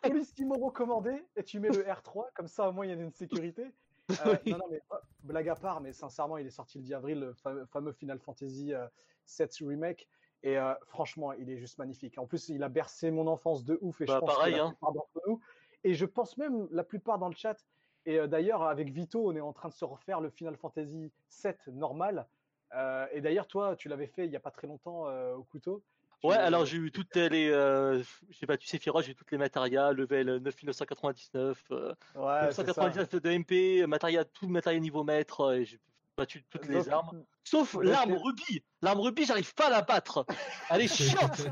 polissimo 0.00 0.54
recommandé, 0.54 1.22
et 1.36 1.42
tu 1.44 1.60
mets 1.60 1.68
le 1.68 1.84
R3. 1.84 2.28
Comme 2.34 2.48
ça, 2.48 2.68
au 2.68 2.72
moins, 2.72 2.86
il 2.86 2.90
y 2.90 2.92
a 2.92 2.96
une 2.96 3.12
sécurité. 3.12 3.66
Euh, 4.10 4.36
Oui. 4.46 4.52
Non, 4.52 4.58
non, 4.58 4.64
mais 4.70 4.80
blague 5.26 5.48
à 5.48 5.54
part, 5.56 5.80
mais 5.80 5.92
sincèrement, 5.92 6.38
il 6.38 6.46
est 6.46 6.50
sorti 6.50 6.78
le 6.78 6.84
10 6.84 6.94
avril, 6.94 7.20
le 7.20 7.32
fa- 7.34 7.66
fameux 7.66 7.92
Final 7.92 8.18
Fantasy 8.18 8.72
euh, 8.72 8.86
7 9.26 9.54
Remake. 9.60 10.08
Et 10.42 10.56
euh, 10.58 10.74
franchement, 10.86 11.32
il 11.32 11.50
est 11.50 11.58
juste 11.58 11.78
magnifique. 11.78 12.18
En 12.18 12.26
plus, 12.26 12.48
il 12.48 12.62
a 12.62 12.68
bercé 12.68 13.10
mon 13.10 13.26
enfance 13.26 13.64
de 13.64 13.78
ouf. 13.80 14.00
Et 14.00 14.04
Bah, 14.06 14.14
je 14.14 14.18
pense 14.20 14.34
pareil, 14.36 14.52
que 14.54 14.58
la 14.58 14.64
hein. 14.64 14.68
plupart 14.70 14.92
d'entre 14.92 15.22
nous. 15.26 15.40
Et 15.84 15.94
je 15.94 16.06
pense 16.06 16.36
même 16.38 16.68
la 16.70 16.84
plupart 16.84 17.18
dans 17.18 17.28
le 17.28 17.34
chat. 17.34 17.56
Et 18.04 18.18
euh, 18.20 18.26
d'ailleurs, 18.26 18.62
avec 18.62 18.90
Vito, 18.90 19.28
on 19.28 19.34
est 19.34 19.40
en 19.40 19.52
train 19.52 19.68
de 19.68 19.74
se 19.74 19.84
refaire 19.84 20.20
le 20.20 20.30
Final 20.30 20.56
Fantasy 20.56 21.12
7 21.28 21.66
normal. 21.68 22.26
Euh, 22.74 23.06
et 23.12 23.20
d'ailleurs, 23.20 23.46
toi, 23.48 23.76
tu 23.76 23.88
l'avais 23.88 24.06
fait 24.06 24.24
il 24.24 24.30
n'y 24.30 24.36
a 24.36 24.40
pas 24.40 24.50
très 24.50 24.66
longtemps 24.66 25.08
euh, 25.08 25.34
au 25.34 25.42
couteau. 25.44 25.82
Ouais, 26.24 26.36
alors 26.36 26.64
j'ai 26.66 26.78
eu 26.78 26.90
toutes 26.90 27.14
les. 27.16 27.50
Euh, 27.50 28.02
j'ai 28.30 28.46
battu 28.46 28.66
Sephiroth, 28.66 29.04
j'ai 29.04 29.12
eu 29.12 29.14
toutes 29.14 29.30
les 29.30 29.38
matérias, 29.38 29.92
level 29.92 30.38
9999, 30.38 31.62
euh, 31.70 31.94
Ouais, 32.14 32.46
c'est 32.50 32.54
ça. 32.56 32.62
999 32.64 33.14
de 33.22 33.30
MP, 33.30 33.86
matériel, 33.86 34.24
tout 34.32 34.46
le 34.46 34.52
matériel 34.52 34.82
niveau 34.82 35.04
maître, 35.04 35.40
euh, 35.42 35.56
et 35.60 35.64
j'ai 35.64 35.78
battu 36.16 36.42
toutes 36.50 36.66
les 36.66 36.74
Donc- 36.84 36.88
armes. 36.88 37.24
Sauf 37.44 37.74
donc, 37.74 37.84
l'arme 37.84 38.12
euh, 38.12 38.18
rubis. 38.18 38.64
L'arme 38.82 39.00
rubis, 39.00 39.26
j'arrive 39.26 39.54
pas 39.54 39.66
à 39.66 39.70
la 39.70 39.82
battre. 39.82 40.26
Elle 40.70 40.80
est 40.82 40.88
chiante. 40.88 41.46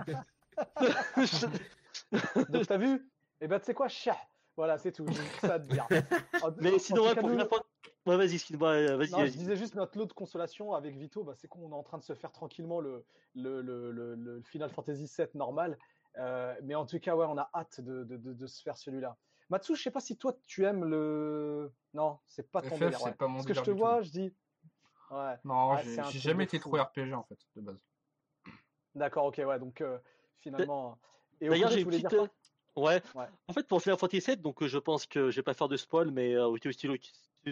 Donc, 2.50 2.66
t'as 2.66 2.76
vu? 2.78 3.08
Et 3.40 3.48
ben, 3.48 3.58
tu 3.58 3.66
sais 3.66 3.74
quoi, 3.74 3.88
chat. 3.88 4.16
Voilà, 4.56 4.78
c'est 4.78 4.92
tout. 4.92 5.06
Ça 5.40 5.54
à 5.54 5.58
te 5.58 5.66
dire. 5.72 5.86
En- 6.42 6.48
en 6.48 6.52
Mais 6.58 6.78
sinon, 6.78 7.04
ouais, 7.06 7.14
pour 7.14 7.28
nous- 7.28 7.38
Ouais, 8.06 8.16
vas-y, 8.18 8.34
excuse-moi, 8.34 8.70
euh, 8.70 8.96
vas-y. 8.96 9.26
Je 9.28 9.32
disais 9.36 9.56
juste 9.56 9.74
notre 9.74 9.96
lot 9.98 10.04
de 10.06 10.12
consolation 10.12 10.74
avec 10.74 10.96
Vito, 10.96 11.24
bah, 11.24 11.32
c'est 11.36 11.48
qu'on 11.48 11.70
est 11.70 11.74
en 11.74 11.82
train 11.82 11.96
de 11.98 12.02
se 12.02 12.12
faire 12.14 12.32
tranquillement 12.32 12.80
le, 12.80 13.06
le, 13.34 13.62
le, 13.62 13.90
le- 13.92 14.14
le 14.14 14.42
Final 14.42 14.70
Fantasy 14.70 15.10
VII 15.16 15.28
normal. 15.34 15.78
Euh, 16.18 16.54
mais 16.62 16.74
en 16.74 16.84
tout 16.86 17.00
cas, 17.00 17.16
ouais, 17.16 17.26
on 17.28 17.38
a 17.38 17.48
hâte 17.54 17.80
de, 17.80 18.04
de, 18.04 18.16
de, 18.16 18.34
de 18.34 18.46
se 18.46 18.62
faire 18.62 18.76
celui-là. 18.76 19.16
Matsu, 19.50 19.74
je 19.74 19.82
sais 19.82 19.90
pas 19.90 20.00
si 20.00 20.16
toi 20.16 20.36
tu 20.46 20.64
aimes 20.64 20.84
le. 20.84 21.72
Non, 21.92 22.18
c'est 22.26 22.50
pas 22.50 22.60
ton 22.62 22.68
FF, 22.76 22.78
délire. 22.78 22.98
c'est 22.98 23.04
ouais. 23.06 23.14
pas 23.14 23.26
mon 23.26 23.34
Parce 23.34 23.46
que 23.46 23.54
je 23.54 23.60
te 23.62 23.70
du 23.70 23.76
vois, 23.76 24.02
je 24.02 24.10
dis. 24.10 24.34
Ouais, 25.10 25.34
Non, 25.44 25.72
Ah, 25.72 25.82
j'ai 25.82 26.18
jamais 26.18 26.44
été 26.44 26.58
fou. 26.58 26.70
trop 26.70 26.82
RPG 26.82 27.12
en 27.14 27.24
fait, 27.24 27.38
de 27.56 27.60
base. 27.62 27.78
d'accord, 28.94 29.26
ok, 29.26 29.40
ouais, 29.46 29.58
donc 29.58 29.80
euh, 29.80 29.98
finalement. 30.40 30.98
Et 31.40 31.48
D'ailleurs, 31.48 31.70
j'ai 31.70 31.80
une 31.80 31.88
petite. 31.88 32.08
dire 32.08 32.28
Ouais. 32.76 33.00
Ouais. 33.14 33.26
En 33.46 33.52
fait, 33.52 33.68
pour 33.68 33.80
Final 33.82 33.98
Fantasy 33.98 34.20
VII, 34.32 34.36
donc 34.38 34.62
euh, 34.62 34.66
je 34.66 34.78
pense 34.78 35.06
que 35.06 35.30
je 35.30 35.36
vais 35.36 35.42
pas 35.44 35.54
faire 35.54 35.68
de 35.68 35.76
spoil, 35.76 36.10
mais 36.10 36.34
euh, 36.34 36.46
au 36.48 36.56
stylo, 36.72 36.94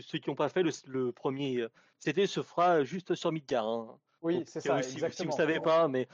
ceux 0.00 0.18
qui 0.18 0.30
n'ont 0.30 0.36
pas 0.36 0.48
fait 0.48 0.62
le, 0.62 0.70
le 0.86 1.12
premier, 1.12 1.60
euh, 1.60 1.68
c'était 1.98 2.26
se 2.26 2.42
fera 2.42 2.84
juste 2.84 3.14
sur 3.14 3.30
Midgar. 3.32 3.66
Hein. 3.66 3.98
Oui, 4.22 4.44
c'est 4.46 4.58
euh, 4.70 4.82
ça, 4.82 5.10
si- 5.10 5.24
vous 5.26 5.32
savez 5.32 5.60
pas, 5.60 5.88
mais 5.88 6.06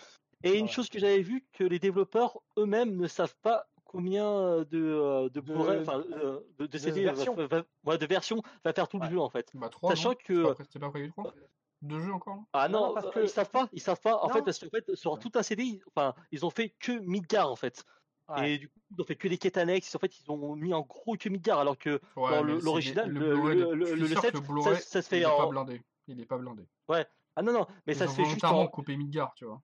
et 0.42 0.56
une 0.58 0.68
chose 0.68 0.88
que 0.88 0.98
j'avais 0.98 1.20
vu 1.22 1.44
que 1.52 1.64
les 1.64 1.78
développeurs 1.78 2.38
eux-mêmes 2.56 2.96
ne 2.96 3.06
savent 3.06 3.36
pas 3.42 3.66
combien 3.84 4.58
de 4.64 4.66
euh, 4.74 5.22
de, 5.24 5.28
De- 5.28 5.40
Blu-ray, 5.40 5.80
enfin, 5.80 6.02
euh, 6.12 6.40
de, 6.58 6.66
de 6.66 6.78
CD, 6.78 7.04
va- 7.04 7.12
versions. 7.12 7.34
va- 7.34 7.64
ouais, 7.84 7.98
de 7.98 8.06
versions 8.06 8.42
va 8.64 8.72
faire 8.72 8.86
tout 8.88 8.98
Ouais. 8.98 9.06
le 9.06 9.12
jeu 9.12 9.20
en 9.20 9.30
fait. 9.30 9.50
Bah 9.54 9.68
3, 9.68 9.90
Sachant 9.90 10.14
que 10.14 10.54
c'est 10.70 10.78
pas 10.78 10.90
prévu 10.90 11.10
3 11.10 11.32
Deux 11.80 12.00
jeux 12.00 12.12
encore 12.12 12.42
ah 12.52 12.68
Non, 12.68 12.92
parce 12.92 13.06
euh, 13.06 13.10
que- 13.10 13.20
ils 13.20 13.28
savent 13.28 13.50
pas, 13.50 13.68
ils 13.72 13.80
savent 13.80 14.00
pas 14.00 14.16
en 14.16 14.28
Non. 14.28 14.34
fait 14.34 14.42
parce 14.42 14.58
qu'en 14.58 14.68
fait 14.68 14.94
sur 14.96 15.18
tout 15.18 15.30
un 15.34 15.42
CD, 15.42 15.62
ils- 15.64 15.82
enfin 15.94 16.14
ils 16.32 16.44
ont 16.44 16.50
fait 16.50 16.70
que 16.80 16.92
Midgar 17.00 17.50
en 17.50 17.56
fait. 17.56 17.84
Ouais. 18.28 18.52
Et 18.52 18.58
du 18.58 18.68
coup, 18.68 18.78
ils 18.90 19.00
ont 19.00 19.04
fait 19.04 19.16
que 19.16 19.28
les 19.28 19.38
quêtes 19.38 19.56
annexes. 19.56 19.94
En 19.94 19.98
fait, 19.98 20.20
ils 20.20 20.30
ont 20.30 20.54
mis 20.54 20.74
en 20.74 20.82
gros 20.82 21.16
que 21.16 21.28
Midgar, 21.28 21.58
alors 21.58 21.78
que 21.78 22.00
Ouais, 22.16 22.30
dans 22.30 22.42
l'original, 22.42 23.12
des- 23.12 23.18
le, 23.18 23.34
le, 23.54 23.70
je 23.70 23.74
le, 23.74 23.86
suis 23.86 24.00
le 24.00 24.06
sûr 24.08 24.20
7, 24.20 24.32
que 24.32 24.38
le 24.52 24.74
ça, 24.74 24.76
se 24.76 24.98
il 24.98 25.02
fait 25.02 25.20
est 25.20 25.24
pas 25.24 25.46
en. 25.46 25.48
blindé. 25.48 25.82
Il 26.06 26.20
est 26.20 26.26
pas 26.26 26.38
blindé. 26.38 26.64
Ah 26.88 27.42
non, 27.42 27.52
non, 27.52 27.66
mais 27.86 27.92
Ils 27.92 27.96
ça 27.96 28.08
se 28.08 28.14
fait 28.14 28.24
juste 28.24 28.44
en. 28.44 28.66
coupé 28.66 28.96
Midgar, 28.96 29.32
tu 29.34 29.44
vois. 29.44 29.62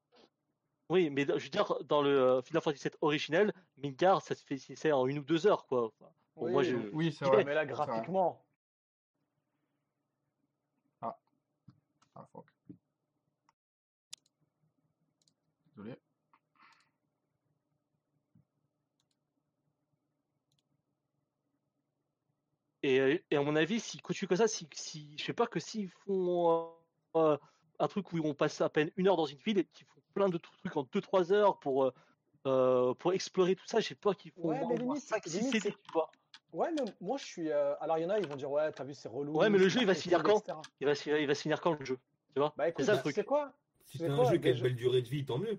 Oui, 0.91 1.11
mais 1.11 1.27
je 1.27 1.33
veux 1.33 1.49
dire, 1.49 1.75
dans 1.85 2.03
le 2.03 2.11
euh, 2.11 2.43
Final 2.43 2.63
Fantasy 2.63 2.85
VII 2.89 2.99
originel, 3.01 3.53
Midgar, 3.79 4.23
ça 4.23 4.35
se 4.35 4.45
fait 4.45 4.59
c'est 4.59 4.93
en 4.93 5.07
une 5.07 5.19
ou 5.19 5.25
deux 5.25 5.47
heures, 5.47 5.67
quoi. 5.67 5.87
Enfin, 5.87 6.11
bon, 6.37 6.51
moi, 6.51 6.63
Oui, 6.63 6.69
je... 6.69 6.77
Oui, 6.93 7.13
c'est 7.13 7.25
Ouais, 7.25 7.31
vrai. 7.33 7.45
Mais 7.45 7.55
là, 7.55 7.67
graphiquement, 7.67 8.41
Ah, 12.17 12.27
fuck. 12.33 12.47
Désolé. 15.77 15.97
Et, 22.85 23.01
euh, 23.01 23.19
et 23.31 23.37
à 23.37 23.43
mon 23.43 23.57
avis, 23.57 23.81
si 23.81 23.99
continue 23.99 24.29
comme 24.29 24.37
ça, 24.37 24.47
si, 24.47 24.69
si, 24.75 25.17
je 25.19 25.25
sais 25.25 25.33
pas 25.33 25.47
que 25.47 25.59
s'ils 25.59 25.89
font 25.89 26.71
euh, 27.17 27.39
un 27.79 27.89
truc 27.89 28.13
où 28.13 28.19
on 28.23 28.35
passe 28.35 28.61
à 28.61 28.69
peine 28.69 28.91
une 28.97 29.09
heure 29.09 29.17
dans 29.17 29.25
une 29.25 29.39
ville 29.39 29.59
et 29.59 29.65
qu'ils 29.65 29.87
font 29.87 30.03
plein 30.13 30.29
de 30.29 30.37
trucs 30.37 30.77
en 30.77 30.83
2-3 30.83 31.33
heures 31.33 31.59
pour, 31.61 31.91
euh, 32.47 32.95
pour 32.95 33.15
explorer 33.15 33.57
tout 33.57 33.67
ça, 33.67 33.81
j'ai 33.81 33.95
peur 33.95 34.15
qu'ils 34.19 34.33
font 34.33 34.49
Ouais, 34.49 34.63
mais 34.69 34.77
limite, 34.77 35.01
5 35.01 35.25
6 35.25 35.39
limite, 35.39 35.53
CD, 35.55 35.71
c'est- 35.71 35.83
tu 35.83 35.93
vois. 35.95 36.11
ouais, 36.53 36.71
mais 36.73 36.83
moi 37.01 37.17
je 37.17 37.25
suis. 37.25 37.51
euh, 37.51 37.75
Alors 37.81 37.97
il 37.97 38.03
y 38.03 38.05
en 38.05 38.11
a, 38.11 38.19
ils 38.19 38.27
vont 38.27 38.37
dire 38.37 38.51
ouais, 38.51 38.71
t'as 38.71 38.85
vu, 38.85 38.93
c'est 38.93 39.09
relou. 39.09 39.35
Ouais, 39.39 39.49
mais 39.49 39.57
le 39.59 39.65
c'est 39.65 39.71
jeu, 39.71 39.81
il 39.81 39.87
va 39.87 39.95
se 39.95 40.03
finir 40.03 40.23
quand? 40.23 40.43
Il 40.81 40.87
va, 40.87 40.95
se- 40.95 41.09
il 41.09 41.27
va 41.27 41.35
se 41.35 41.41
finir 41.43 41.63
quand 41.63 41.73
le 41.79 41.85
jeu? 41.87 41.99
Tu 42.35 42.41
vois? 42.41 42.55
Bah 42.57 42.69
C'est 42.69 42.73
écoute, 42.73 42.85
ça 42.85 42.93
le 42.93 42.99
tu 42.99 43.03
truc. 43.03 43.15
sais 43.17 43.25
quoi? 43.25 43.53
Si 43.87 43.97
C'est 43.99 44.05
c'est 44.05 44.11
un 44.11 44.17
quoi, 44.17 44.25
jeu 44.25 44.37
qui 44.39 44.49
a 44.49 44.51
une 44.51 44.61
belle 44.61 44.77
durée 44.77 45.01
de 45.01 45.09
vie, 45.09 45.25
tant 45.25 45.39
mieux. 45.39 45.59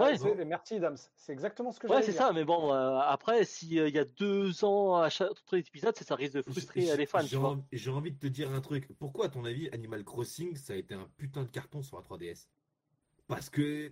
Ah, 0.00 0.10
Ouais. 0.10 0.18
c'est- 0.18 0.44
Merci 0.44 0.80
Dams, 0.80 0.96
c'est 1.16 1.32
exactement 1.32 1.72
ce 1.72 1.80
que 1.80 1.86
Ouais, 1.86 2.02
c'est 2.02 2.12
ça, 2.12 2.32
mais 2.32 2.44
bon, 2.44 2.72
euh, 2.72 2.98
après, 2.98 3.44
s'il 3.44 3.72
y 3.72 3.98
a 3.98 4.04
deux 4.04 4.64
ans 4.64 4.96
à 4.96 5.08
chaque 5.10 5.30
épisodes, 5.52 5.94
ça, 5.96 6.14
risque 6.14 6.34
de 6.34 6.42
frustrer 6.42 6.90
euh, 6.90 6.96
les 6.96 7.06
fans, 7.06 7.20
j'ai 7.72 7.90
envie- 7.90 8.10
de 8.12 8.18
te 8.18 8.26
dire 8.26 8.50
un 8.52 8.60
truc. 8.60 8.88
Pourquoi, 8.98 9.26
à 9.26 9.28
ton 9.28 9.44
avis, 9.44 9.68
Animal 9.72 10.04
Crossing, 10.04 10.56
ça 10.56 10.72
a 10.72 10.76
été 10.76 10.94
un 10.94 11.08
putain 11.16 11.42
de 11.42 11.48
carton 11.48 11.82
sur 11.82 11.96
la 11.96 12.02
3DS 12.02 12.48
Parce 13.28 13.48
que 13.48 13.60
euh, 13.62 13.90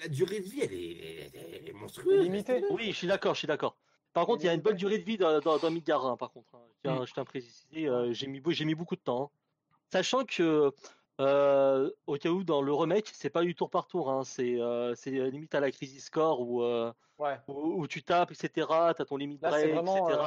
la 0.00 0.08
durée 0.08 0.40
de 0.40 0.48
vie, 0.48 0.60
elle 0.62 0.72
est, 0.72 0.98
elle 0.98 1.36
est- 1.36 1.58
elle 1.62 1.68
est 1.68 1.72
monstrueuse. 1.72 2.24
Illimitée. 2.26 2.64
Oui, 2.70 2.86
je 2.90 2.96
suis 2.96 3.06
d'accord, 3.06 3.34
je 3.34 3.38
suis 3.40 3.46
d'accord. 3.48 3.76
Par 4.12 4.26
contre, 4.26 4.42
il 4.42 4.46
y 4.46 4.48
a 4.48 4.54
une 4.54 4.60
bonne 4.62 4.76
durée 4.76 4.98
de 4.98 5.04
vie 5.04 5.16
dans, 5.16 5.38
dans, 5.38 5.58
dans 5.58 5.70
Midgar, 5.70 6.04
hein, 6.04 6.16
par 6.16 6.32
contre. 6.32 6.48
hein. 6.54 6.62
Je 6.84 6.90
tiens, 6.90 7.04
je 7.06 7.12
tiens 7.12 7.22
à 7.22 7.26
préciser, 7.26 7.86
euh, 7.88 8.12
j'ai 8.12 8.26
mis, 8.26 8.40
beau- 8.40 8.50
j'ai 8.50 8.64
mis 8.64 8.74
beaucoup 8.74 8.96
de 8.96 9.00
temps. 9.00 9.24
hein. 9.32 9.76
Sachant 9.92 10.24
que, 10.24 10.72
euh, 11.20 11.90
au 12.06 12.16
cas 12.16 12.30
où, 12.30 12.42
dans 12.44 12.62
le 12.62 12.72
remake, 12.72 13.10
c'est 13.12 13.30
pas 13.30 13.42
du 13.42 13.54
tour 13.54 13.70
par 13.70 13.86
tour, 13.86 14.10
hein, 14.10 14.24
c'est 14.24 14.60
euh, 14.60 14.94
c'est 14.94 15.10
limite 15.10 15.54
à 15.54 15.60
la 15.60 15.70
Crisis 15.70 16.04
Score 16.06 16.40
où, 16.40 16.62
euh, 16.62 16.92
Ouais. 17.18 17.38
où, 17.48 17.82
où 17.82 17.86
tu 17.86 18.02
tapes, 18.02 18.30
etc. 18.32 18.66
T'as 18.96 19.04
ton 19.04 19.16
limite 19.18 19.42
Là, 19.42 19.50
break, 19.50 19.72
vraiment, 19.74 20.08
etc. 20.08 20.22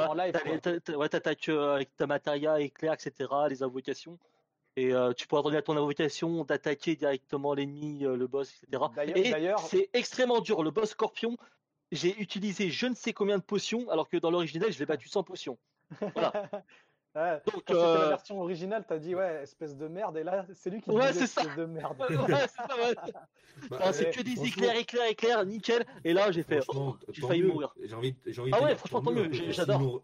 euh, 0.89 0.96
ouais, 0.96 1.10
t'attaques 1.10 1.50
euh, 1.50 1.74
avec 1.76 1.96
ta 1.98 2.06
materia, 2.06 2.60
éclair, 2.60 2.94
etc. 2.94 3.30
Les 3.50 3.64
invocations. 3.64 4.20
Et 4.76 4.94
euh, 4.94 5.14
tu 5.14 5.28
pourras 5.28 5.41
donner 5.41 5.58
à 5.58 5.62
ton 5.64 5.76
invocation 5.78 6.44
d'attaquer 6.44 6.96
directement 6.96 7.54
l'ennemi, 7.56 8.06
euh, 8.06 8.16
le 8.16 8.28
boss, 8.28 8.52
etc. 8.64 8.84
D'ailleurs- 8.96 9.60
Et 9.60 9.68
c'est 9.68 9.89
extrêmement 9.94 10.39
dur. 10.39 10.64
Le 10.64 10.72
boss 10.72 10.91
scorpion, 10.91 11.38
j'ai 11.91 12.16
utilisé 12.20 12.70
je 12.70 12.88
ne 12.88 12.96
sais 12.96 13.14
combien 13.14 13.38
de 13.38 13.44
potions, 13.44 13.89
alors 13.89 14.08
que 14.10 14.18
dans 14.18 14.32
l'original, 14.32 14.72
je 14.72 14.80
l'ai 14.80 14.86
battu 14.86 15.08
sans 15.10 15.24
potions. 15.24 15.58
Voilà. 16.14 16.32
Ouais, 17.16 17.41
Donc, 17.45 17.64
Quand 17.68 17.74
c'était 17.74 17.74
la 17.74 18.01
euh, 18.05 18.09
version 18.09 18.41
originale, 18.41 18.86
t'as 18.88 18.97
dit 18.97 19.14
ouais, 19.14 19.43
espèce 19.43 19.78
de 19.78 19.88
merde, 19.88 20.18
et 20.18 20.24
là, 20.24 20.47
c'est 20.53 20.72
lui 20.72 20.82
qui 20.82 20.89
Ouais, 20.89 21.14
ça. 21.14 21.24
espèce 21.26 21.55
de 21.55 21.66
merde. 21.66 21.99
ouais, 22.09 22.47
c'est 22.47 22.68
ça, 22.68 22.76
ouais. 22.76 22.95
Bah, 23.70 23.78
Enfin, 23.80 23.91
c'est 23.93 24.07
euh, 24.07 24.11
que 24.11 24.22
des 24.22 24.43
éclairs, 24.47 24.76
éclairs, 24.76 25.05
éclairs, 25.11 25.45
nickel. 25.45 25.86
Et 26.03 26.11
là, 26.14 26.32
j'ai 26.32 26.41
fait. 26.41 26.61
Franchement, 26.64 26.97
oh, 26.99 27.05
j'ai 27.11 27.22
tant 27.22 27.28
failli 27.28 27.43
mieux. 27.43 27.49
mourir. 27.49 27.76
J'ai 27.84 27.93
envie, 27.93 28.16
j'ai 28.26 28.41
envie 28.41 28.51
Ah 28.51 28.57
de 28.57 28.64
ouais, 28.64 28.70
dire 28.70 28.78
franchement, 28.80 29.01
tant 29.03 29.11
mieux, 29.11 29.32
j'adore. 29.51 30.03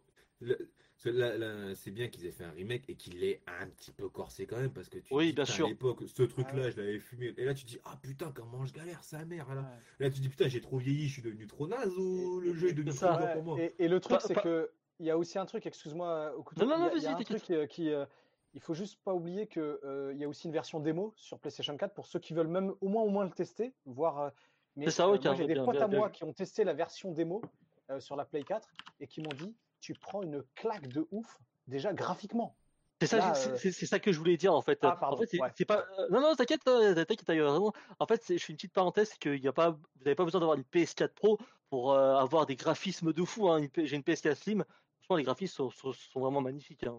c'est 1.74 1.92
bien 1.92 2.10
qu'ils 2.10 2.26
aient 2.28 2.32
fait 2.32 2.44
un 2.44 2.52
remake 2.52 2.84
et 2.90 2.96
qu'il 2.96 3.18
l'ait 3.20 3.42
un 3.48 3.68
petit 3.68 3.92
peu 3.92 4.08
corsé 4.10 4.46
quand 4.46 4.58
même 4.58 4.72
parce 4.72 4.90
que 4.90 5.00
tu 5.00 5.12
Oui, 5.14 5.28
dis, 5.28 5.34
bien 5.34 5.44
putain, 5.46 5.54
sûr. 5.56 5.66
à 5.66 5.70
l'époque 5.70 6.04
ce 6.06 6.24
truc 6.24 6.46
là 6.48 6.54
Ah 6.54 6.62
ouais. 6.66 6.72
je 6.72 6.78
l'avais 6.82 7.00
fumé 7.00 7.34
et 7.38 7.46
là 7.46 7.54
tu 7.54 7.66
dis 7.66 7.80
ah 7.86 7.98
putain 8.02 8.32
comment 8.36 8.66
je 8.66 8.74
galère 8.74 9.04
sa 9.04 9.24
mère 9.26 9.48
là. 9.56 9.66
Là 10.00 10.10
tu 10.10 10.20
dis 10.20 10.30
putain 10.30 10.48
j'ai 10.48 10.62
trop 10.62 10.78
vieilli 10.78 11.08
je 11.08 11.14
suis 11.14 11.22
devenu 11.22 11.48
trop 11.48 11.68
naze 11.68 11.92
ou 11.98 12.40
le 12.42 12.54
jeu 12.54 12.70
est 12.70 12.74
devenu 12.74 12.92
C'est 12.92 13.08
trop 13.08 13.28
pour 13.34 13.44
moi. 13.44 13.58
et, 13.80 13.88
le 13.88 14.00
truc, 14.00 14.20
c'est 14.22 14.36
que 14.36 14.70
il 15.00 15.06
y 15.06 15.12
a 15.12 15.18
aussi 15.18 15.40
un 15.40 15.46
truc, 15.46 15.66
excuse-moi, 15.66 16.34
au 16.36 16.44
couteau, 16.44 16.66
Non, 16.66 16.78
non, 16.78 16.86
non, 16.86 16.92
il 16.96 17.02
y 17.04 17.08
a- 17.08 17.12
un 17.16 17.24
truc 17.24 17.50
euh, 17.52 17.66
qui, 17.66 17.92
euh, 17.92 18.06
il 18.54 18.62
faut 18.62 18.74
juste 18.74 19.00
pas 19.04 19.14
oublier 19.14 19.48
que 19.48 19.80
euh, 19.84 20.12
il 20.14 20.20
y 20.20 20.24
a 20.24 20.28
aussi 20.28 20.48
une 20.48 20.54
version 20.54 20.80
démo 20.80 21.14
sur 21.16 21.40
PlayStation 21.40 21.76
4 21.78 21.94
pour 21.94 22.06
ceux 22.08 22.20
qui 22.20 22.34
veulent 22.34 22.48
même 22.48 22.74
au 22.82 22.88
moins 22.88 23.04
au 23.04 23.10
moins 23.10 23.24
le 23.26 23.32
tester, 23.32 23.74
voir. 23.86 24.20
euh, 24.20 24.30
mais 24.76 24.86
C'est 24.86 24.92
ça, 24.92 25.08
euh, 25.08 25.18
carrément, 25.18 25.38
j'ai 25.42 25.48
des 25.48 25.54
bien, 25.54 25.66
potes 25.66 25.76
bien, 25.76 25.86
à 25.86 25.88
bien 25.88 26.00
moi 26.00 26.10
qui 26.10 26.24
ont 26.24 26.34
testé 26.34 26.64
la 26.64 26.74
version 26.74 27.12
démo 27.12 27.42
euh, 27.90 28.00
sur 28.00 28.16
la 28.16 28.26
Play 28.26 28.44
4 28.44 28.68
et 29.00 29.08
qui 29.08 29.22
m'ont 29.22 29.30
dit, 29.38 29.56
tu 29.80 29.94
prends 29.94 30.22
une 30.22 30.44
claque 30.56 30.88
de 30.88 31.08
ouf 31.12 31.40
déjà 31.68 31.94
graphiquement. 31.94 32.56
C'est 33.02 33.08
ça, 33.08 33.34
c'est- 33.34 33.94
euh, 33.96 34.00
que 34.00 34.12
je 34.12 34.18
voulais 34.20 34.36
dire 34.36 34.54
en 34.54 34.62
fait. 34.62 34.78
Ah, 34.82 34.94
en 34.94 34.98
pardon, 35.00 35.18
fait, 35.18 35.28
c'est 35.28 35.40
ouais. 35.42 35.66
pas. 35.66 35.86
euh, 36.00 36.08
Non, 36.12 36.20
non, 36.20 36.36
t'inquiète, 36.36 36.68
euh, 36.68 36.94
t'inquiète, 36.94 37.24
t'as 37.26 37.34
raison. 37.34 37.72
En 37.98 38.06
fait, 38.06 38.22
je 38.28 38.38
fais 38.44 38.52
une 38.52 38.58
petite 38.58 38.74
parenthèse, 38.74 39.12
c'est 39.12 39.20
qu'il 39.20 39.42
y 39.42 39.48
a 39.48 39.54
pas, 39.54 39.70
vous 39.72 39.80
n'avez 40.04 40.16
pas 40.16 40.26
besoin 40.26 40.42
d'avoir 40.42 40.58
une 40.58 40.66
PS4 40.66 41.14
Pro 41.14 41.38
pour 41.70 41.94
euh, 41.94 42.16
avoir 42.16 42.46
des 42.46 42.58
graphismes 42.58 43.14
de 43.14 43.24
fou. 43.24 43.50
Hein. 43.50 43.66
J'ai 43.78 43.96
une 43.96 44.02
PS4 44.04 44.36
Slim. 44.36 44.66
Franchement, 45.10 45.18
les 45.18 45.24
graphismes 45.24 45.56
sont, 45.56 45.70
sont- 45.72 45.92
sont 45.94 46.20
vraiment 46.20 46.40
magnifiques. 46.40 46.84
hein. 46.84 46.96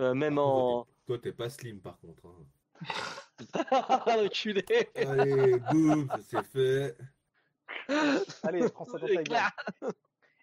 Euh, 0.00 0.14
même 0.14 0.38
en. 0.38 0.86
toi, 1.06 1.18
t'es- 1.18 1.30
pas 1.32 1.50
slim 1.50 1.78
par 1.78 1.98
contre. 2.00 2.22
hein. 2.26 2.86
le 4.22 4.28
culé. 4.30 4.64
Allez 4.96 5.58
boum 5.70 6.08
ça 6.08 6.18
c'est 6.22 6.42
fait. 6.46 6.96
Allez, 8.44 8.66
prends 8.70 8.86
ça 8.86 8.96
dans 8.98 9.06
ta 9.06 9.22
gueule. 9.22 9.92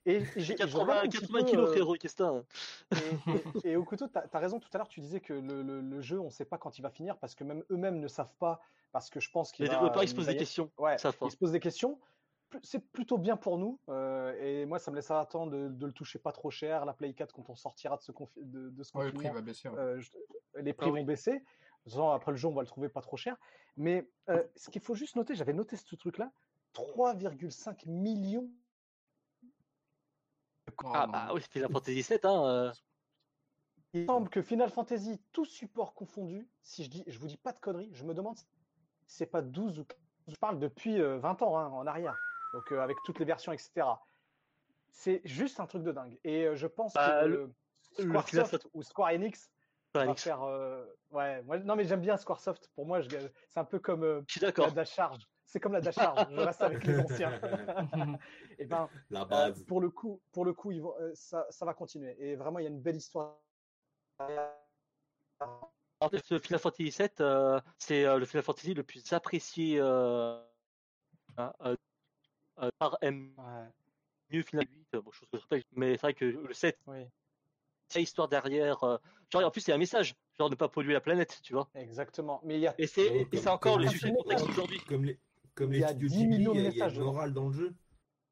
Et, 0.06 0.24
j'ai- 0.36 0.42
je 0.44 0.54
80, 0.54 0.84
regarde 0.84 1.06
un 1.06 1.10
petit 1.10 1.18
80 1.22 1.40
peu, 1.40 1.46
kilos, 1.46 1.70
euh, 1.70 1.72
frérot, 1.74 1.96
qu'est-ce 1.96 2.16
que 2.16 2.44
t'as 2.92 2.98
Et, 2.98 3.68
et- 3.68 3.72
et 3.72 3.76
au 3.78 3.84
couteau, 3.84 4.08
tu 4.08 4.20
as, 4.20 4.40
raison 4.40 4.60
tout 4.60 4.70
à 4.72 4.78
l'heure, 4.78 4.88
tu 4.88 5.00
disais 5.00 5.22
que 5.22 5.34
le, 5.34 5.64
le- 5.64 5.82
le 5.82 6.02
jeu, 6.02 6.20
on 6.20 6.26
ne 6.26 6.30
sait 6.30 6.46
pas 6.46 6.60
quand 6.60 6.78
il 6.78 6.84
va 6.84 6.92
finir 6.92 7.18
parce 7.18 7.34
que 7.34 7.44
même 7.44 7.64
eux-mêmes 7.72 8.00
ne 8.00 8.08
savent 8.08 8.36
pas. 8.38 8.62
Parce 8.92 9.10
que 9.10 9.20
je 9.20 9.32
pense 9.32 9.52
qu'il 9.52 9.66
Les 9.66 9.72
développeurs, 9.72 10.04
ils 10.04 10.08
se 10.10 10.14
posent 10.14 10.28
des 10.28 10.38
questions. 10.38 10.70
Ouais, 10.78 10.98
ils 10.98 11.32
se 11.32 11.38
posent 11.38 11.52
des 11.52 11.60
questions. 11.60 11.98
C'est 12.64 12.80
plutôt 12.92 13.18
bien 13.18 13.38
pour 13.38 13.58
nous. 13.58 13.80
euh, 13.90 14.34
et 14.40 14.66
moi, 14.66 14.80
ça 14.80 14.92
me 14.92 14.96
laisse 14.96 15.10
attendre 15.12 15.52
de, 15.52 15.70
de 15.70 15.86
le 15.86 15.94
toucher 15.94 16.20
pas 16.20 16.32
trop 16.32 16.52
cher. 16.52 16.86
La 16.86 16.94
Play 16.94 17.14
4, 17.14 17.34
quand 17.34 17.50
on 17.50 17.56
sortira 17.56 17.98
de 17.98 18.02
ce, 18.02 18.12
confi- 18.12 18.44
de, 18.44 18.70
de 18.70 18.84
ce 18.84 18.92
Ouais, 18.98 19.06
le 19.06 19.12
prix 19.12 19.30
confinement, 19.30 19.36
va 19.36 19.42
baisser. 19.42 19.70
ouais. 19.70 19.78
euh, 19.80 20.00
je- 20.00 20.12
les 20.60 20.74
prix 20.74 20.88
Ah 20.90 20.92
oui. 20.92 21.00
vont 21.00 21.06
baisser. 21.06 21.44
Après 22.14 22.32
le 22.32 22.38
jeu, 22.38 22.48
on 22.48 22.54
va 22.54 22.62
le 22.62 22.68
trouver 22.68 22.90
pas 22.90 23.02
trop 23.02 23.18
cher. 23.18 23.38
Mais 23.78 24.12
euh, 24.30 24.44
ce 24.56 24.70
qu'il 24.70 24.82
faut 24.82 24.96
juste 24.96 25.16
noter, 25.16 25.34
j'avais 25.36 25.54
noté 25.54 25.78
ce 25.78 25.96
truc-là 25.96 26.32
3,5 26.74 27.86
millions. 27.88 28.50
Ah 30.94 31.06
non. 31.08 31.12
bah 31.14 31.32
oui, 31.34 31.42
c'était 31.42 31.60
la 31.60 31.70
Fantasy 31.70 32.04
7. 32.04 32.26
Hein. 32.26 32.46
euh. 32.46 32.72
Il 33.94 34.06
semble 34.06 34.30
que 34.30 34.42
Final 34.42 34.70
Fantasy, 34.70 35.22
tout 35.32 35.46
support 35.46 35.94
confondu, 35.94 36.50
si 36.62 36.84
je 36.84 36.90
dis, 36.90 37.04
je 37.08 37.20
vous 37.20 37.28
dis 37.28 37.38
pas 37.38 37.52
de 37.52 37.60
conneries, 37.60 37.90
je 37.94 38.06
me 38.06 38.14
demande 38.14 38.38
si 38.38 38.46
c'est 39.06 39.26
pas 39.26 39.42
12 39.42 39.80
ou 39.80 39.84
15, 39.86 39.98
je 40.28 40.36
parle 40.36 40.60
depuis 40.60 41.02
euh, 41.02 41.18
20 41.18 41.42
ans 41.42 41.58
hein, 41.58 41.68
en 41.68 41.86
arrière, 41.88 42.18
donc 42.54 42.72
euh, 42.72 42.82
avec 42.82 42.98
toutes 43.04 43.20
les 43.20 43.26
versions, 43.26 43.52
etc. 43.52 43.88
C'est 44.90 45.22
juste 45.24 45.60
un 45.60 45.68
truc 45.68 45.84
de 45.84 45.92
dingue. 45.92 46.20
Et 46.24 46.46
euh, 46.46 46.56
je 46.56 46.68
pense 46.68 46.94
Bah, 46.94 47.22
que 47.24 47.28
le- 47.28 47.54
le 48.00 48.04
Squaresoft 48.20 48.68
ou 48.74 48.84
Square 48.84 49.10
Enix 49.14 49.52
Enfin, 49.94 50.06
va 50.06 50.16
faire. 50.16 50.44
euh, 50.44 50.86
ouais, 51.12 51.42
moi- 51.44 51.60
non 51.60 51.76
mais 51.76 51.84
j'aime 51.86 52.02
bien 52.02 52.16
Squaresoft. 52.18 52.70
Pour 52.76 52.86
moi, 52.86 53.02
je- 53.02 53.10
c'est 53.50 53.60
un 53.60 53.66
peu 53.66 53.80
comme 53.80 54.04
euh, 54.04 54.22
la. 54.58 54.70
Dash 54.72 54.92
Charge. 54.94 55.28
C'est 55.46 55.60
comme 55.60 55.74
la 55.74 55.82
Dash 55.82 55.96
Charge. 55.96 56.28
je 56.32 56.40
reste 56.40 56.62
avec 56.62 56.84
les 56.86 57.00
anciens. 57.00 57.32
Et 58.58 58.66
ben, 58.66 58.90
La 59.10 59.22
euh, 59.22 59.26
base. 59.26 59.64
pour 59.66 59.82
le 59.82 59.90
coup, 59.90 60.22
pour 60.32 60.46
le 60.46 60.54
coup, 60.54 60.72
ils 60.72 60.82
vont, 60.82 60.96
euh, 61.02 61.12
ça, 61.14 61.46
ça 61.50 61.66
va 61.66 61.74
continuer. 61.74 62.16
Et 62.20 62.36
vraiment, 62.38 62.60
il 62.60 62.64
y 62.64 62.68
a 62.68 62.70
une 62.70 62.82
belle 62.82 62.96
histoire. 62.98 63.38
En 66.00 66.10
fait, 66.10 66.30
le 66.30 66.40
Final 66.40 66.60
Fantasy 66.60 66.90
VII, 66.90 67.10
euh, 67.20 67.60
c'est 67.78 68.06
euh, 68.06 68.18
le 68.18 68.26
Final 68.26 68.44
Fantasy 68.44 68.74
le 68.74 68.84
plus 68.84 69.12
apprécié 69.14 69.78
euh, 69.80 70.42
hein, 71.38 71.54
euh, 72.60 72.66
euh, 72.66 72.70
par 72.80 72.98
M. 73.02 73.34
Ouais, 73.38 73.70
Mieux 74.32 74.44
Final 74.44 74.66
8, 74.72 74.88
euh, 74.96 75.02
bon, 75.02 75.12
chose 75.12 75.28
que 75.32 75.38
je 75.38 75.44
rappelle, 75.44 75.64
mais 75.74 75.94
c'est 75.94 76.02
vrai 76.02 76.14
que 76.14 76.26
le 76.26 76.54
7, 76.54 76.78
oui, 76.88 77.06
c'est 77.90 78.00
l'histoire 78.00 78.28
derrière. 78.30 78.84
euh, 78.84 78.98
genre, 79.30 79.44
en 79.44 79.52
plus, 79.52 79.66
il 79.68 79.70
y 79.70 79.72
a 79.74 79.76
un 79.76 79.80
message, 79.80 80.16
genre 80.40 80.50
ne 80.50 80.56
pas 80.56 80.70
polluer 80.70 80.94
la 80.94 81.02
planète, 81.02 81.40
tu 81.44 81.54
vois. 81.54 81.70
exactement. 81.76 82.40
Mais 82.44 82.56
il 82.56 82.62
y 82.62 82.68
a 82.68 82.76
Et 82.78 82.88
c'est 82.88 83.10
Ouais, 83.10 83.22
et 83.22 83.26
comme- 83.26 83.40
c'est 83.40 83.50
encore 83.50 83.74
comme 83.74 83.82
le 83.82 83.86
les 83.88 83.92
sujet 83.92 84.08
de 84.10 84.14
studios- 84.14 84.24
contexte 84.24 84.50
aujourd'hui. 84.50 84.80
Comme 84.88 85.06
les 85.06 85.20
comme 85.56 85.72
Il 85.72 85.76
les 85.76 85.80
y 85.82 85.84
a 85.84 85.90
studios 85.90 86.08
10 86.10 86.18
Ghibli, 86.20 86.38
millions 86.38 86.54
de 86.54 86.60
il 86.60 86.64
y 86.64 86.68
a- 86.68 86.70
il 86.70 86.78
y 86.78 86.82
a 86.82 86.86
messages 86.86 86.98
une 86.98 87.04
morale 87.04 87.34
dans 87.34 87.48
le 87.48 87.54
jeu. 87.54 87.74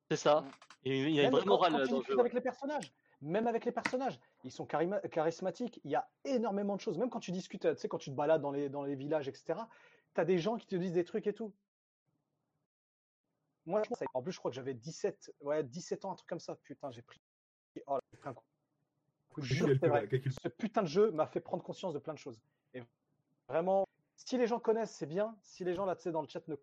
C'est 0.09 0.17
ça. 0.17 0.45
Il 0.83 0.95
y 0.95 1.01
a, 1.03 1.07
il 1.09 1.15
y 1.15 1.19
a 1.19 1.23
une 1.25 1.31
vraie 1.31 1.43
morale 1.45 1.73
quand 1.73 1.79
euh, 1.79 1.87
dans 1.87 1.97
le 1.97 2.03
jeu. 2.05 2.17
avec 2.19 2.33
les 2.33 2.39
personnages, 2.41 2.93
même 3.21 3.47
avec 3.47 3.65
les 3.65 3.73
personnages, 3.73 4.17
ils 4.45 4.51
sont 4.51 4.65
charismatiques. 4.65 5.81
Il 5.83 5.91
y 5.91 5.95
a 5.95 6.07
énormément 6.23 6.75
de 6.77 6.81
choses. 6.81 6.97
Même 6.97 7.09
quand 7.09 7.19
tu 7.19 7.31
discutes, 7.31 7.67
tu 7.69 7.75
sais, 7.77 7.89
quand 7.89 7.97
tu 7.97 8.09
te 8.11 8.15
balades 8.15 8.41
dans 8.41 8.51
les, 8.51 8.69
dans 8.69 8.83
les 8.83 8.95
villages, 8.95 9.27
etc., 9.27 9.67
tu 10.15 10.21
as 10.21 10.25
des 10.25 10.37
gens 10.37 10.55
qui 10.57 10.65
te 10.67 10.77
disent 10.77 10.93
des 10.93 11.03
trucs 11.03 11.27
et 11.27 11.33
tout. 11.33 11.53
Moi, 13.69 13.83
je 13.83 13.89
pense- 13.89 13.99
en 14.13 14.21
plus, 14.23 14.31
je 14.31 14.39
crois 14.39 14.49
que 14.49 14.55
j'avais 14.55 14.73
17, 14.73 15.31
ouais, 15.41 15.63
17 15.63 16.03
ans, 16.05 16.11
un 16.11 16.15
truc 16.15 16.27
comme 16.27 16.39
ça. 16.39 16.55
Putain, 16.63 16.89
j'ai 16.91 17.03
pris, 17.03 17.21
oh, 17.85 17.95
là, 17.95 18.01
j'ai 18.11 18.17
pris 18.17 18.29
un 18.29 18.33
coup. 18.33 18.43
vrai. 19.87 20.09
Ce 20.43 20.47
putain 20.47 20.81
de 20.81 20.87
jeu 20.87 21.11
m'a 21.11 21.27
fait 21.27 21.39
prendre 21.39 21.63
conscience 21.63 21.93
de 21.93 21.99
plein 21.99 22.13
de 22.13 22.17
choses. 22.17 22.41
Et 22.73 22.81
vraiment, 23.47 23.85
si 24.15 24.37
les 24.37 24.47
gens 24.47 24.59
connaissent, 24.59 24.91
c'est 24.95 25.05
bien. 25.05 25.37
Si 25.43 25.63
les 25.63 25.75
gens 25.75 25.85
là, 25.85 25.95
tu 25.95 26.01
sais, 26.01 26.11
dans 26.11 26.21
le 26.21 26.27
chat 26.27 26.45
ne 26.47 26.55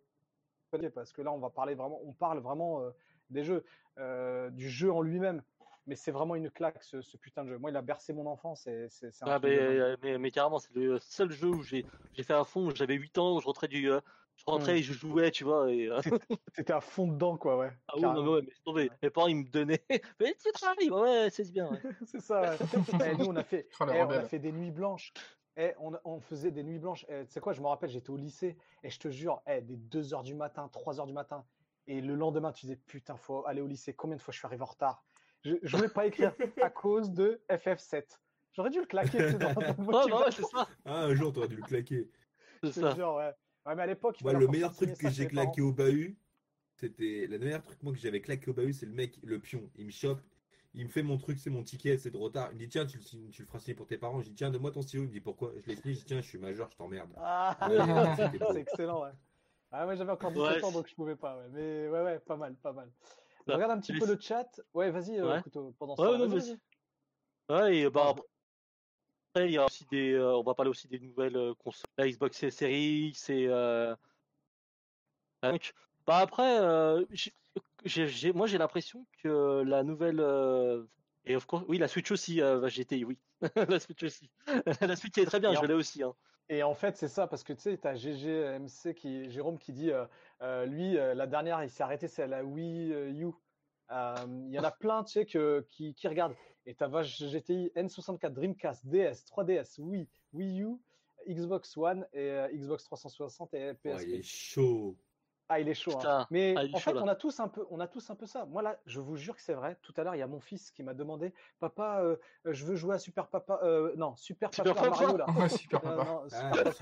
connaissent 0.72 0.92
pas, 0.92 1.02
parce 1.02 1.12
que 1.12 1.22
là, 1.22 1.32
on 1.32 1.38
va 1.38 1.48
parler 1.50 1.74
vraiment, 1.76 2.00
on 2.04 2.12
parle 2.12 2.40
vraiment 2.40 2.82
euh, 2.82 2.90
des 3.30 3.44
jeux, 3.44 3.64
euh, 3.98 4.50
du 4.50 4.68
jeu 4.68 4.92
en 4.92 5.00
lui-même. 5.00 5.42
Mais 5.86 5.94
c'est 5.94 6.10
vraiment 6.10 6.34
une 6.34 6.50
claque, 6.50 6.82
ce, 6.82 7.00
ce 7.00 7.16
putain 7.16 7.44
de 7.44 7.50
jeu. 7.50 7.58
Moi, 7.58 7.70
il 7.70 7.76
a 7.76 7.82
bercé 7.82 8.12
mon 8.12 8.26
enfance. 8.26 8.66
et 8.66 8.88
c'est 8.90 9.12
c'est 9.12 9.24
un 9.24 9.28
Ah, 9.28 9.38
mais, 9.40 9.56
euh, 9.56 9.96
mais, 10.02 10.18
mais 10.18 10.32
carrément, 10.32 10.58
c'est 10.58 10.74
le 10.74 10.98
seul 10.98 11.30
jeu 11.30 11.46
où 11.50 11.62
j'ai 11.62 11.86
j'ai 12.14 12.24
fait 12.24 12.34
à 12.34 12.42
fond, 12.42 12.66
où 12.66 12.74
j'avais 12.74 12.94
8 12.94 13.16
ans, 13.18 13.36
où 13.36 13.40
je 13.40 13.46
rentrais 13.46 13.68
du, 13.68 13.88
euh, 13.92 14.00
Je 14.36 14.44
rentrais 14.46 14.78
et 14.78 14.82
je 14.82 14.92
jouais, 14.92 15.30
tu 15.30 15.44
vois. 15.44 15.70
Et, 15.72 15.88
euh, 15.88 16.00
T'étais 16.54 16.72
à 16.72 16.80
fond 16.80 17.06
dedans, 17.08 17.36
quoi, 17.36 17.56
ouais. 17.58 17.72
Ah 17.88 17.94
oui, 17.96 18.02
non, 18.02 18.22
mais 18.22 18.28
ouais, 18.30 18.42
mais 18.42 18.52
c'est 18.54 18.62
tombé. 18.64 18.90
Mes 19.02 19.10
parents, 19.10 19.26
ils 19.28 19.36
me 19.36 19.48
donnaient. 19.48 19.82
Mais 20.20 20.36
tu 20.42 20.52
travailles, 20.52 20.90
ouais, 20.90 21.28
c'est 21.30 21.50
bien. 21.50 21.70
ouais. 21.70 21.80
c'est 22.06 22.20
ça. 22.20 22.42
ouais. 22.52 22.56
Eh, 23.12 23.16
nous, 23.16 23.26
on 23.26 23.36
a 23.36 23.42
fait, 23.44 23.68
Oh, 23.80 23.84
eh, 23.92 24.02
on 24.02 24.10
a 24.10 24.24
fait 24.24 24.38
des 24.38 24.52
nuits 24.52 24.70
blanches. 24.70 25.12
Eh, 25.56 25.72
on, 25.80 25.98
on 26.04 26.20
faisait 26.20 26.50
des 26.50 26.62
nuits 26.62 26.78
blanches. 26.78 27.06
Tu 27.06 27.14
sais 27.28 27.40
quoi, 27.40 27.52
je 27.54 27.62
me 27.62 27.66
rappelle, 27.66 27.88
j'étais 27.90 28.10
au 28.10 28.16
lycée 28.16 28.56
et 28.82 28.90
je 28.90 28.98
te 28.98 29.08
jure, 29.08 29.40
eh, 29.46 29.62
des 29.62 29.76
2h 29.76 30.22
du 30.22 30.34
matin, 30.34 30.68
3h 30.72 31.06
du 31.06 31.12
matin. 31.14 31.44
Et 31.86 32.00
le 32.02 32.14
lendemain, 32.14 32.52
tu 32.52 32.66
disais, 32.66 32.76
putain, 32.76 33.16
faut 33.16 33.46
aller 33.46 33.60
au 33.62 33.66
lycée. 33.66 33.94
Combien 33.94 34.16
de 34.16 34.20
fois 34.22 34.32
je 34.32 34.38
suis 34.38 34.46
arrivé 34.46 34.62
en 34.62 34.66
retard? 34.66 35.02
Je 35.44 35.52
ne 35.54 35.68
voulais 35.68 35.88
pas 35.88 36.06
écrire 36.06 36.34
à 36.60 36.68
cause 36.70 37.10
de 37.12 37.40
FF7. 37.48 38.20
J'aurais 38.52 38.70
dû 38.70 38.80
le 38.80 38.86
claquer. 38.86 39.32
dans- 39.32 39.52
dans 39.52 39.60
le 39.60 39.66
Ouais, 39.68 39.74
bah 39.76 39.84
ouais, 39.86 40.02
motivation, 40.08 40.48
c'est 40.50 40.56
ça. 40.56 40.68
Ah, 40.84 41.04
un 41.04 41.14
jour, 41.14 41.32
t'aurais 41.32 41.48
dû 41.48 41.56
le 41.56 41.62
claquer. 41.62 42.10
C'est 42.64 42.72
ça. 42.72 43.14
ouais. 43.16 43.32
Ouais, 43.66 43.74
mais 43.74 43.82
à 43.82 43.86
l'époque, 43.86 44.20
le 44.24 44.48
meilleur 44.48 44.72
truc 44.72 44.96
que 44.96 45.08
j'ai 45.08 45.26
parents. 45.26 45.28
claqué 45.28 45.60
au 45.60 45.72
bahut, 45.72 46.16
c'était. 46.74 47.26
Le 47.26 47.38
meilleur 47.38 47.62
truc, 47.62 47.82
moi, 47.82 47.92
que 47.92 47.98
j'avais 47.98 48.20
claqué 48.20 48.50
au 48.50 48.54
bahut, 48.54 48.72
c'est 48.72 48.86
le 48.86 48.92
mec, 48.92 49.18
le 49.22 49.38
pion. 49.40 49.70
Il 49.76 49.86
me 49.86 49.90
chope, 49.90 50.20
il 50.74 50.84
me 50.84 50.90
fait 50.90 51.02
mon 51.02 51.18
truc, 51.18 51.38
c'est 51.38 51.50
mon 51.50 51.62
ticket, 51.62 51.98
c'est 51.98 52.10
de 52.10 52.16
retard. 52.16 52.50
Il 52.52 52.54
me 52.54 52.60
dit, 52.60 52.68
tiens, 52.68 52.86
tu 52.86 52.98
le, 52.98 53.02
signes- 53.02 53.30
tu 53.30 53.42
le 53.42 53.46
feras 53.46 53.58
signer 53.60 53.74
pour 53.74 53.86
tes 53.86 53.98
parents. 53.98 54.20
Je 54.20 54.28
dis, 54.28 54.34
tiens, 54.34 54.50
donne-moi 54.50 54.70
ton 54.72 54.82
stylo. 54.82 55.02
Il 55.04 55.08
me 55.08 55.12
dit, 55.12 55.20
pourquoi? 55.20 55.52
Je 55.58 55.66
l'ai 55.66 55.76
signé, 55.76 55.94
je 55.94 56.00
dis, 56.00 56.04
tiens, 56.06 56.20
je 56.20 56.28
suis 56.28 56.38
majeur, 56.38 56.70
je 56.70 56.76
t'emmerde. 56.76 57.10
Ah, 57.16 57.56
Ouais, 57.68 57.76
c'est 58.52 58.60
excellent, 58.60 59.02
ouais. 59.02 59.12
Ah, 59.72 59.84
moi, 59.84 59.94
j'avais 59.96 60.12
encore 60.12 60.30
17 60.32 60.48
Ouais, 60.48 60.62
ans, 60.64 60.72
donc 60.72 60.88
je 60.88 60.94
pouvais 60.94 61.16
pas, 61.16 61.36
ouais. 61.38 61.48
Mais 61.52 61.88
ouais, 61.88 62.02
ouais, 62.02 62.18
pas 62.20 62.36
mal, 62.36 62.54
pas 62.56 62.72
mal. 62.72 62.90
Bah, 63.46 63.54
regarde 63.56 63.72
un 63.72 63.80
petit 63.80 63.94
peu 63.94 64.06
le 64.06 64.18
chat. 64.20 64.60
Ouais, 64.74 64.90
vas-y, 64.90 65.18
euh, 65.18 65.34
Ouais. 65.34 65.42
couteau, 65.42 65.74
pendant 65.78 65.96
Ouais, 65.98 66.18
non, 66.18 66.28
Vas-y, 66.28 66.28
vas-y. 66.28 66.52
vas-y. 66.52 66.60
Ouais, 67.48 67.76
et 67.78 67.90
bah 67.90 68.14
Ah, 68.18 68.20
il 69.44 69.52
y 69.52 69.58
a 69.58 69.64
aussi 69.64 69.84
des. 69.90 70.12
euh, 70.12 70.36
on 70.36 70.42
va 70.42 70.54
parler 70.54 70.70
aussi 70.70 70.88
des 70.88 70.98
nouvelles 70.98 71.36
euh, 71.36 71.54
consoles. 71.54 71.90
La 71.98 72.08
Xbox 72.08 72.48
Series 72.48 73.08
X 73.08 73.30
et. 73.30 73.46
Euh... 73.48 73.94
donc, 75.42 75.72
Bah 76.06 76.18
après, 76.18 76.58
euh, 76.60 77.04
moi 78.34 78.46
j'ai 78.46 78.58
l'impression 78.58 79.06
que 79.22 79.62
la 79.62 79.82
nouvelle. 79.82 80.20
Et 81.28 81.34
of 81.34 81.44
course, 81.46 81.64
oui, 81.68 81.78
la 81.78 81.88
Switch 81.88 82.10
aussi, 82.12 82.40
euh, 82.40 82.68
GTI, 82.68 83.04
oui. 83.04 83.18
la 83.68 83.80
Switch 83.80 84.02
aussi. 84.04 84.30
la 84.80 84.96
Switch 84.96 85.18
est 85.18 85.26
très 85.26 85.40
bien, 85.40 85.52
Et 85.52 85.56
je 85.56 85.66
l'ai 85.66 85.74
aussi. 85.74 86.02
Hein. 86.02 86.14
Et 86.48 86.62
en 86.62 86.74
fait, 86.74 86.96
c'est 86.96 87.08
ça, 87.08 87.26
parce 87.26 87.42
que 87.42 87.52
tu 87.52 87.62
sais, 87.62 87.76
tu 87.76 87.88
as 87.88 87.96
GGMC, 87.96 88.94
qui, 88.94 89.28
Jérôme, 89.28 89.58
qui 89.58 89.72
dit, 89.72 89.90
lui, 90.66 90.94
la 90.94 91.26
dernière, 91.26 91.64
il 91.64 91.70
s'est 91.70 91.82
arrêté, 91.82 92.06
c'est 92.06 92.22
à 92.22 92.26
la 92.28 92.44
Wii 92.44 92.92
U. 92.92 93.32
Euh, 93.90 94.14
Il 94.48 94.54
y 94.54 94.58
en 94.58 94.64
a 94.64 94.70
plein, 94.70 95.04
tu 95.04 95.12
sais, 95.12 95.26
que, 95.26 95.66
qui, 95.70 95.94
qui 95.94 96.08
regardent. 96.08 96.34
Et 96.66 96.74
tu 96.74 96.82
as 96.82 97.02
GTI 97.02 97.70
N64, 97.76 98.32
Dreamcast, 98.32 98.86
DS, 98.86 99.24
3DS, 99.30 99.80
Wii, 99.80 100.08
Wii 100.32 100.62
U, 100.62 100.76
Xbox 101.28 101.76
One 101.76 102.06
et 102.12 102.30
euh, 102.30 102.48
Xbox 102.52 102.84
360 102.84 103.54
et 103.54 103.74
PSP. 103.74 104.08
il 104.08 104.14
est 104.16 104.22
chaud. 104.22 104.96
Ah, 105.48 105.60
il 105.60 105.68
est 105.68 105.74
chaud. 105.74 105.96
hein. 106.04 106.26
Mais 106.30 106.54
ah, 106.56 106.62
en 106.72 106.78
fait, 106.80 106.96
on 106.96 107.06
a 107.06 107.14
tous 107.14 107.38
un 107.38 107.46
peu, 107.46 107.64
on 107.70 107.78
a 107.78 107.86
tous 107.86 108.10
un 108.10 108.16
peu 108.16 108.26
ça. 108.26 108.46
Moi 108.46 108.62
là, 108.62 108.80
je 108.84 108.98
vous 109.00 109.14
jure 109.14 109.36
que 109.36 109.42
c'est 109.42 109.54
vrai. 109.54 109.76
Tout 109.80 109.94
à 109.96 110.02
l'heure, 110.02 110.16
il 110.16 110.18
y 110.18 110.22
a 110.22 110.26
mon 110.26 110.40
fils 110.40 110.72
qui 110.72 110.82
m'a 110.82 110.92
demandé, 110.92 111.32
papa, 111.60 112.00
euh, 112.02 112.16
je 112.44 112.64
veux 112.64 112.74
jouer 112.74 112.96
à 112.96 112.98
Super 112.98 113.28
Papa, 113.28 113.60
euh, 113.62 113.94
non, 113.96 114.16
Super, 114.16 114.52
Super 114.52 114.74
Paper 114.74 114.90
Papa 114.90 115.02
Mario 115.04 115.16
là. 115.18 115.26
Ouais, 115.38 115.48
super 115.48 115.86
Euh, 115.86 115.96
papa. 115.96 116.04
non, 116.10 116.22
Ah, 116.24 116.28
Super 116.28 116.64
Papa, 116.64 116.74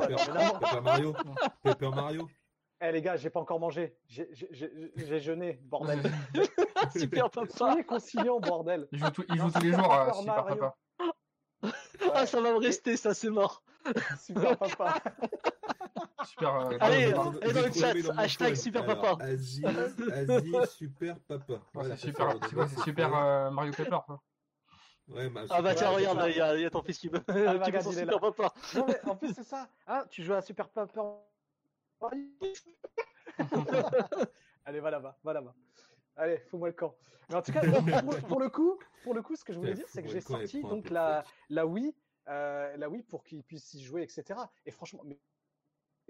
Super, 1.68 1.92
Mario. 1.92 2.28
Eh 2.86 2.92
les 2.92 3.00
gars, 3.02 3.16
j'ai 3.16 3.30
pas 3.30 3.40
encore 3.40 3.58
mangé. 3.60 3.96
J'ai- 4.06 4.28
jeûné, 5.20 5.58
bordel. 5.64 6.00
Super 6.96 7.30
papa. 7.30 7.46
Soyez 7.56 7.84
conciliants, 7.84 8.40
bordel. 8.40 8.86
Il 8.92 8.98
joue, 8.98 9.10
tout- 9.10 9.24
il 9.30 9.36
Non, 9.36 9.46
joue 9.48 9.52
tous 9.58 9.64
les 9.64 9.72
jours 9.72 9.92
à 9.92 10.06
Paper 10.06 10.18
Super 10.18 10.34
Mario. 10.44 10.56
Papa. 10.56 10.76
Ah, 12.14 12.26
ça 12.26 12.40
va 12.42 12.52
me 12.52 12.58
rester, 12.58 12.96
ça, 12.96 13.14
c'est 13.14 13.30
mort. 13.30 13.62
Super 14.20 14.56
Papa. 14.58 14.94
Super. 16.26 16.54
euh, 16.56 16.76
Allez, 16.80 17.12
Papa. 17.12 17.30
et 17.42 17.52
dans 17.52 17.62
le 17.62 17.72
chat, 17.72 17.92
hashtag. 18.18 18.54
Super 18.54 18.82
Alors, 18.82 19.00
Papa. 19.00 19.24
Asie, 19.24 19.64
Asie, 19.64 20.52
Super 20.76 21.18
Papa. 21.20 21.54
Voilà, 21.72 21.96
c'est 21.96 22.06
super, 22.08 22.38
quoi, 22.52 22.68
super 22.84 23.14
euh, 23.16 23.50
Mario 23.50 23.72
ça. 23.72 24.04
Ouais, 25.08 25.28
bah, 25.28 25.42
Ah 25.50 25.60
bah 25.62 25.74
tiens, 25.74 25.90
Ouais, 25.90 26.06
regarde, 26.06 26.28
il 26.30 26.36
y, 26.36 26.40
a- 26.40 26.54
il 26.56 26.62
y 26.62 26.64
a 26.64 26.70
ton 26.70 26.82
fils 26.82 26.98
qui 26.98 27.08
veut. 27.08 27.20
bah, 27.26 27.82
Super 27.82 28.06
là. 28.06 28.18
papa. 28.18 28.52
Non 28.74 28.86
mais 28.88 29.00
en 29.04 29.16
plus 29.16 29.34
c'est 29.34 29.42
ça. 29.44 29.68
Hein, 29.86 30.04
tu 30.10 30.22
joues 30.22 30.32
à 30.34 30.40
Super 30.42 30.68
Paper 30.68 30.96
Mario 30.96 31.18
Allez, 34.64 34.80
va 34.80 34.90
là-bas, 34.90 35.18
va 35.22 35.32
là-bas. 35.32 35.54
Allez, 36.16 36.38
fous-moi 36.38 36.68
le 36.68 36.74
camp. 36.74 36.96
Mais 37.28 37.36
en 37.36 37.42
tout 37.42 37.52
cas, 37.52 37.60
pour, 38.02 38.16
pour 38.28 38.40
le 38.40 38.48
coup, 38.50 38.78
pour 39.02 39.14
le 39.14 39.22
coup, 39.22 39.36
ce 39.36 39.44
que 39.44 39.52
je 39.52 39.58
voulais 39.58 39.72
dire, 39.74 39.88
c'est 39.88 40.02
que 40.02 40.08
j'ai 40.08 40.20
sorti 40.46 40.62
donc 40.70 40.90
la, 40.90 41.22
la 41.48 41.66
Wii, 41.66 41.94
euh, 42.28 42.76
la 42.76 42.88
Wii 42.88 43.02
pour 43.02 43.24
qu'il 43.24 43.42
puisse 43.42 43.72
y 43.74 43.82
jouer, 43.82 44.02
etc. 44.02 44.38
Et 44.66 44.70
franchement, 44.70 45.02
mais 45.04 45.18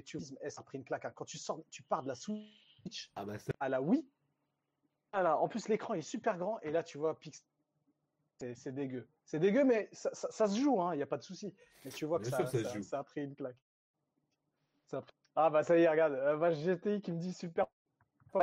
tu 0.04 0.18
eh, 0.42 0.50
ça 0.50 0.60
a 0.60 0.64
pris 0.64 0.78
une 0.78 0.84
claque. 0.84 1.04
hein. 1.04 1.12
Quand 1.14 1.24
tu 1.24 1.38
sors, 1.38 1.60
tu 1.70 1.82
pars 1.82 2.02
de 2.02 2.08
la 2.08 2.14
Switch 2.14 3.10
Ah 3.14 3.24
bah 3.24 3.38
ça, 3.38 3.52
à 3.60 3.68
la 3.68 3.80
Wii. 3.80 4.06
Voilà. 5.12 5.38
En 5.38 5.48
plus, 5.48 5.68
l'écran 5.68 5.94
est 5.94 6.02
super 6.02 6.36
grand 6.36 6.60
et 6.60 6.70
là, 6.70 6.82
tu 6.82 6.98
vois, 6.98 7.18
pix- 7.18 7.44
c'est 8.38 8.72
dégueu. 8.74 9.08
C'est 9.24 9.38
dégueu, 9.38 9.64
mais 9.64 9.88
ça, 9.92 10.12
ça- 10.12 10.30
ça 10.30 10.48
se 10.48 10.58
joue, 10.58 10.78
il 10.92 10.96
n'y 10.96 11.02
a 11.02 11.06
pas 11.06 11.16
de 11.18 11.22
souci. 11.22 11.54
Mais 11.84 11.90
tu 11.92 12.04
vois 12.04 12.18
que 12.18 12.26
ça, 12.30 12.38
ça 12.82 12.98
a 12.98 13.04
pris 13.04 13.22
une 13.24 13.34
claque. 13.36 13.56
Ça 14.86 14.98
a 14.98 15.02
pris- 15.02 15.14
Ah 15.36 15.50
bah 15.50 15.62
ça 15.64 15.76
y 15.78 15.82
est, 15.82 15.88
regarde, 15.88 16.12
euh, 16.14 16.36
bah, 16.36 16.50
GTI 16.52 17.00
qui 17.00 17.10
me 17.12 17.18
dit 17.18 17.32
super. 17.32 17.66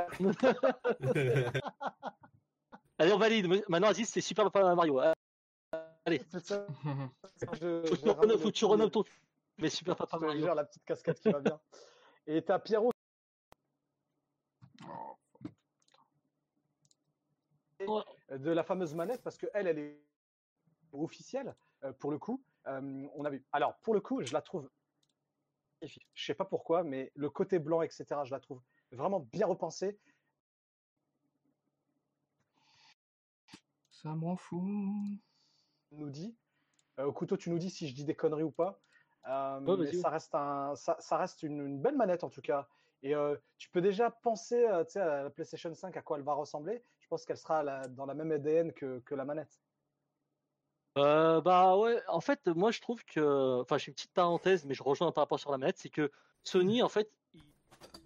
Allez, 2.97 3.13
on 3.13 3.17
valide. 3.17 3.47
Maintenant, 3.69 3.87
Aziz, 3.89 4.07
c'est 4.09 4.21
Super 4.21 4.49
Papa 4.51 4.73
Mario. 4.75 4.99
Ah, 4.99 5.13
Allez, 6.05 6.21
C'est 6.29 6.39
ça. 6.45 6.65
Je- 7.53 7.83
faut 7.85 7.95
que 7.95 7.95
tu 7.95 8.37
faut 8.37 8.51
que 8.51 8.65
renommes 8.65 8.91
ton. 8.91 9.03
Mais 9.57 9.69
Super 9.69 9.93
Je 9.93 9.97
Papa 9.97 10.17
te 10.17 10.25
Mario. 10.25 10.53
la 10.53 10.63
petite 10.65 10.83
casquette 10.85 11.19
qui 11.19 11.31
va 11.31 11.39
bien. 11.39 11.59
Et 12.27 12.41
t'as 12.43 12.59
Pierrot 12.59 12.91
Oh, 17.87 18.03
de 18.29 18.51
la 18.51 18.63
fameuse 18.63 18.93
manette 18.93 19.23
parce 19.23 19.37
que 19.37 19.47
elle, 19.55 19.65
elle 19.67 19.79
est 19.79 19.99
officielle 20.91 21.55
euh, 21.83 21.91
pour 21.93 22.11
le 22.11 22.19
coup. 22.19 22.43
Euh, 22.67 23.07
on 23.15 23.25
a 23.25 23.29
vu. 23.31 23.43
Alors 23.51 23.75
pour 23.79 23.95
le 23.95 24.01
coup, 24.01 24.21
je 24.21 24.31
la 24.33 24.41
trouve. 24.41 24.69
Magnifique. 25.81 26.07
Je 26.13 26.25
sais 26.25 26.33
pas 26.33 26.45
pourquoi, 26.45 26.83
mais 26.83 27.11
le 27.15 27.29
côté 27.29 27.59
blanc, 27.59 27.81
etc. 27.81 28.05
Je 28.23 28.31
la 28.31 28.39
trouve 28.39 28.61
vraiment 28.91 29.19
bien 29.19 29.47
repensée. 29.47 29.99
Ça 33.91 34.09
m'en 34.15 34.35
fout. 34.35 34.61
Nous 35.91 36.09
dit. 36.09 36.35
Euh, 36.99 37.05
au 37.05 37.13
couteau, 37.13 37.37
tu 37.37 37.49
nous 37.49 37.59
dis 37.59 37.69
si 37.69 37.87
je 37.87 37.93
dis 37.95 38.05
des 38.05 38.15
conneries 38.15 38.43
ou 38.43 38.51
pas. 38.51 38.81
Euh, 39.27 39.59
mais 39.83 39.91
ça 40.01 40.09
reste 40.09 40.33
un, 40.35 40.75
ça, 40.75 40.97
ça 40.99 41.17
reste 41.17 41.43
une, 41.43 41.59
une 41.65 41.81
belle 41.81 41.95
manette 41.95 42.23
en 42.23 42.29
tout 42.29 42.41
cas. 42.41 42.67
Et 43.03 43.15
euh, 43.15 43.35
tu 43.57 43.69
peux 43.69 43.81
déjà 43.81 44.09
penser, 44.11 44.65
à 44.65 44.83
la 44.95 45.29
PlayStation 45.29 45.73
5 45.73 45.95
à 45.97 46.01
quoi 46.01 46.17
elle 46.17 46.23
va 46.23 46.33
ressembler. 46.33 46.83
Je 46.99 47.07
pense 47.07 47.25
qu'elle 47.25 47.37
sera 47.37 47.63
la- 47.63 47.87
dans 47.87 48.05
la 48.05 48.13
même 48.13 48.31
ADN 48.31 48.73
que, 48.73 48.99
que 48.99 49.15
la 49.15 49.25
manette. 49.25 49.60
Euh, 50.97 51.39
bah 51.41 51.77
ouais, 51.77 52.01
en 52.07 52.19
fait, 52.21 52.47
moi 52.47 52.71
je 52.71 52.81
trouve 52.81 53.03
que, 53.05 53.61
enfin, 53.61 53.77
j'ai 53.77 53.87
une 53.87 53.93
petite 53.93 54.11
parenthèse, 54.13 54.65
mais 54.65 54.73
je 54.73 54.83
rejoins 54.83 55.11
par 55.11 55.23
rapport 55.23 55.39
sur 55.39 55.51
la 55.51 55.57
manette, 55.57 55.77
c'est 55.77 55.89
que 55.89 56.11
Sony, 56.43 56.81
en 56.83 56.89
fait, 56.89 57.09
ils 57.33 57.41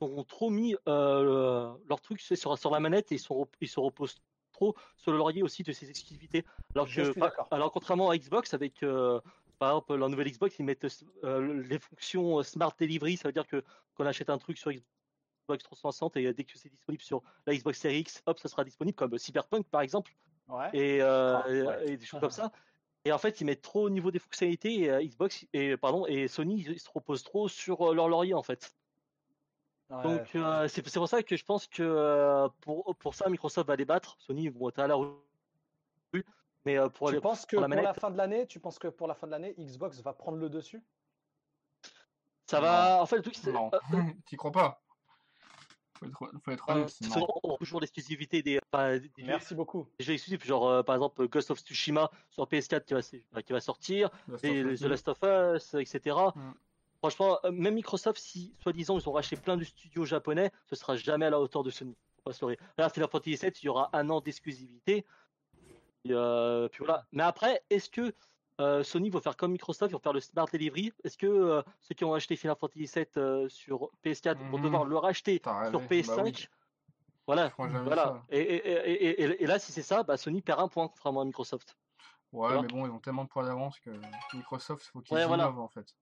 ont 0.02 0.24
trop 0.24 0.50
mis 0.52 0.76
euh, 0.88 1.74
leur 1.90 2.00
truc 2.02 2.22
sur, 2.22 2.58
sur 2.58 2.72
la 2.72 2.80
manette 2.80 3.12
et 3.12 3.16
ils, 3.16 3.20
sont, 3.20 3.48
ils 3.60 3.68
se 3.68 3.80
reposent 3.80 4.22
trop 4.52 4.76
sur 4.98 5.12
le 5.12 5.18
laurier 5.18 5.42
aussi 5.42 5.64
de 5.64 5.72
ses 5.72 5.90
exclusivités. 5.90 6.46
Alors 6.76 6.86
Je 6.88 7.02
que, 7.12 7.20
par- 7.20 7.48
alors 7.52 7.72
contrairement 7.72 8.10
à 8.12 8.18
Xbox, 8.18 8.54
avec 8.54 8.84
euh, 8.84 9.20
par 9.58 9.70
exemple 9.72 9.96
la 9.96 10.08
nouvelle 10.08 10.30
Xbox, 10.32 10.60
ils 10.60 10.64
mettent 10.66 10.86
euh, 11.24 11.64
les 11.64 11.80
fonctions 11.80 12.44
Smart 12.44 12.74
Delivery, 12.80 13.18
ça 13.18 13.28
veut 13.28 13.34
dire 13.34 13.48
que 13.48 13.62
quand 13.96 14.04
on 14.04 14.06
achète 14.06 14.30
un 14.30 14.38
truc 14.38 14.58
sur 14.60 14.72
Xbox 14.72 15.64
360 15.64 16.18
et 16.18 16.34
dès 16.34 16.44
que 16.44 16.58
c'est 16.58 16.70
disponible 16.70 17.04
sur 17.04 17.22
la 17.48 17.56
Xbox 17.56 17.80
Series 17.80 18.00
X, 18.00 18.22
hop, 18.28 18.40
ça 18.40 18.48
sera 18.48 18.64
disponible 18.64 18.96
comme 18.96 19.18
Cyberpunk 19.18 19.68
par 19.70 19.82
exemple 19.82 20.14
Ouais. 20.48 20.70
et, 20.74 21.02
euh, 21.02 21.38
Ah, 21.44 21.50
et- 21.50 21.62
ouais. 21.64 21.88
et 21.90 21.98
des 21.98 22.06
choses 22.06 22.20
comme 22.20 22.30
ça. 22.30 22.52
Et 23.06 23.12
en 23.12 23.20
fait, 23.20 23.40
ils 23.40 23.46
mettent 23.46 23.62
trop 23.62 23.84
au 23.84 23.90
niveau 23.90 24.10
des 24.10 24.20
fonctionnalités 24.20 24.82
et 24.82 24.90
euh, 24.90 25.04
Xbox 25.04 25.46
et 25.54 25.78
pardon 25.78 26.08
et 26.08 26.28
Sony 26.28 26.66
ils 26.68 26.80
se 26.80 26.90
reposent 26.90 27.24
trop 27.24 27.48
sur 27.48 27.92
euh, 27.92 27.94
leur 27.94 28.10
laurier 28.10 28.34
en 28.34 28.44
fait. 28.44 28.76
Ouais. 29.92 30.02
Donc 30.04 30.36
euh, 30.36 30.68
c'est 30.68 30.88
c'est 30.88 31.00
pour 31.00 31.08
ça 31.08 31.22
que 31.22 31.38
je 31.38 31.46
pense 31.46 31.68
que 31.68 31.84
euh, 31.84 32.50
pour 32.62 32.96
pour 32.98 33.14
ça 33.14 33.30
Microsoft 33.30 33.68
va 33.68 33.76
les 33.76 33.86
battre. 33.86 34.18
Sony 34.20 34.50
vont 34.50 34.70
être 34.70 34.80
à 34.80 34.88
la 34.88 34.96
rue, 34.96 36.26
mais 36.66 36.80
euh, 36.80 36.90
pour 36.90 37.08
tu 37.08 37.14
aller 37.14 37.22
penses 37.22 37.46
que 37.46 37.58
pour 37.58 37.68
la 37.68 37.76
pour 37.76 37.84
la 37.84 37.94
fin 37.94 38.10
de 38.10 38.18
l'année, 38.18 38.48
tu 38.48 38.60
penses 38.60 38.80
que 38.80 38.88
pour 38.88 39.08
la 39.08 39.14
fin 39.14 39.28
de 39.28 39.32
l'année, 39.32 39.54
Xbox 39.60 40.02
va 40.02 40.14
prendre 40.14 40.40
le 40.40 40.50
dessus? 40.50 40.84
Ça 42.48 42.60
va. 42.60 43.02
En 43.02 43.06
fait, 43.06 43.18
le 43.18 43.22
truc 43.22 43.36
c'est 43.36 43.52
Non, 43.52 43.70
euh, 43.74 43.80
t'y 44.26 44.36
crois 44.36 44.52
pas? 44.52 44.82
Faut 46.14 46.26
être, 46.28 46.40
faut 46.44 46.52
être 46.52 46.70
euh, 46.70 46.74
honnête. 46.74 46.96
non. 47.16 47.58
toujours 47.58 47.80
l'exclusivité 47.82 48.42
des, 48.42 48.60
enfin, 48.72 48.98
des 48.98 49.04
jeux- 49.04 49.10
Merci 49.26 49.56
beaucoup. 49.56 49.88
des 50.00 50.06
jeux 50.06 50.14
exclusifs, 50.14 50.46
genre 50.46 50.68
euh, 50.68 50.84
par 50.84 50.96
exemple 50.96 51.28
Ghost 51.28 51.52
of 51.52 51.60
Tsushima 51.60 52.10
sur 52.30 52.46
PS4 52.46 52.84
qui 52.86 52.94
va, 53.32 53.42
qui 53.42 53.54
va 53.54 53.60
sortir, 53.62 54.10
Last 54.28 54.44
et 54.46 54.64
The 54.64 54.82
2. 54.82 54.88
Last 54.88 55.08
of 55.08 55.18
Us, 55.24 55.74
etc. 55.76 56.16
Mm. 56.36 56.52
Franchement, 57.00 57.40
euh, 57.46 57.52
même 57.52 57.76
Microsoft, 57.76 58.20
si 58.20 58.54
soi-disant 58.62 58.98
ils 58.98 59.08
ont 59.08 59.12
racheté 59.12 59.36
plein 59.36 59.58
de 59.58 59.64
studios 59.64 60.06
japonais, 60.06 60.52
ce 60.70 60.76
sera 60.76 60.96
jamais 60.96 61.26
à 61.26 61.30
la 61.30 61.40
hauteur 61.40 61.64
de 61.64 61.70
Sony. 61.70 61.96
Faut 62.18 62.24
pas 62.24 62.34
se 62.34 62.42
leurrer. 62.44 62.58
Là, 62.78 62.90
Final 62.90 63.10
Fantasy 63.10 63.36
VII, 63.36 63.52
il 63.62 63.66
y 63.66 63.70
aura 63.70 63.90
un 63.94 64.10
an 64.10 64.22
d'exclusivité. 64.22 65.06
Euh, 66.10 66.68
puis 66.70 66.80
voilà. 66.86 67.06
Mais 67.12 67.24
après, 67.24 67.64
est-ce 67.70 67.90
que 67.90 68.14
euh, 68.62 68.84
Sony 68.84 69.10
va 69.10 69.20
faire 69.22 69.36
comme 69.38 69.52
Microsoft, 69.52 69.92
ils 69.92 69.94
vont 69.94 70.00
faire 70.00 70.14
le 70.14 70.20
Smart 70.20 70.48
Delivery. 70.52 70.94
Est-ce 71.04 71.18
que 71.18 71.26
euh, 71.28 71.62
ceux 71.82 71.96
qui 71.96 72.06
ont 72.06 72.14
acheté 72.14 72.36
Final 72.36 72.56
Fantasy 72.58 72.86
VII 72.94 73.06
euh, 73.18 73.50
sur 73.50 73.90
PS4 74.04 74.38
vont 74.50 74.58
Mhm. 74.58 74.64
devoir 74.64 74.86
le 74.86 74.98
racheter 74.98 75.42
sur. 75.70 75.80
Bah 75.82 75.88
PS5 75.88 76.24
oui. 76.24 76.48
Voilà, 77.28 77.52
voilà. 77.58 78.24
Et, 78.30 78.40
et, 78.40 78.68
et, 78.68 79.24
et, 79.24 79.44
et 79.44 79.48
là, 79.48 79.58
si 79.58 79.72
c'est 79.72 79.82
ça, 79.82 80.04
bah, 80.04 80.16
Sony 80.16 80.42
perd 80.42 80.60
un 80.60 80.68
point 80.68 80.88
contrairement 80.88 81.22
à 81.22 81.26
Microsoft. 81.26 81.76
Ouais, 82.32 82.54
vois 82.54 82.62
mais 82.62 82.68
bon, 82.68 82.86
ils 82.86 82.92
ont 82.92 83.00
tellement 83.00 83.24
de 83.24 83.30
points 83.30 83.46
d'avance 83.46 83.80
que 83.80 83.90
Microsoft, 84.34 84.86
faut 84.86 85.02
qu'ils 85.02 85.18
Ouais, 85.18 85.26
voilà. 85.26 85.50
en 85.52 85.68
fait. 85.68 85.96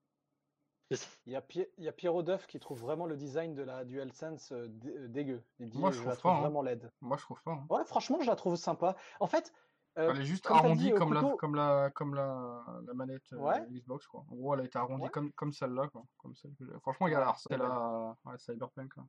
Il 1.25 1.31
y 1.33 1.35
a, 1.35 1.43
il 1.77 1.83
y 1.83 1.87
a 1.87 1.91
Pierrot 1.91 2.21
Duff 2.23 2.45
qui 2.45 2.59
trouve 2.59 2.79
vraiment 2.81 3.05
le 3.07 3.15
design 3.15 3.55
de 3.55 3.63
la 3.63 3.83
DualSense 3.85 4.51
euh, 4.51 4.67
dé- 4.67 4.93
euh, 4.95 5.07
dégueu. 5.07 5.41
Il 5.59 5.69
dit 5.69 5.79
Moi, 5.79 5.89
je 5.91 5.95
je, 5.95 5.99
trouve 6.01 6.09
la 6.11 6.17
trouve 6.17 6.31
pas, 6.31 6.37
hein. 6.37 6.41
vraiment 6.41 6.61
laide. 6.61 6.91
Moi, 7.01 7.17
je 7.17 7.23
trouve 7.23 7.41
pas. 7.41 7.51
hein. 7.51 7.65
Ouais, 7.69 7.83
franchement, 7.85 8.19
je 8.21 8.27
la 8.27 8.35
trouve 8.35 8.55
sympa. 8.57 8.95
En 9.19 9.25
fait, 9.27 9.53
euh, 9.97 10.11
Elle 10.11 10.21
est 10.21 10.25
juste 10.25 10.45
comme 10.45 10.57
arrondie 10.57 10.85
dit, 10.85 10.91
euh, 10.93 10.97
comme, 10.97 11.13
la, 11.13 11.21
Couteau- 11.21 11.37
comme, 11.37 11.55
la, 11.55 11.89
comme 11.93 12.15
la, 12.15 12.65
la 12.85 12.93
manette 12.93 13.31
euh, 13.33 13.37
Ouais. 13.37 13.61
Xbox. 13.69 14.07
Quoi. 14.07 14.25
En 14.29 14.35
gros, 14.35 14.53
elle 14.55 14.61
a 14.61 14.63
été 14.65 14.77
arrondie 14.77 15.03
Ouais. 15.03 15.09
comme, 15.09 15.31
comme 15.33 15.53
celle-là. 15.53 15.87
Quoi. 15.89 16.03
Comme 16.17 16.35
celle 16.35 16.53
que. 16.55 16.65
Franchement, 16.79 17.05
Ouais, 17.05 17.15
regarde, 17.15 17.37
c'est 17.37 17.49
c'est 17.49 17.57
la 17.57 18.15
ouais, 18.25 18.37
Cyberpunk. 18.37 18.93
Quoi. 18.93 19.05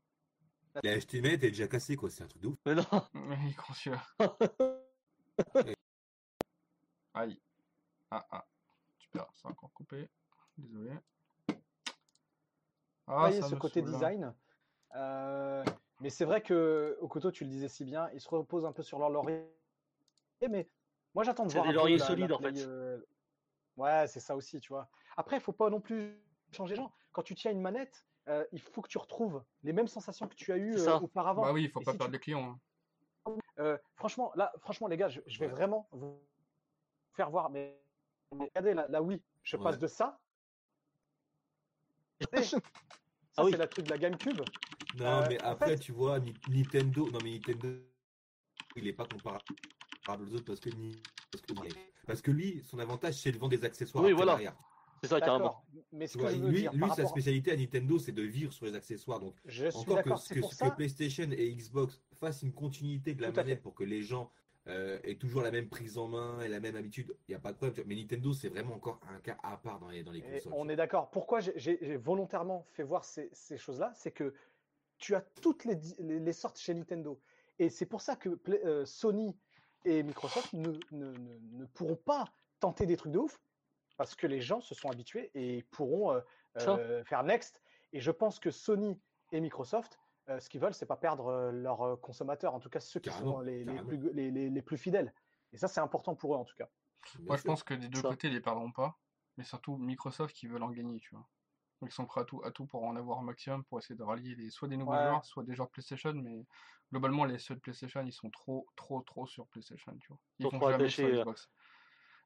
Il 0.82 0.90
a 0.90 0.92
acheté 0.94 1.18
une 1.18 1.22
manette, 1.24 1.40
elle 1.42 1.48
est 1.48 1.52
déjà 1.52 1.68
cassée, 1.68 1.96
quoi. 1.96 2.10
C'est 2.10 2.24
un 2.24 2.26
truc 2.26 2.42
de 2.42 2.48
ouf. 2.48 2.56
Mais 2.66 2.74
non, 2.74 2.84
Il 3.14 3.48
est 3.50 3.54
con 3.54 3.72
celui-là. 3.72 4.02
Aïe. 7.14 7.40
Ah, 8.10 8.26
ah. 8.30 8.44
Super, 8.98 9.22
a 9.44 9.48
encore 9.48 9.72
coupé. 9.72 10.08
Désolé. 10.58 10.90
Ah, 13.06 13.12
travailler 13.12 13.40
ça 13.40 13.48
ce 13.48 13.54
côté 13.54 13.80
hein. 13.80 13.84
design. 13.84 14.34
Euh, 14.96 15.64
mais 16.00 16.10
c'est 16.10 16.24
vrai 16.24 16.42
que 16.42 16.96
Okoto, 17.00 17.30
tu 17.30 17.44
le 17.44 17.50
disais 17.50 17.68
si 17.68 17.84
bien, 17.84 18.08
ils 18.12 18.20
se 18.20 18.28
reposent 18.28 18.64
un 18.64 18.72
peu 18.72 18.82
sur 18.82 18.98
leur 18.98 19.10
laurier. 19.10 19.44
Mais 20.42 20.68
moi, 21.14 21.24
j'attends 21.24 21.44
de 21.46 21.50
C'est 21.50 21.58
voir 21.58 21.66
des 21.68 21.72
lauriers 21.74 21.96
la- 21.96 22.04
la 22.04 22.06
solides, 22.08 22.32
en 22.32 22.38
fait. 22.38 22.56
euh, 22.58 23.00
Ouais, 23.76 24.06
c'est 24.06 24.20
ça 24.20 24.36
aussi, 24.36 24.60
tu 24.60 24.68
vois. 24.68 24.88
Après, 25.16 25.36
il 25.36 25.40
faut 25.40 25.52
pas 25.52 25.68
non 25.70 25.80
plus 25.80 26.16
changer 26.52 26.74
les 26.76 26.80
gens. 26.82 26.92
Quand 27.12 27.22
tu 27.22 27.34
tiens 27.34 27.50
une 27.50 27.60
manette, 27.60 28.06
euh, 28.28 28.44
il 28.52 28.60
faut 28.60 28.82
que 28.82 28.88
tu 28.88 28.98
retrouves 28.98 29.42
les 29.64 29.72
mêmes 29.72 29.88
sensations 29.88 30.28
que 30.28 30.34
tu 30.34 30.52
as 30.52 30.56
eues 30.56 30.76
euh, 30.78 30.98
auparavant. 31.00 31.42
Bah 31.42 31.52
oui, 31.52 31.64
il 31.64 31.70
faut 31.70 31.80
Et 31.80 31.84
pas 31.84 31.92
si 31.92 31.98
perdre 31.98 32.10
tu- 32.10 32.16
les 32.16 32.20
clients. 32.20 32.58
hein. 33.26 33.36
Euh, 33.58 33.78
franchement, 33.96 34.32
là, 34.36 34.52
franchement, 34.60 34.86
les 34.86 34.96
gars, 34.96 35.08
je, 35.08 35.20
je 35.26 35.38
vais 35.40 35.46
Ouais. 35.46 35.52
vraiment 35.52 35.88
vous 35.92 36.20
faire 37.14 37.30
voir. 37.30 37.50
Mais, 37.50 37.80
mais 38.32 38.44
regardez, 38.46 38.74
là, 38.74 38.86
là, 38.88 39.02
oui, 39.02 39.20
je 39.42 39.56
passe 39.56 39.74
Ouais. 39.76 39.80
de 39.82 39.86
ça. 39.86 40.20
Ça, 43.36 43.42
Ah 43.42 43.44
oui. 43.44 43.50
c'est 43.50 43.56
la 43.56 43.66
truc 43.66 43.86
de 43.86 43.90
la 43.90 43.98
GameCube. 43.98 44.40
Non, 44.96 45.04
Euh, 45.06 45.26
mais 45.28 45.42
en 45.42 45.48
après, 45.48 45.70
fait- 45.70 45.78
tu 45.78 45.90
vois, 45.92 46.20
Ni- 46.20 46.34
Nintendo. 46.48 47.10
Non, 47.10 47.18
mais 47.24 47.32
Nintendo, 47.32 47.68
il 48.76 48.86
est 48.86 48.92
pas 48.92 49.06
comparable 49.06 49.42
aux 50.12 50.34
autres 50.34 50.44
parce 50.44 50.60
que, 50.60 50.70
ni- 50.70 50.96
parce 51.30 51.42
que, 51.42 51.52
parce 52.06 52.22
que 52.22 52.30
lui, 52.30 52.62
son 52.64 52.78
avantage, 52.78 53.14
c'est 53.14 53.32
de 53.32 53.38
vendre 53.38 53.56
des 53.56 53.64
accessoires 53.64 54.04
Oui, 54.04 54.12
voilà. 54.12 54.32
derrière. 54.32 54.56
c'est 55.02 55.08
ça 55.08 55.20
carrément. 55.20 55.64
Mais 55.92 56.06
ce 56.06 56.14
que 56.16 56.22
vois, 56.22 56.32
je 56.32 56.36
veux 56.38 56.50
lui, 56.50 56.60
dire, 56.60 56.72
lui 56.72 56.90
sa 56.94 57.06
spécialité 57.06 57.52
à 57.52 57.56
Nintendo, 57.56 57.98
c'est 57.98 58.12
de 58.12 58.22
vivre 58.22 58.52
sur 58.52 58.66
les 58.66 58.74
accessoires. 58.74 59.20
Donc, 59.20 59.34
je 59.46 59.68
suis 59.68 59.78
encore 59.92 60.22
que, 60.22 60.34
que, 60.34 60.40
pour 60.40 60.52
ce 60.52 60.58
ça. 60.58 60.70
que 60.70 60.76
PlayStation 60.76 61.28
et 61.30 61.54
Xbox 61.54 62.00
fassent 62.20 62.42
une 62.42 62.52
continuité 62.52 63.14
de 63.14 63.22
la 63.22 63.28
Tout 63.30 63.36
manette 63.36 63.62
pour 63.62 63.74
que 63.74 63.84
les 63.84 64.02
gens 64.02 64.30
euh, 64.66 64.98
aient 65.04 65.16
toujours 65.16 65.42
la 65.42 65.50
même 65.50 65.68
prise 65.68 65.98
en 65.98 66.08
main 66.08 66.40
et 66.40 66.48
la 66.48 66.58
même 66.60 66.76
habitude, 66.76 67.14
il 67.28 67.32
n'y 67.32 67.34
a 67.34 67.38
pas 67.38 67.52
de 67.52 67.56
problème. 67.56 67.84
Mais 67.86 67.96
Nintendo, 67.96 68.32
c'est 68.32 68.48
vraiment 68.48 68.74
encore 68.74 68.98
un 69.10 69.18
cas 69.20 69.36
à 69.42 69.56
part 69.58 69.78
dans 69.78 69.88
les, 69.88 70.02
dans 70.02 70.12
les 70.12 70.20
Et 70.20 70.22
consoles. 70.22 70.52
on 70.56 70.68
est 70.70 70.76
d'accord. 70.76 71.10
Pourquoi 71.10 71.40
j'ai- 71.40 71.96
volontairement 71.96 72.66
fait 72.72 72.82
voir 72.82 73.04
ces, 73.04 73.28
ces 73.32 73.58
choses-là 73.58 73.92
C'est 73.94 74.10
que 74.12 74.32
tu 74.96 75.14
as 75.14 75.20
toutes 75.42 75.64
les, 75.66 75.74
di- 75.74 75.96
les, 75.98 76.18
les 76.18 76.32
sortes 76.32 76.58
chez 76.58 76.72
Nintendo. 76.72 77.18
Et 77.58 77.68
c'est 77.68 77.84
pour 77.86 78.00
ça 78.00 78.16
que 78.16 78.38
euh, 78.48 78.84
Sony 78.86 79.36
et 79.84 80.02
Microsoft 80.02 80.52
ne, 80.52 80.72
ne, 80.92 81.12
ne, 81.12 81.38
ne 81.52 81.64
pourront 81.66 81.96
pas 81.96 82.24
tenter 82.60 82.86
des 82.86 82.96
trucs 82.96 83.12
de 83.12 83.18
ouf 83.18 83.40
parce 83.96 84.14
que 84.14 84.26
les 84.26 84.40
gens 84.40 84.60
se 84.60 84.74
sont 84.74 84.90
habitués 84.90 85.30
et 85.34 85.62
pourront 85.70 86.12
euh, 86.12 86.20
euh, 86.58 87.04
faire 87.04 87.22
next. 87.22 87.62
Et 87.92 88.00
je 88.00 88.10
pense 88.10 88.38
que 88.40 88.50
Sony 88.50 88.98
et 89.32 89.40
Microsoft, 89.40 89.98
euh, 90.28 90.40
ce 90.40 90.48
qu'ils 90.48 90.60
veulent, 90.60 90.74
c'est 90.74 90.86
pas 90.86 90.96
perdre 90.96 91.26
euh, 91.28 91.52
leurs 91.52 92.00
consommateurs, 92.00 92.54
en 92.54 92.60
tout 92.60 92.70
cas 92.70 92.80
ceux 92.80 92.98
qui 93.00 93.10
Carrément, 93.10 93.32
sont 93.34 93.40
les, 93.40 93.64
les 93.64 93.82
plus, 93.82 94.12
les, 94.12 94.30
les- 94.30 94.50
les 94.50 94.62
plus 94.62 94.78
fidèles. 94.78 95.12
Et 95.52 95.56
ça, 95.58 95.68
c'est 95.68 95.80
important 95.80 96.14
pour 96.16 96.34
eux, 96.34 96.38
en 96.38 96.44
tout 96.44 96.56
cas. 96.56 96.68
Moi, 97.20 97.36
je 97.36 97.42
pense 97.42 97.62
que 97.62 97.74
des 97.74 97.88
deux 97.88 98.00
Ça. 98.00 98.08
côtés, 98.08 98.28
ils 98.28 98.34
les 98.34 98.40
perdront 98.40 98.72
pas. 98.72 98.98
Mais 99.36 99.44
surtout 99.44 99.76
Microsoft 99.76 100.34
qui 100.34 100.46
veulent 100.46 100.62
en 100.62 100.70
gagner, 100.70 100.98
tu 101.00 101.10
vois. 101.14 101.26
Donc, 101.80 101.90
ils 101.90 101.94
sont 101.94 102.06
prêts 102.06 102.20
à 102.22 102.24
tout, 102.24 102.40
à 102.44 102.50
tout 102.50 102.66
pour 102.66 102.84
en 102.84 102.96
avoir 102.96 103.18
un 103.18 103.22
maximum, 103.24 103.64
pour 103.64 103.78
essayer 103.78 103.96
de 103.96 104.02
rallier 104.02 104.34
les, 104.36 104.50
soit 104.50 104.68
des 104.68 104.76
nouveaux 104.76 104.92
Ouais. 104.92 105.02
joueurs, 105.08 105.24
soit 105.24 105.44
des 105.44 105.54
joueurs 105.54 105.68
de 105.68 105.72
PlayStation. 105.72 106.12
Mais 106.14 106.46
globalement, 106.90 107.24
les 107.24 107.38
ceux 107.38 107.54
de 107.54 107.60
PlayStation, 107.60 108.02
ils 108.04 108.12
sont 108.12 108.30
trop, 108.30 108.66
trop, 108.76 109.00
trop 109.02 109.26
sur 109.26 109.46
PlayStation, 109.48 109.96
tu 110.00 110.08
vois. 110.08 110.18
Ils 110.38 110.48
Sont 110.50 110.60
jamais 110.68 110.88
sur 110.88 111.08
Xbox. 111.08 111.50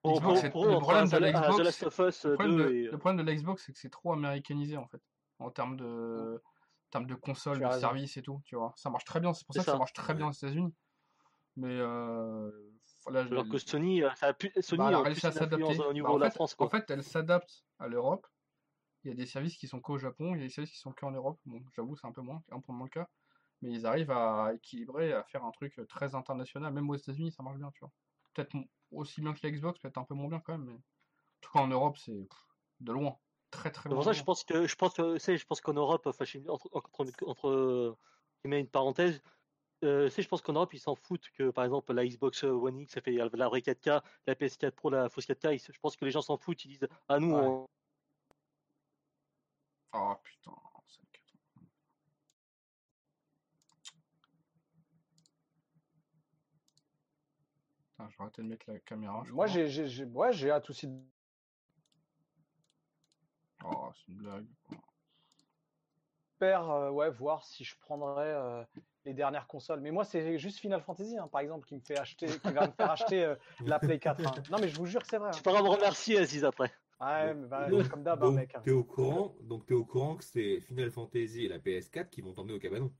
Le 0.04 0.78
problème 0.78 1.08
de 1.08 1.16
la 1.16 1.32
Xbox, 1.32 1.58
Last 1.58 1.82
of 1.84 1.98
Us 1.98 2.24
Le 2.24 2.34
problème, 2.34 2.56
2 2.56 2.64
de, 2.64 2.70
et... 2.72 2.82
le 2.84 2.98
problème 2.98 3.16
de 3.24 3.30
la 3.30 3.34
Xbox, 3.34 3.64
c'est 3.66 3.72
que 3.72 3.78
c'est 3.78 3.90
trop 3.90 4.12
américanisé 4.12 4.76
en 4.76 4.86
fait, 4.86 5.02
en 5.40 5.50
termes 5.50 5.76
de, 5.76 6.40
en 6.44 6.90
termes 6.90 7.06
de 7.06 7.14
console, 7.16 7.58
de 7.58 7.64
raison. 7.64 7.80
service 7.80 8.16
et 8.16 8.22
tout, 8.22 8.40
tu 8.44 8.54
vois. 8.54 8.72
Ça 8.76 8.90
marche 8.90 9.04
très 9.04 9.18
bien, 9.20 9.32
c'est 9.32 9.44
pour 9.44 9.54
ça 9.54 9.60
que 9.64 9.70
ça 9.70 9.76
marche 9.76 9.92
très 9.92 10.14
bien 10.14 10.28
aux 10.28 10.32
États-Unis. 10.32 10.72
Mais 11.56 11.76
euh, 11.76 12.50
Alors 13.06 13.48
que 13.48 13.58
Sony, 13.58 14.04
euh, 14.04 14.10
ça 14.14 14.28
a 14.28 14.32
pu, 14.34 14.52
Sony 14.60 14.78
bah, 14.78 14.98
a 14.98 15.02
réussi 15.02 15.26
à 15.26 15.32
s'adapter. 15.32 15.64
d'influence 15.64 15.86
au 15.88 15.92
niveau 15.92 16.06
Bah, 16.06 16.12
en, 16.12 16.16
de 16.18 16.20
la 16.24 16.30
fait, 16.30 16.40
en 16.58 16.68
fait, 16.68 16.90
elle 16.90 17.02
s'adapte 17.02 17.64
à 17.80 17.88
l'Europe. 17.88 18.24
Il 19.08 19.12
y 19.12 19.14
a 19.14 19.16
des 19.16 19.26
services 19.26 19.56
qui 19.56 19.68
sont 19.68 19.80
qu'au 19.80 19.96
Japon, 19.96 20.34
il 20.34 20.40
y 20.40 20.44
a 20.44 20.46
des 20.46 20.52
services 20.52 20.72
qui 20.72 20.78
sont 20.78 20.92
qu'en 20.92 21.10
Europe. 21.10 21.40
Bon, 21.46 21.62
j'avoue, 21.74 21.96
c'est 21.96 22.06
un 22.06 22.12
peu 22.12 22.20
moins, 22.20 22.42
un 22.50 22.60
peu 22.60 22.72
moins 22.74 22.84
le 22.84 22.90
cas. 22.90 23.08
Mais 23.62 23.72
ils 23.72 23.86
arrivent 23.86 24.10
à 24.10 24.52
équilibrer, 24.54 25.14
à 25.14 25.24
faire 25.24 25.44
un 25.44 25.50
truc 25.50 25.80
très 25.88 26.14
international. 26.14 26.74
Même 26.74 26.90
aux 26.90 26.94
États-Unis, 26.94 27.32
ça 27.32 27.42
marche 27.42 27.56
bien, 27.56 27.70
tu 27.72 27.80
vois. 27.80 27.90
Peut-être 28.34 28.54
aussi 28.90 29.22
bien 29.22 29.32
que 29.32 29.40
la 29.42 29.50
Xbox, 29.50 29.78
peut-être 29.80 29.96
un 29.96 30.04
peu 30.04 30.14
moins 30.14 30.28
bien 30.28 30.40
quand 30.40 30.58
même. 30.58 30.66
Mais 30.66 30.74
en 30.74 30.82
tout 31.40 31.50
cas, 31.52 31.60
en 31.60 31.68
Europe, 31.68 31.96
c'est 31.96 32.28
de 32.80 32.92
loin. 32.92 33.16
Très, 33.50 33.70
très 33.70 33.88
loin. 33.88 33.96
pour 33.96 34.04
ça 34.04 34.12
je 34.12 34.22
pense 34.22 34.44
que 34.44 34.66
je 34.66 34.76
pense 34.76 34.92
que 34.92 35.18
je 35.18 35.46
pense 35.46 35.62
qu'en 35.62 35.72
Europe, 35.72 36.06
enfin, 36.06 36.26
entre 36.48 36.68
entre, 36.74 37.26
entre 37.26 37.48
euh, 37.48 37.96
je 38.44 38.50
mets 38.50 38.60
une 38.60 38.68
parenthèse, 38.68 39.22
euh, 39.84 40.10
je 40.10 40.28
pense 40.28 40.42
qu'en 40.42 40.52
Europe 40.52 40.74
ils 40.74 40.80
s'en 40.80 40.94
foutent 40.94 41.30
que 41.30 41.48
par 41.48 41.64
exemple 41.64 41.94
la 41.94 42.06
Xbox 42.06 42.44
One 42.44 42.80
X 42.80 42.92
ça 42.92 43.00
fait 43.00 43.12
la 43.12 43.48
vraie 43.48 43.62
4K, 43.62 44.02
la 44.26 44.34
PS4 44.34 44.72
Pro 44.72 44.90
la 44.90 45.08
fausse 45.08 45.24
4K, 45.24 45.54
ils- 45.54 45.60
je 45.72 45.78
pense 45.80 45.96
que 45.96 46.04
les 46.04 46.10
gens 46.10 46.20
s'en 46.20 46.36
foutent, 46.36 46.62
ils 46.66 46.68
disent 46.68 46.88
ah 47.08 47.18
nous 47.18 47.34
Ouais. 47.34 47.46
on- 47.46 47.66
Oh 49.92 50.14
putain, 50.22 50.52
c'est 50.86 51.00
le 51.02 51.08
quatre- 51.12 51.38
Putain, 57.90 58.08
je 58.10 58.16
vais 58.16 58.22
arrêter 58.22 58.42
de 58.42 58.48
mettre 58.48 58.70
la 58.70 58.78
caméra. 58.80 59.24
Moi, 59.30 59.46
j'ai 59.46 59.68
j'ai- 59.68 59.88
j'ai- 59.88 60.04
ouais, 60.04 60.32
j'ai 60.32 60.52
aussi. 60.68 60.86
de- 60.86 61.02
Oh, 63.64 63.90
c'est 63.94 64.08
une 64.12 64.18
blague. 64.18 64.46
J'espère 66.40 66.70
euh, 66.70 66.90
ouais, 66.90 67.10
voir 67.10 67.44
si 67.44 67.64
je 67.64 67.76
prendrais 67.80 68.32
euh, 68.32 68.62
les 69.04 69.12
dernières 69.12 69.48
consoles. 69.48 69.80
Mais 69.80 69.90
moi, 69.90 70.04
c'est 70.04 70.38
juste 70.38 70.60
Final 70.60 70.80
Fantasy, 70.80 71.18
hein, 71.18 71.26
par 71.26 71.40
exemple, 71.40 71.66
qui 71.66 71.74
me 71.74 71.80
fait 71.80 71.98
acheter, 71.98 72.26
qui 72.28 72.52
va 72.52 72.66
me 72.68 72.72
faire 72.72 72.90
acheter 72.92 73.24
euh, 73.24 73.34
la 73.64 73.80
Play 73.80 73.98
4. 73.98 74.24
hein. 74.24 74.42
Non, 74.48 74.58
mais 74.60 74.68
je 74.68 74.76
vous 74.76 74.86
jure 74.86 75.02
que 75.02 75.08
c'est 75.08 75.18
vrai. 75.18 75.32
tu 75.32 75.38
hein. 75.38 75.42
pourras 75.42 75.62
me 75.62 75.68
remercier 75.68 76.18
Aziz 76.18 76.44
après. 76.44 76.72
Ouais, 77.00 77.34
mais 77.34 77.46
bah, 77.46 77.68
Donc- 77.70 77.88
comme 77.88 78.02
d'hab, 78.02 78.22
hein, 78.24 78.32
mec. 78.32 78.54
hein. 78.56 78.60
t'es 78.64 78.70
au 78.72 78.82
courant, 78.84 79.34
donc 79.42 79.66
t'es 79.66 79.74
au 79.74 79.84
courant 79.84 80.16
que 80.16 80.24
c'est 80.24 80.60
Final 80.60 80.90
Fantasy 80.90 81.44
et 81.44 81.48
la 81.48 81.58
PS4 81.58 82.08
qui 82.10 82.20
vont 82.22 82.32
t'emmener 82.32 82.54
au 82.54 82.58
cabanon. 82.58 82.92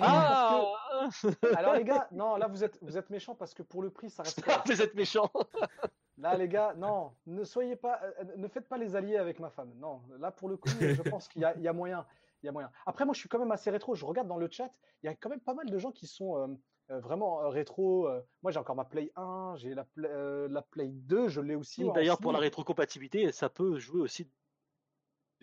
Ah 0.00 1.08
que- 1.22 1.28
Alors 1.56 1.74
les 1.74 1.84
gars, 1.84 2.08
non, 2.12 2.36
là 2.36 2.46
vous 2.46 2.62
êtes 2.64 2.78
vous 2.82 2.96
êtes 2.96 3.10
méchants 3.10 3.34
parce 3.34 3.54
que 3.54 3.62
pour 3.62 3.82
le 3.82 3.90
prix, 3.90 4.10
ça 4.10 4.22
reste. 4.22 4.42
correct. 4.42 4.62
vous 4.66 4.82
êtes 4.82 4.94
méchants. 4.94 5.30
Là, 6.20 6.36
les 6.36 6.48
gars, 6.48 6.74
non, 6.76 7.12
ne 7.26 7.44
soyez 7.44 7.76
pas, 7.76 8.00
euh, 8.02 8.24
ne 8.36 8.48
faites 8.48 8.66
pas 8.68 8.76
les 8.76 8.96
alliés 8.96 9.18
avec 9.18 9.38
ma 9.38 9.50
femme. 9.50 9.70
Non, 9.76 10.02
là 10.18 10.32
pour 10.32 10.48
le 10.48 10.56
coup, 10.56 10.68
je 10.80 11.00
pense 11.02 11.28
qu'il 11.28 11.42
y, 11.42 11.44
a- 11.44 11.54
il 11.56 11.62
y 11.62 11.68
a 11.68 11.72
moyen. 11.72 12.04
Il 12.42 12.46
y 12.46 12.48
a 12.48 12.52
moyen. 12.52 12.72
Après, 12.86 13.04
moi, 13.04 13.14
je 13.14 13.20
suis 13.20 13.28
quand 13.28 13.38
même 13.38 13.52
assez 13.52 13.70
rétro. 13.70 13.94
Je 13.94 14.04
regarde 14.04 14.26
dans 14.26 14.36
le 14.36 14.48
chat, 14.50 14.68
il 15.02 15.06
y 15.06 15.08
a 15.08 15.14
quand 15.14 15.28
même 15.28 15.38
pas 15.38 15.54
mal 15.54 15.70
de 15.70 15.78
gens 15.78 15.92
qui 15.92 16.08
sont 16.08 16.36
euh, 16.36 16.48
euh, 16.90 17.00
vraiment 17.00 17.42
euh, 17.42 17.48
rétro. 17.48 18.08
euh. 18.08 18.20
Moi, 18.42 18.52
j'ai 18.52 18.58
encore 18.58 18.76
ma 18.76 18.84
Play 18.84 19.12
1, 19.16 19.54
j'ai 19.56 19.74
la, 19.74 19.84
Play- 19.84 20.08
euh, 20.10 20.48
la 20.48 20.62
Play 20.62 20.88
2, 20.88 21.28
je 21.28 21.40
l'ai 21.40 21.54
aussi. 21.54 21.84
D'ailleurs 21.92 22.18
pour 22.18 22.32
la 22.32 22.38
rétrocompatibilité, 22.38 23.30
ça 23.32 23.48
peut 23.48 23.78
jouer 23.78 24.00
aussi. 24.00 24.30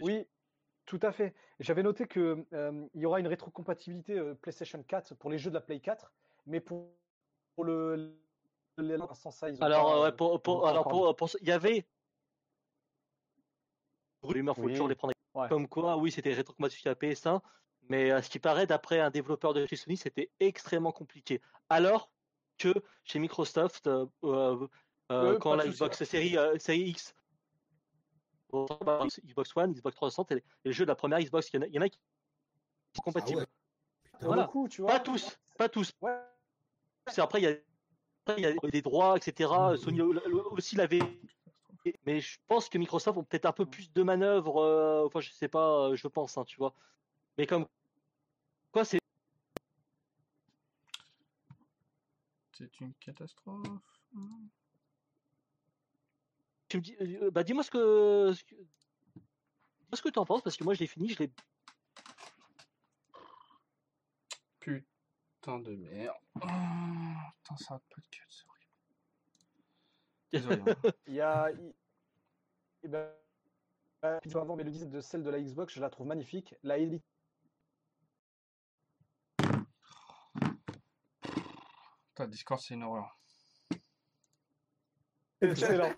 Oui, 0.01 0.27
tout 0.85 0.99
à 1.01 1.11
fait. 1.11 1.33
J'avais 1.59 1.83
noté 1.83 2.07
que 2.07 2.45
il 2.93 3.01
y 3.01 3.05
aura 3.05 3.19
une 3.19 3.27
rétrocompatibilité 3.27 4.33
PlayStation 4.41 4.83
4 4.83 5.15
pour 5.15 5.29
les 5.29 5.37
jeux 5.37 5.49
de 5.49 5.55
la 5.55 5.61
Play 5.61 5.79
4, 5.79 6.13
mais 6.45 6.59
pour, 6.59 6.89
pour 7.55 7.63
le, 7.65 8.17
le, 8.77 8.97
ils 8.97 9.01
ont 9.01 9.61
Alors 9.61 10.01
ouais, 10.03 10.11
pour, 10.11 10.41
pour 10.41 10.67
alors 10.67 10.87
pour, 10.87 11.15
pour- 11.15 11.29
il 11.41 11.47
y 11.47 11.51
avait 11.51 11.87
rumeurs, 14.21 14.55
faut 14.55 14.63
Oui. 14.63 14.71
toujours 14.73 14.87
les 14.87 14.95
prendre 14.95 15.13
Ouais. 15.35 15.49
Comme 15.49 15.67
quoi, 15.67 15.97
oui, 15.97 16.11
c'était 16.11 16.33
rétrocompatible 16.33 16.87
à 16.89 16.95
PS1, 16.95 17.41
mais 17.89 18.11
à 18.11 18.21
ce 18.21 18.29
qui 18.29 18.39
paraît, 18.39 18.67
d'après 18.67 18.99
un 18.99 19.09
développeur 19.09 19.53
de 19.53 19.65
chez 19.65 19.75
Sony, 19.75 19.97
c'était 19.97 20.31
extrêmement 20.39 20.91
compliqué. 20.91 21.41
Alors 21.69 22.09
que 22.57 22.73
chez 23.03 23.19
Microsoft, 23.19 23.87
euh, 23.87 24.05
euh, 24.23 24.67
euh, 25.11 25.33
Euh, 25.33 25.37
quand 25.39 25.55
la. 25.55 25.67
Xbox 25.67 26.03
série, 26.03 26.37
euh, 26.37 26.57
série 26.57 26.89
X, 26.89 27.15
Xbox 28.51 29.55
One, 29.55 29.73
Xbox 29.73 29.95
360 29.95 30.31
et 30.31 30.35
les, 30.35 30.41
et 30.41 30.43
les 30.65 30.71
jeux 30.73 30.85
de 30.85 30.89
la 30.89 30.95
première 30.95 31.19
Xbox, 31.19 31.49
il 31.51 31.55
y 31.55 31.59
en 31.59 31.61
a, 31.63 31.67
il 31.67 31.75
y 31.75 31.79
en 31.79 31.81
a 31.81 31.89
qui 31.89 31.99
sont 32.95 33.01
compatibles. 33.03 33.39
Ah 33.39 33.43
ouais. 33.43 33.47
Putain. 34.03 34.17
Pour 34.19 34.27
Voilà. 34.27 34.43
le 34.43 34.47
coup, 34.47 34.67
tu 34.67 34.81
vois. 34.81 34.91
Pas 34.91 34.99
tous, 34.99 35.37
pas 35.57 35.69
tous. 35.69 35.91
Ouais. 36.01 36.17
Après, 37.17 37.41
il 37.41 37.43
y 37.43 38.45
a, 38.45 38.49
y 38.49 38.71
des 38.71 38.81
droits, 38.81 39.17
etc. 39.17 39.51
Mhm. 39.71 39.77
Sony 39.77 40.01
euh, 40.01 40.43
aussi 40.51 40.75
l'avait 40.75 40.99
mais 42.05 42.19
je 42.19 42.39
pense 42.47 42.69
que 42.69 42.77
Microsoft 42.79 43.17
ont 43.17 43.23
peut-être 43.23 43.45
un 43.45 43.51
peu 43.51 43.65
plus 43.65 43.91
de 43.93 44.01
manœuvres. 44.03 44.57
euh, 44.57 45.05
enfin, 45.05 45.19
je 45.19 45.29
sais 45.31 45.47
pas, 45.47 45.89
euh, 45.89 45.95
je 45.95 46.07
pense, 46.07 46.37
hein, 46.37 46.43
tu 46.45 46.57
vois. 46.57 46.73
Mais 47.37 47.45
comme 47.47 47.67
quoi, 48.71 48.85
c'est 48.85 48.99
C'est 52.57 52.79
une 52.79 52.93
catastrophe. 52.95 53.67
tu 56.69 56.77
me 56.77 56.81
dis, 56.81 56.95
euh, 57.01 57.29
bah 57.29 57.43
dis-moi 57.43 57.63
ce 57.63 57.69
que, 57.71 58.31
ce 58.33 58.43
que, 58.45 58.55
dis-moi 58.55 59.95
ce 59.95 60.01
que 60.01 60.07
t'en 60.09 60.25
penses 60.25 60.41
parce 60.41 60.55
que 60.55 60.63
moi 60.63 60.73
je 60.73 60.79
l'ai 60.79 60.87
fini, 60.87 61.09
je 61.09 61.19
l'ai. 61.19 61.31
Putain 64.59 65.59
de 65.59 65.75
merde. 65.75 66.15
Oh, 66.35 66.39
putain, 66.39 67.57
ça 67.57 67.75
a 67.75 67.79
pas 67.79 68.01
de 68.01 68.07
cut, 68.09 68.23
c'est 68.29 68.45
horrible. 68.47 68.71
Désolé. 70.31 70.61
hein. 70.61 70.91
Il 71.07 71.13
y 71.15 71.21
a. 71.21 71.51
il- 71.51 71.73
eh 72.83 72.87
ben, 72.87 73.11
euh, 74.05 74.19
avant, 74.35 74.55
mais 74.55 74.63
le 74.63 74.71
design 74.71 74.89
de 74.91 75.01
celle 75.01 75.23
de 75.23 75.29
la 75.29 75.41
Xbox, 75.41 75.73
je 75.73 75.81
la 75.81 75.89
trouve 75.89 76.07
magnifique. 76.07 76.55
La 76.63 76.77
Elite. 76.77 77.03
Putain, 82.15 82.27
Discord, 82.29 82.61
c'est 82.61 82.75
une 82.75 82.83
horreur. 82.83 83.19
Excellent. 85.41 85.91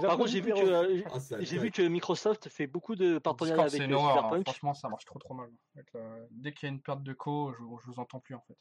Par 0.00 0.16
contre, 0.16 0.28
j'ai 0.28 0.40
vu 0.40 0.50
que 0.54 0.58
euh, 0.60 1.02
Ah, 1.12 1.20
ça 1.20 1.38
j'ai 1.40 1.56
attaque. 1.56 1.64
vu 1.64 1.70
que 1.70 1.82
Microsoft 1.82 2.48
fait 2.48 2.66
beaucoup 2.66 2.94
de 2.96 3.18
partenariats 3.18 3.64
Discord, 3.64 3.68
avec 3.68 3.78
c'est 3.78 3.82
euh, 3.82 3.86
une 3.86 3.92
horreur. 3.94 4.12
hein. 4.12 4.20
Cyberpunk. 4.30 4.46
Franchement, 4.46 4.72
ça 4.72 4.88
marche 4.88 5.04
trop 5.04 5.18
trop 5.18 5.34
mal. 5.34 5.50
Avec 5.74 5.92
la- 5.92 6.20
Dès 6.30 6.54
qu'il 6.54 6.66
y 6.68 6.72
a 6.72 6.74
une 6.74 6.80
perte 6.80 7.02
de 7.02 7.12
co, 7.12 7.52
je, 7.52 7.58
je 7.58 7.86
vous 7.90 8.00
entends 8.00 8.18
plus 8.20 8.34
en 8.34 8.40
fait. 8.40 8.56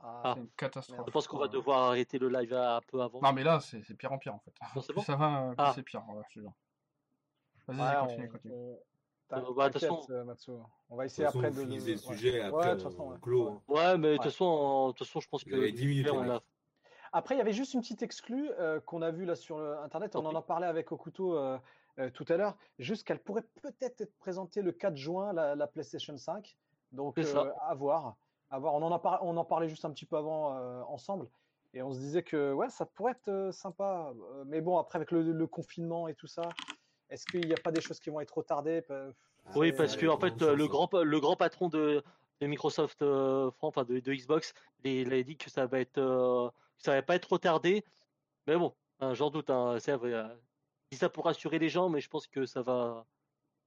Ah, 0.00 0.32
C'est 0.34 0.40
une 0.40 0.50
catastrophe. 0.56 1.04
Je 1.06 1.12
pense 1.12 1.28
qu'on 1.28 1.38
va 1.38 1.46
devoir 1.46 1.90
arrêter 1.90 2.18
le 2.18 2.28
live 2.28 2.52
un 2.54 2.80
peu 2.88 3.00
avant. 3.00 3.20
Non, 3.22 3.32
mais 3.32 3.44
là, 3.44 3.60
c'est 3.60 3.84
c'est 3.84 3.94
pire 3.94 4.10
en 4.10 4.18
pire 4.18 4.34
en 4.34 4.40
fait. 4.40 4.52
Non, 4.74 4.80
c'est 4.82 4.88
Plus 4.88 4.94
bon 4.96 5.02
ça 5.02 5.14
va, 5.14 5.46
plus 5.50 5.54
Ah. 5.58 5.72
c'est 5.76 5.82
pire. 5.84 6.02
Ouais, 6.08 6.22
je 6.30 6.34
te 6.34 6.40
jure. 6.40 6.52
Vas-y, 7.68 7.78
ouais, 7.80 8.00
continue, 8.00 8.26
on- 8.26 8.32
continue. 8.32 8.54
on- 8.54 8.72
Euh, 8.72 8.76
bah, 9.30 9.70
t'inquiète, 9.70 9.90
façon- 9.90 10.06
euh. 10.10 10.58
On 10.90 10.96
va 10.96 11.04
essayer 11.06 11.26
après 11.26 11.48
on 11.48 11.50
de. 11.50 11.60
finissait 11.60 11.86
le 11.90 11.92
ouais. 11.96 11.96
sujet, 11.98 12.32
Ouais, 12.32 12.40
après 12.46 12.70
on 12.98 13.08
ouais. 13.10 13.80
hein. 13.80 13.96
Mais 13.96 14.08
de 14.08 14.12
Ouais. 14.12 14.16
toute 14.16 14.24
façon, 14.24 14.88
de 14.88 14.92
toute 14.92 15.06
façon, 15.06 15.20
je 15.20 15.28
pense 15.28 15.44
que 15.44 15.50
Vous 15.50 15.56
avez 15.56 15.72
10 15.72 15.86
minutes, 15.86 16.08
on 16.10 16.22
les 16.22 16.30
a-. 16.30 16.42
Après, 17.12 17.34
il 17.34 17.38
y 17.38 17.40
avait 17.40 17.52
juste 17.52 17.74
une 17.74 17.80
petite 17.80 18.02
exclue 18.02 18.50
euh, 18.58 18.80
qu'on 18.80 19.02
a 19.02 19.10
vue 19.10 19.24
là 19.24 19.34
sur 19.34 19.58
le 19.58 19.78
Internet. 19.78 20.14
On 20.16 20.24
en 20.26 20.34
a 20.36 20.42
parlé 20.42 20.66
avec 20.66 20.92
Okuto 20.92 21.36
euh, 21.36 21.58
euh, 21.98 22.08
tout 22.10 22.24
à 22.28 22.36
l'heure. 22.36 22.56
Juste 22.78 23.06
qu'elle 23.06 23.18
pourrait 23.18 23.44
peut-être 23.62 24.00
être 24.00 24.16
présentée 24.18 24.62
le 24.62 24.70
4 24.72 24.96
juin, 24.96 25.32
la, 25.32 25.56
la 25.56 25.66
PlayStation 25.66 26.16
5. 26.16 26.56
Donc, 26.92 27.18
euh, 27.18 27.50
à 27.62 27.74
voir. 27.74 28.16
À 28.50 28.58
voir. 28.60 28.74
On, 28.74 28.82
en 28.82 28.92
a 28.92 28.98
par- 29.00 29.24
on 29.24 29.36
en 29.36 29.44
parlait 29.44 29.68
juste 29.68 29.84
un 29.84 29.90
petit 29.90 30.06
peu 30.06 30.16
avant 30.16 30.54
euh, 30.56 30.82
ensemble. 30.88 31.28
Et 31.74 31.82
on 31.82 31.92
se 31.92 31.98
disait 31.98 32.22
que 32.24 32.52
ouais, 32.52 32.68
ça 32.68 32.84
pourrait 32.86 33.12
être 33.12 33.28
euh, 33.28 33.52
sympa. 33.52 34.12
Euh, 34.34 34.44
Mais 34.46 34.60
bon, 34.60 34.76
après, 34.78 34.96
avec 34.96 35.10
le, 35.12 35.22
le 35.22 35.46
confinement 35.48 36.06
et 36.08 36.14
tout 36.14 36.26
ça, 36.28 36.42
est-ce 37.10 37.26
qu'il 37.26 37.46
n'y 37.46 37.52
a 37.52 37.60
pas 37.62 37.72
des 37.72 37.80
choses 37.80 38.00
qui 38.00 38.10
vont 38.10 38.20
être 38.20 38.36
retardées 38.36 38.82
Pe- 38.82 39.12
Oui, 39.56 39.72
parce 39.72 39.96
que 39.96 40.06
en 40.06 40.16
comment 40.16 40.32
fait, 40.32 40.38
ça, 40.38 40.50
euh, 40.50 40.56
le 40.56 40.64
ça 40.64 40.70
grand, 40.70 40.88
le 40.94 41.20
grand 41.20 41.36
patron 41.36 41.68
de, 41.68 42.02
de 42.40 42.46
Microsoft, 42.46 43.02
euh, 43.02 43.50
enfin 43.60 43.84
de, 43.84 44.00
de 44.00 44.12
Xbox, 44.14 44.54
il, 44.84 44.92
il 44.92 45.12
a 45.12 45.22
dit 45.22 45.36
que 45.36 45.50
ça 45.50 45.66
va 45.66 45.80
être, 45.80 45.98
euh, 45.98 46.48
que 46.50 46.82
ça 46.84 46.92
va 46.94 47.02
pas 47.02 47.16
être 47.16 47.32
retardé. 47.32 47.84
Mais 48.46 48.56
bon, 48.56 48.74
hein, 49.00 49.14
j'en 49.14 49.30
doute. 49.30 49.50
Hein, 49.50 49.78
c'est 49.80 49.92
vrai, 49.96 50.12
euh, 50.12 50.28
je 50.28 50.96
dis 50.96 50.98
ça 50.98 51.08
pour 51.10 51.24
rassurer 51.24 51.58
les 51.58 51.68
gens, 51.68 51.88
mais 51.88 52.00
je 52.00 52.08
pense 52.08 52.26
que 52.26 52.46
ça 52.46 52.62
va, 52.62 53.06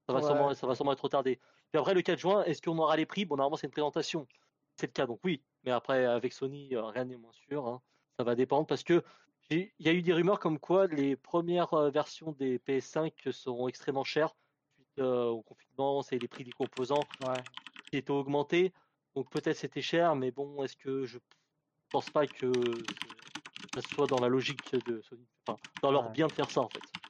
ça 0.08 0.14
va 0.14 0.20
Ouais. 0.20 0.26
sûrement, 0.26 0.54
ça 0.54 0.68
va 0.68 0.76
sûrement 0.76 0.94
être 0.94 1.04
retardé. 1.04 1.40
Puis 1.72 1.80
après, 1.80 1.94
le 1.94 2.02
4 2.02 2.20
juin, 2.20 2.44
est-ce 2.44 2.62
qu'on 2.62 2.78
aura 2.80 2.96
les 2.98 3.06
prix? 3.06 3.26
Bon, 3.26 3.36
normalement, 3.36 3.58
c'est 3.58 3.68
une 3.68 3.72
présentation. 3.72 4.28
C'est 4.76 4.88
le 4.88 4.92
cas, 4.94 5.06
donc 5.06 5.20
oui. 5.24 5.44
Mais 5.64 5.72
après, 5.72 6.06
avec 6.06 6.34
Sony, 6.34 6.76
euh, 6.76 6.84
rien 6.86 7.06
n'est 7.06 7.18
moins 7.18 7.32
sûr. 7.34 7.68
hein. 7.68 7.82
Ça 8.18 8.24
va 8.24 8.36
dépendre 8.36 8.68
parce 8.68 8.84
que 8.84 9.04
il 9.50 9.72
y 9.80 9.90
a 9.90 9.94
eu 9.94 10.02
des 10.02 10.14
rumeurs 10.14 10.40
comme 10.40 10.60
quoi 10.60 10.88
les 10.88 11.16
premières 11.16 11.74
euh, 11.74 11.90
versions 11.90 12.32
des 12.32 12.60
PS5 12.60 13.32
seront 13.32 13.68
extrêmement 13.68 14.04
chères 14.04 14.34
suite 14.74 15.00
euh, 15.00 15.26
au 15.26 15.42
confinement, 15.42 16.02
c'est 16.02 16.18
les 16.18 16.28
prix 16.28 16.44
des 16.44 16.52
composants 16.52 17.04
Ouais. 17.22 17.42
qui 17.90 17.98
étaient 17.98 18.12
augmentés. 18.12 18.74
Donc 19.16 19.30
peut-être 19.30 19.58
c'était 19.58 19.82
cher, 19.82 20.16
mais 20.16 20.32
bon, 20.32 20.64
est-ce 20.64 20.76
que 20.76 21.06
je 21.06 21.20
pense 21.92 22.10
pas 22.10 22.26
que 22.26 22.52
ça 23.76 23.82
soit 23.82 24.08
dans 24.08 24.20
la 24.20 24.28
logique 24.28 24.76
de 24.88 25.02
Sony, 25.02 25.26
enfin, 25.46 25.60
dans 25.82 25.92
leur 25.92 26.04
Ouais. 26.04 26.14
bien 26.14 26.28
de 26.28 26.34
faire 26.34 26.50
ça 26.50 26.62
en 26.62 26.70
fait. 26.70 27.03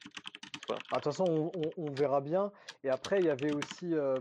Bah, 0.70 0.76
De 0.78 0.94
toute 0.94 1.04
façon, 1.04 1.26
on, 1.28 1.52
on- 1.60 1.72
on 1.90 1.92
verra 1.92 2.22
bien. 2.22 2.52
Et 2.84 2.90
après, 2.90 3.20
il 3.20 3.26
y 3.26 3.30
avait 3.30 3.54
aussi, 3.54 3.94
euh, 3.94 4.18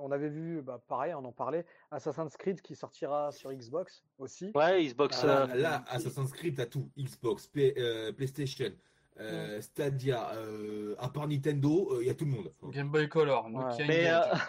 on 0.00 0.12
avait 0.12 0.28
vu, 0.28 0.62
bah, 0.62 0.80
pareil, 0.86 1.14
on 1.14 1.24
en 1.24 1.32
parlait, 1.32 1.66
Assassin's 1.90 2.36
Creed 2.36 2.60
qui 2.62 2.76
sortira 2.76 3.32
sur 3.32 3.52
Xbox 3.52 4.04
aussi. 4.18 4.52
Ouais, 4.54 4.84
Xbox. 4.84 5.20
Ah, 5.24 5.26
euh, 5.26 5.46
là, 5.48 5.54
là, 5.56 5.84
Assassin's 5.88 6.32
Creed, 6.32 6.56
t'as 6.56 6.66
tout. 6.66 6.88
Xbox, 6.96 7.48
P- 7.48 7.74
euh, 7.76 8.12
PlayStation, 8.12 8.70
euh, 9.18 9.60
Stadia, 9.60 10.32
euh, 10.34 10.94
à 10.98 11.08
part 11.08 11.26
Nintendo, 11.26 12.00
il 12.00 12.06
y 12.06 12.10
a 12.10 12.14
tout 12.14 12.24
le 12.24 12.30
monde. 12.30 12.52
Game 12.70 12.90
Boy 12.90 13.08
Color, 13.08 13.46
Ouais. 13.46 13.86
Mais, 13.86 14.06
Engage. 14.14 14.40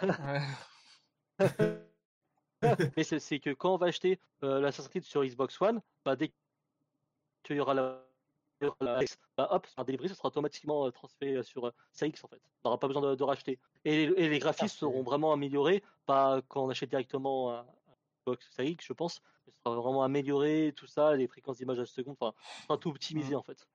Ouais. 1.38 1.38
mais 2.96 3.04
c'est 3.04 3.18
c'est 3.18 3.38
que 3.40 3.50
quand 3.52 3.74
on 3.74 3.76
va 3.76 3.86
acheter 3.88 4.18
euh, 4.42 4.60
l'Assassin's 4.60 4.88
Creed 4.88 5.04
sur 5.04 5.24
Xbox 5.24 5.60
One, 5.60 5.80
bah, 6.04 6.16
dès 6.16 6.32
qu'il 7.42 7.56
y 7.56 7.60
aura 7.60 7.74
la, 7.74 8.05
aura 8.62 8.76
la 8.80 9.02
X, 9.02 9.18
bah, 9.36 9.48
hop, 9.50 9.66
un 9.76 9.84
delivery, 9.84 10.08
ça 10.08 10.14
sera 10.14 10.28
automatiquement 10.28 10.86
euh, 10.86 10.90
transféré 10.90 11.42
sur 11.42 11.66
euh, 11.66 11.72
sa 11.92 12.06
X 12.06 12.24
en 12.24 12.28
fait. 12.28 12.40
On 12.64 12.68
n'aura 12.68 12.78
pas 12.78 12.86
besoin 12.88 13.02
de, 13.02 13.14
de 13.14 13.22
racheter. 13.24 13.58
Et, 13.84 14.04
et 14.04 14.28
les 14.28 14.38
graphismes 14.38 14.68
seront 14.78 15.02
vraiment 15.02 15.32
améliorés, 15.32 15.82
pas 16.06 16.40
quand 16.48 16.64
on 16.64 16.70
achète 16.70 16.88
directement 16.90 17.52
un, 17.52 17.58
un 17.60 17.66
Xbox 18.24 18.48
Series 18.54 18.70
X, 18.72 18.86
je 18.86 18.92
pense. 18.92 19.20
Mais 19.46 19.52
ce 19.52 19.58
sera 19.60 19.74
vraiment 19.76 20.02
amélioré, 20.02 20.72
tout 20.74 20.86
ça, 20.86 21.14
les 21.14 21.26
fréquences 21.28 21.58
d'image 21.58 21.78
à 21.78 21.82
la 21.82 21.86
seconde, 21.86 22.16
enfin, 22.20 22.34
ce 22.60 22.62
sera 22.64 22.78
tout 22.78 22.90
optimisé 22.90 23.34
Mm. 23.34 23.38
en 23.38 23.42
fait. 23.42 23.66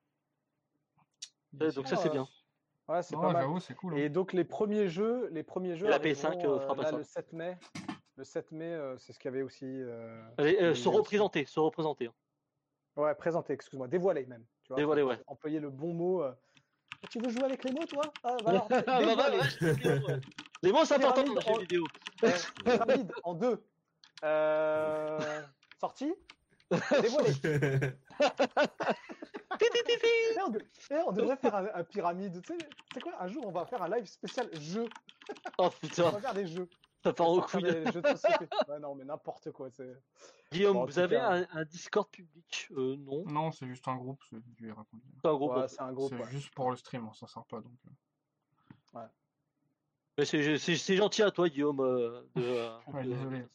Ouais, 1.60 1.72
donc 1.72 1.88
ça 1.88 1.96
c'est 1.98 2.10
bien. 2.10 2.28
Ouais, 2.88 3.04
c'est 3.04 3.16
pas 3.16 3.32
mal. 3.32 3.46
cool. 3.78 3.94
hein. 3.94 3.98
Et 3.98 4.10
donc 4.10 4.34
les 4.34 4.44
premiers 4.44 4.88
jeux, 4.90 5.28
les 5.32 5.44
premiers 5.44 5.76
jeux 5.78 5.88
Et 5.88 5.90
la 5.90 5.96
arriveront, 5.98 6.30
PS5, 6.30 6.46
euh, 6.46 6.60
fera 6.60 6.76
pas 6.76 6.84
là, 6.84 6.90
ça. 6.92 6.98
le 6.98 7.04
7 7.04 7.34
mai. 7.34 7.58
Le 8.18 8.24
7 8.26 8.52
mai, 8.52 8.66
euh, 8.66 8.98
c'est 8.98 9.14
ce 9.14 9.20
qu'il 9.20 9.30
y 9.30 9.34
avait 9.34 9.42
aussi. 9.44 9.66
euh, 9.66 10.22
Allez, 10.38 10.58
euh, 10.62 10.76
se 10.76 10.90
représenter, 10.90 11.46
se 11.46 11.60
représenter. 11.60 12.08
hein. 12.08 12.14
Ouais, 12.98 13.16
présenté, 13.16 13.54
excuse-moi, 13.54 13.88
dévoilé 13.88 14.26
même. 14.26 14.44
Tu 14.64 14.70
vois, 14.70 14.78
Dévoilé, 14.78 15.02
faut 15.02 15.10
ouais. 15.10 15.20
Employer 15.28 15.60
le 15.60 15.70
bon 15.70 15.94
mot. 15.94 16.24
euh. 16.24 16.32
Tu 17.10 17.20
veux 17.20 17.30
jouer 17.30 17.44
avec 17.46 17.64
les 17.64 17.72
mots, 17.72 17.86
toi? 17.86 18.04
Ah, 18.24 18.36
bah 18.44 18.50
alors, 18.52 18.68
Ah, 18.70 18.82
bah, 18.86 19.16
bah, 19.16 19.32
ouais. 19.32 20.20
Les 20.64 20.72
mots 20.72 20.86
c'est 20.86 20.96
important 20.96 21.24
dans 21.24 21.42
en- 21.54 21.58
vidéo. 21.58 21.84
Pyramide 22.66 23.12
en 23.24 23.34
deux. 23.34 23.64
Euh, 24.24 25.42
Sorti 25.80 26.14
Dévoilé. 27.02 27.32
Eh, 29.60 30.42
on, 30.46 30.50
de- 30.50 30.62
eh, 30.92 30.96
on 31.08 31.12
devrait 31.12 31.38
faire 31.38 31.56
un, 31.56 31.68
un 31.74 31.84
pyramide. 31.84 32.42
Tu 32.44 32.54
sais, 32.94 33.00
quoi? 33.02 33.14
Un 33.20 33.28
jour, 33.28 33.46
on 33.48 33.52
va 33.52 33.66
faire 33.66 33.82
un 33.82 33.90
live 33.90 34.06
spécial 34.06 34.48
jeu. 34.60 34.86
Oh 35.58 35.66
On 35.66 35.70
putain, 35.70 36.10
va 36.10 36.20
faire 36.22 36.34
des 36.34 36.48
jeux. 36.48 36.68
Ça 37.04 37.14
part 37.14 37.30
au 37.30 37.36
Sortir 37.40 37.60
couille. 37.62 37.72
des 37.84 37.92
jeux 37.92 38.02
de 38.02 38.08
société. 38.08 38.48
Ouais, 38.68 38.80
non, 38.80 38.96
mais 38.96 39.04
n'importe 39.06 39.52
quoi. 39.52 39.70
Guillaume, 40.52 40.74
Bon, 40.74 40.86
vous 40.86 41.00
avez 41.00 41.18
un, 41.18 41.46
un 41.54 41.64
Discord 41.66 42.08
public? 42.10 42.68
Euh, 42.78 42.96
Non, 42.98 43.24
Non, 43.26 43.52
c'est 43.52 43.68
juste 43.68 43.88
un 43.88 43.96
groupe, 43.96 44.22
c'est- 44.30 44.36
un 44.36 45.34
groupe. 45.34 45.52
Ouais, 45.54 45.62
ouais. 45.62 45.68
c'est 45.68 45.82
un 45.82 45.92
groupe. 45.94 46.14
C'est 46.16 46.24
ouais. 46.24 46.32
juste 46.32 46.54
pour 46.54 46.70
le 46.72 46.78
stream, 46.78 47.08
on 47.08 47.14
s'en 47.14 47.28
sert 47.28 47.46
pas 47.46 47.62
donc. 47.62 47.74
euh. 47.88 49.00
Mais 50.18 50.26
c'est, 50.26 50.96
gentil 50.96 51.24
à 51.24 51.32
toi, 51.32 51.48
Guillaume. 51.50 51.80
euh, 51.80 52.22
de, 52.36 52.42
Ouais, 52.94 53.04
de- 53.04 53.14
désolé. 53.14 53.46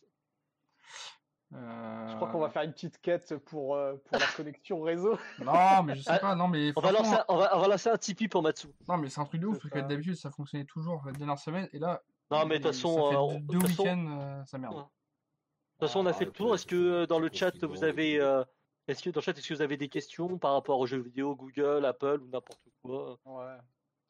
Euh, 1.55 2.09
Je 2.09 2.17
crois 2.17 2.29
qu'on 2.31 2.41
va 2.41 2.51
faire 2.51 2.63
une 2.63 2.73
petite 2.73 3.01
quête 3.01 3.37
pour, 3.45 3.77
euh, 3.77 3.95
pour 4.05 4.19
la 4.19 4.27
connexion 4.37 4.81
réseau. 4.81 5.17
Non, 5.45 5.83
mais 5.85 5.95
je 5.95 6.03
sais 6.03 6.11
Ah, 6.13 6.19
pas, 6.19 6.35
non, 6.35 6.49
mais 6.49 6.73
On 6.75 6.81
va, 6.81 6.91
lancer, 6.93 7.13
un- 7.15 7.25
on, 7.29 7.37
va, 7.37 7.57
on 7.57 7.61
va 7.61 7.69
lancer 7.69 7.89
un 7.89 7.97
Tipeee 7.97 8.27
pour 8.29 8.43
Matsu. 8.43 8.67
Non, 8.89 8.97
mais 8.97 9.09
c'est 9.09 9.21
un 9.21 9.25
truc 9.27 9.41
de 9.41 9.47
ouf, 9.47 9.59
parce 9.61 9.71
que 9.73 9.79
d'habitude 9.81 10.17
ça 10.17 10.31
fonctionnait 10.33 10.65
toujours 10.65 11.03
la 11.07 11.13
dernière 11.13 11.39
semaine, 11.39 11.69
et 11.73 11.79
là, 11.79 12.03
Non, 12.31 12.47
mais 12.47 12.59
de 12.59 12.65
toute 12.65 12.73
ça 12.73 12.81
façon, 12.89 13.35
euh, 13.35 13.39
deux- 13.41 13.59
de 13.59 13.65
week-ends, 13.67 14.07
euh, 14.21 14.45
ça 14.47 14.59
merde. 14.59 14.75
Ouais. 14.77 14.83
toute 14.83 15.89
façon, 15.89 16.01
on 16.01 16.07
a 16.07 16.11
Ah, 16.11 16.13
fait 16.13 16.25
le 16.25 16.33
tour. 16.33 16.55
Est-ce 16.55 16.67
que 16.67 16.75
euh, 16.75 17.07
dans 17.07 17.19
le 17.19 17.31
chat, 17.33 17.57
vous 17.65 17.85
avez. 17.85 18.17
tout. 18.19 18.23
euh, 18.25 18.45
est-ce 18.89 19.03
que 19.03 19.11
dans 19.11 19.21
le 19.21 19.23
chat, 19.25 19.37
est-ce 19.37 19.49
que 19.49 19.55
vous 19.55 19.63
avez 19.63 19.77
des 19.77 19.89
questions 19.89 20.39
par 20.39 20.53
rapport 20.53 20.79
aux 20.79 20.87
jeux 20.87 21.01
vidéo, 21.01 21.37
Google, 21.37 21.85
Apple 21.85 22.21
ou 22.23 22.29
n'importe 22.29 22.69
quoi? 22.83 23.19
Ouais. 23.25 23.57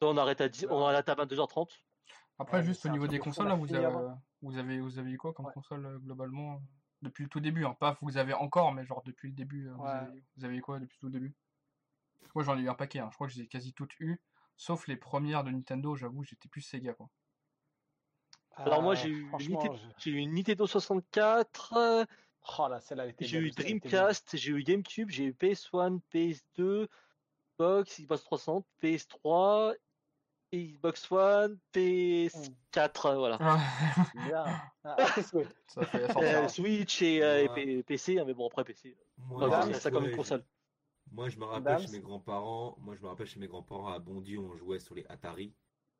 on 0.01 0.17
arrête, 0.17 0.41
à 0.41 0.49
10 0.49 0.67
on 0.69 0.83
arrête 0.85 1.09
à 1.09 1.15
22h30. 1.15 1.69
Après, 2.39 2.57
Ouais, 2.59 2.63
juste 2.63 2.85
au 2.85 2.89
niveau 2.89 3.07
des 3.07 3.17
de 3.17 3.23
consoles, 3.23 3.47
on 3.47 3.49
là, 3.49 3.55
vous 3.55 3.73
avez, 3.73 4.07
vous 4.41 4.57
avez, 4.57 4.79
vous 4.79 4.99
avez 4.99 5.11
eu 5.11 5.17
quoi 5.17 5.33
comme 5.33 5.47
Ouais. 5.47 5.53
console 5.53 5.85
euh, 5.87 5.97
globalement 5.97 6.53
euh, 6.53 6.57
depuis 7.01 7.23
le 7.23 7.29
tout 7.29 7.39
début? 7.39 7.65
Hein. 7.65 7.75
Pas 7.79 7.97
vous 8.01 8.17
avez 8.17 8.33
encore, 8.33 8.71
mais 8.73 8.85
genre 8.85 9.01
depuis 9.03 9.29
le 9.29 9.33
début, 9.35 9.67
euh, 9.67 9.73
vous, 9.73 9.83
Ouais. 9.83 9.89
avez, 9.89 10.23
vous 10.35 10.45
avez 10.45 10.55
eu 10.57 10.61
quoi 10.61 10.79
depuis 10.79 10.97
tout 10.99 11.07
le 11.07 11.11
début? 11.13 11.35
Moi 12.35 12.43
j'en 12.43 12.55
ai 12.57 12.61
eu 12.61 12.69
un 12.69 12.75
paquet, 12.75 12.99
hein. 12.99 13.07
je 13.09 13.15
crois 13.15 13.25
que 13.27 13.33
je 13.33 13.39
les 13.39 13.45
ai 13.45 13.47
quasi 13.47 13.73
toutes 13.73 13.99
eues, 13.99 14.21
sauf 14.55 14.87
les 14.87 14.95
premières 14.97 15.43
de 15.43 15.49
Nintendo, 15.49 15.95
j'avoue, 15.95 16.23
j'étais 16.23 16.47
plus 16.47 16.61
Sega 16.61 16.93
quoi. 16.93 17.09
Alors, 18.57 18.81
moi, 18.81 18.93
Euh, 18.93 18.95
j'ai 18.95 19.09
eu 19.09 19.25
Nintendo- 19.31 19.73
je- 19.75 20.03
J'ai 20.03 20.11
eu 20.11 20.17
une 20.17 20.33
Nintendo 20.33 20.67
64. 20.67 21.73
euh, 21.77 22.05
Oh 22.59 22.67
là, 22.69 22.79
celle-là, 22.79 23.03
elle 23.05 23.09
était 23.11 23.25
J'ai 23.25 23.39
eu. 23.39 23.51
Dreamcast, 23.51 24.37
j'ai 24.37 24.51
eu 24.51 24.63
GameCube, 24.63 25.09
j'ai 25.09 25.25
eu 25.25 25.33
PS1, 25.33 25.99
PS2, 26.13 26.87
Xbox, 27.59 27.99
Xbox 27.99 28.23
360, 28.23 28.65
PS3, 28.81 29.73
Xbox 30.53 31.11
One, 31.11 31.57
PS4, 31.73 33.15
voilà. 33.17 33.37
Bien. 34.15 34.45
Ah, 34.85 34.95
ça 35.67 35.85
fait 35.85 36.17
Euh. 36.17 36.47
Switch 36.47 37.01
et, 37.01 37.21
euh, 37.21 37.47
Ouais. 37.49 37.83
PC, 37.83 38.17
hein, 38.17 38.23
mais 38.25 38.33
bon 38.33 38.47
après 38.47 38.63
PC. 38.63 38.95
Moi, 39.17 39.49
Ah, 39.51 39.65
j'ai- 39.67 39.73
ça 39.73 39.91
comme 39.91 40.05
une 40.05 40.15
console. 40.15 40.43
Moi, 41.11 41.29
je 41.29 41.37
me 41.37 41.45
rappelle 41.45 41.79
chez 41.79 41.91
mes 41.91 41.99
grands-parents. 41.99 42.75
Moi, 42.79 42.95
je 42.95 43.01
me 43.01 43.07
rappelle 43.07 43.27
chez 43.27 43.39
mes 43.39 43.47
grands-parents 43.47 43.87
à 43.89 43.99
Bondy, 43.99 44.37
on 44.37 44.55
jouait 44.55 44.79
sur 44.79 44.95
les 44.95 45.05
Atari. 45.09 45.53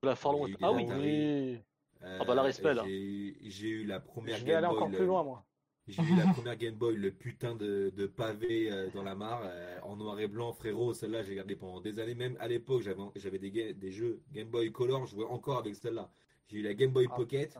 La 0.03 0.13
des 0.13 0.19
Ah. 0.61 0.71
Oui. 0.71 1.59
Euh, 2.03 2.17
Ah 2.21 2.25
bah, 2.25 2.35
la 2.35 2.41
respect, 2.43 2.73
là. 2.73 2.83
J'ai 2.85 2.99
eu, 3.01 3.37
j'ai 3.41 3.69
eu 3.69 3.83
la 3.85 3.99
première 3.99 4.37
Je 4.37 4.41
vais 4.45 4.51
Game 4.51 4.57
aller 4.57 4.67
Boy. 4.67 4.75
encore 4.77 4.89
le- 4.89 4.97
plus 4.97 5.05
loin, 5.05 5.23
moi. 5.23 5.43
J'ai 5.87 6.01
eu 6.03 6.15
la 6.17 6.25
première 6.33 6.55
Game 6.57 6.75
Boy, 6.75 6.95
le 6.97 7.11
putain 7.11 7.55
de, 7.55 7.91
de 7.95 8.07
pavé 8.07 8.71
euh, 8.71 8.89
dans 8.93 9.03
la 9.03 9.15
mare, 9.15 9.41
euh, 9.45 9.79
en 9.83 9.95
noir 9.95 10.19
et 10.19 10.27
blanc, 10.27 10.51
frérot. 10.53 10.93
Celle-là, 10.93 11.23
j'ai 11.23 11.35
gardé 11.35 11.55
pendant 11.55 11.79
des 11.81 11.97
années. 11.99 12.13
Même 12.15 12.35
à 12.39 12.47
l'époque, 12.47 12.81
j'avais, 12.81 13.01
j'avais 13.15 13.39
des, 13.39 13.51
ga- 13.51 13.73
des 13.73 13.91
jeux 13.91 14.21
Game 14.31 14.49
Boy 14.49 14.71
Color, 14.71 15.05
je 15.05 15.11
jouais 15.11 15.25
encore 15.25 15.57
avec 15.59 15.75
celle-là. 15.75 16.09
J'ai 16.47 16.57
eu 16.57 16.61
la 16.61 16.73
Game 16.73 16.91
Boy 16.91 17.07
Ah, 17.11 17.15
Pocket. 17.15 17.57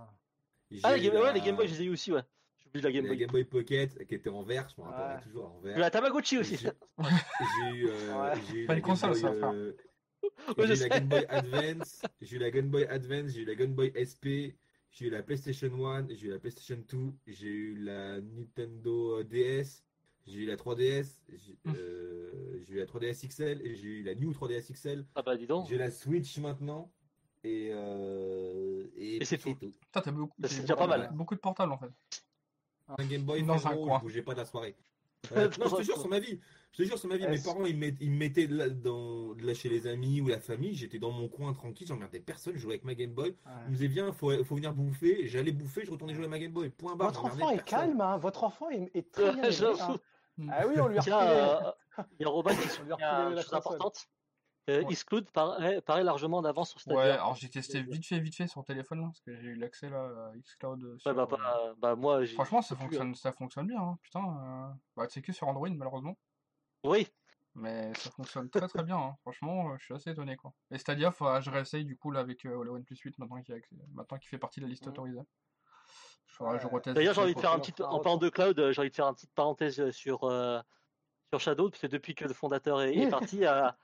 J'ai 0.69 0.81
Ah, 0.83 0.97
les 0.97 1.09
ouais, 1.09 1.19
la- 1.23 1.31
les 1.33 1.39
Game 1.41 1.55
Boy, 1.55 1.67
je 1.67 1.73
les 1.75 1.81
ai 1.83 1.85
eu 1.85 1.89
aussi, 1.91 2.11
ouais. 2.11 2.21
J'oublie 2.57 2.81
la 2.81 2.91
Game 2.91 3.03
la 3.05 3.09
Boy. 3.11 3.17
Game 3.17 3.31
Boy 3.31 3.43
Pocket 3.45 4.05
qui 4.07 4.15
était 4.15 4.29
en 4.29 4.43
vert, 4.43 4.67
je 4.75 4.81
me 4.81 4.85
rappellerai 4.87 5.15
Ouais. 5.15 5.21
toujours 5.23 5.45
en 5.45 5.59
J'ai 5.63 5.67
vert. 5.69 5.77
eu 5.77 5.79
La 5.79 5.89
Tamagotchi 5.91 6.37
aussi. 6.37 6.57
J'ai 6.57 6.69
j'ai 6.99 7.77
eu, 7.77 7.87
euh, 7.89 8.13
Ouais. 8.21 8.41
j'ai 8.51 8.57
eu 8.57 8.65
Pas 8.65 8.73
la 8.73 8.79
une 8.79 8.85
Game 8.85 8.97
console, 8.97 9.11
Boy, 9.11 9.41
euh, 9.55 9.71
j'ai 10.57 10.63
eu 10.63 10.75
la. 10.75 10.89
Game 10.89 11.07
Boy 11.07 11.25
Advance, 11.29 12.01
j'ai 12.21 12.35
eu 12.35 12.39
la 12.39 12.51
Game 12.51 12.69
Boy 12.69 12.85
Advance, 12.85 13.31
j'ai 13.31 13.41
eu 13.41 13.45
la 13.45 13.55
Game 13.55 13.73
Boy 13.73 13.91
SP, 13.95 14.55
j'ai 14.91 15.07
eu 15.07 15.09
la 15.09 15.21
PlayStation 15.23 15.85
1, 15.85 16.07
j'ai 16.15 16.27
eu 16.27 16.31
la 16.31 16.39
PlayStation 16.39 16.77
2, 16.87 16.97
j'ai 17.27 17.47
eu 17.47 17.75
la 17.83 18.19
Nintendo 18.21 19.23
DS, 19.23 19.83
j'ai 20.25 20.39
eu 20.39 20.45
la 20.45 20.55
3DS, 20.55 21.19
j'ai 21.29 21.57
Hmm. 21.65 21.73
euh, 21.75 22.59
j'ai 22.61 22.73
eu 22.75 22.77
la 22.77 22.85
3DS 22.85 23.27
XL 23.27 23.61
et 23.65 23.75
j'ai 23.75 23.87
eu 23.87 24.03
la 24.03 24.15
New 24.15 24.31
3DS 24.31 24.71
XL. 24.73 25.05
Ah 25.15 25.21
bah, 25.21 25.35
dis 25.37 25.47
donc. 25.47 25.67
J'ai 25.69 25.77
la 25.77 25.91
Switch 25.91 26.37
maintenant 26.39 26.91
et 27.43 27.69
euh, 27.71 28.87
Et 28.97 29.23
c'est 29.25 29.37
tout. 29.37 29.55
Putain, 29.55 30.01
t'as 30.01 30.11
beaucoup, 30.11 30.35
t'as 30.41 30.47
déjà 30.49 30.75
pas 30.75 30.87
mal. 30.87 31.09
beaucoup 31.13 31.35
de 31.35 31.39
portables 31.39 31.71
en 31.71 31.77
fait. 31.77 31.91
Un 32.97 33.05
Game 33.05 33.23
Boy 33.23 33.43
Dans 33.43 33.67
un 33.67 33.75
coin. 33.75 33.97
je 33.99 34.03
bougeais 34.03 34.21
pas 34.21 34.33
de 34.33 34.39
la 34.39 34.45
soirée. 34.45 34.75
Non, 35.59 35.67
je 35.67 35.75
te 35.77 35.81
jure 35.83 35.97
sur 35.97 36.07
ma 36.09 36.19
vie. 36.19 36.39
Je 36.71 36.83
te 36.83 36.87
jure 36.87 36.97
sur 36.99 37.09
ma 37.09 37.17
vie. 37.17 37.27
Mes 37.27 37.41
parents, 37.41 37.65
ils 37.65 37.75
me 37.75 37.79
met- 37.87 37.95
ils 37.99 38.11
me 38.11 38.17
mettaient 38.17 38.47
là, 38.47 38.69
dans, 38.69 39.33
là 39.41 39.53
chez 39.53 39.67
les 39.69 39.87
amis 39.87 40.21
ou 40.21 40.27
la 40.27 40.39
famille. 40.39 40.75
J'étais 40.75 40.99
dans 40.99 41.11
mon 41.11 41.27
coin 41.27 41.53
tranquille, 41.53 41.87
j'emmerdais 41.87 42.19
personne. 42.19 42.53
Je 42.55 42.59
jouais 42.59 42.73
avec 42.73 42.83
ma 42.85 42.93
Game 42.95 43.11
Boy. 43.11 43.29
Ils 43.45 43.49
me 43.51 43.55
Ouais. 43.65 43.71
disaient, 43.71 43.87
viens, 43.87 44.11
faut, 44.13 44.43
faut 44.43 44.55
venir 44.55 44.73
bouffer. 44.73 45.27
J'allais 45.27 45.51
bouffer, 45.51 45.85
je 45.85 45.91
retournais 45.91 46.13
jouer 46.13 46.25
avec 46.25 46.31
ma 46.31 46.39
Game 46.39 46.51
Boy. 46.51 46.69
Point 46.69 46.95
barre. 46.95 47.07
Votre 47.09 47.25
enfant 47.25 47.49
est 47.49 47.55
personne. 47.57 47.65
calme, 47.65 48.01
hein. 48.01 48.17
Votre 48.17 48.43
enfant 48.43 48.69
est, 48.69 48.91
est 48.93 49.11
très 49.11 49.33
bien 49.33 49.43
Ouais, 49.49 49.81
hein. 49.81 49.95
Ah 50.51 50.67
oui, 50.67 50.75
on 50.79 50.87
lui 50.87 50.99
a 50.99 51.01
Tiens, 51.01 51.19
euh, 51.21 51.59
il 52.19 52.23
y 52.23 52.25
a 52.25 52.29
Robin 52.29 52.53
qui 52.55 52.67
On 52.81 52.85
lui 52.85 52.93
a 53.39 53.41
souligne 53.41 53.79
Euh, 54.69 54.81
Ouais. 54.83 54.91
Exclude 54.91 55.29
paraît, 55.31 55.81
paraît 55.81 56.03
largement 56.03 56.37
en 56.37 56.43
avance 56.45 56.71
sur 56.71 56.81
Stadia. 56.81 56.99
Ouais, 56.99 57.09
alors 57.11 57.35
j'ai 57.35 57.49
testé 57.49 57.81
vite 57.83 58.05
fait, 58.05 58.19
vite 58.19 58.35
fait 58.35 58.47
sur 58.47 58.63
téléphone 58.65 58.99
là, 58.99 59.05
parce 59.07 59.21
que 59.21 59.33
j'ai 59.39 59.47
eu 59.49 59.55
l'accès 59.55 59.89
là 59.89 60.31
à 60.33 60.37
Xcloud. 60.37 60.83
euh, 60.83 60.93
Ouais, 60.93 60.99
sur, 60.99 61.13
bah, 61.15 61.27
euh, 61.65 61.73
bah, 61.77 61.95
moi. 61.95 62.25
Franchement, 62.27 62.61
ça 62.61 62.75
fonctionne, 62.75 63.15
ça 63.15 63.31
fonctionne 63.31 63.67
bien. 63.67 63.81
Hein. 63.81 63.97
Putain, 64.01 64.19
euh, 64.19 64.73
bah, 64.97 65.05
c'est 65.09 65.21
que 65.21 65.31
sur 65.31 65.47
Android 65.47 65.69
malheureusement, 65.69 66.17
euh, 66.85 66.89
Oui, 66.89 67.07
mais 67.55 67.93
ça 67.95 68.11
fonctionne 68.11 68.49
très 68.49 68.67
très 68.67 68.83
bien. 68.83 68.97
hein. 68.97 69.15
Franchement, 69.21 69.71
euh, 69.71 69.75
je 69.79 69.85
suis 69.85 69.93
assez 69.93 70.09
étonné 70.11 70.35
quoi. 70.35 70.51
Et 70.71 70.77
Stadia, 70.77 71.11
faudra 71.11 71.39
je 71.39 71.49
réessaye 71.49 71.85
du 71.85 71.95
coup 71.97 72.11
là 72.11 72.19
avec 72.19 72.45
euh, 72.45 72.61
le 72.63 72.69
OnePlus 72.71 72.97
8 72.97 73.17
maintenant 73.19 73.41
qu'il 73.41 74.27
fait 74.29 74.37
partie 74.37 74.59
de 74.59 74.65
la 74.65 74.69
liste 74.69 74.85
Mhm. 74.85 74.91
autorisée. 74.91 75.21
Ouais. 76.41 76.59
D'ailleurs, 76.93 77.13
j'ai 77.15 77.21
envie 77.21 77.33
de 77.33 77.39
faire 77.39 77.53
un 77.53 77.59
petit, 77.59 77.73
en 77.81 77.99
parlant 77.99 78.17
de 78.17 78.29
cloud, 78.29 78.59
euh, 78.59 78.71
j'ai 78.71 78.81
envie 78.81 78.91
de 78.91 78.95
faire 78.95 79.07
une 79.07 79.15
petite 79.15 79.33
parenthèse 79.33 79.89
sur, 79.91 80.25
euh, 80.25 80.59
sur 81.31 81.39
Shadow, 81.39 81.69
parce 81.71 81.81
que 81.81 81.87
depuis 81.87 82.13
que 82.13 82.25
le 82.25 82.33
fondateur 82.33 82.81
est, 82.81 82.95
est 82.95 83.09
parti, 83.09 83.43
à, 83.45 83.75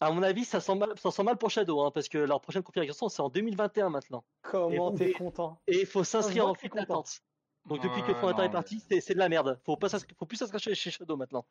à 0.00 0.10
mon 0.12 0.22
avis, 0.22 0.44
ça 0.44 0.60
sent 0.60 0.74
mal, 0.76 0.92
ça 0.98 1.10
sent 1.10 1.22
mal 1.24 1.36
pour 1.36 1.50
Shadow, 1.50 1.80
hein, 1.82 1.90
parce 1.90 2.08
que 2.08 2.18
leur 2.18 2.40
prochaine 2.40 2.62
configuration, 2.62 3.08
c'est 3.08 3.20
en 3.22 3.28
2021 3.28 3.90
maintenant. 3.90 4.24
Comment 4.42 4.92
t'es 4.92 5.12
content 5.12 5.60
Et 5.66 5.80
il 5.80 5.86
faut 5.86 6.04
s'inscrire 6.04 6.44
voit 6.44 6.52
en 6.52 6.54
file 6.54 6.70
content. 6.70 6.82
d'attente. 6.82 7.20
Donc 7.66 7.82
depuis 7.82 8.02
que 8.02 8.08
le 8.08 8.14
fondateur 8.14 8.44
est 8.44 8.50
parti, 8.50 8.80
c'est 8.88 9.00
c'est 9.00 9.12
de 9.14 9.18
la 9.18 9.28
merde. 9.28 9.58
Faut 9.64 9.76
pas 9.76 9.88
s'inscrire- 9.88 10.16
faut 10.16 10.24
plus 10.26 10.36
s'inscrire 10.36 10.60
chez, 10.60 10.74
chez 10.74 10.90
Shadow 10.90 11.16
maintenant. 11.16 11.44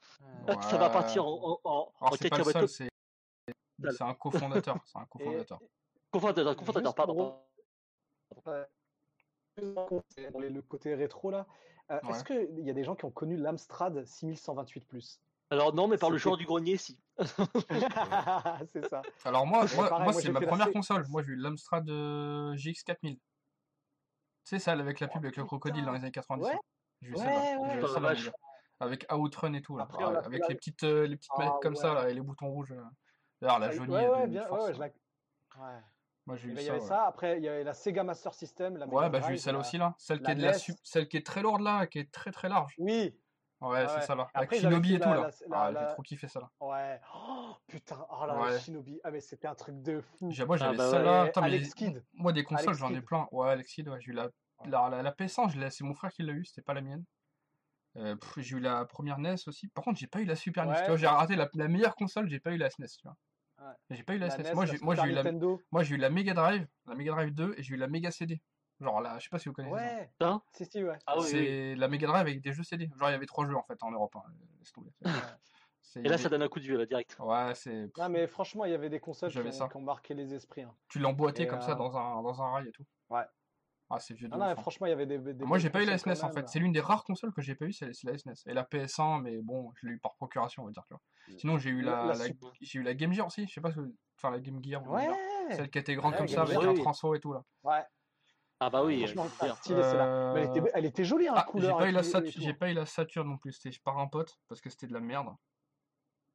Ouais. 0.48 0.56
Ça 0.64 0.78
va 0.78 0.90
partir 0.90 1.26
en, 1.28 1.60
en, 1.64 1.92
en, 2.00 2.12
c'est 2.14 2.34
un 2.34 4.14
cofondateur. 4.14 4.80
C'est 4.80 4.92
un 4.98 5.06
cofondateur. 5.10 5.60
Cofondateur, 6.10 6.56
cofondateur, 6.56 6.96
pardon. 6.96 7.36
Dans 9.58 10.40
le 10.40 10.62
côté 10.62 10.96
rétro 10.96 11.32
là, 11.32 11.46
euh, 11.92 12.00
Ouais. 12.04 12.12
est-ce 12.12 12.24
qu'il 12.24 12.66
y 12.66 12.70
a 12.70 12.74
des 12.74 12.84
gens 12.84 12.96
qui 12.96 13.06
ont 13.06 13.12
connu 13.12 13.38
l'Amstrad 13.38 14.06
6128 14.06 14.86
plus? 14.86 15.20
Alors 15.50 15.74
non, 15.74 15.88
mais 15.88 15.98
par 15.98 16.10
le 16.10 16.18
joueur 16.18 16.36
du 16.38 16.46
grenier, 16.46 16.78
si. 16.78 17.00
C'est 18.74 18.88
ça. 18.90 19.02
Alors 19.24 19.46
moi, 19.48 19.66
moi, 19.76 19.90
pareil, 19.90 19.90
moi, 19.90 20.00
moi, 20.12 20.14
c'est 20.14 20.32
ma 20.32 20.42
première 20.42 20.72
console. 20.72 21.06
Moi 21.10 21.24
j'ai 21.24 21.32
eu 21.34 21.36
l'Amstrad 21.36 21.90
euh, 21.90 22.54
GX4000. 22.56 23.18
C'est 24.44 24.60
celle 24.60 24.80
avec 24.82 25.00
la 25.00 25.08
Oh, 25.08 25.14
pub 25.14 25.24
avec 25.26 25.36
le 25.38 25.46
crocodile 25.46 25.86
dans 25.86 25.92
les 25.94 26.00
années 26.00 26.12
90. 26.12 26.46
Ouais, 26.46 26.58
J'ai 27.02 27.10
eu 27.10 27.14
ouais, 27.14 27.18
celle-là. 27.20 28.10
ouais. 28.14 28.16
Eu 28.20 28.30
Oh. 28.80 28.84
Avec 28.84 29.08
Outrun 29.12 29.54
et 29.54 29.62
tout 29.64 29.76
là. 29.76 29.84
Après, 29.86 30.04
on 30.04 30.10
a 30.10 30.22
fait 30.22 30.28
avec 30.28 30.42
la- 30.42 30.48
les 30.50 30.56
petites 30.56 30.84
euh, 30.84 31.08
les 31.08 31.18
petites 31.18 31.32
Ah, 31.36 31.40
manettes 31.40 31.62
comme 31.64 31.76
ça 31.76 31.96
là 31.96 32.10
et 32.10 32.14
les 32.14 32.22
boutons 32.22 32.48
rouges. 32.52 32.72
euh. 32.74 32.84
D'ailleurs 33.42 33.58
la 33.60 33.72
jaunille 33.72 33.96
ouais, 33.96 34.28
bien, 34.28 34.44
force, 34.46 34.68
je 34.68 34.74
hein. 34.74 34.90
la- 35.58 35.64
ouais. 35.64 35.82
Moi 36.28 36.36
j'ai 36.36 36.50
eu 36.50 36.54
ben, 36.54 36.60
il 36.62 36.64
y 36.64 36.66
ça. 36.68 36.72
avait 36.74 36.82
ouais. 36.82 36.88
ça, 36.88 37.06
après 37.08 37.38
il 37.38 37.44
y 37.44 37.48
avait 37.48 37.64
la 37.64 37.74
Sega 37.74 38.04
Master 38.04 38.34
System, 38.36 38.78
la 38.78 38.86
Ouais, 38.88 39.10
bah 39.10 39.20
j'ai 39.26 39.34
eu 39.34 39.38
celle 39.40 39.54
la- 39.56 39.62
aussi 39.62 39.78
là, 39.80 39.96
celle 39.98 40.22
qui 40.22 40.30
est 40.30 40.36
de 40.36 40.44
la 40.44 40.54
su- 40.54 40.76
celle 40.84 41.08
qui 41.08 41.18
est 41.18 41.26
très 41.26 41.42
lourde 41.42 41.62
là, 41.62 41.88
qui 41.88 41.98
est 41.98 42.12
très 42.12 42.32
très 42.32 42.50
large. 42.50 42.76
Oui, 42.78 43.20
Ouais, 43.60 43.88
c'est 43.88 43.96
Ouais. 43.96 44.02
ça 44.02 44.14
là. 44.16 44.28
Avec 44.36 44.50
Après, 44.54 44.60
Shinobi 44.60 44.94
et 44.96 45.00
tout 45.00 45.10
la- 45.10 45.16
là. 45.16 45.30
la- 45.50 45.60
Ah, 45.60 45.72
la- 45.72 45.88
j'ai 45.88 45.94
trop 45.94 46.02
kiffé 46.04 46.28
ça 46.28 46.40
là. 46.42 46.50
ouais. 46.62 47.00
Oh, 47.16 47.56
putain, 47.68 48.06
oh 48.12 48.26
là, 48.28 48.38
Ouais. 48.40 48.60
Shinobi. 48.60 49.00
Ah 49.04 49.10
mais 49.12 49.20
c'était 49.20 49.48
un 49.48 49.56
truc 49.56 49.82
de 49.82 50.00
fou. 50.02 50.26
Moi 50.26 50.32
Ah, 50.32 50.58
j'avais 50.58 50.78
bah 50.78 51.22
Attends, 51.24 51.42
mais 51.42 51.48
Alex 51.48 51.74
Kidd. 51.74 52.04
Moi 52.14 52.34
des 52.34 52.44
consoles 52.44 52.76
j'en 52.76 52.94
ai 52.94 53.02
plein. 53.02 53.28
Ouais, 53.32 53.50
Alex 53.50 53.74
Kidd, 53.74 53.90
ouais, 53.90 54.00
j'ai 54.00 54.12
eu 54.12 54.14
la, 54.14 54.30
la, 54.66 54.90
la, 54.90 55.02
la 55.02 55.12
PS1, 55.12 55.48
je 55.50 55.60
l'ai- 55.60 55.72
c'est 55.72 55.84
mon 55.84 55.96
frère 55.96 56.12
qui 56.12 56.22
l'a 56.24 56.34
eu, 56.34 56.46
c'était 56.46 56.62
pas 56.62 56.74
la 56.76 56.82
mienne. 56.82 57.04
Euh, 57.96 58.16
j'ai 58.38 58.58
eu 58.58 58.60
la 58.60 58.86
première 58.86 59.18
NES 59.18 59.36
aussi. 59.48 59.68
Par 59.70 59.84
contre, 59.84 59.98
j'ai 60.00 60.06
pas 60.08 60.22
eu 60.22 60.26
la 60.26 60.36
Super 60.36 60.66
NES. 60.66 60.72
Ouais, 60.74 60.82
Tu 60.84 60.88
vois, 60.90 60.98
j'ai 60.98 61.06
ça- 61.08 61.14
raté 61.14 61.36
la, 61.36 61.50
la 61.56 61.68
meilleure 61.68 61.96
console, 61.96 62.30
j'ai 62.30 62.40
pas 62.40 62.52
eu 62.52 62.58
la 62.58 62.70
SNES. 62.70 62.86
Tu 63.00 63.08
vois. 63.08 63.16
Ouais. 63.60 63.74
J'ai 63.90 64.04
pas 64.04 64.14
eu 64.14 64.20
la, 64.20 64.28
La 64.28 64.34
SNES. 64.36 64.44
NES, 64.50 64.54
Moi, 64.54 64.66
la 64.68 64.72
j'ai 64.72 64.78
moi, 64.84 64.94
j'ai 64.96 65.02
Super 65.02 65.12
eu 65.12 65.16
la, 65.16 65.24
Nintendo. 65.24 65.62
moi, 65.72 65.82
j'ai 65.84 65.96
eu 65.96 65.98
la 65.98 66.10
Mega 66.12 66.34
Drive, 66.36 66.68
la 66.86 66.94
Mega 66.94 67.12
Drive 67.14 67.34
2 67.34 67.56
et 67.58 67.64
j'ai 67.64 67.74
eu 67.74 67.78
la 67.78 67.88
Mega 67.88 68.12
CD. 68.12 68.40
Genre 68.80 69.02
là, 69.02 69.18
je 69.18 69.24
sais 69.24 69.30
pas 69.30 69.40
si 69.40 69.50
vous 69.50 69.54
connaissez 69.56 69.76
ça. 69.76 69.84
Ouais. 69.98 70.10
Hein 70.22 70.42
Si, 70.54 70.66
si, 70.66 70.84
ouais. 70.84 70.98
Ah 71.08 71.16
oui, 71.18 71.24
oui. 71.24 71.30
c'est 71.32 71.76
la 71.76 71.88
Mega 71.88 72.08
Drive 72.08 72.22
avec 72.22 72.42
des 72.42 72.54
jeux 72.54 72.64
CD. 72.64 72.90
Genre, 73.00 73.10
il 73.10 73.14
y 73.14 73.16
avait 73.16 73.26
trois 73.26 73.46
jeux 73.48 73.56
en 73.56 73.64
fait 73.64 73.82
en 73.82 73.92
Europe. 73.92 74.16
hein. 74.16 74.24
Laisse 74.60 74.72
tomber. 74.72 74.92
C'est- 75.82 76.02
Et 76.02 76.10
là, 76.10 76.18
ça 76.18 76.28
donne 76.30 76.42
un 76.44 76.50
coup 76.50 76.60
de 76.60 76.66
vieux, 76.66 76.78
là, 76.78 76.86
direct. 76.86 77.16
Ouais, 77.20 77.54
c'est. 77.56 77.90
Non, 77.98 78.10
mais 78.10 78.28
franchement, 78.28 78.66
il 78.66 78.72
y 78.72 78.76
avait 78.76 78.90
des 78.90 79.00
consoles 79.00 79.32
qui 79.32 79.40
ont, 79.40 79.52
ça. 79.52 79.68
qui 79.70 79.78
ont 79.78 79.82
marqué 79.82 80.14
les 80.14 80.34
esprits. 80.34 80.62
hein. 80.64 80.76
Tu 80.90 81.00
l'emboîtais 81.00 81.44
Et, 81.44 81.48
comme 81.48 81.62
ça 81.62 81.72
euh, 81.72 81.76
dans 81.76 81.96
un, 81.98 82.22
dans 82.22 82.42
un 82.42 82.52
rail 82.52 82.68
et 82.68 82.72
tout. 82.72 82.84
Ouais. 83.10 83.22
Ah, 83.90 84.00
c'est 84.00 84.14
vieux 84.14 84.28
de 84.28 84.34
Non, 84.34 84.40
non, 84.40 84.46
hein. 84.48 84.56
franchement, 84.58 84.86
il 84.86 84.90
y 84.90 84.94
avait 84.94 85.06
des. 85.06 85.18
des 85.18 85.46
Moi, 85.46 85.58
j'ai 85.60 85.70
pas 85.70 85.82
eu 85.82 85.86
la 85.86 85.98
SNES 85.98 86.16
quand 86.20 86.28
en 86.28 86.32
fait. 86.34 86.50
C'est 86.50 86.60
l'une 86.60 86.74
des 86.74 86.82
rares 86.82 87.06
consoles 87.06 87.32
que 87.32 87.42
j'ai 87.42 87.56
pas 87.56 87.64
eu, 87.66 87.72
c'est 87.72 87.94
c'est 87.94 88.06
la 88.06 88.18
SNES. 88.18 88.34
Et 88.48 88.54
la 88.54 88.64
PS1, 88.66 89.22
mais 89.22 89.38
bon, 89.42 89.72
je 89.76 89.88
l'ai 89.88 89.94
eu 89.94 89.98
par 89.98 90.14
procuration, 90.16 90.64
on 90.64 90.66
va 90.66 90.72
dire. 90.74 90.84
Tu 90.90 90.94
vois. 90.94 91.38
Sinon, 91.40 91.58
j'ai 91.58 91.70
eu 91.70 91.82
La- 91.82 91.92
la, 91.92 91.98
la 92.08 92.08
la- 92.16 92.26
Super- 92.26 92.52
j'ai 92.60 92.80
eu 92.80 92.84
la 92.84 92.94
Game 92.94 93.14
Gear 93.14 93.26
aussi. 93.28 93.48
Je 93.48 93.54
sais 93.54 93.62
pas, 93.62 93.70
vous- 93.70 93.96
enfin 94.18 94.30
la 94.32 94.42
Game 94.42 94.62
Gear. 94.62 94.86
Ouais. 94.90 95.08
Celle 95.52 95.70
qui 95.70 95.80
était 95.80 95.96
grande 95.96 96.12
Ouais, 96.12 96.18
comme 96.18 96.28
ça 96.28 96.42
avec 96.42 96.58
un 96.58 96.74
transo 96.74 97.16
et 97.16 97.22
tout 97.22 97.32
là. 97.32 97.44
Ouais. 97.64 97.82
Ah 98.60 98.70
bah 98.70 98.84
oui. 98.84 99.00
Franchement, 99.00 99.28
je 99.48 99.56
stylé. 99.56 99.82
Mais 100.34 100.42
elle 100.42 100.46
était, 100.46 100.62
Euh, 100.62 100.72
elle 100.74 100.86
était 100.86 101.04
jolie, 101.06 101.28
hein, 101.28 101.34
Ah, 101.38 101.46
j'ai 101.48 101.52
couleur. 101.52 101.78
pas 101.78 101.86
et 101.86 101.90
eu 101.90 101.94
la 101.94 102.02
tout- 102.02 102.08
et 102.08 102.12
Saturn, 102.12 102.32
tout. 102.32 102.42
j'ai 102.42 102.54
pas 102.54 102.72
eu 102.72 102.74
la 102.74 102.86
Saturn 102.86 103.28
non 103.28 103.38
plus. 103.38 103.54
C'était 103.54 103.78
par 103.84 104.00
un 104.00 104.08
pote 104.08 104.40
parce 104.48 104.62
que 104.62 104.70
c'était 104.70 104.88
de 104.88 104.94
la 104.94 105.00
merde. 105.00 105.36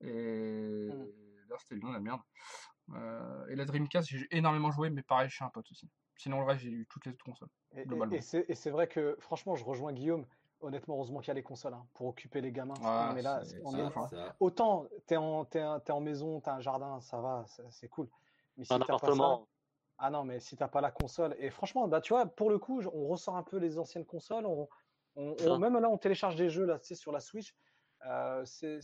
Et 0.01 0.89
Hmm. 0.91 1.07
là, 1.49 1.57
c'était 1.59 1.75
le 1.77 1.81
nom 1.81 1.89
de 1.89 1.95
la 1.95 2.01
merde. 2.01 2.21
Euh, 2.95 3.47
Et 3.49 3.57
la 3.57 3.65
Dreamcast, 3.65 4.09
j'ai 4.09 4.27
énormément 4.31 4.71
joué, 4.71 4.91
mais 4.91 5.03
pareil, 5.03 5.29
chez 5.31 5.45
un 5.45 5.49
pote 5.49 5.71
aussi. 5.71 5.89
Sinon, 6.17 6.41
le 6.41 6.47
reste, 6.47 6.61
j'ai 6.63 6.71
eu 6.71 6.87
toutes 6.89 7.07
les 7.07 7.13
autres 7.13 7.25
consoles. 7.25 7.49
Et- 7.75 7.81
Et, 7.81 7.87
globalement. 7.87 8.15
et 8.15 8.21
c'est 8.21 8.45
et 8.49 8.55
c'est 8.55 8.71
vrai 8.71 8.87
que, 8.87 9.17
franchement, 9.21 9.55
je 9.57 9.65
rejoins 9.65 9.93
Guillaume. 9.93 10.27
Honnêtement, 10.61 10.95
heureusement 10.95 11.19
qu'il 11.19 11.29
y 11.29 11.31
a 11.33 11.35
les 11.35 11.43
consoles 11.43 11.75
hein, 11.75 11.85
pour 11.95 12.07
occuper 12.07 12.41
les 12.41 12.53
gamins. 12.53 12.75
Ouais, 12.75 13.15
mais 13.15 13.23
là, 13.23 13.43
on 13.65 13.75
est- 13.75 13.83
ouf, 13.83 13.97
hein. 13.97 14.07
Ça, 14.09 14.37
autant 14.39 14.87
t'es 15.07 15.17
en, 15.17 15.45
t'es 15.45 15.61
en, 15.61 15.81
t'es 15.81 15.91
en 15.91 16.01
maison, 16.01 16.41
t'as 16.41 16.55
un 16.55 16.61
jardin, 16.61 17.01
ça 17.01 17.21
va, 17.21 17.45
c'est 17.71 17.89
cool. 17.89 18.09
Mais 18.57 18.65
si 18.65 18.73
Un 18.73 18.79
t'as 18.79 18.85
pas 18.87 18.99
ça, 18.99 19.05
appartement. 19.07 19.49
Ah 20.05 20.11
non, 20.11 20.25
mais 20.25 20.41
si 20.41 20.57
t'as 20.57 20.67
pas 20.67 20.81
la 20.81 20.91
console, 20.91 21.37
et 21.39 21.51
franchement, 21.51 21.87
bah 21.87 22.01
tu 22.01 22.13
vois, 22.13 22.27
pour 22.27 22.51
le 22.51 22.59
coup, 22.59 22.83
on 22.93 23.07
ressort 23.07 23.37
un 23.37 23.45
peu 23.45 23.57
les 23.59 23.79
anciennes 23.79 24.05
consoles. 24.05 24.47
On, 24.47 24.69
on- 25.15 25.39
Ça. 25.39 25.53
on- 25.53 25.59
même 25.61 25.79
là, 25.79 25.89
on 25.89 25.97
télécharge 25.97 26.35
des 26.35 26.51
jeux 26.51 26.65
là, 26.65 26.81
tu 26.81 26.89
sais, 26.89 26.95
sur 26.97 27.13
la 27.13 27.21
Switch. 27.21 27.55
Euh, 28.05 28.45
c'est, 28.45 28.81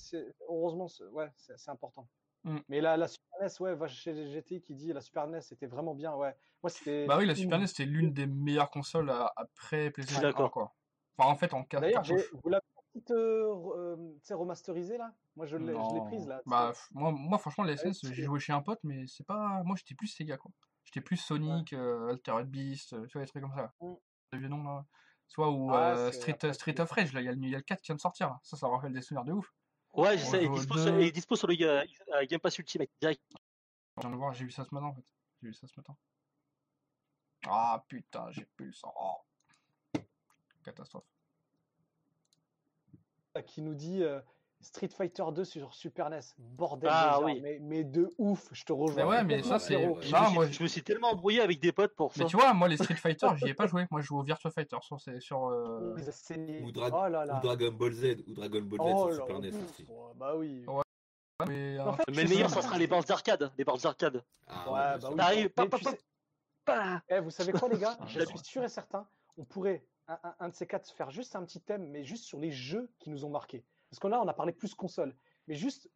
heureusement, 0.49 0.87
c'est- 0.87 1.03
ouais, 1.07 1.29
c'est 1.37 1.71
important. 1.71 2.09
Mm. 2.45 2.59
Mais 2.69 2.81
la, 2.81 2.97
la 2.97 3.09
Super 3.09 3.27
NES, 3.41 3.61
ouais, 3.61 3.75
va 3.75 3.89
chez 3.89 4.15
GT 4.31 4.61
qui 4.61 4.77
dit 4.77 4.93
la 4.93 5.01
Super 5.01 5.25
NES 5.25 5.41
c'était 5.41 5.67
vraiment 5.67 5.97
bien, 5.97 6.15
ouais. 6.15 6.37
Moi, 6.63 6.71
c'était. 6.71 7.07
Bah 7.07 7.17
oui, 7.19 7.27
la 7.27 7.35
Super 7.35 7.59
NES, 7.59 7.67
c'était 7.67 7.85
l'une 7.85 8.13
des 8.13 8.29
meilleures 8.29 8.71
consoles 8.71 9.11
à- 9.11 9.33
après 9.35 9.91
PlayStation 9.91 10.21
1, 10.21 10.31
d'accord. 10.31 10.53
quoi. 10.53 10.77
Enfin, 11.17 11.31
en 11.33 11.35
fait, 11.37 11.53
en 11.53 11.65
quatre 11.65 11.81
D'ailleurs, 11.81 12.05
vous 12.05 12.49
l'avez 12.49 12.63
petite, 12.93 13.11
euh, 13.11 13.53
euh, 13.77 14.19
remasterisée 14.31 14.99
là? 14.99 15.13
Moi, 15.35 15.47
je 15.47 15.57
l'ai 15.57 16.01
prise 16.07 16.29
là. 16.29 16.43
Bah, 16.47 16.73
moi, 16.93 17.11
moi, 17.11 17.39
franchement, 17.39 17.65
la 17.65 17.77
SNES, 17.77 17.93
c'est- 17.95 18.15
j'ai 18.15 18.23
joué 18.23 18.39
chez 18.39 18.53
un 18.53 18.63
pote, 18.63 18.79
mais 18.85 19.05
c'est 19.09 19.27
pas. 19.27 19.63
Moi, 19.65 19.75
j'étais 19.77 19.97
plus 19.97 20.07
Sega, 20.07 20.37
quoi. 20.37 20.53
J'étais 20.89 21.03
plus 21.03 21.19
Sonic, 21.19 21.75
euh, 21.75 22.09
Altered 22.09 22.47
Beast, 22.49 22.89
tu 23.09 23.13
vois, 23.13 23.21
des 23.23 23.29
trucs 23.29 23.43
comme 23.43 23.55
ça. 23.55 23.75
Mm. 23.81 23.95
Les 24.33 24.39
vieux 24.39 24.49
noms, 24.49 24.63
là. 24.65 24.87
Soit 25.27 25.51
ou 25.51 25.71
Ah, 25.71 25.91
euh, 25.97 26.13
Street, 26.13 26.39
Street 26.55 26.81
of 26.81 26.91
Rage, 26.91 27.13
là, 27.13 27.21
il 27.21 27.27
y, 27.27 27.29
a 27.29 27.33
le- 27.33 27.39
il 27.43 27.51
y 27.51 27.55
a 27.55 27.59
le 27.59 27.63
4 27.63 27.83
qui 27.83 27.89
vient 27.89 27.97
de 27.97 28.01
sortir. 28.01 28.29
là. 28.31 28.41
Ça, 28.43 28.57
ça 28.57 28.67
me 28.67 28.73
rappelle 28.73 28.95
des 28.95 29.03
souvenirs 29.03 29.27
de 29.27 29.33
ouf. 29.33 29.53
Ouais, 29.93 30.17
je 30.17 30.25
sais, 30.25 30.39
il 30.43 30.47
joue 30.47 30.53
est 30.55 30.57
aux 30.57 30.59
dispo, 30.59 30.75
deux. 30.77 30.83
sur, 30.85 31.01
il 31.01 31.13
dispo 31.13 31.37
sur 31.37 31.47
le 31.49 32.25
Game 32.25 32.41
Pass 32.41 32.57
Ultimate, 32.59 32.89
direct. 33.03 33.21
Je 33.97 34.01
viens 34.01 34.11
de 34.11 34.17
voir, 34.17 34.33
j'ai 34.33 34.47
vu 34.47 34.51
ça 34.51 34.65
ce 34.65 34.75
matin, 34.75 34.87
en 34.87 34.95
fait. 34.95 35.05
J'ai 35.43 35.49
vu 35.49 35.55
ça 35.55 35.67
ce 35.67 35.75
matin. 35.77 35.95
Ah, 37.47 37.85
putain, 37.87 38.31
j'ai 38.31 38.47
plus 38.57 38.67
le 38.69 38.73
sang. 38.73 38.95
Oh. 38.99 40.01
Catastrophe. 40.65 41.05
qui 43.47 43.63
nous 43.63 43.75
dit 43.75 44.03
euh, 44.03 44.21
Street 44.61 44.89
Fighter 44.89 45.23
2 45.33 45.45
sur 45.45 45.73
Super 45.73 46.11
NES, 46.11 46.19
bordel 46.37 46.91
Ah 46.93 47.21
oui. 47.23 47.41
mais, 47.41 47.59
mais 47.61 47.85
de 47.85 48.11
ouf, 48.19 48.49
je 48.53 48.65
te 48.65 48.73
rejoins. 48.73 49.07
ouais, 49.07 49.23
mais 49.23 49.43
ça, 49.43 49.59
c'est-. 49.61 49.75
Je, 49.81 49.87
Non, 49.89 49.95
me 49.97 50.03
suis, 50.03 50.35
moi, 50.35 50.47
je 50.51 50.63
me 50.63 50.69
suis 50.69 50.83
tellement 50.83 51.11
embrouillé 51.11 51.41
avec 51.41 51.61
des 51.61 51.71
potes 51.71 51.95
pour 51.95 52.13
ça. 52.13 52.25
Mais 52.25 52.29
tu 52.29 52.37
vois, 52.37 52.53
moi, 52.55 52.67
les 52.67 52.77
Street 52.77 52.97
Fighter, 52.97 53.29
j'y 53.37 53.49
ai 53.51 53.55
pas 53.55 53.69
joué. 53.69 53.87
Moi, 53.91 54.01
je 54.01 54.07
joue 54.07 54.19
au 54.19 54.23
Virtua 54.25 54.51
Fighter 54.51 54.77
sur. 54.81 54.99
sur 55.21 55.47
euh. 55.49 55.95
Ou, 56.65 56.73
Dra- 56.73 56.91
Oh 56.93 57.09
là 57.09 57.25
là. 57.25 57.39
ou 57.39 57.41
Dragon 57.47 57.71
Ball 57.73 57.93
Z, 57.93 58.05
ou 58.27 58.33
Dragon 58.35 58.63
Ball 58.63 58.81
Z 58.81 58.93
Oh 58.97 59.13
sur 59.13 59.29
là 59.29 59.35
Super. 59.37 59.53
NES 59.53 59.65
aussi. 59.65 59.85
Ouais, 59.89 60.13
Bah 60.17 60.35
oui. 60.37 60.65
Ouais. 60.67 60.83
Mais, 61.47 61.79
En 61.79 61.91
euh, 61.91 61.93
fait, 61.93 62.03
Mais 62.17 62.23
le 62.25 62.29
meilleur, 62.31 62.51
ça 62.51 62.61
sera 62.63 62.79
les 62.79 62.89
bornes 62.89 63.05
d'arcade. 63.05 63.53
Les 63.57 63.65
bornes 63.65 63.79
d'arcade. 63.81 64.25
Ah, 64.49 64.65
Ouais, 64.73 64.99
bah 65.17 65.31
oui. 65.37 65.49
Mais 65.57 65.69
tu 65.79 65.85
sais-. 65.85 66.01
Eh, 67.09 67.21
vous 67.21 67.31
savez 67.31 67.53
quoi, 67.53 67.69
les 67.69 67.79
gars? 67.79 67.97
Je 68.09 68.25
suis 68.25 68.39
sûr 68.41 68.65
et 68.65 68.69
certain, 68.69 69.07
on 69.37 69.45
pourrait, 69.45 69.87
un, 70.09 70.19
un- 70.25 70.35
un 70.41 70.49
de 70.49 70.55
ces 70.55 70.67
quatre, 70.67 70.91
faire 70.93 71.11
juste 71.13 71.37
un 71.37 71.45
petit 71.45 71.61
thème, 71.61 71.87
mais 71.91 72.03
juste 72.05 72.25
sur 72.25 72.41
les 72.41 72.51
jeux 72.51 72.91
qui 72.99 73.09
nous 73.11 73.25
ont 73.25 73.31
marqués. 73.31 73.65
Parce 73.91 74.01
que 74.01 74.07
là, 74.09 74.21
on 74.23 74.29
a 74.29 74.35
parlé 74.35 74.53
plus 74.53 74.75
console. 74.75 75.15
Mais 75.47 75.55
juste, 75.55 75.91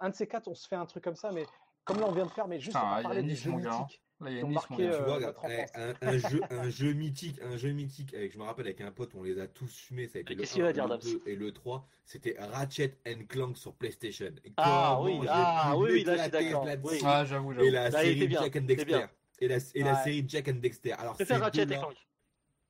un 0.00 0.10
de 0.10 0.14
ces 0.14 0.26
quatre, 0.26 0.48
on 0.48 0.54
se 0.54 0.66
fait 0.66 0.76
un 0.76 0.86
truc 0.86 1.04
comme 1.04 1.16
ça, 1.16 1.30
mais 1.32 1.44
comme 1.84 2.00
là, 2.00 2.06
on 2.08 2.12
vient 2.12 2.26
de 2.26 2.30
faire, 2.30 2.48
mais 2.48 2.58
juste 2.58 2.76
Putain, 2.76 2.86
on 2.86 2.90
va 2.90 2.94
il 2.94 2.96
y 2.96 3.00
a 3.00 3.02
parler 3.08 3.22
des 3.22 3.34
jeux 3.36 3.50
mythiques. 3.52 4.02
là, 4.20 4.30
il 4.30 4.36
y 4.36 4.40
a 4.40 4.46
marqué, 4.46 4.88
euh, 4.88 5.14
regarde, 5.14 5.36
un, 5.74 5.94
un 6.02 6.18
jeu, 6.18 6.40
un 6.50 6.68
jeu 6.70 6.92
mythique, 6.92 7.40
un 7.42 7.56
jeu 7.56 7.70
mythique, 7.70 8.14
avec, 8.14 8.32
je 8.32 8.38
me 8.38 8.42
rappelle 8.42 8.66
avec 8.66 8.80
un 8.80 8.90
pote, 8.90 9.14
on 9.14 9.22
les 9.22 9.38
a 9.38 9.46
tous 9.46 9.72
fumés, 9.78 10.08
ça 10.08 10.18
a 10.18 10.22
été 10.22 10.30
Mais 10.30 10.34
le 10.36 10.40
qu'est-ce 10.40 10.54
qu'il 10.54 10.62
va 10.62 10.68
1, 10.70 10.72
dire, 10.72 10.84
le 10.88 10.98
Dams 10.98 11.00
2 11.00 11.22
et 11.26 11.36
le 11.36 11.52
3, 11.52 11.86
c'était 12.04 12.36
Ratchet 12.38 12.98
and 13.06 13.26
Clank 13.28 13.56
sur 13.56 13.74
PlayStation. 13.74 14.32
Et 14.44 14.52
Ah 14.56 14.96
comment 14.98 15.04
oui, 15.20 15.26
ah 15.28 15.74
oui, 15.76 16.02
là, 16.02 16.16
je 16.16 16.22
suis 16.22 16.30
m'éclater 16.32 16.44
d'accord. 16.50 16.66
Oui. 16.82 16.98
Ah, 17.04 17.24
j'avoue, 17.24 17.52
Et 17.52 17.70
la 17.70 17.90
Là, 17.90 18.00
série 18.02 18.26
bien, 18.26 18.40
Jack 18.42 18.56
and 18.56 18.60
Dexter. 18.62 19.06
Et 19.38 19.48
la, 19.48 19.56
et 19.74 19.82
la 19.82 19.92
Ouais. 19.92 20.02
série 20.02 20.24
Jack 20.26 20.48
and 20.48 20.52
Dexter. 20.54 20.92
Alors, 20.94 21.12
Je 21.12 21.18
préfère 21.18 21.36
ces 21.36 21.42
Ratchet 21.42 21.62
et 21.62 21.66
Clank. 21.66 21.94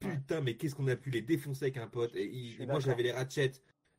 Putain, 0.00 0.40
mais 0.42 0.56
qu'est-ce 0.56 0.74
qu'on 0.74 0.88
a 0.88 0.96
pu 0.96 1.08
les 1.10 1.22
défoncer 1.22 1.66
avec 1.66 1.78
un 1.78 1.86
pote. 1.86 2.14
Et 2.16 2.26
il- 2.26 2.52
suis 2.54 2.66
moi, 2.66 2.80
j'avais 2.80 3.04
les 3.04 3.12
Ratchet. 3.12 3.52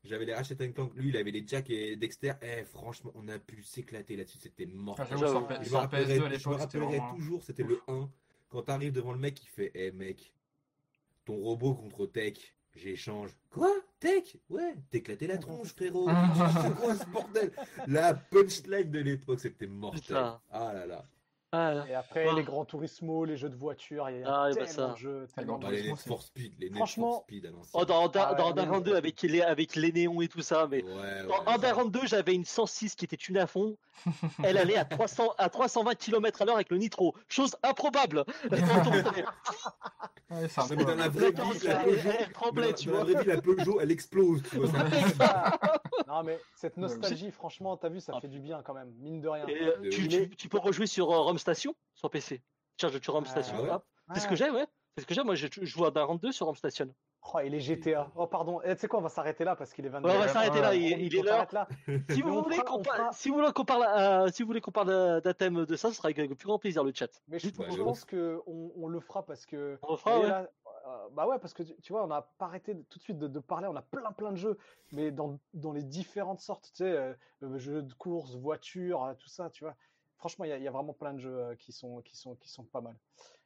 J'avais 0.04 0.26
les 0.26 0.34
Ratchet 0.34 0.56
Clank. 0.74 0.94
Lui, 0.96 1.10
il 1.10 1.18
avait 1.18 1.32
les 1.32 1.44
Jack 1.46 1.70
et 1.70 1.96
Dexter. 1.96 2.34
Eh, 2.42 2.64
franchement, 2.64 3.12
on 3.16 3.28
a 3.28 3.40
pu 3.40 3.62
s'éclater 3.64 4.16
là-dessus. 4.16 4.38
C'était 4.40 4.68
Ah, 4.98 5.06
sur 5.06 5.48
P- 5.48 5.56
Je 5.64 5.70
me 5.72 5.76
rappellerai, 5.76 6.18
PS2 6.18 6.18
à 6.18 6.18
je 6.18 6.24
me 6.24 6.30
l'époque, 6.30 6.40
c'était 6.40 6.54
rappellerai 6.78 6.98
vraiment. 6.98 7.16
toujours, 7.16 7.44
c'était 7.44 7.64
le 7.64 7.82
1. 7.88 8.10
Quand 8.50 8.62
t'arrives 8.62 8.94
devant 8.94 9.12
le 9.12 9.20
mec, 9.20 9.42
il 9.44 9.48
fait 9.48 9.72
Eh 9.76 9.92
mec, 9.92 10.34
ton 11.26 11.36
robot 11.36 11.76
contre 11.76 12.06
Tech, 12.06 12.38
j'échange. 12.76 13.32
Quoi? 13.50 13.70
Tech? 14.00 14.38
Ouais, 14.50 14.76
t'éclatais 14.92 15.28
la 15.28 15.38
tronche, 15.38 15.74
frérot. 15.74 16.08
C'est 16.64 16.76
quoi 16.76 16.96
ce 16.96 17.06
bordel? 17.08 17.52
La 17.88 18.14
punchline 18.14 18.90
de 18.92 19.00
l'époque, 19.00 19.40
c'était 19.42 19.68
mortel. 19.68 20.02
Putain. 20.02 20.40
Ah 20.52 20.72
là 20.74 20.86
là. 20.86 21.04
Ah. 21.54 21.86
Et 21.90 21.94
après, 21.96 22.28
Ah. 22.30 22.34
les 22.36 22.44
grands 22.44 22.66
Turismo, 22.66 23.24
les 23.24 23.38
jeux 23.38 23.50
de 23.50 23.56
voiture, 23.56 24.10
il 24.10 24.20
y 24.20 24.24
a 24.24 24.28
Ah, 24.28 24.50
bah 24.50 24.54
tellement 24.56 24.68
ça. 24.74 24.88
de 24.90 24.98
jeux. 24.98 25.28
Ah, 25.30 25.34
tellement 25.38 25.58
de 25.60 25.68
les 25.70 25.78
jeux. 25.84 25.90
Need 25.92 25.98
for 26.00 26.22
Speed, 26.22 26.54
les 26.60 26.68
Need 26.68 26.76
Franchement- 26.76 27.12
for 27.14 27.24
Speed. 27.24 27.54
Oh, 27.74 27.86
dans, 27.86 28.08
dans, 28.10 28.20
Ah 28.22 28.32
ouais, 28.32 28.38
dans 28.38 28.44
mais- 28.44 28.50
Underground 28.52 28.84
2 28.86 28.96
avec 28.96 29.22
les, 29.22 29.42
avec 29.42 29.76
les 29.76 29.92
néons 29.94 30.22
et 30.22 30.28
tout 30.28 30.42
ça, 30.42 30.68
mais 30.70 30.84
Ouais, 30.84 30.92
ouais, 30.94 31.28
dans. 31.28 31.50
Underground 31.52 31.92
2, 31.92 32.06
j'avais 32.06 32.34
une 32.36 32.44
106 32.44 32.96
qui 32.96 33.06
était 33.06 33.16
une 33.16 33.38
à 33.38 33.48
fond. 33.48 33.78
Elle 34.44 34.58
allait 34.58 34.76
à 34.78 34.84
300, 34.86 35.34
à 35.38 35.50
320 35.50 35.96
km 35.96 36.42
à 36.42 36.46
l'heure 36.46 36.56
avec 36.56 36.70
le 36.70 36.78
nitro. 36.78 37.16
Chose 37.30 37.56
improbable. 37.64 38.26
Ouais, 40.30 40.46
mais 40.76 40.84
dans 40.84 40.96
la 40.96 41.08
vraie 41.08 41.32
vie, 41.32 41.58
ça, 41.60 41.70
la 41.70 41.84
elle- 41.88 41.96
Peugeot, 41.96 42.10
elle 42.20 42.34
tremblait, 42.34 42.74
tu 42.74 42.90
vois. 42.90 43.06
la 43.06 43.42
Peugeot, 43.42 43.80
elle 43.80 43.92
explose. 43.92 44.44
Tu 44.44 44.58
vois, 44.58 44.68
ça- 45.18 45.58
Ah. 45.62 45.80
Non, 46.06 46.24
mais 46.24 46.38
cette 46.54 46.76
nostalgie, 46.76 47.32
franchement, 47.32 47.78
t'as 47.78 47.88
vu, 47.88 48.02
ça 48.02 48.12
Ah. 48.16 48.20
fait 48.20 48.28
du 48.28 48.40
bien 48.42 48.62
quand 48.62 48.74
même, 48.74 48.92
mine 49.00 49.22
de 49.22 49.30
rien. 49.30 49.46
Euh, 49.48 49.90
tu, 50.38 50.50
peux 50.50 50.58
rejouer 50.58 50.86
sur 50.86 51.12
Station, 51.38 51.76
sur 51.94 52.10
PC. 52.10 52.42
Tiens, 52.78 52.90
je 52.90 52.98
tu 52.98 53.10
ROM 53.12 53.24
Ah 53.26 53.30
Station. 53.30 53.62
ouais. 53.62 53.70
C'est 54.14 54.20
ce 54.22 54.28
que 54.28 54.36
j'ai, 54.36 54.50
ouais. 54.50 54.66
C'est 54.96 55.02
ce 55.02 55.08
que 55.08 55.14
j'ai. 55.14 55.24
Moi, 55.24 55.36
je 55.36 55.48
je 55.52 55.66
joue 55.66 55.84
à 55.86 55.90
Underground 55.90 56.22
2 56.22 56.32
sur 56.32 56.46
ROM 56.48 56.56
Station. 56.56 56.94
Oh, 57.34 57.40
et 57.40 57.50
les 57.50 57.60
GTA. 57.60 58.10
Oh, 58.16 58.26
pardon. 58.28 58.62
Eh, 58.64 58.74
tu 58.76 58.82
sais 58.82 58.88
quoi, 58.88 59.00
on 59.00 59.02
va 59.02 59.10
s'arrêter 59.10 59.44
là 59.44 59.56
parce 59.56 59.74
qu'il 59.74 59.86
est 59.86 59.90
22 59.90 60.08
Ouais, 60.08 60.16
on 60.16 60.20
va 60.20 60.28
s'arrêter 60.30 60.62
là. 60.62 60.74
Il, 60.74 61.14
est 61.14 61.20
on 61.20 61.24
là. 61.24 61.68
Si 62.10 62.22
vous 62.22 62.42
voulez 62.42 62.56
fera- 62.56 62.66
qu'on 62.68 62.76
on 62.80 62.82
parle, 62.84 62.98
fera- 63.00 63.12
si 63.12 63.30
vous 63.30 63.36
voulez 63.36 63.52
qu'on 63.52 63.66
parle, 63.66 63.84
euh, 63.84 64.30
si 64.32 64.44
vous 64.44 64.48
voulez 64.48 64.62
qu'on 64.62 64.72
parle 64.72 65.22
d'un 65.22 65.34
thème 65.34 65.66
de 65.66 65.76
ça, 65.76 65.90
ce 65.90 65.96
sera 65.96 66.08
avec 66.08 66.18
le 66.18 66.36
plus 66.36 66.46
grand 66.48 66.60
plaisir 66.60 66.84
le 66.86 66.94
chat. 66.94 67.10
Mais 67.28 67.40
je, 67.40 67.50
Bah, 67.50 67.66
pense 67.84 68.06
que 68.06 68.40
on, 68.48 68.72
on 68.78 68.88
le 68.88 69.00
fera 69.02 69.26
parce 69.26 69.46
que. 69.46 69.78
On 69.82 69.92
le 69.92 69.98
fera, 69.98 70.12
voyez 70.12 70.26
ouais. 70.26 70.30
là, 70.30 70.48
euh, 70.88 71.10
bah 71.12 71.28
ouais, 71.28 71.38
parce 71.40 71.54
que 71.54 71.64
tu, 71.64 71.92
vois, 71.92 72.04
on 72.04 72.08
n'a 72.08 72.22
pas 72.38 72.46
arrêté 72.46 72.76
de- 72.76 72.84
tout 72.84 72.98
de 73.00 73.04
suite 73.04 73.18
de, 73.18 73.28
de 73.28 73.40
parler. 73.40 73.68
On 73.68 73.76
a 73.76 73.82
plein 73.82 74.12
plein 74.14 74.32
de 74.32 74.38
jeux, 74.38 74.58
mais 74.94 75.12
dans, 75.12 75.38
dans 75.54 75.74
les 75.74 75.84
différentes 75.84 76.40
sortes, 76.40 76.70
tu 76.72 76.78
sais, 76.78 76.86
euh, 76.92 77.14
jeux 77.58 77.82
de 77.82 77.94
course, 77.94 78.36
voitures, 78.36 79.04
euh, 79.04 79.14
tout 79.16 79.28
ça, 79.28 79.50
tu 79.50 79.66
vois. 79.66 79.76
Franchement, 80.18 80.46
il 80.46 80.50
y, 80.50 80.52
a- 80.52 80.58
il 80.58 80.64
y 80.64 80.68
a 80.68 80.72
vraiment 80.72 80.94
plein 80.94 81.14
de 81.14 81.20
jeux 81.20 81.38
euh, 81.38 81.56
qui 81.56 81.72
sont 81.72 82.02
qui 82.02 82.16
sont 82.18 82.36
qui 82.36 82.50
sont 82.50 82.64
pas 82.64 82.82
mal. 82.82 82.96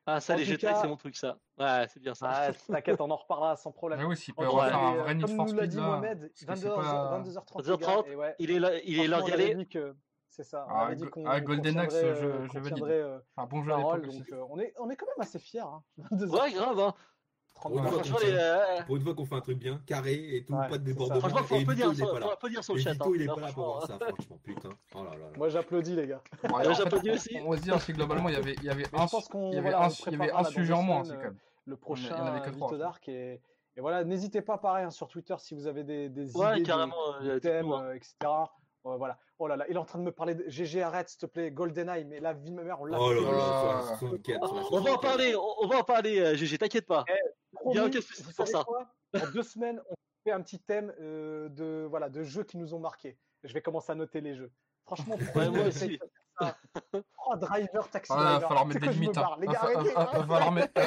Ah, 0.08 0.20
ça, 0.20 0.34
En 0.34 0.38
les 0.38 0.58
cas- 0.58 0.76
c'est 0.82 0.88
mon 0.88 0.98
truc, 0.98 1.16
ça. 1.16 1.38
Ouais, 1.60 1.86
c'est 1.90 2.00
bien 2.00 2.16
ça. 2.16 2.28
Ah, 2.32 2.52
T'inquiète, 2.68 3.00
on 3.02 3.12
en 3.12 3.16
reparlera 3.16 3.56
sans 3.56 3.72
problème. 3.72 4.00
Peut 4.00 4.06
refaire 4.48 4.80
un 4.80 5.20
comme 5.20 5.36
nous 5.48 5.54
l'a 5.54 5.68
dit 5.68 5.78
là. 5.78 5.84
Mohamed, 5.84 6.20
parce 6.20 6.32
que 6.32 6.40
c'est 6.40 6.46
22h, 6.70 6.76
pas- 6.76 7.20
22h30. 7.20 7.62
22h30, 7.62 7.78
les 7.80 7.86
gars, 7.86 8.12
et 8.12 8.16
ouais, 8.16 8.36
Il 8.40 8.52
est 8.52 8.60
là, 8.60 8.72
il 8.84 9.00
est 9.00 9.08
l'heure 9.08 9.24
d'y 9.24 9.32
aller. 9.32 9.54
dit 9.56 9.68
que 9.68 9.96
c'est 10.30 10.44
ça. 10.44 10.66
On 10.70 10.74
Ah, 10.74 10.86
avait 10.86 10.96
dit 10.96 11.04
Go- 11.04 11.10
qu'on 11.12 11.26
ah, 11.28 11.40
Golden 11.42 11.78
Axe, 11.78 11.94
je- 11.94 12.06
euh, 12.06 12.16
je 12.16 12.26
euh, 12.26 13.20
Un 13.38 13.46
bon 13.46 13.64
jeu 13.64 13.72
à 13.74 13.76
parole, 13.76 14.08
donc 14.08 14.32
euh, 14.32 14.44
on 14.50 14.60
est 14.60 14.74
on 14.80 14.90
est 14.90 14.96
quand 14.96 15.06
même 15.06 15.16
assez 15.22 15.38
fiers. 15.40 15.60
Hein. 15.60 15.84
22 16.12 16.28
Ouais, 16.30 16.52
grave, 16.52 16.80
hein. 16.80 16.94
30 17.62 17.74
Ouais, 17.74 17.82
ouais, 17.82 17.88
franchement, 17.92 18.18
ouais. 18.18 18.26
les, 18.26 18.38
euh, 18.38 18.84
Pour 18.86 18.96
une 18.98 19.02
fois 19.04 19.14
qu'on 19.16 19.26
fait 19.26 19.36
un 19.36 19.42
truc 19.42 19.58
bien, 19.58 19.82
carré 19.86 20.14
et 20.36 20.44
tout, 20.44 20.54
Ouais, 20.54 20.68
pas 20.68 20.78
de 20.78 20.84
c'est 20.86 20.94
débordement. 20.94 21.20
franchement, 21.20 21.44
faut 21.44 21.56
là. 22.20 22.34
applaudir 22.34 22.64
sur 22.64 22.74
le 22.76 22.82
chat. 22.82 22.92
Vito, 22.94 23.06
hein. 23.06 23.12
il 23.16 23.22
est 23.22 23.26
Là, 23.26 23.34
pas 23.36 23.42
là 23.42 23.52
pour 23.54 23.66
voir 23.66 23.88
ça, 23.88 23.98
franchement, 24.00 24.40
putain. 24.44 24.70
Oh 24.96 25.04
là 25.04 25.12
là 25.12 25.18
là. 25.18 25.38
Moi 25.38 25.50
j'applaudis 25.50 25.96
les 25.96 26.08
gars. 26.08 26.22
Ouais, 26.44 26.50
alors, 26.56 26.72
en 26.72 26.76
fait, 26.76 26.84
j'applaudis 26.84 27.12
aussi. 27.12 27.38
On 27.46 27.52
va 27.52 27.58
se 27.58 27.62
dire 27.64 27.86
que 27.86 27.92
globalement, 27.94 28.30
il 28.30 28.36
y 28.36 28.38
avait, 28.38 28.54
il 28.54 28.64
y 28.64 28.70
avait 28.70 28.86
un, 28.94 29.06
il 29.34 29.54
y 29.54 29.58
avait 29.58 29.70
il 30.12 30.18
y 30.18 30.20
avait 30.20 30.44
sujet 30.52 30.74
en 30.74 30.82
moins 30.84 31.04
semaines, 31.04 31.18
quand 31.20 31.24
même. 31.26 31.38
le 31.66 31.74
il 31.74 31.78
y 31.78 31.80
prochain 31.80 32.16
en 32.16 32.26
avait 32.26 32.42
que 32.42 32.50
trois, 32.50 32.68
Vito 32.68 32.78
Dark 32.78 33.08
et, 33.10 33.42
et 33.78 33.82
voilà, 33.82 34.04
n'hésitez 34.04 34.42
pas 34.42 34.58
pareil 34.58 34.86
hein, 34.86 34.90
sur 34.90 35.08
Twitter 35.08 35.36
si 35.38 35.56
vous 35.56 35.68
avez 35.68 35.84
des, 35.84 36.10
des 36.10 36.32
idées 36.32 36.60
de- 36.62 36.66
carrément, 36.66 36.96
de, 37.22 37.30
euh, 37.30 37.40
thèmes, 37.40 37.72
hein. 37.72 37.84
euh, 37.84 37.94
etc. 37.94 38.16
Euh, 38.86 38.98
voilà. 38.98 39.18
Oh 39.38 39.48
là 39.48 39.56
là, 39.56 39.66
il 39.70 39.76
est 39.76 39.80
en 39.80 39.86
train 39.86 40.00
de 40.00 40.04
me 40.04 40.12
parler 40.12 40.36
de 40.36 40.44
GG 40.50 40.82
arrête 40.82 41.10
s'il 41.10 41.20
te 41.20 41.26
plaît, 41.28 41.52
GoldenEye, 41.52 42.04
mais 42.06 42.20
la 42.20 42.34
vie 42.34 42.50
de 42.52 42.56
ma 42.56 42.64
mère, 42.64 42.82
on 42.82 42.86
l'a 42.86 42.98
Oh 43.00 43.12
là 43.14 43.22
là, 43.22 43.82
sur 43.82 43.92
la 43.92 43.98
64, 44.00 44.48
sur 44.48 44.56
la 44.56 44.62
On 44.62 44.64
va 44.64 44.78
en 44.80 44.84
64. 44.98 45.02
parler, 45.02 45.36
on, 45.36 45.68
va 45.68 45.78
en 45.78 45.84
parler, 45.84 46.20
euh, 46.20 46.36
GG, 46.36 46.58
t'inquiète 46.58 46.86
pas. 46.88 47.06
Promis, 47.62 47.76
Il 47.76 47.78
y 47.78 47.80
a 47.80 47.86
aucun 47.86 48.02
souci 48.02 48.24
pour 48.34 48.48
ça? 48.48 48.64
quoi? 48.64 48.88
Dans 49.14 49.28
deux 49.32 49.44
semaines, 49.44 49.82
on 49.90 49.94
fait 50.24 50.32
un 50.32 50.42
petit 50.42 50.60
thème 50.60 50.94
euh, 51.00 51.50
de, 51.50 51.86
voilà, 51.90 52.10
de 52.10 52.24
jeux 52.24 52.44
qui 52.44 52.58
nous 52.58 52.74
ont 52.74 52.80
marqués. 52.80 53.18
Je 53.44 53.54
vais 53.54 53.62
commencer 53.62 53.92
à 53.92 53.96
noter 53.96 54.22
les 54.22 54.36
jeux. 54.36 54.52
Franchement, 54.86 55.16
Ouais, 55.36 55.50
moi 55.50 55.66
aussi. 55.68 56.00
ça. 56.40 56.58
Oh, 57.28 57.36
Driver, 57.38 57.88
Taxi 57.90 58.12
Ah, 58.14 58.18
il 58.20 58.24
va 58.24 58.30
Driver. 58.32 58.48
falloir 58.48 58.66
mettre 58.66 58.80
des 58.82 58.88
me 58.88 58.92
limites. 58.94 59.18
hein. 59.18 59.36
Les 59.40 59.46
Va 59.48 59.54
gars, 59.54 59.60
fa- 59.60 59.66
arrêtez. 59.68 59.94
va- 59.94 60.06
va 60.06 60.12
falloir 60.26 60.52
mettre, 60.52 60.82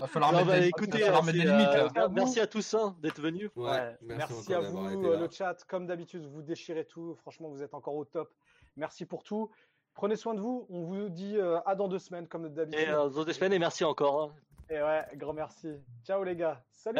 va 0.00 0.06
falloir 0.06 0.32
mettre 0.32 0.60
des, 0.60 0.66
écoutez, 0.68 0.98
va 0.98 1.04
falloir 1.06 1.22
euh, 1.22 1.26
mettre 1.26 1.38
des 1.38 1.44
c'est, 1.44 1.50
limites. 1.50 1.96
euh, 1.96 2.08
merci 2.10 2.40
à 2.40 2.46
tous 2.46 2.74
hein, 2.74 2.96
d'être 3.00 3.20
venus. 3.20 3.50
Ouais, 3.56 3.70
Ouais, 3.70 3.96
merci, 4.02 4.52
à 4.54 4.60
vous, 4.60 4.86
euh, 5.06 5.16
le 5.18 5.28
chat. 5.30 5.56
Comme 5.66 5.86
d'habitude, 5.86 6.26
vous 6.26 6.42
déchirez 6.42 6.84
tout. 6.84 7.16
Franchement, 7.16 7.48
vous 7.48 7.62
êtes 7.62 7.74
encore 7.74 7.94
au 7.96 8.04
top. 8.04 8.30
Merci 8.76 9.06
pour 9.06 9.22
tout. 9.24 9.50
Prenez 9.94 10.16
soin 10.16 10.34
de 10.34 10.40
vous. 10.40 10.66
On 10.68 10.82
vous 10.82 11.08
dit 11.08 11.36
euh, 11.38 11.58
à 11.64 11.74
dans 11.74 11.88
deux 11.88 11.98
semaines, 11.98 12.28
comme 12.28 12.48
d'habitude. 12.50 12.80
Et 12.86 12.88
euh, 12.90 13.08
dans 13.08 13.24
deux 13.24 13.32
semaines, 13.32 13.52
et 13.54 13.58
merci 13.58 13.84
encore. 13.84 14.22
hein. 14.22 14.34
Et 14.72 14.82
ouais, 14.82 15.04
grand 15.16 15.34
merci. 15.34 15.68
Ciao 16.02 16.24
les 16.24 16.34
gars. 16.34 16.64
Salut. 16.72 16.98